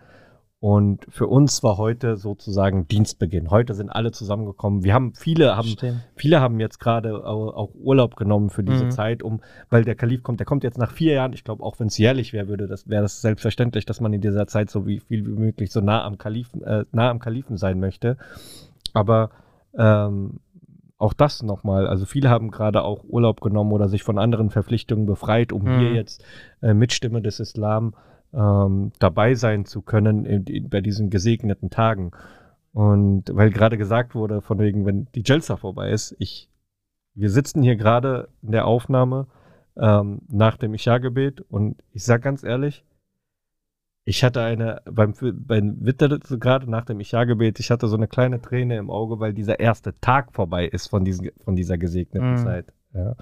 Und 0.64 1.06
für 1.10 1.28
uns 1.28 1.62
war 1.62 1.76
heute 1.78 2.16
sozusagen 2.16 2.88
Dienstbeginn. 2.88 3.52
Heute 3.52 3.74
sind 3.74 3.90
alle 3.90 4.14
zusammengekommen. 4.14 4.86
Wir 4.86 4.94
haben 4.94 5.14
viele 5.14 5.58
haben 5.58 5.68
Stimmt. 5.68 6.00
viele 6.16 6.40
haben 6.40 6.62
jetzt 6.62 6.80
gerade 6.80 7.26
au- 7.28 7.50
auch 7.52 7.72
Urlaub 7.76 8.16
genommen 8.16 8.50
für 8.50 8.64
diese 8.64 8.86
Mhm. 8.86 8.92
Zeit, 8.92 9.24
um 9.24 9.42
weil 9.70 9.84
der 9.84 9.96
Kalif 9.96 10.24
kommt. 10.24 10.40
Der 10.40 10.46
kommt 10.46 10.64
jetzt 10.64 10.78
nach 10.78 10.92
vier 10.94 11.16
Jahren. 11.16 11.34
Ich 11.34 11.44
glaube, 11.44 11.62
auch 11.64 11.82
wenn 11.82 11.88
es 11.88 11.98
jährlich 11.98 12.32
wäre, 12.32 12.48
würde 12.48 12.68
das 12.68 12.88
wäre 12.88 13.02
das 13.02 13.20
selbstverständlich, 13.22 13.86
dass 13.86 14.00
man 14.00 14.14
in 14.14 14.22
dieser 14.22 14.48
Zeit 14.48 14.70
so 14.70 14.88
wie 14.88 15.02
viel 15.02 15.26
wie 15.26 15.32
möglich 15.38 15.70
so 15.70 15.82
nah 15.82 16.02
am 16.06 16.18
Kalifen 16.18 16.64
äh, 16.64 16.86
nah 16.94 17.10
am 17.10 17.20
Kalifen 17.20 17.58
sein 17.58 17.82
möchte. 17.82 18.16
Aber 18.94 19.32
ähm, 19.78 20.40
auch 20.98 21.12
das 21.12 21.44
nochmal, 21.44 21.88
also 21.88 22.06
viele 22.06 22.30
haben 22.30 22.52
gerade 22.52 22.84
auch 22.84 23.04
Urlaub 23.04 23.42
genommen 23.42 23.74
oder 23.74 23.90
sich 23.90 24.04
von 24.04 24.18
anderen 24.18 24.50
Verpflichtungen 24.50 25.06
befreit, 25.08 25.52
um 25.52 25.64
hier 25.64 25.90
Mhm. 25.90 25.96
jetzt 25.96 26.24
äh, 26.62 26.74
mit 26.74 26.94
Stimme 26.94 27.22
des 27.22 27.42
Islam 27.42 27.96
ähm, 28.34 28.92
dabei 29.00 29.36
sein 29.36 29.66
zu 29.66 29.82
können 29.82 30.26
in, 30.26 30.44
in, 30.46 30.70
bei 30.70 30.82
diesen 30.82 31.10
gesegneten 31.10 31.70
Tagen. 31.70 32.12
Und 32.74 33.26
weil 33.32 33.52
gerade 33.52 33.78
gesagt 33.78 34.16
wurde, 34.16 34.42
von 34.42 34.60
wegen, 34.60 34.86
wenn 34.86 35.08
die 35.14 35.24
Jelsa 35.26 35.58
vorbei 35.58 35.92
ist, 35.92 36.16
ich, 36.18 36.50
wir 37.14 37.30
sitzen 37.30 37.62
hier 37.62 37.76
gerade 37.76 38.30
in 38.42 38.52
der 38.52 38.66
Aufnahme 38.66 39.28
ähm, 39.78 40.22
nach 40.28 40.58
dem 40.58 40.74
Isha-Gebet 40.74 41.42
und 41.42 41.84
ich 41.92 42.04
sag 42.04 42.24
ganz 42.24 42.44
ehrlich, 42.44 42.84
ich 44.06 44.24
hatte 44.24 44.42
eine, 44.42 44.82
beim, 44.86 45.14
beim 45.22 45.86
Witter 45.86 46.20
gerade 46.20 46.70
nach 46.70 46.86
dem 46.86 47.00
Isha-Gebet, 47.00 47.60
ich 47.60 47.72
hatte 47.72 47.88
so 47.88 47.96
eine 47.96 48.08
kleine 48.08 48.42
Träne 48.42 48.78
im 48.78 48.90
Auge, 48.90 49.20
weil 49.20 49.34
dieser 49.34 49.60
erste 49.60 49.98
Tag 50.02 50.34
vorbei 50.34 50.66
ist 50.68 50.88
von, 50.88 51.06
diesen, 51.06 51.30
von 51.44 51.56
dieser 51.56 51.78
gesegneten 51.78 52.32
Mhm. 52.32 52.38
Zeit. 52.38 52.74
Ja. 52.94 53.16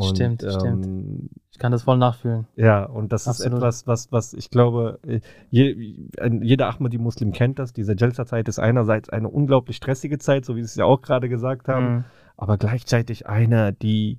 Stimmt, 0.00 0.42
stimmt. 0.42 1.30
Ich 1.50 1.58
kann 1.58 1.72
das 1.72 1.84
voll 1.84 1.96
nachfühlen. 1.96 2.46
Ja, 2.56 2.84
und 2.84 3.12
das 3.12 3.26
Absolut. 3.26 3.52
ist 3.52 3.56
etwas, 3.56 3.86
was, 3.86 4.12
was 4.12 4.34
ich 4.34 4.50
glaube, 4.50 4.98
äh, 5.06 5.20
je, 5.50 5.96
jeder 6.42 6.68
Ahmadi-Muslim 6.68 7.32
kennt 7.32 7.58
das. 7.58 7.72
Diese 7.72 7.94
Jelsa-Zeit 7.96 8.46
ist 8.48 8.58
einerseits 8.58 9.08
eine 9.08 9.28
unglaublich 9.28 9.76
stressige 9.76 10.18
Zeit, 10.18 10.44
so 10.44 10.54
wie 10.56 10.60
Sie 10.62 10.66
es 10.66 10.74
ja 10.74 10.84
auch 10.84 11.00
gerade 11.00 11.28
gesagt 11.28 11.68
haben, 11.68 11.86
Mhm. 11.94 12.04
aber 12.36 12.58
gleichzeitig 12.58 13.26
eine, 13.26 13.72
die 13.72 14.18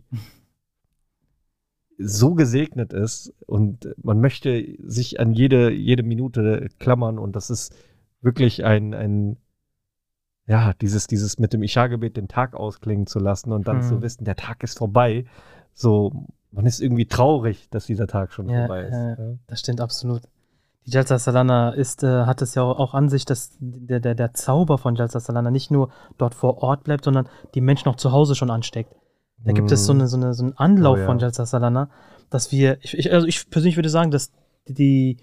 so 2.00 2.36
gesegnet 2.36 2.94
ist 2.94 3.34
und 3.48 3.88
man 4.04 4.20
möchte 4.22 4.64
sich 4.84 5.20
an 5.20 5.34
jede, 5.34 5.72
jede 5.72 6.04
Minute 6.04 6.70
klammern 6.80 7.18
und 7.18 7.36
das 7.36 7.50
ist 7.50 7.74
wirklich 8.22 8.64
ein, 8.66 8.94
ein 8.94 9.38
ja, 10.46 10.74
dieses, 10.74 11.08
dieses 11.08 11.40
mit 11.40 11.54
dem 11.54 11.62
Isha-Gebet 11.64 12.16
den 12.16 12.28
Tag 12.30 12.56
ausklingen 12.56 13.06
zu 13.08 13.20
lassen 13.20 13.52
und 13.52 13.68
dann 13.68 13.78
Mhm. 13.78 13.82
zu 13.82 14.02
wissen, 14.02 14.24
der 14.26 14.36
Tag 14.36 14.64
ist 14.64 14.78
vorbei. 14.78 15.26
So, 15.80 16.26
man 16.52 16.66
ist 16.66 16.80
irgendwie 16.82 17.06
traurig, 17.06 17.70
dass 17.70 17.86
dieser 17.86 18.08
Tag 18.08 18.34
schon 18.34 18.50
Ja, 18.50 18.62
vorbei 18.66 18.82
ist. 18.86 18.92
ja, 18.94 19.10
ja. 19.12 19.34
das 19.46 19.60
stimmt 19.60 19.80
absolut. 19.80 20.24
Die 20.88 20.92
Jalsa 20.92 21.20
Salana 21.20 21.70
ist, 21.72 22.02
äh, 22.04 22.26
hat 22.26 22.42
es 22.42 22.56
ja 22.56 22.64
auch 22.64 22.94
an 22.94 23.10
sich, 23.10 23.26
dass 23.26 23.52
der, 23.60 24.00
der, 24.00 24.16
der 24.16 24.34
Zauber 24.34 24.78
von 24.78 24.96
Jalsa 24.96 25.20
Salana 25.20 25.52
nicht 25.52 25.70
nur 25.70 25.90
dort 26.18 26.34
vor 26.34 26.64
Ort 26.64 26.84
bleibt, 26.86 27.04
sondern 27.04 27.28
die 27.54 27.62
Menschen 27.62 27.90
auch 27.90 27.98
zu 27.98 28.12
Hause 28.12 28.34
schon 28.36 28.50
ansteckt. 28.50 28.96
Da 29.44 29.52
gibt 29.52 29.72
es 29.72 29.86
so, 29.86 29.94
Mhm. 29.94 30.00
eine, 30.00 30.08
so, 30.08 30.18
eine, 30.18 30.34
so 30.34 30.44
einen 30.46 30.58
Anlauf 30.58 30.96
Oh 30.98 31.02
ja. 31.02 31.06
von 31.06 31.20
Jalsa 31.20 31.46
Salana, 31.46 31.90
dass 32.32 32.52
wir, 32.52 32.80
ich, 32.82 32.98
ich, 32.98 33.14
also 33.14 33.28
ich 33.28 33.50
persönlich 33.52 33.76
würde 33.78 33.90
sagen, 33.90 34.10
dass 34.10 34.32
die, 34.68 35.18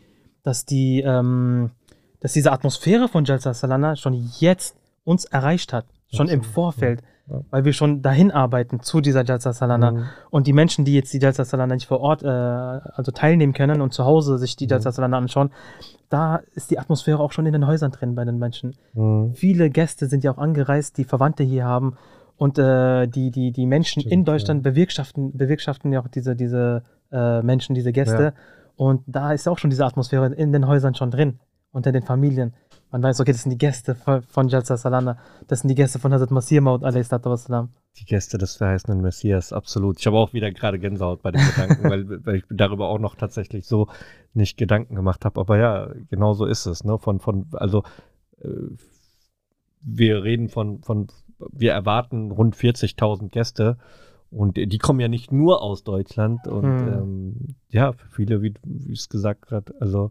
dass 0.45 0.67
die, 0.67 1.01
ähm, 1.01 1.73
dass 2.21 2.33
diese 2.33 2.53
Atmosphäre 2.53 3.09
von 3.09 3.25
Jalsa 3.25 3.55
Salana 3.55 3.97
schon 3.97 4.15
jetzt 4.39 4.77
uns 5.03 5.25
erreicht 5.25 5.73
hat, 5.73 5.87
schon 6.15 6.29
im 6.29 6.43
Vorfeld, 6.43 7.03
weil 7.51 7.65
wir 7.65 7.73
schon 7.73 8.03
dahin 8.03 8.31
arbeiten 8.31 8.81
zu 8.81 9.01
dieser 9.01 9.25
Jalsa 9.25 9.53
Salana. 9.53 9.93
Mhm. 9.93 10.05
Und 10.31 10.47
die 10.47 10.53
Menschen, 10.53 10.85
die 10.85 10.95
jetzt 10.95 11.13
die 11.13 11.19
Jalsa 11.19 11.45
Salana 11.45 11.75
nicht 11.75 11.87
vor 11.87 12.01
Ort 12.01 12.23
äh, 12.23 12.29
also 12.29 13.13
teilnehmen 13.13 13.53
können 13.53 13.81
und 13.81 13.93
zu 13.93 14.05
Hause 14.05 14.39
sich 14.39 14.57
die 14.57 14.67
Jalsa 14.67 14.93
Salana 14.93 15.17
anschauen, 15.19 15.51
da 16.11 16.41
ist 16.55 16.71
die 16.71 16.79
Atmosphäre 16.79 17.21
auch 17.21 17.33
schon 17.33 17.47
in 17.47 17.53
den 17.53 17.67
Häusern 17.67 17.91
drin 17.91 18.15
bei 18.15 18.25
den 18.25 18.39
Menschen. 18.39 18.75
Mhm. 18.93 19.33
Viele 19.35 19.71
Gäste 19.71 20.07
sind 20.07 20.25
ja 20.25 20.33
auch 20.33 20.39
angereist, 20.39 20.99
die 20.99 21.05
Verwandte 21.05 21.43
hier 21.45 21.65
haben 21.65 21.97
und 22.37 22.59
äh, 22.59 23.07
die, 23.07 23.31
die, 23.31 23.53
die 23.53 23.67
Menschen 23.67 24.03
in 24.03 24.25
Deutschland 24.25 24.63
bewirtschaften, 24.63 25.37
bewirtschaften 25.37 25.93
ja 25.93 26.01
auch 26.01 26.09
diese, 26.09 26.37
diese 26.37 26.83
äh, 27.13 27.43
Menschen, 27.43 27.75
diese 27.75 27.93
Gäste. 27.93 28.23
Ja. 28.23 28.33
Und 28.77 29.03
da 29.07 29.33
ist 29.33 29.49
auch 29.49 29.59
schon 29.59 29.71
diese 29.71 29.85
Atmosphäre 29.85 30.27
in 30.35 30.53
den 30.53 30.67
Häusern 30.67 30.95
schon 30.95 31.11
drin, 31.11 31.39
unter 31.75 31.93
den 31.93 32.03
Familien. 32.03 32.55
Man 32.91 33.03
weiß, 33.03 33.21
okay, 33.21 33.33
das 33.33 33.43
sind 33.43 33.51
die 33.51 33.59
Gäste 33.59 33.97
von, 33.97 34.49
Jalsa 34.49 34.77
Salana, 34.77 35.19
das 35.49 35.61
sind 35.61 35.69
die 35.69 35.75
Gäste 35.75 35.99
von 35.99 36.13
Hazrat 36.13 36.31
Masih 36.31 36.61
Maud 36.61 36.85
a.s. 36.85 37.09
Die 37.97 38.05
Gäste 38.05 38.39
des 38.39 38.57
verheißenen 38.57 39.01
Messias, 39.01 39.53
absolut. 39.53 39.99
Ich 39.99 40.07
habe 40.07 40.17
auch 40.17 40.33
wieder 40.33 40.51
gerade 40.53 40.79
Gänsehaut 40.79 41.23
bei 41.23 41.33
den 41.33 41.45
Gedanken, 41.45 41.85
weil, 41.91 42.27
weil 42.27 42.37
ich 42.37 42.45
darüber 42.51 42.89
auch 42.89 42.99
noch 42.99 43.17
tatsächlich 43.17 43.67
so 43.67 43.89
nicht 44.33 44.57
Gedanken 44.57 44.95
gemacht 44.95 45.25
habe. 45.25 45.41
Aber 45.41 45.59
ja, 45.59 45.91
genau 46.09 46.35
so 46.35 46.45
ist 46.45 46.67
es. 46.67 46.85
Ne? 46.85 46.99
Von, 46.99 47.19
von, 47.21 47.47
also 47.53 47.83
äh, 48.41 48.49
wir 49.81 50.23
reden 50.23 50.49
von, 50.49 50.83
von, 50.83 51.09
wir 51.53 51.73
erwarten 51.73 52.31
rund 52.31 52.57
40.000 52.57 53.29
Gäste 53.29 53.77
und 54.31 54.57
die 54.57 54.79
kommen 54.79 55.01
ja 55.01 55.09
nicht 55.09 55.31
nur 55.31 55.63
aus 55.63 55.85
Deutschland 55.85 56.47
und 56.49 56.65
Hm. 56.65 56.89
ähm, 56.89 57.55
ja, 57.69 57.93
für 57.93 58.09
viele, 58.09 58.43
wie, 58.43 58.55
wie 58.65 58.93
es 58.93 59.09
gesagt 59.09 59.43
gerade, 59.43 59.75
also 59.81 60.11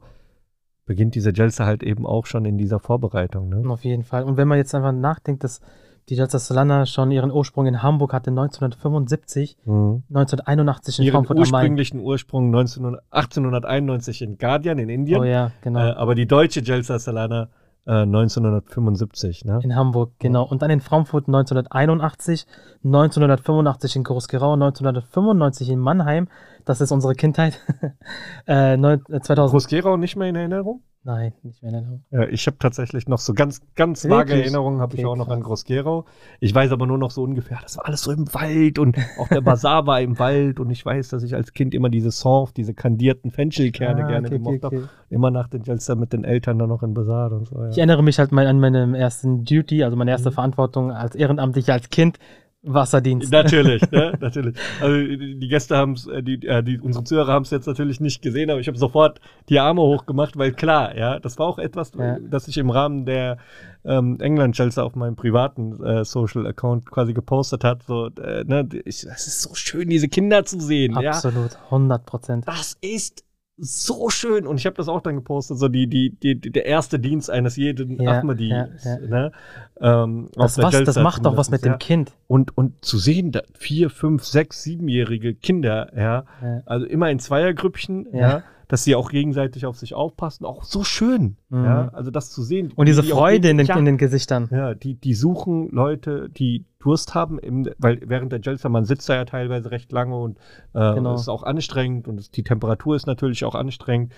beginnt 0.86 1.16
diese 1.16 1.32
Jelsa 1.34 1.66
halt 1.66 1.84
eben 1.84 2.06
auch 2.06 2.26
schon 2.26 2.46
in 2.46 2.58
dieser 2.58 2.80
Vorbereitung. 2.80 3.50
Ne? 3.50 3.70
Auf 3.70 3.84
jeden 3.84 4.04
Fall. 4.04 4.24
Und 4.24 4.38
wenn 4.38 4.48
man 4.48 4.58
jetzt 4.58 4.74
einfach 4.76 4.92
nachdenkt, 4.92 5.44
dass 5.44 5.62
die 6.10 6.16
Jalsa 6.16 6.38
Salana 6.38 6.86
schon 6.86 7.12
ihren 7.12 7.32
Ursprung 7.32 7.66
in 7.66 7.82
Hamburg 7.82 8.12
hatte 8.12 8.30
1975, 8.30 9.58
Mhm. 9.66 10.04
1981 10.10 11.00
in 11.00 11.06
Ihren 11.06 11.14
Frankfurt 11.14 11.38
am 11.38 11.42
Main. 11.44 11.54
ursprünglichen 11.62 12.00
Ursprung 12.02 12.46
1900, 12.48 13.04
1891 13.12 14.22
in 14.22 14.38
Guardian 14.38 14.80
in 14.80 14.90
Indien. 14.90 15.22
Oh 15.22 15.24
ja, 15.24 15.52
genau. 15.62 15.80
Äh, 15.80 15.92
aber 15.94 16.16
die 16.16 16.26
deutsche 16.28 16.60
Jelsa 16.60 17.00
Salana 17.00 17.48
äh, 17.86 18.02
1975. 18.02 19.46
Ne? 19.46 19.60
In 19.64 19.76
Hamburg, 19.76 20.12
genau. 20.20 20.44
Und 20.44 20.62
dann 20.62 20.70
in 20.70 20.82
Frankfurt 20.82 21.28
1981, 21.28 22.46
1985 22.84 23.96
in 23.98 24.04
Groß-Gerau, 24.04 24.54
1995 24.54 25.70
in 25.70 25.80
Mannheim. 25.80 26.28
Das 26.66 26.82
ist 26.82 26.92
unsere 26.92 27.14
Kindheit. 27.16 27.60
äh, 28.48 28.78
neun- 28.78 29.04
äh, 29.12 29.20
2000. 29.22 29.52
Groß-Gerau 29.52 29.98
nicht 29.98 30.16
mehr 30.16 30.30
in 30.30 30.36
Erinnerung? 30.36 30.82
Nein, 31.06 31.34
nicht 31.44 31.62
mehr 31.62 31.70
in 31.72 31.76
Erinnerung. 31.76 32.04
Ja, 32.12 32.24
ich 32.30 32.48
habe 32.48 32.56
tatsächlich 32.60 33.10
noch 33.10 33.18
so 33.20 33.34
ganz, 33.34 33.60
ganz 33.76 34.06
vage 34.06 34.30
Wirklich? 34.30 34.44
Erinnerungen 34.46 34.80
habe 34.80 34.96
ich 34.96 35.02
Okay, 35.04 35.12
auch 35.12 35.18
noch 35.18 35.28
an 35.28 35.40
krass. 35.42 35.66
Groß-Gerau. 35.66 36.06
Ich 36.40 36.56
weiß 36.56 36.72
aber 36.72 36.88
nur 36.88 36.98
noch 36.98 37.12
so 37.12 37.24
ungefähr, 37.24 37.60
das 37.62 37.76
war 37.76 37.86
alles 37.88 38.04
so 38.04 38.12
im 38.14 38.34
Wald 38.34 38.80
und 38.80 38.98
auch 39.20 39.28
der 39.28 39.42
Bazar 39.42 39.86
war 39.86 40.00
im 40.00 40.18
Wald 40.18 40.62
und 40.62 40.70
ich 40.70 40.86
weiß, 40.86 41.10
dass 41.10 41.24
ich 41.24 41.36
als 41.36 41.52
Kind 41.52 41.74
immer 41.74 41.90
diese 41.90 42.12
Sonf, 42.12 42.54
diese 42.54 42.74
kandierten 42.74 43.32
Fenchelkerne 43.32 44.06
Ah, 44.06 44.08
gerne 44.08 44.28
okay, 44.28 44.38
gemocht 44.38 44.64
okay, 44.64 44.78
habe. 44.78 44.90
Immer 45.10 45.30
nach 45.30 45.50
den 45.50 45.64
Jelsa 45.64 45.96
mit 45.96 46.14
den 46.14 46.24
Eltern 46.24 46.58
dann 46.58 46.70
noch 46.70 46.84
in 46.84 46.94
Bazar 46.94 47.34
und 47.34 47.50
so. 47.50 47.62
Ja. 47.62 47.68
Ich 47.70 47.78
erinnere 47.78 48.02
mich 48.02 48.18
halt 48.18 48.32
mal 48.32 48.48
an 48.48 48.62
meine 48.62 48.98
ersten 48.98 49.44
Duty, 49.44 49.84
also 49.84 49.98
meine 49.98 50.12
erste 50.12 50.32
Verantwortung 50.32 50.92
als 50.92 51.16
Ehrenamtlicher, 51.16 51.74
als 51.74 51.90
Kind, 51.90 52.18
Wasserdienst. 52.64 53.32
Natürlich, 53.32 53.82
ne? 53.92 54.18
natürlich. 54.22 54.56
Also 54.82 54.96
die 54.98 55.48
Gäste 55.50 55.76
haben 55.76 55.94
es, 55.94 56.08
die, 56.22 56.46
äh, 56.48 56.64
die, 56.64 56.80
unsere 56.80 57.04
Zuhörer 57.04 57.34
haben 57.34 57.44
es 57.44 57.52
jetzt 57.52 57.68
natürlich 57.68 58.00
nicht 58.00 58.22
gesehen, 58.22 58.50
aber 58.50 58.60
ich 58.62 58.68
habe 58.68 58.78
sofort 58.78 59.20
die 59.50 59.60
Arme 59.60 59.82
hochgemacht, 59.82 60.38
weil 60.38 60.54
klar, 60.54 60.96
ja, 60.98 61.20
das 61.20 61.38
war 61.38 61.48
auch 61.48 61.60
etwas, 61.60 61.92
Ja. 61.98 62.18
das 62.20 62.48
ich 62.48 62.58
im 62.58 62.70
Rahmen 62.70 63.06
der 63.06 63.38
ähm, 63.86 64.18
England 64.22 64.56
Chelsea 64.56 64.82
auf 64.82 64.96
meinem 64.96 65.18
privaten 65.18 65.84
äh, 65.84 66.06
Social 66.06 66.48
Account 66.48 66.90
quasi 66.90 67.14
gepostet 67.14 67.66
hat. 67.66 67.84
So, 67.84 68.08
äh, 68.08 68.46
ne, 68.46 68.68
ich, 68.86 69.04
es 69.04 69.28
ist 69.28 69.42
so 69.42 69.54
schön, 69.56 69.90
diese 69.90 70.08
Kinder 70.08 70.46
zu 70.46 70.60
sehen. 70.62 70.98
Ja? 71.00 71.12
Absolut, 71.12 71.58
100 71.66 72.06
Prozent. 72.06 72.48
Das 72.48 72.78
ist 72.80 73.26
so 73.58 74.10
schön. 74.10 74.48
Und 74.48 74.60
ich 74.60 74.66
habe 74.66 74.76
das 74.76 74.88
auch 74.90 75.02
dann 75.02 75.16
gepostet, 75.16 75.58
so 75.60 75.68
die, 75.68 75.88
die, 75.88 76.10
die, 76.16 76.40
der 76.52 76.66
erste 76.66 77.00
Dienst 77.00 77.30
eines 77.30 77.56
jeden 77.56 78.02
Ja, 78.02 78.20
Ahmadi. 78.20 78.50
ja, 78.50 78.68
ja. 78.84 78.98
Ne? 79.00 79.32
Ähm, 79.80 80.30
Das 80.36 80.58
was- 80.58 80.84
das 80.84 80.98
macht 80.98 81.26
doch 81.26 81.38
was 81.38 81.50
mit 81.52 81.64
dem 81.64 81.74
ja. 81.74 81.78
Kind. 81.78 82.14
Und, 82.28 82.58
und 82.58 82.84
zu 82.84 82.98
sehen, 82.98 83.32
da 83.32 83.42
vier, 83.54 83.90
fünf, 83.90 84.24
sechs, 84.24 84.64
siebenjährige 84.64 85.36
Kinder, 85.36 85.92
ja, 85.96 86.26
Ja. 86.42 86.62
also 86.66 86.86
immer 86.86 87.10
in 87.12 87.20
Zweiergrüppchen, 87.20 88.08
Ja. 88.14 88.44
Dass 88.68 88.84
sie 88.84 88.96
auch 88.96 89.10
gegenseitig 89.10 89.66
auf 89.66 89.78
sich 89.78 89.94
aufpassen, 89.94 90.46
auch 90.46 90.64
so 90.64 90.84
schön, 90.84 91.38
Mhm. 91.50 91.64
ja, 91.66 91.88
also 91.90 92.12
das 92.12 92.32
zu 92.32 92.42
sehen. 92.44 92.72
Und 92.76 92.88
diese 92.88 93.02
die 93.02 93.10
Freude 93.10 93.50
in 93.50 93.58
den, 93.58 93.68
ja, 93.68 93.78
in 93.78 93.86
den 93.86 93.98
Gesichtern. 93.98 94.48
ja, 94.52 94.74
die, 94.74 94.96
die 94.96 95.14
suchen 95.14 95.70
Leute, 95.70 96.30
die 96.30 96.66
Durst 96.80 97.16
haben, 97.16 97.40
im, 97.40 97.70
weil 97.78 98.02
während 98.06 98.32
der 98.32 98.42
Jalsa, 98.42 98.68
man 98.70 98.86
sitzt 98.86 99.08
da 99.08 99.16
ja 99.16 99.26
teilweise 99.26 99.72
recht 99.72 99.92
lange 99.92 100.16
und 100.18 100.38
äh, 100.74 100.94
Genau. 100.96 101.14
es 101.16 101.22
ist 101.22 101.30
auch 101.30 101.44
anstrengend 101.44 102.08
und 102.08 102.20
es, 102.20 102.30
die 102.32 102.44
Temperatur 102.44 102.96
ist 102.96 103.08
natürlich 103.08 103.46
auch 103.46 103.56
anstrengend 103.56 104.12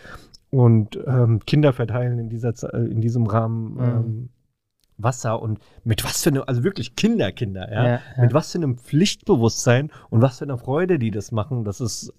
und 0.50 0.98
ähm, 1.06 1.40
Kinder 1.46 1.74
verteilen 1.74 2.18
in, 2.20 2.30
dieser, 2.30 2.54
äh, 2.74 2.86
in 2.88 3.02
diesem 3.02 3.28
Rahmen 3.28 3.74
Mhm. 3.74 3.80
ähm, 3.84 4.30
Wasser 4.98 5.42
und 5.42 5.60
mit 5.84 6.06
was 6.06 6.24
für 6.24 6.30
einem, 6.30 6.44
also 6.48 6.64
wirklich 6.64 6.96
Kinder, 6.96 7.32
Kinder, 7.34 7.70
ja, 7.72 7.84
Ja, 7.84 7.92
ja. 8.16 8.22
mit 8.24 8.34
was 8.34 8.52
für 8.54 8.58
einem 8.60 8.78
Pflichtbewusstsein 8.78 9.92
und 10.10 10.22
was 10.22 10.38
für 10.40 10.46
einer 10.46 10.58
Freude 10.58 10.98
die 11.00 11.12
das 11.12 11.32
machen, 11.34 11.66
Das 11.66 11.82
ist 11.82 12.14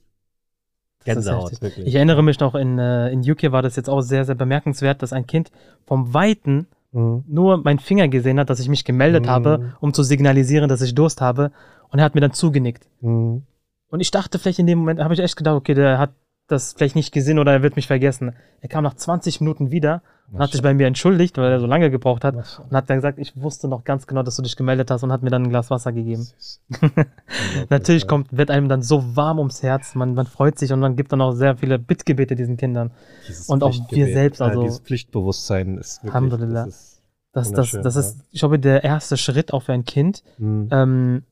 Gänsehaut, 1.07 1.63
wirklich. 1.63 1.87
Ich 1.87 1.95
erinnere 1.95 2.23
mich 2.23 2.39
noch, 2.41 2.55
in, 2.55 2.79
äh, 2.79 3.09
in 3.11 3.21
UK 3.21 3.53
war 3.53 3.63
das 3.63 3.77
jetzt 3.77 3.89
auch 3.89 4.01
sehr, 4.03 4.25
sehr 4.25 4.35
bemerkenswert, 4.35 5.03
dass 5.03 5.13
ein 5.13 5.27
Kind 5.27 5.51
vom 5.85 6.13
Weiten 6.13 6.67
nur 6.93 7.59
meinen 7.59 7.79
Finger 7.79 8.09
gesehen 8.09 8.39
hat, 8.41 8.49
dass 8.49 8.59
ich 8.59 8.71
mich 8.71 8.85
gemeldet 8.87 9.27
Mhm. 9.27 9.31
habe, 9.31 9.73
um 9.81 9.93
zu 9.93 10.03
signalisieren, 10.03 10.67
dass 10.69 10.81
ich 10.81 10.95
Durst 10.95 11.21
habe. 11.21 11.51
Und 11.91 11.99
er 11.99 12.07
hat 12.07 12.15
mir 12.15 12.23
dann 12.23 12.33
zugenickt. 12.33 12.87
Mhm. 13.03 13.43
Und 13.91 14.01
ich 14.01 14.11
dachte 14.11 14.39
vielleicht 14.39 14.61
in 14.61 14.67
dem 14.67 14.79
Moment, 14.79 15.01
habe 15.01 15.13
ich 15.13 15.21
echt 15.21 15.37
gedacht, 15.37 15.57
okay, 15.57 15.75
der 15.75 15.99
hat 15.99 16.11
das 16.49 16.73
vielleicht 16.73 16.97
nicht 16.97 17.13
gesehen 17.13 17.39
oder 17.39 17.53
er 17.53 17.63
wird 17.63 17.77
mich 17.77 17.87
vergessen. 17.87 18.33
Er 18.63 18.69
kam 18.71 18.83
nach 18.83 18.95
20 18.95 19.41
Minuten 19.43 19.71
wieder 19.71 20.01
und 20.33 20.39
hat 20.41 20.51
sich 20.53 20.63
bei 20.63 20.75
mir 20.75 20.87
entschuldigt, 20.87 21.39
weil 21.39 21.53
er 21.53 21.61
so 21.61 21.67
lange 21.67 21.91
gebraucht 21.91 22.25
hat 22.25 22.35
und 22.35 22.77
hat 22.77 22.91
dann 22.91 22.97
gesagt, 22.99 23.19
ich 23.19 23.41
wusste 23.41 23.69
noch 23.69 23.85
ganz 23.85 24.07
genau, 24.07 24.23
dass 24.23 24.37
du 24.37 24.43
dich 24.43 24.57
gemeldet 24.57 24.91
hast 24.91 25.03
und 25.03 25.13
hat 25.13 25.23
mir 25.23 25.31
dann 25.31 25.45
ein 25.45 25.49
Glas 25.51 25.71
Wasser 25.71 25.93
gegeben. 25.93 26.27
Natürlich 27.71 28.07
kommt, 28.07 28.37
wird 28.37 28.51
einem 28.51 28.69
dann 28.69 28.83
so 28.83 29.17
warm 29.17 29.39
ums 29.39 29.63
Herz, 29.63 29.95
man, 29.95 30.15
man 30.15 30.27
freut 30.27 30.59
sich 30.59 30.73
und 30.73 30.81
man 30.81 30.97
gibt 30.97 31.13
dann 31.13 31.21
auch 31.21 31.33
sehr 31.33 31.57
viele 31.57 31.79
Bittgebete 31.79 32.35
diesen 32.37 32.57
Kindern. 32.57 32.91
Dieses 33.29 33.49
und 33.49 33.63
auch 33.63 33.75
wir 33.91 34.07
selbst, 34.07 34.41
ja, 34.41 34.47
also 34.47 34.63
dieses 34.63 34.81
Pflichtbewusstsein 34.81 35.79
ist 35.79 35.99
wirklich, 36.03 36.15
Alhamdulillah. 36.15 36.65
das 36.67 36.75
ist 36.75 37.03
Das, 37.33 37.53
das, 37.53 37.71
das 37.83 37.95
ja. 37.95 38.01
ist, 38.01 38.19
ich 38.31 38.41
glaube, 38.41 38.59
der 38.59 38.83
erste 38.85 39.17
Schritt 39.17 39.53
auch 39.53 39.63
für 39.63 39.73
ein 39.73 39.85
Kind, 39.85 40.23
Mhm. 40.39 40.69
ähm, 40.71 41.23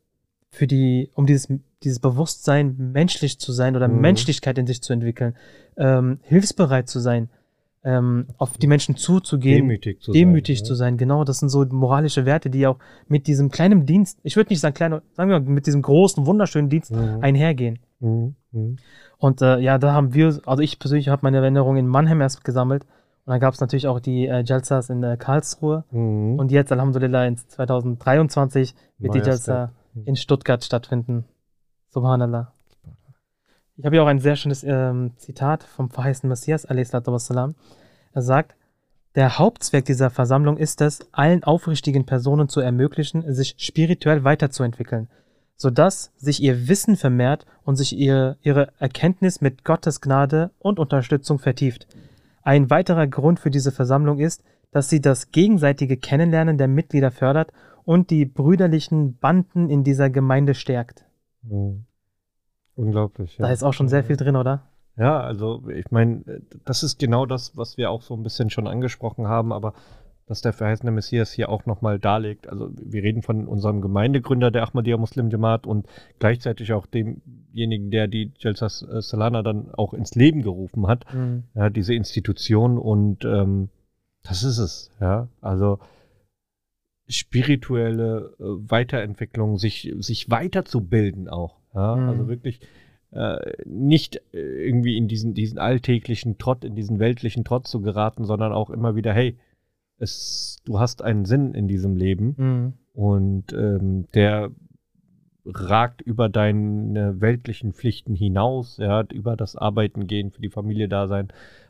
für 0.50 0.66
die, 0.66 1.10
um 1.14 1.26
dieses, 1.26 1.48
dieses 1.82 1.98
Bewusstsein, 1.98 2.76
menschlich 2.92 3.40
zu 3.40 3.52
sein 3.52 3.74
oder 3.74 3.88
Mhm. 3.88 4.00
Menschlichkeit 4.00 4.56
in 4.58 4.66
sich 4.66 4.82
zu 4.82 4.92
entwickeln, 4.92 5.34
ähm, 5.76 6.18
hilfsbereit 6.22 6.88
zu 6.88 7.00
sein, 7.00 7.28
ähm, 7.84 8.26
auf 8.38 8.56
die 8.56 8.66
Menschen 8.66 8.96
zuzugehen, 8.96 9.58
Demütig 9.68 10.00
zu 10.00 10.12
sein, 10.12 10.18
demütig 10.18 10.60
ja. 10.60 10.64
zu 10.64 10.74
sein. 10.74 10.96
Genau, 10.96 11.24
das 11.24 11.38
sind 11.38 11.50
so 11.50 11.64
moralische 11.66 12.24
Werte, 12.24 12.48
die 12.50 12.66
auch 12.66 12.78
mit 13.08 13.26
diesem 13.26 13.50
kleinen 13.50 13.84
Dienst, 13.84 14.18
ich 14.22 14.36
würde 14.36 14.52
nicht 14.52 14.60
sagen 14.60 14.74
kleiner, 14.74 15.02
sagen 15.12 15.30
wir 15.30 15.38
mal, 15.40 15.48
mit 15.48 15.66
diesem 15.66 15.82
großen, 15.82 16.26
wunderschönen 16.26 16.70
Dienst 16.70 16.92
Mhm. 16.92 17.18
einhergehen. 17.20 17.78
Mhm. 18.00 18.36
Mhm. 18.52 18.76
Und 19.18 19.42
äh, 19.42 19.58
ja, 19.58 19.78
da 19.78 19.92
haben 19.92 20.14
wir, 20.14 20.38
also 20.46 20.62
ich 20.62 20.78
persönlich 20.78 21.08
habe 21.08 21.20
meine 21.22 21.38
Erinnerungen 21.38 21.78
in 21.78 21.86
Mannheim 21.86 22.20
erst 22.20 22.42
gesammelt. 22.44 22.84
Und 23.26 23.30
dann 23.30 23.40
gab 23.40 23.54
es 23.54 23.60
natürlich 23.60 23.86
auch 23.86 24.00
die 24.00 24.26
äh, 24.26 24.42
Jalsas 24.44 24.90
in 24.90 25.02
äh, 25.02 25.16
Karlsruhe. 25.18 25.84
Mhm. 25.90 26.38
Und 26.38 26.50
jetzt, 26.52 26.72
Alhamdulillah, 26.72 27.26
in 27.26 27.36
2023 27.36 28.74
wird 28.98 29.14
die 29.14 29.18
Neuer 29.18 29.26
Jalsa 29.28 29.72
in 30.06 30.16
Stuttgart 30.16 30.64
stattfinden. 30.64 31.24
Subhanallah. 31.90 32.53
Ich 33.76 33.84
habe 33.84 33.96
hier 33.96 34.04
auch 34.04 34.08
ein 34.08 34.20
sehr 34.20 34.36
schönes 34.36 34.62
ähm, 34.62 35.12
Zitat 35.16 35.64
vom 35.64 35.90
verheißenen 35.90 36.28
Messias, 36.28 36.68
wassalam. 36.68 37.56
Er 38.12 38.22
sagt, 38.22 38.54
der 39.16 39.38
Hauptzweck 39.38 39.84
dieser 39.84 40.10
Versammlung 40.10 40.56
ist 40.56 40.80
es, 40.80 41.00
allen 41.12 41.42
aufrichtigen 41.44 42.06
Personen 42.06 42.48
zu 42.48 42.60
ermöglichen, 42.60 43.32
sich 43.32 43.54
spirituell 43.58 44.24
weiterzuentwickeln, 44.24 45.08
sodass 45.56 46.12
sich 46.16 46.42
ihr 46.42 46.68
Wissen 46.68 46.96
vermehrt 46.96 47.46
und 47.64 47.76
sich 47.76 47.96
ihr, 47.96 48.36
ihre 48.42 48.72
Erkenntnis 48.78 49.40
mit 49.40 49.64
Gottes 49.64 50.00
Gnade 50.00 50.50
und 50.58 50.78
Unterstützung 50.78 51.38
vertieft. 51.38 51.88
Ein 52.42 52.70
weiterer 52.70 53.06
Grund 53.06 53.40
für 53.40 53.50
diese 53.50 53.72
Versammlung 53.72 54.20
ist, 54.20 54.42
dass 54.70 54.88
sie 54.88 55.00
das 55.00 55.30
gegenseitige 55.30 55.96
Kennenlernen 55.96 56.58
der 56.58 56.68
Mitglieder 56.68 57.10
fördert 57.10 57.52
und 57.84 58.10
die 58.10 58.24
brüderlichen 58.24 59.16
Banden 59.18 59.70
in 59.70 59.84
dieser 59.84 60.10
Gemeinde 60.10 60.54
stärkt. 60.54 61.04
Mhm. 61.42 61.86
Unglaublich. 62.76 63.36
Da 63.38 63.50
ist 63.50 63.62
auch 63.62 63.72
schon 63.72 63.88
sehr 63.88 64.04
viel 64.04 64.16
drin, 64.16 64.36
oder? 64.36 64.62
Ja, 64.96 65.20
also 65.20 65.68
ich 65.68 65.90
meine, 65.90 66.42
das 66.64 66.82
ist 66.82 66.98
genau 66.98 67.26
das, 67.26 67.56
was 67.56 67.76
wir 67.76 67.90
auch 67.90 68.02
so 68.02 68.14
ein 68.14 68.22
bisschen 68.22 68.50
schon 68.50 68.66
angesprochen 68.66 69.26
haben, 69.26 69.52
aber 69.52 69.74
dass 70.26 70.40
der 70.40 70.52
verheißene 70.52 70.90
Messias 70.90 71.32
hier 71.32 71.48
auch 71.50 71.66
nochmal 71.66 71.98
darlegt. 71.98 72.48
Also 72.48 72.70
wir 72.80 73.02
reden 73.02 73.22
von 73.22 73.46
unserem 73.46 73.80
Gemeindegründer 73.82 74.50
der 74.50 74.62
Ahmadiyya 74.62 74.96
Muslim 74.96 75.28
Jamaat 75.28 75.66
und 75.66 75.86
gleichzeitig 76.18 76.72
auch 76.72 76.86
demjenigen, 76.86 77.90
der 77.90 78.08
die 78.08 78.32
Jalsas 78.38 78.82
äh, 78.82 79.02
Salana 79.02 79.42
dann 79.42 79.70
auch 79.74 79.92
ins 79.92 80.14
Leben 80.14 80.42
gerufen 80.42 80.86
hat. 80.86 81.04
Mhm. 81.12 81.44
Ja, 81.54 81.68
diese 81.68 81.94
Institution 81.94 82.78
und 82.78 83.24
ähm, 83.24 83.68
das 84.22 84.42
ist 84.42 84.58
es, 84.58 84.90
ja. 85.00 85.28
Also 85.42 85.78
spirituelle 87.06 88.34
äh, 88.38 88.44
Weiterentwicklung, 88.70 89.58
sich, 89.58 89.92
sich 89.98 90.30
weiterzubilden 90.30 91.28
auch. 91.28 91.56
Ja? 91.74 91.96
Mhm. 91.96 92.08
Also 92.08 92.28
wirklich 92.28 92.60
äh, 93.12 93.36
nicht 93.64 94.16
äh, 94.32 94.38
irgendwie 94.38 94.96
in 94.96 95.08
diesen, 95.08 95.34
diesen 95.34 95.58
alltäglichen 95.58 96.38
Trott, 96.38 96.64
in 96.64 96.74
diesen 96.74 96.98
weltlichen 96.98 97.44
Trott 97.44 97.66
zu 97.66 97.80
geraten, 97.80 98.24
sondern 98.24 98.52
auch 98.52 98.70
immer 98.70 98.96
wieder, 98.96 99.12
hey, 99.12 99.36
es, 99.98 100.58
du 100.64 100.80
hast 100.80 101.02
einen 101.02 101.24
Sinn 101.24 101.54
in 101.54 101.68
diesem 101.68 101.96
Leben 101.96 102.34
Mhm. 102.36 102.72
und 102.92 103.52
ähm, 103.52 104.06
der 104.14 104.50
ragt 105.46 106.00
über 106.00 106.28
deine 106.28 107.20
weltlichen 107.20 107.72
Pflichten 107.74 108.14
hinaus, 108.14 108.78
ja, 108.78 109.04
über 109.12 109.36
das 109.36 109.56
Arbeiten 109.56 110.06
gehen, 110.06 110.30
für 110.30 110.40
die 110.40 110.48
Familie 110.50 110.88
da 110.88 111.06
sein 111.06 111.28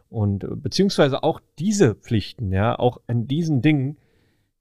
und 0.09 0.45
äh, 0.45 0.49
beziehungsweise 0.55 1.23
auch 1.25 1.41
diese 1.59 1.95
Pflichten, 1.97 2.53
ja, 2.53 2.79
auch 2.79 3.01
an 3.09 3.27
diesen 3.27 3.63
Dingen 3.63 3.97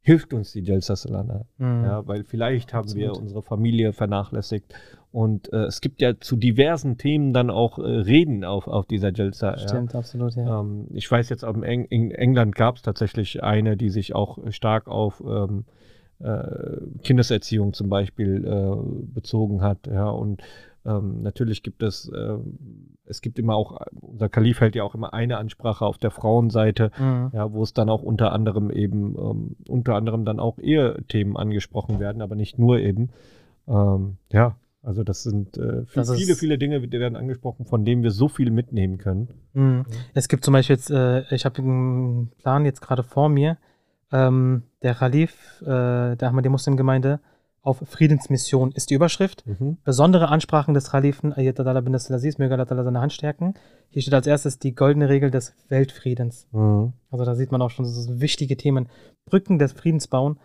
hilft 0.02 0.34
uns 0.34 0.52
die 0.52 0.66
Salana, 0.82 1.46
Mhm. 1.58 1.84
ja, 1.86 2.08
weil 2.08 2.24
vielleicht 2.26 2.74
haben 2.74 2.94
wir 2.96 3.10
Absolut. 3.10 3.22
unsere 3.22 3.42
Familie 3.44 3.94
vernachlässigt 3.94 4.74
und 5.14 5.54
äh, 5.54 5.66
es 5.66 5.80
gibt 5.80 6.02
ja 6.02 6.20
zu 6.20 6.36
diversen 6.36 6.98
Themen 6.98 7.34
dann 7.34 7.52
auch 7.52 7.78
äh, 7.78 7.84
Reden 7.84 8.44
auf, 8.44 8.68
auf 8.68 8.88
dieser 8.88 9.14
Jalsa. 9.14 9.60
Stimmt, 9.60 9.94
ja. 9.94 10.00
absolut, 10.00 10.34
ja. 10.36 10.60
Ähm, 10.60 10.88
ich 10.92 11.10
weiß 11.10 11.30
jetzt, 11.30 11.44
Eng 11.44 11.86
in 11.86 12.10
England 12.10 12.56
gab 12.56 12.78
es 12.78 12.82
tatsächlich 12.82 13.44
eine, 13.44 13.78
die 13.78 13.92
sich 13.92 14.16
auch 14.16 14.40
stark 14.50 14.88
auf 14.88 15.22
ähm, 15.24 15.66
äh, 16.18 16.78
Kindeserziehung 17.04 17.74
zum 17.74 17.90
Beispiel 17.90 18.44
äh, 18.44 19.14
bezogen 19.14 19.62
hat. 19.62 19.86
Ja, 19.86 20.10
und 20.10 20.42
ähm, 20.84 21.22
natürlich 21.22 21.62
gibt 21.62 21.84
es, 21.84 22.12
ähm, 22.12 22.58
es 23.06 23.22
gibt 23.22 23.38
immer 23.38 23.54
auch, 23.54 23.82
unser 24.02 24.30
Kalif 24.30 24.62
hält 24.62 24.74
ja 24.74 24.84
auch 24.84 24.96
immer 24.96 25.14
eine 25.14 25.38
Ansprache 25.38 25.86
auf 25.86 26.00
der 26.00 26.10
Frauenseite, 26.10 26.90
Mhm. 26.98 27.30
ja, 27.34 27.54
wo 27.54 27.62
es 27.62 27.76
dann 27.76 27.88
auch 27.88 28.02
unter 28.02 28.32
anderem 28.32 28.72
eben, 28.72 29.16
ähm, 29.16 29.56
unter 29.70 29.94
anderem 29.94 30.26
dann 30.26 30.40
auch 30.40 30.58
Ehethemen 30.58 31.38
angesprochen 31.38 32.00
werden, 32.00 32.24
aber 32.24 32.34
nicht 32.36 32.58
nur 32.58 32.80
eben. 32.80 33.12
Ähm, 33.68 34.18
ja, 34.32 34.56
also 34.84 35.04
das 35.04 35.24
sind 35.24 35.58
äh, 35.58 35.86
Das 35.96 36.14
viele, 36.14 36.36
viele 36.36 36.58
Dinge, 36.58 36.86
die 36.86 37.00
werden 37.00 37.16
angesprochen, 37.16 37.66
von 37.66 37.86
denen 37.86 38.04
wir 38.04 38.12
so 38.12 38.28
viel 38.28 38.52
mitnehmen 38.52 38.98
können. 38.98 39.30
Mhm. 39.54 39.86
Es 40.14 40.28
gibt 40.28 40.44
zum 40.44 40.54
Beispiel 40.54 40.76
jetzt, 40.76 40.92
äh, 40.92 41.24
ich 41.34 41.46
habe 41.46 41.62
einen 41.62 42.32
Plan 42.38 42.66
jetzt 42.66 42.82
gerade 42.82 43.04
vor 43.04 43.30
mir, 43.30 43.58
ähm, 44.12 44.64
der 44.82 44.94
Khalif 44.94 45.62
äh, 45.62 46.16
der 46.16 46.28
Ahmadiyya 46.30 46.52
Muslim-Gemeinde 46.52 47.22
auf 47.62 47.82
Friedensmission 47.86 48.74
ist 48.74 48.90
die 48.90 48.96
Überschrift. 48.96 49.48
Mhm. 49.48 49.78
Besondere 49.86 50.28
Ansprachen 50.28 50.74
des 50.74 50.92
Khalifen 50.92 51.32
Ayatollah 51.32 51.80
bin 51.80 51.96
Aziz, 51.96 52.38
möge 52.38 52.54
Allah 52.54 52.84
seine 52.84 53.00
Hand 53.00 53.14
stärken. 53.14 53.54
Hier 53.90 54.02
steht 54.02 54.14
als 54.14 54.28
erstes 54.28 54.60
die 54.60 54.76
goldene 54.76 55.08
Regel 55.08 55.32
des 55.32 55.56
Weltfriedens. 55.70 56.46
Mhm. 56.52 56.92
Also 57.10 57.24
da 57.24 57.36
sieht 57.36 57.54
man 57.54 57.62
auch 57.62 57.70
schon 57.70 57.86
so 57.86 58.20
wichtige 58.20 58.58
Themen. 58.58 58.90
Brücken 59.26 59.60
des 59.60 59.72
Friedens 59.72 60.10
bauen, 60.10 60.40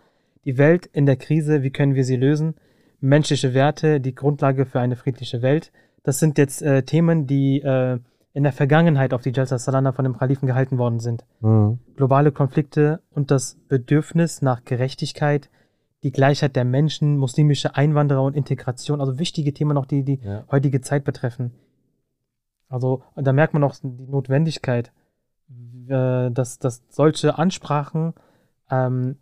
die 0.45 0.57
Welt 0.57 0.85
in 0.85 1.05
der 1.05 1.17
Krise, 1.17 1.61
wie 1.61 1.71
können 1.71 1.93
wir 1.93 2.05
sie 2.05 2.15
lösen? 2.15 2.55
Menschliche 3.01 3.53
Werte, 3.53 3.99
die 4.01 4.15
Grundlage 4.15 4.65
für 4.65 4.79
eine 4.79 4.95
friedliche 4.95 5.41
Welt. 5.41 5.71
Das 6.03 6.19
sind 6.19 6.37
jetzt 6.37 6.61
äh, 6.61 6.83
Themen, 6.83 7.27
die 7.27 7.61
äh, 7.61 7.99
in 8.33 8.43
der 8.43 8.53
Vergangenheit 8.53 9.13
auf 9.13 9.21
die 9.21 9.31
Jalsa 9.31 9.57
Salana 9.57 9.91
von 9.91 10.03
dem 10.05 10.17
Khalifen 10.17 10.47
gehalten 10.47 10.77
worden 10.77 10.99
sind. 10.99 11.25
Mhm. 11.41 11.79
Globale 11.95 12.31
Konflikte 12.31 13.01
und 13.11 13.31
das 13.31 13.57
Bedürfnis 13.67 14.41
nach 14.41 14.63
Gerechtigkeit, 14.65 15.49
die 16.03 16.11
Gleichheit 16.11 16.55
der 16.55 16.63
Menschen, 16.65 17.17
muslimische 17.17 17.75
Einwanderer 17.75 18.23
und 18.23 18.35
Integration, 18.35 19.01
also 19.01 19.19
wichtige 19.19 19.53
Themen 19.53 19.73
noch, 19.73 19.85
die 19.85 20.03
die 20.03 20.19
Ja. 20.23 20.45
heutige 20.51 20.81
Zeit 20.81 21.03
betreffen. 21.03 21.51
Also 22.69 23.01
da 23.15 23.33
merkt 23.33 23.53
man 23.53 23.63
auch 23.63 23.75
die 23.81 23.87
Notwendigkeit, 24.07 24.91
äh, 25.87 26.29
dass, 26.31 26.59
dass 26.59 26.83
solche 26.89 27.37
Ansprachen 27.37 28.13
ähm, 28.69 29.17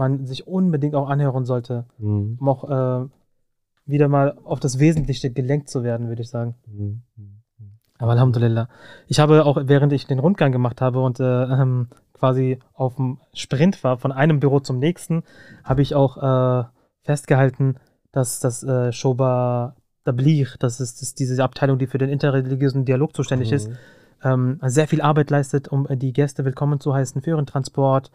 man 0.00 0.26
sich 0.26 0.48
unbedingt 0.48 0.94
auch 0.96 1.08
anhören 1.08 1.44
sollte, 1.44 1.84
Mhm. 1.98 2.38
um 2.40 2.48
auch 2.48 2.64
äh, 2.68 3.06
wieder 3.86 4.08
mal 4.08 4.36
auf 4.44 4.58
das 4.58 4.78
Wesentliche 4.80 5.30
gelenkt 5.30 5.68
zu 5.68 5.84
werden, 5.84 6.08
würde 6.08 6.22
ich 6.22 6.30
sagen. 6.30 6.56
Mhm. 6.66 7.02
Aber 7.98 8.12
Alhamdulillah. 8.12 8.68
Ich 9.08 9.20
habe 9.20 9.44
auch, 9.44 9.58
während 9.64 9.92
ich 9.92 10.06
den 10.06 10.18
Rundgang 10.18 10.52
gemacht 10.52 10.80
habe 10.80 11.00
und 11.02 11.20
äh, 11.20 11.42
ähm, 11.44 11.88
quasi 12.14 12.58
auf 12.72 12.96
dem 12.96 13.18
Sprint 13.34 13.84
war, 13.84 13.98
von 13.98 14.10
einem 14.10 14.40
Büro 14.40 14.60
zum 14.60 14.78
nächsten, 14.78 15.22
habe 15.64 15.82
ich 15.82 15.94
auch 15.94 16.16
äh, 16.16 16.64
festgehalten, 17.02 17.76
dass 18.10 18.40
das 18.40 18.62
äh, 18.62 18.90
Shoba 18.92 19.76
Tabligh, 20.04 20.56
das 20.58 20.80
ist, 20.80 20.96
das 20.96 21.08
ist 21.08 21.18
diese 21.20 21.44
Abteilung, 21.44 21.78
die 21.78 21.86
für 21.86 21.98
den 21.98 22.08
interreligiösen 22.08 22.86
Dialog 22.86 23.14
zuständig 23.14 23.50
Mhm. 23.50 23.56
ist, 23.56 23.70
ähm, 24.22 24.58
sehr 24.64 24.88
viel 24.88 25.02
Arbeit 25.02 25.30
leistet, 25.30 25.68
um 25.68 25.86
äh, 25.86 25.96
die 25.96 26.12
Gäste 26.14 26.44
willkommen 26.46 26.80
zu 26.80 26.94
heißen 26.94 27.20
für 27.20 27.30
ihren 27.30 27.46
Transport, 27.46 28.10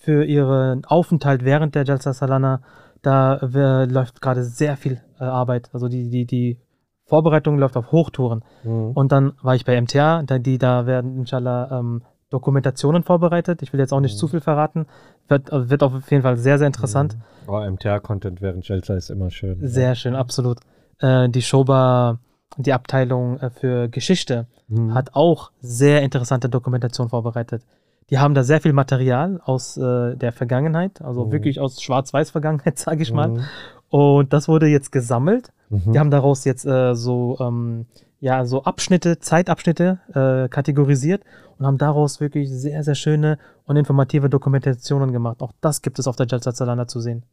für 0.00 0.24
ihren 0.24 0.84
Aufenthalt 0.86 1.44
während 1.44 1.74
der 1.74 1.84
Jalsa 1.84 2.12
Salana. 2.12 2.62
Da 3.02 3.36
äh, 3.36 3.84
läuft 3.84 4.20
gerade 4.20 4.42
sehr 4.44 4.76
viel 4.76 5.00
äh, 5.20 5.24
Arbeit. 5.24 5.70
Also 5.72 5.88
die, 5.88 6.08
die, 6.08 6.24
die 6.26 6.58
Vorbereitung 7.04 7.58
läuft 7.58 7.76
auf 7.76 7.92
Hochtouren. 7.92 8.42
Mhm. 8.64 8.92
Und 8.92 9.12
dann 9.12 9.32
war 9.42 9.54
ich 9.54 9.64
bei 9.64 9.80
MTA, 9.80 10.22
da, 10.22 10.38
die, 10.38 10.58
da 10.58 10.86
werden 10.86 11.16
inshallah 11.16 11.78
ähm, 11.78 12.02
Dokumentationen 12.30 13.02
vorbereitet. 13.02 13.62
Ich 13.62 13.72
will 13.72 13.80
jetzt 13.80 13.92
auch 13.92 14.00
nicht 14.00 14.16
zu 14.16 14.26
viel 14.28 14.40
verraten. 14.40 14.86
Wird, 15.28 15.52
äh, 15.52 15.68
wird 15.70 15.82
auf 15.82 16.10
jeden 16.10 16.22
Fall 16.22 16.36
sehr, 16.38 16.58
sehr 16.58 16.66
interessant. 16.66 17.16
Oh, 17.46 17.60
MTA-Content 17.60 18.40
während 18.40 18.66
Jelsa 18.68 18.94
ist 18.94 19.10
immer 19.10 19.30
schön. 19.30 19.58
Sehr 19.66 19.94
schön, 19.94 20.14
absolut. 20.14 20.58
Äh, 20.98 21.28
die 21.28 21.42
Shoba, 21.42 22.20
die 22.56 22.72
Abteilung 22.72 23.38
äh, 23.38 23.50
für 23.50 23.88
Geschichte, 23.88 24.46
Mhm. 24.70 24.94
hat 24.94 25.14
auch 25.14 25.50
sehr 25.60 26.02
interessante 26.02 26.48
Dokumentation 26.48 27.08
vorbereitet. 27.08 27.64
Die 28.10 28.18
haben 28.18 28.34
da 28.34 28.42
sehr 28.42 28.60
viel 28.60 28.72
Material 28.72 29.40
aus 29.44 29.76
äh, 29.76 30.16
der 30.16 30.32
Vergangenheit, 30.32 31.00
also 31.02 31.26
Mhm. 31.26 31.32
wirklich 31.32 31.60
aus 31.60 31.80
Schwarz-Weiß-Vergangenheit, 31.80 32.78
sage 32.86 33.02
ich 33.02 33.12
mal. 33.12 33.28
Mhm. 33.28 33.40
Und 33.88 34.32
das 34.32 34.48
wurde 34.48 34.66
jetzt 34.66 34.92
gesammelt. 34.92 35.52
Mhm. 35.68 35.92
Die 35.92 35.98
haben 35.98 36.10
daraus 36.10 36.44
jetzt 36.44 36.64
äh, 36.66 36.94
so, 36.94 37.36
ähm, 37.40 37.86
ja, 38.20 38.44
so 38.44 38.64
Abschnitte, 38.64 39.18
Zeitabschnitte 39.18 39.98
äh, 40.14 40.48
kategorisiert 40.48 41.22
und 41.58 41.66
haben 41.66 41.78
daraus 41.78 42.20
wirklich 42.20 42.50
sehr, 42.50 42.82
sehr 42.84 42.94
schöne 42.94 43.38
und 43.64 43.76
informative 43.76 44.28
Dokumentationen 44.28 45.12
gemacht. 45.12 45.40
Auch 45.42 45.52
das 45.60 45.82
gibt 45.82 45.98
es 45.98 46.06
auf 46.06 46.16
der 46.16 46.26
Jalsa 46.26 46.52
Salana 46.52 46.86
zu 46.86 47.00
sehen. 47.00 47.24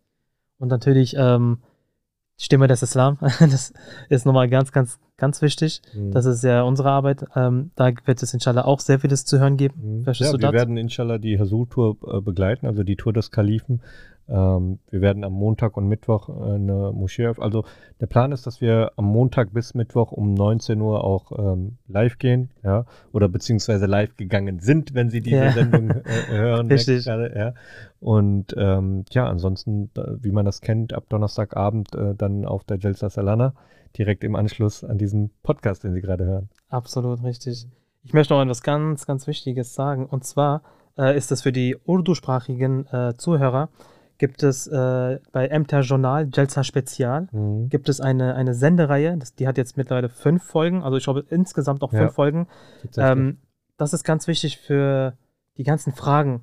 Und 0.60 0.70
natürlich 0.70 1.16
ähm, 1.18 1.60
Stimme 2.38 2.68
des 2.68 2.84
Islam. 2.84 3.18
Das 3.40 3.74
ist 4.10 4.26
nochmal 4.26 4.48
ganz, 4.48 4.72
ganz, 4.72 5.00
ganz 5.18 5.42
wichtig. 5.42 5.82
Mhm. 5.96 6.12
Das 6.12 6.26
ist 6.26 6.44
ja 6.44 6.62
unsere 6.62 6.92
Arbeit. 6.92 7.26
Ähm, 7.36 7.72
da 7.76 7.92
wird 8.06 8.22
es 8.22 8.34
inshallah 8.34 8.64
auch 8.66 8.80
sehr 8.80 9.00
vieles 9.00 9.26
zu 9.26 9.40
hören 9.40 9.58
geben. 9.58 10.04
Verstehst 10.04 10.32
Ja, 10.32 10.38
wir 10.38 10.40
das? 10.40 10.54
werden 10.54 10.78
inshallah 10.78 11.18
die 11.18 11.40
Hazur-Tour 11.40 11.98
äh, 12.08 12.22
begleiten, 12.22 12.68
also 12.68 12.84
die 12.84 12.96
Tour 12.96 13.14
des 13.14 13.32
Kalifen. 13.32 13.82
Ähm, 14.30 14.80
wir 14.90 15.02
werden 15.02 15.24
am 15.24 15.34
Montag 15.34 15.78
und 15.78 15.88
Mittwoch 15.88 16.30
äh, 16.30 16.56
eine 16.56 16.92
Moschee 16.94 17.28
öffnen. 17.28 17.44
Also 17.44 17.64
der 18.00 18.08
Plan 18.08 18.32
ist, 18.32 18.46
dass 18.46 18.62
wir 18.62 18.92
am 18.98 19.06
Montag 19.06 19.54
bis 19.54 19.74
Mittwoch 19.74 20.12
um 20.12 20.34
19 20.34 20.82
Uhr 20.82 21.04
auch 21.04 21.32
ähm, 21.38 21.78
live 21.88 22.18
gehen, 22.18 22.52
ja, 22.64 22.86
oder 23.14 23.30
beziehungsweise 23.30 23.86
live 23.86 24.16
gegangen 24.18 24.60
sind, 24.60 24.94
wenn 24.94 25.10
Sie 25.10 25.22
diese 25.22 25.38
Ja. 25.46 25.52
Sendung 25.52 25.90
äh, 25.92 26.04
hören. 26.30 26.68
Richtig. 26.68 27.06
Ja. 27.06 27.54
Und 28.00 28.54
ähm, 28.58 29.06
ja, 29.12 29.28
ansonsten, 29.28 29.90
wie 30.22 30.32
man 30.32 30.46
das 30.46 30.62
kennt, 30.62 30.94
ab 30.94 31.06
Donnerstagabend 31.10 31.96
äh, 31.96 32.14
dann 32.16 32.46
auf 32.46 32.64
der 32.64 32.78
Jelsa 32.78 33.10
Salana, 33.10 33.54
direkt 33.98 34.24
im 34.24 34.36
Anschluss 34.36 34.84
an 34.84 34.98
diesen 34.98 35.32
Podcast, 35.44 35.84
den 35.84 35.94
Sie 35.94 36.02
gerade 36.02 36.26
hören. 36.26 36.50
Absolut 36.70 37.24
richtig. 37.24 37.66
Ich 38.04 38.14
möchte 38.14 38.34
noch 38.34 38.42
etwas 38.42 38.62
ganz, 38.62 39.06
ganz 39.06 39.28
Wichtiges 39.28 39.74
sagen. 39.74 40.06
Und 40.06 40.24
zwar 40.24 40.62
äh, 40.98 41.18
ist 41.18 41.32
es 41.32 41.42
für 41.42 41.52
die 41.52 41.76
urdusprachigen 41.86 42.86
äh, 42.88 43.16
Zuhörer, 43.18 43.70
gibt 44.18 44.44
es 44.44 44.68
äh, 44.68 45.20
bei 45.32 45.48
MTR 45.60 45.82
Journal 45.82 46.30
Jelsa 46.34 46.64
Spezial, 46.64 47.28
Mhm. 47.32 47.70
gibt 47.70 47.90
es 47.90 48.02
eine, 48.02 48.36
eine 48.36 48.54
Sendereihe, 48.54 49.18
das, 49.18 49.36
die 49.36 49.48
hat 49.48 49.58
jetzt 49.58 49.78
mittlerweile 49.78 50.10
fünf 50.10 50.44
Folgen, 50.44 50.84
also 50.84 50.98
ich 50.98 51.04
glaube 51.04 51.26
insgesamt 51.30 51.84
auch 51.84 51.94
Ja, 51.94 52.00
fünf 52.00 52.14
Folgen. 52.14 52.48
tatsächlich. 52.82 53.12
Ähm, 53.18 53.38
das 53.78 53.94
ist 53.94 54.04
ganz 54.04 54.28
wichtig 54.28 54.58
für 54.58 55.14
die 55.58 55.64
ganzen 55.64 55.94
Fragen, 55.94 56.42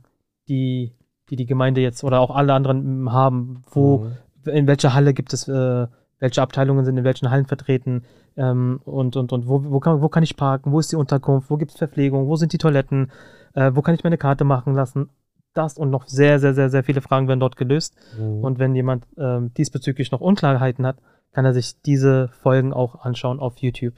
die 0.48 0.92
die, 1.30 1.36
die 1.36 1.46
Gemeinde 1.46 1.80
jetzt 1.80 2.04
oder 2.04 2.20
auch 2.20 2.30
alle 2.30 2.52
anderen 2.52 3.10
haben. 3.10 3.64
Wo, 3.70 4.08
in 4.44 4.66
welcher 4.66 4.92
Halle 4.92 5.14
gibt 5.14 5.32
es, 5.32 5.48
äh, 5.48 5.86
welche 6.18 6.42
Abteilungen 6.42 6.84
sind 6.84 6.98
in 6.98 7.04
welchen 7.04 7.30
Hallen 7.30 7.46
vertreten 7.46 8.04
ähm, 8.36 8.80
und, 8.84 9.16
und, 9.16 9.32
und 9.32 9.48
wo, 9.48 9.64
wo, 9.64 9.80
kann, 9.80 10.02
wo 10.02 10.08
kann 10.10 10.22
ich 10.22 10.36
parken, 10.36 10.70
wo 10.70 10.80
ist 10.80 10.92
die 10.92 10.96
Unterkunft, 10.96 11.48
wo 11.48 11.56
gibt 11.56 11.70
es 11.72 11.78
Verpflegung, 11.78 12.26
wo 12.28 12.36
sind 12.36 12.52
die 12.52 12.58
Toiletten, 12.58 13.10
äh, 13.54 13.70
wo 13.74 13.80
kann 13.80 13.94
ich 13.94 14.04
meine 14.04 14.18
Karte 14.18 14.44
machen 14.44 14.74
lassen. 14.74 15.08
Das 15.54 15.78
und 15.78 15.90
noch 15.90 16.06
sehr, 16.06 16.38
sehr, 16.40 16.54
sehr, 16.54 16.68
sehr 16.68 16.84
viele 16.84 17.00
Fragen 17.00 17.28
werden 17.28 17.40
dort 17.40 17.56
gelöst. 17.56 17.96
Mhm. 18.18 18.44
Und 18.44 18.58
wenn 18.58 18.74
jemand 18.74 19.06
ähm, 19.16 19.52
diesbezüglich 19.54 20.10
noch 20.10 20.20
Unklarheiten 20.20 20.86
hat, 20.86 20.98
kann 21.32 21.44
er 21.44 21.54
sich 21.54 21.80
diese 21.82 22.28
Folgen 22.28 22.72
auch 22.72 23.04
anschauen 23.04 23.40
auf 23.40 23.56
YouTube. 23.58 23.94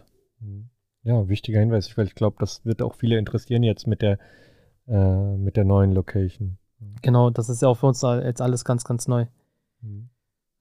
Ja, 1.03 1.29
wichtiger 1.29 1.61
Hinweis, 1.61 1.97
weil 1.97 2.07
ich 2.07 2.15
glaube, 2.15 2.37
das 2.41 2.65
wird 2.65 2.83
auch 2.83 2.95
viele 2.95 3.17
interessieren 3.17 3.63
jetzt 3.63 3.87
mit 3.87 4.03
der, 4.03 4.19
äh, 4.89 5.37
mit 5.37 5.57
der 5.57 5.65
neuen 5.65 5.93
Location. 5.93 6.59
Genau, 7.01 7.31
das 7.31 7.49
ist 7.49 7.63
ja 7.63 7.69
auch 7.69 7.77
für 7.77 7.87
uns 7.87 8.03
jetzt 8.03 8.43
alles 8.43 8.65
ganz, 8.65 8.85
ganz 8.85 9.07
neu. 9.07 9.27
Mhm. 9.83 10.09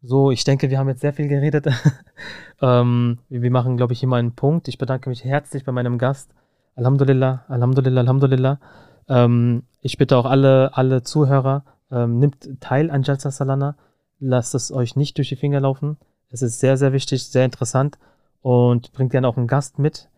So, 0.01 0.29
ich 0.29 0.43
denke, 0.43 0.69
wir 0.69 0.77
haben 0.77 0.87
jetzt 0.87 1.01
sehr 1.01 1.13
viel 1.13 1.27
geredet. 1.27 1.65
ähm, 2.61 3.17
wir 3.27 3.41
wir 3.41 3.49
machen, 3.49 3.75
glaube 3.75 3.93
ich, 3.93 3.99
hier 3.99 4.09
mal 4.09 4.19
einen 4.19 4.35
Punkt. 4.35 4.67
Ich 4.67 4.77
bedanke 4.77 5.09
mich 5.09 5.23
herzlich 5.23 5.65
bei 5.65 5.71
meinem 5.71 5.97
Gast. 5.97 6.31
Alhamdulillah, 6.75 7.45
Alhamdulillah, 7.47 8.01
Alhamdulillah. 8.01 8.59
Ähm, 9.07 9.63
ich 9.81 9.97
bitte 9.97 10.17
auch 10.17 10.25
alle, 10.25 10.75
alle 10.75 11.03
Zuhörer, 11.03 11.63
ähm, 11.91 12.19
nimmt 12.19 12.59
teil 12.59 12.89
an 12.89 13.03
Jalsa 13.03 13.31
Salana. 13.31 13.77
Lasst 14.19 14.55
es 14.55 14.71
euch 14.71 14.95
nicht 14.95 15.17
durch 15.17 15.29
die 15.29 15.35
Finger 15.35 15.59
laufen. 15.59 15.97
Es 16.29 16.41
ist 16.41 16.59
sehr, 16.59 16.77
sehr 16.77 16.93
wichtig, 16.93 17.27
sehr 17.27 17.45
interessant 17.45 17.97
und 18.41 18.91
bringt 18.93 19.11
gerne 19.11 19.27
auch 19.27 19.37
einen 19.37 19.47
Gast 19.47 19.79
mit 19.79 20.09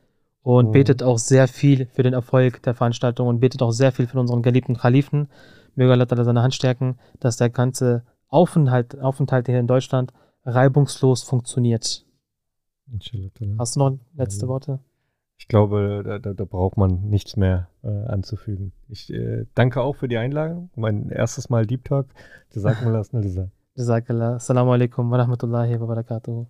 und 0.41 0.68
Mhm. 0.68 0.72
betet 0.72 1.03
auch 1.03 1.18
sehr 1.18 1.47
viel 1.47 1.88
für 1.88 2.03
den 2.03 2.14
Erfolg 2.14 2.64
der 2.64 2.73
Veranstaltung 2.73 3.27
und 3.27 3.39
betet 3.39 3.61
auch 3.61 3.72
sehr 3.72 3.91
viel 3.91 4.07
für 4.07 4.19
unseren 4.19 4.41
geliebten 4.41 4.77
Khalifen. 4.77 5.30
Möge 5.76 5.91
Allah 5.91 6.07
seine 6.23 6.41
Hand 6.41 6.55
stärken, 6.55 6.97
dass 7.19 7.38
der 7.38 7.49
ganze 7.49 8.03
Aufenthalt, 8.30 8.99
Aufenthalt 8.99 9.47
hier 9.47 9.59
in 9.59 9.68
Deutschland 9.68 10.14
reibungslos 10.43 11.23
funktioniert. 11.23 12.05
Hast 13.59 13.76
du 13.76 13.80
noch 13.80 13.99
letzte 14.15 14.47
Worte? 14.47 14.80
Ich 15.39 15.47
glaube, 15.47 16.01
da, 16.03 16.19
da, 16.19 16.34
da 16.34 16.45
braucht 16.45 16.77
man 16.77 17.09
nichts 17.09 17.38
mehr 17.38 17.69
äh, 17.84 17.88
anzufügen. 17.88 18.73
Ich 18.89 19.14
äh, 19.14 19.45
danke 19.53 19.81
auch 19.81 19.95
für 19.95 20.07
die 20.07 20.18
Einladung. 20.18 20.72
Mein 20.76 21.09
erstes 21.09 21.49
Mal 21.49 21.65
Deep 21.65 21.85
Talk. 21.85 22.07
Jazakumullah. 22.53 23.05
Jazakallah. 23.76 24.35
Assalamu 24.35 24.72
alaikum 24.72 25.09
wa 25.11 25.18
rahmatullahi 25.18 25.80
wa 25.80 25.85
barakatuh. 25.85 26.47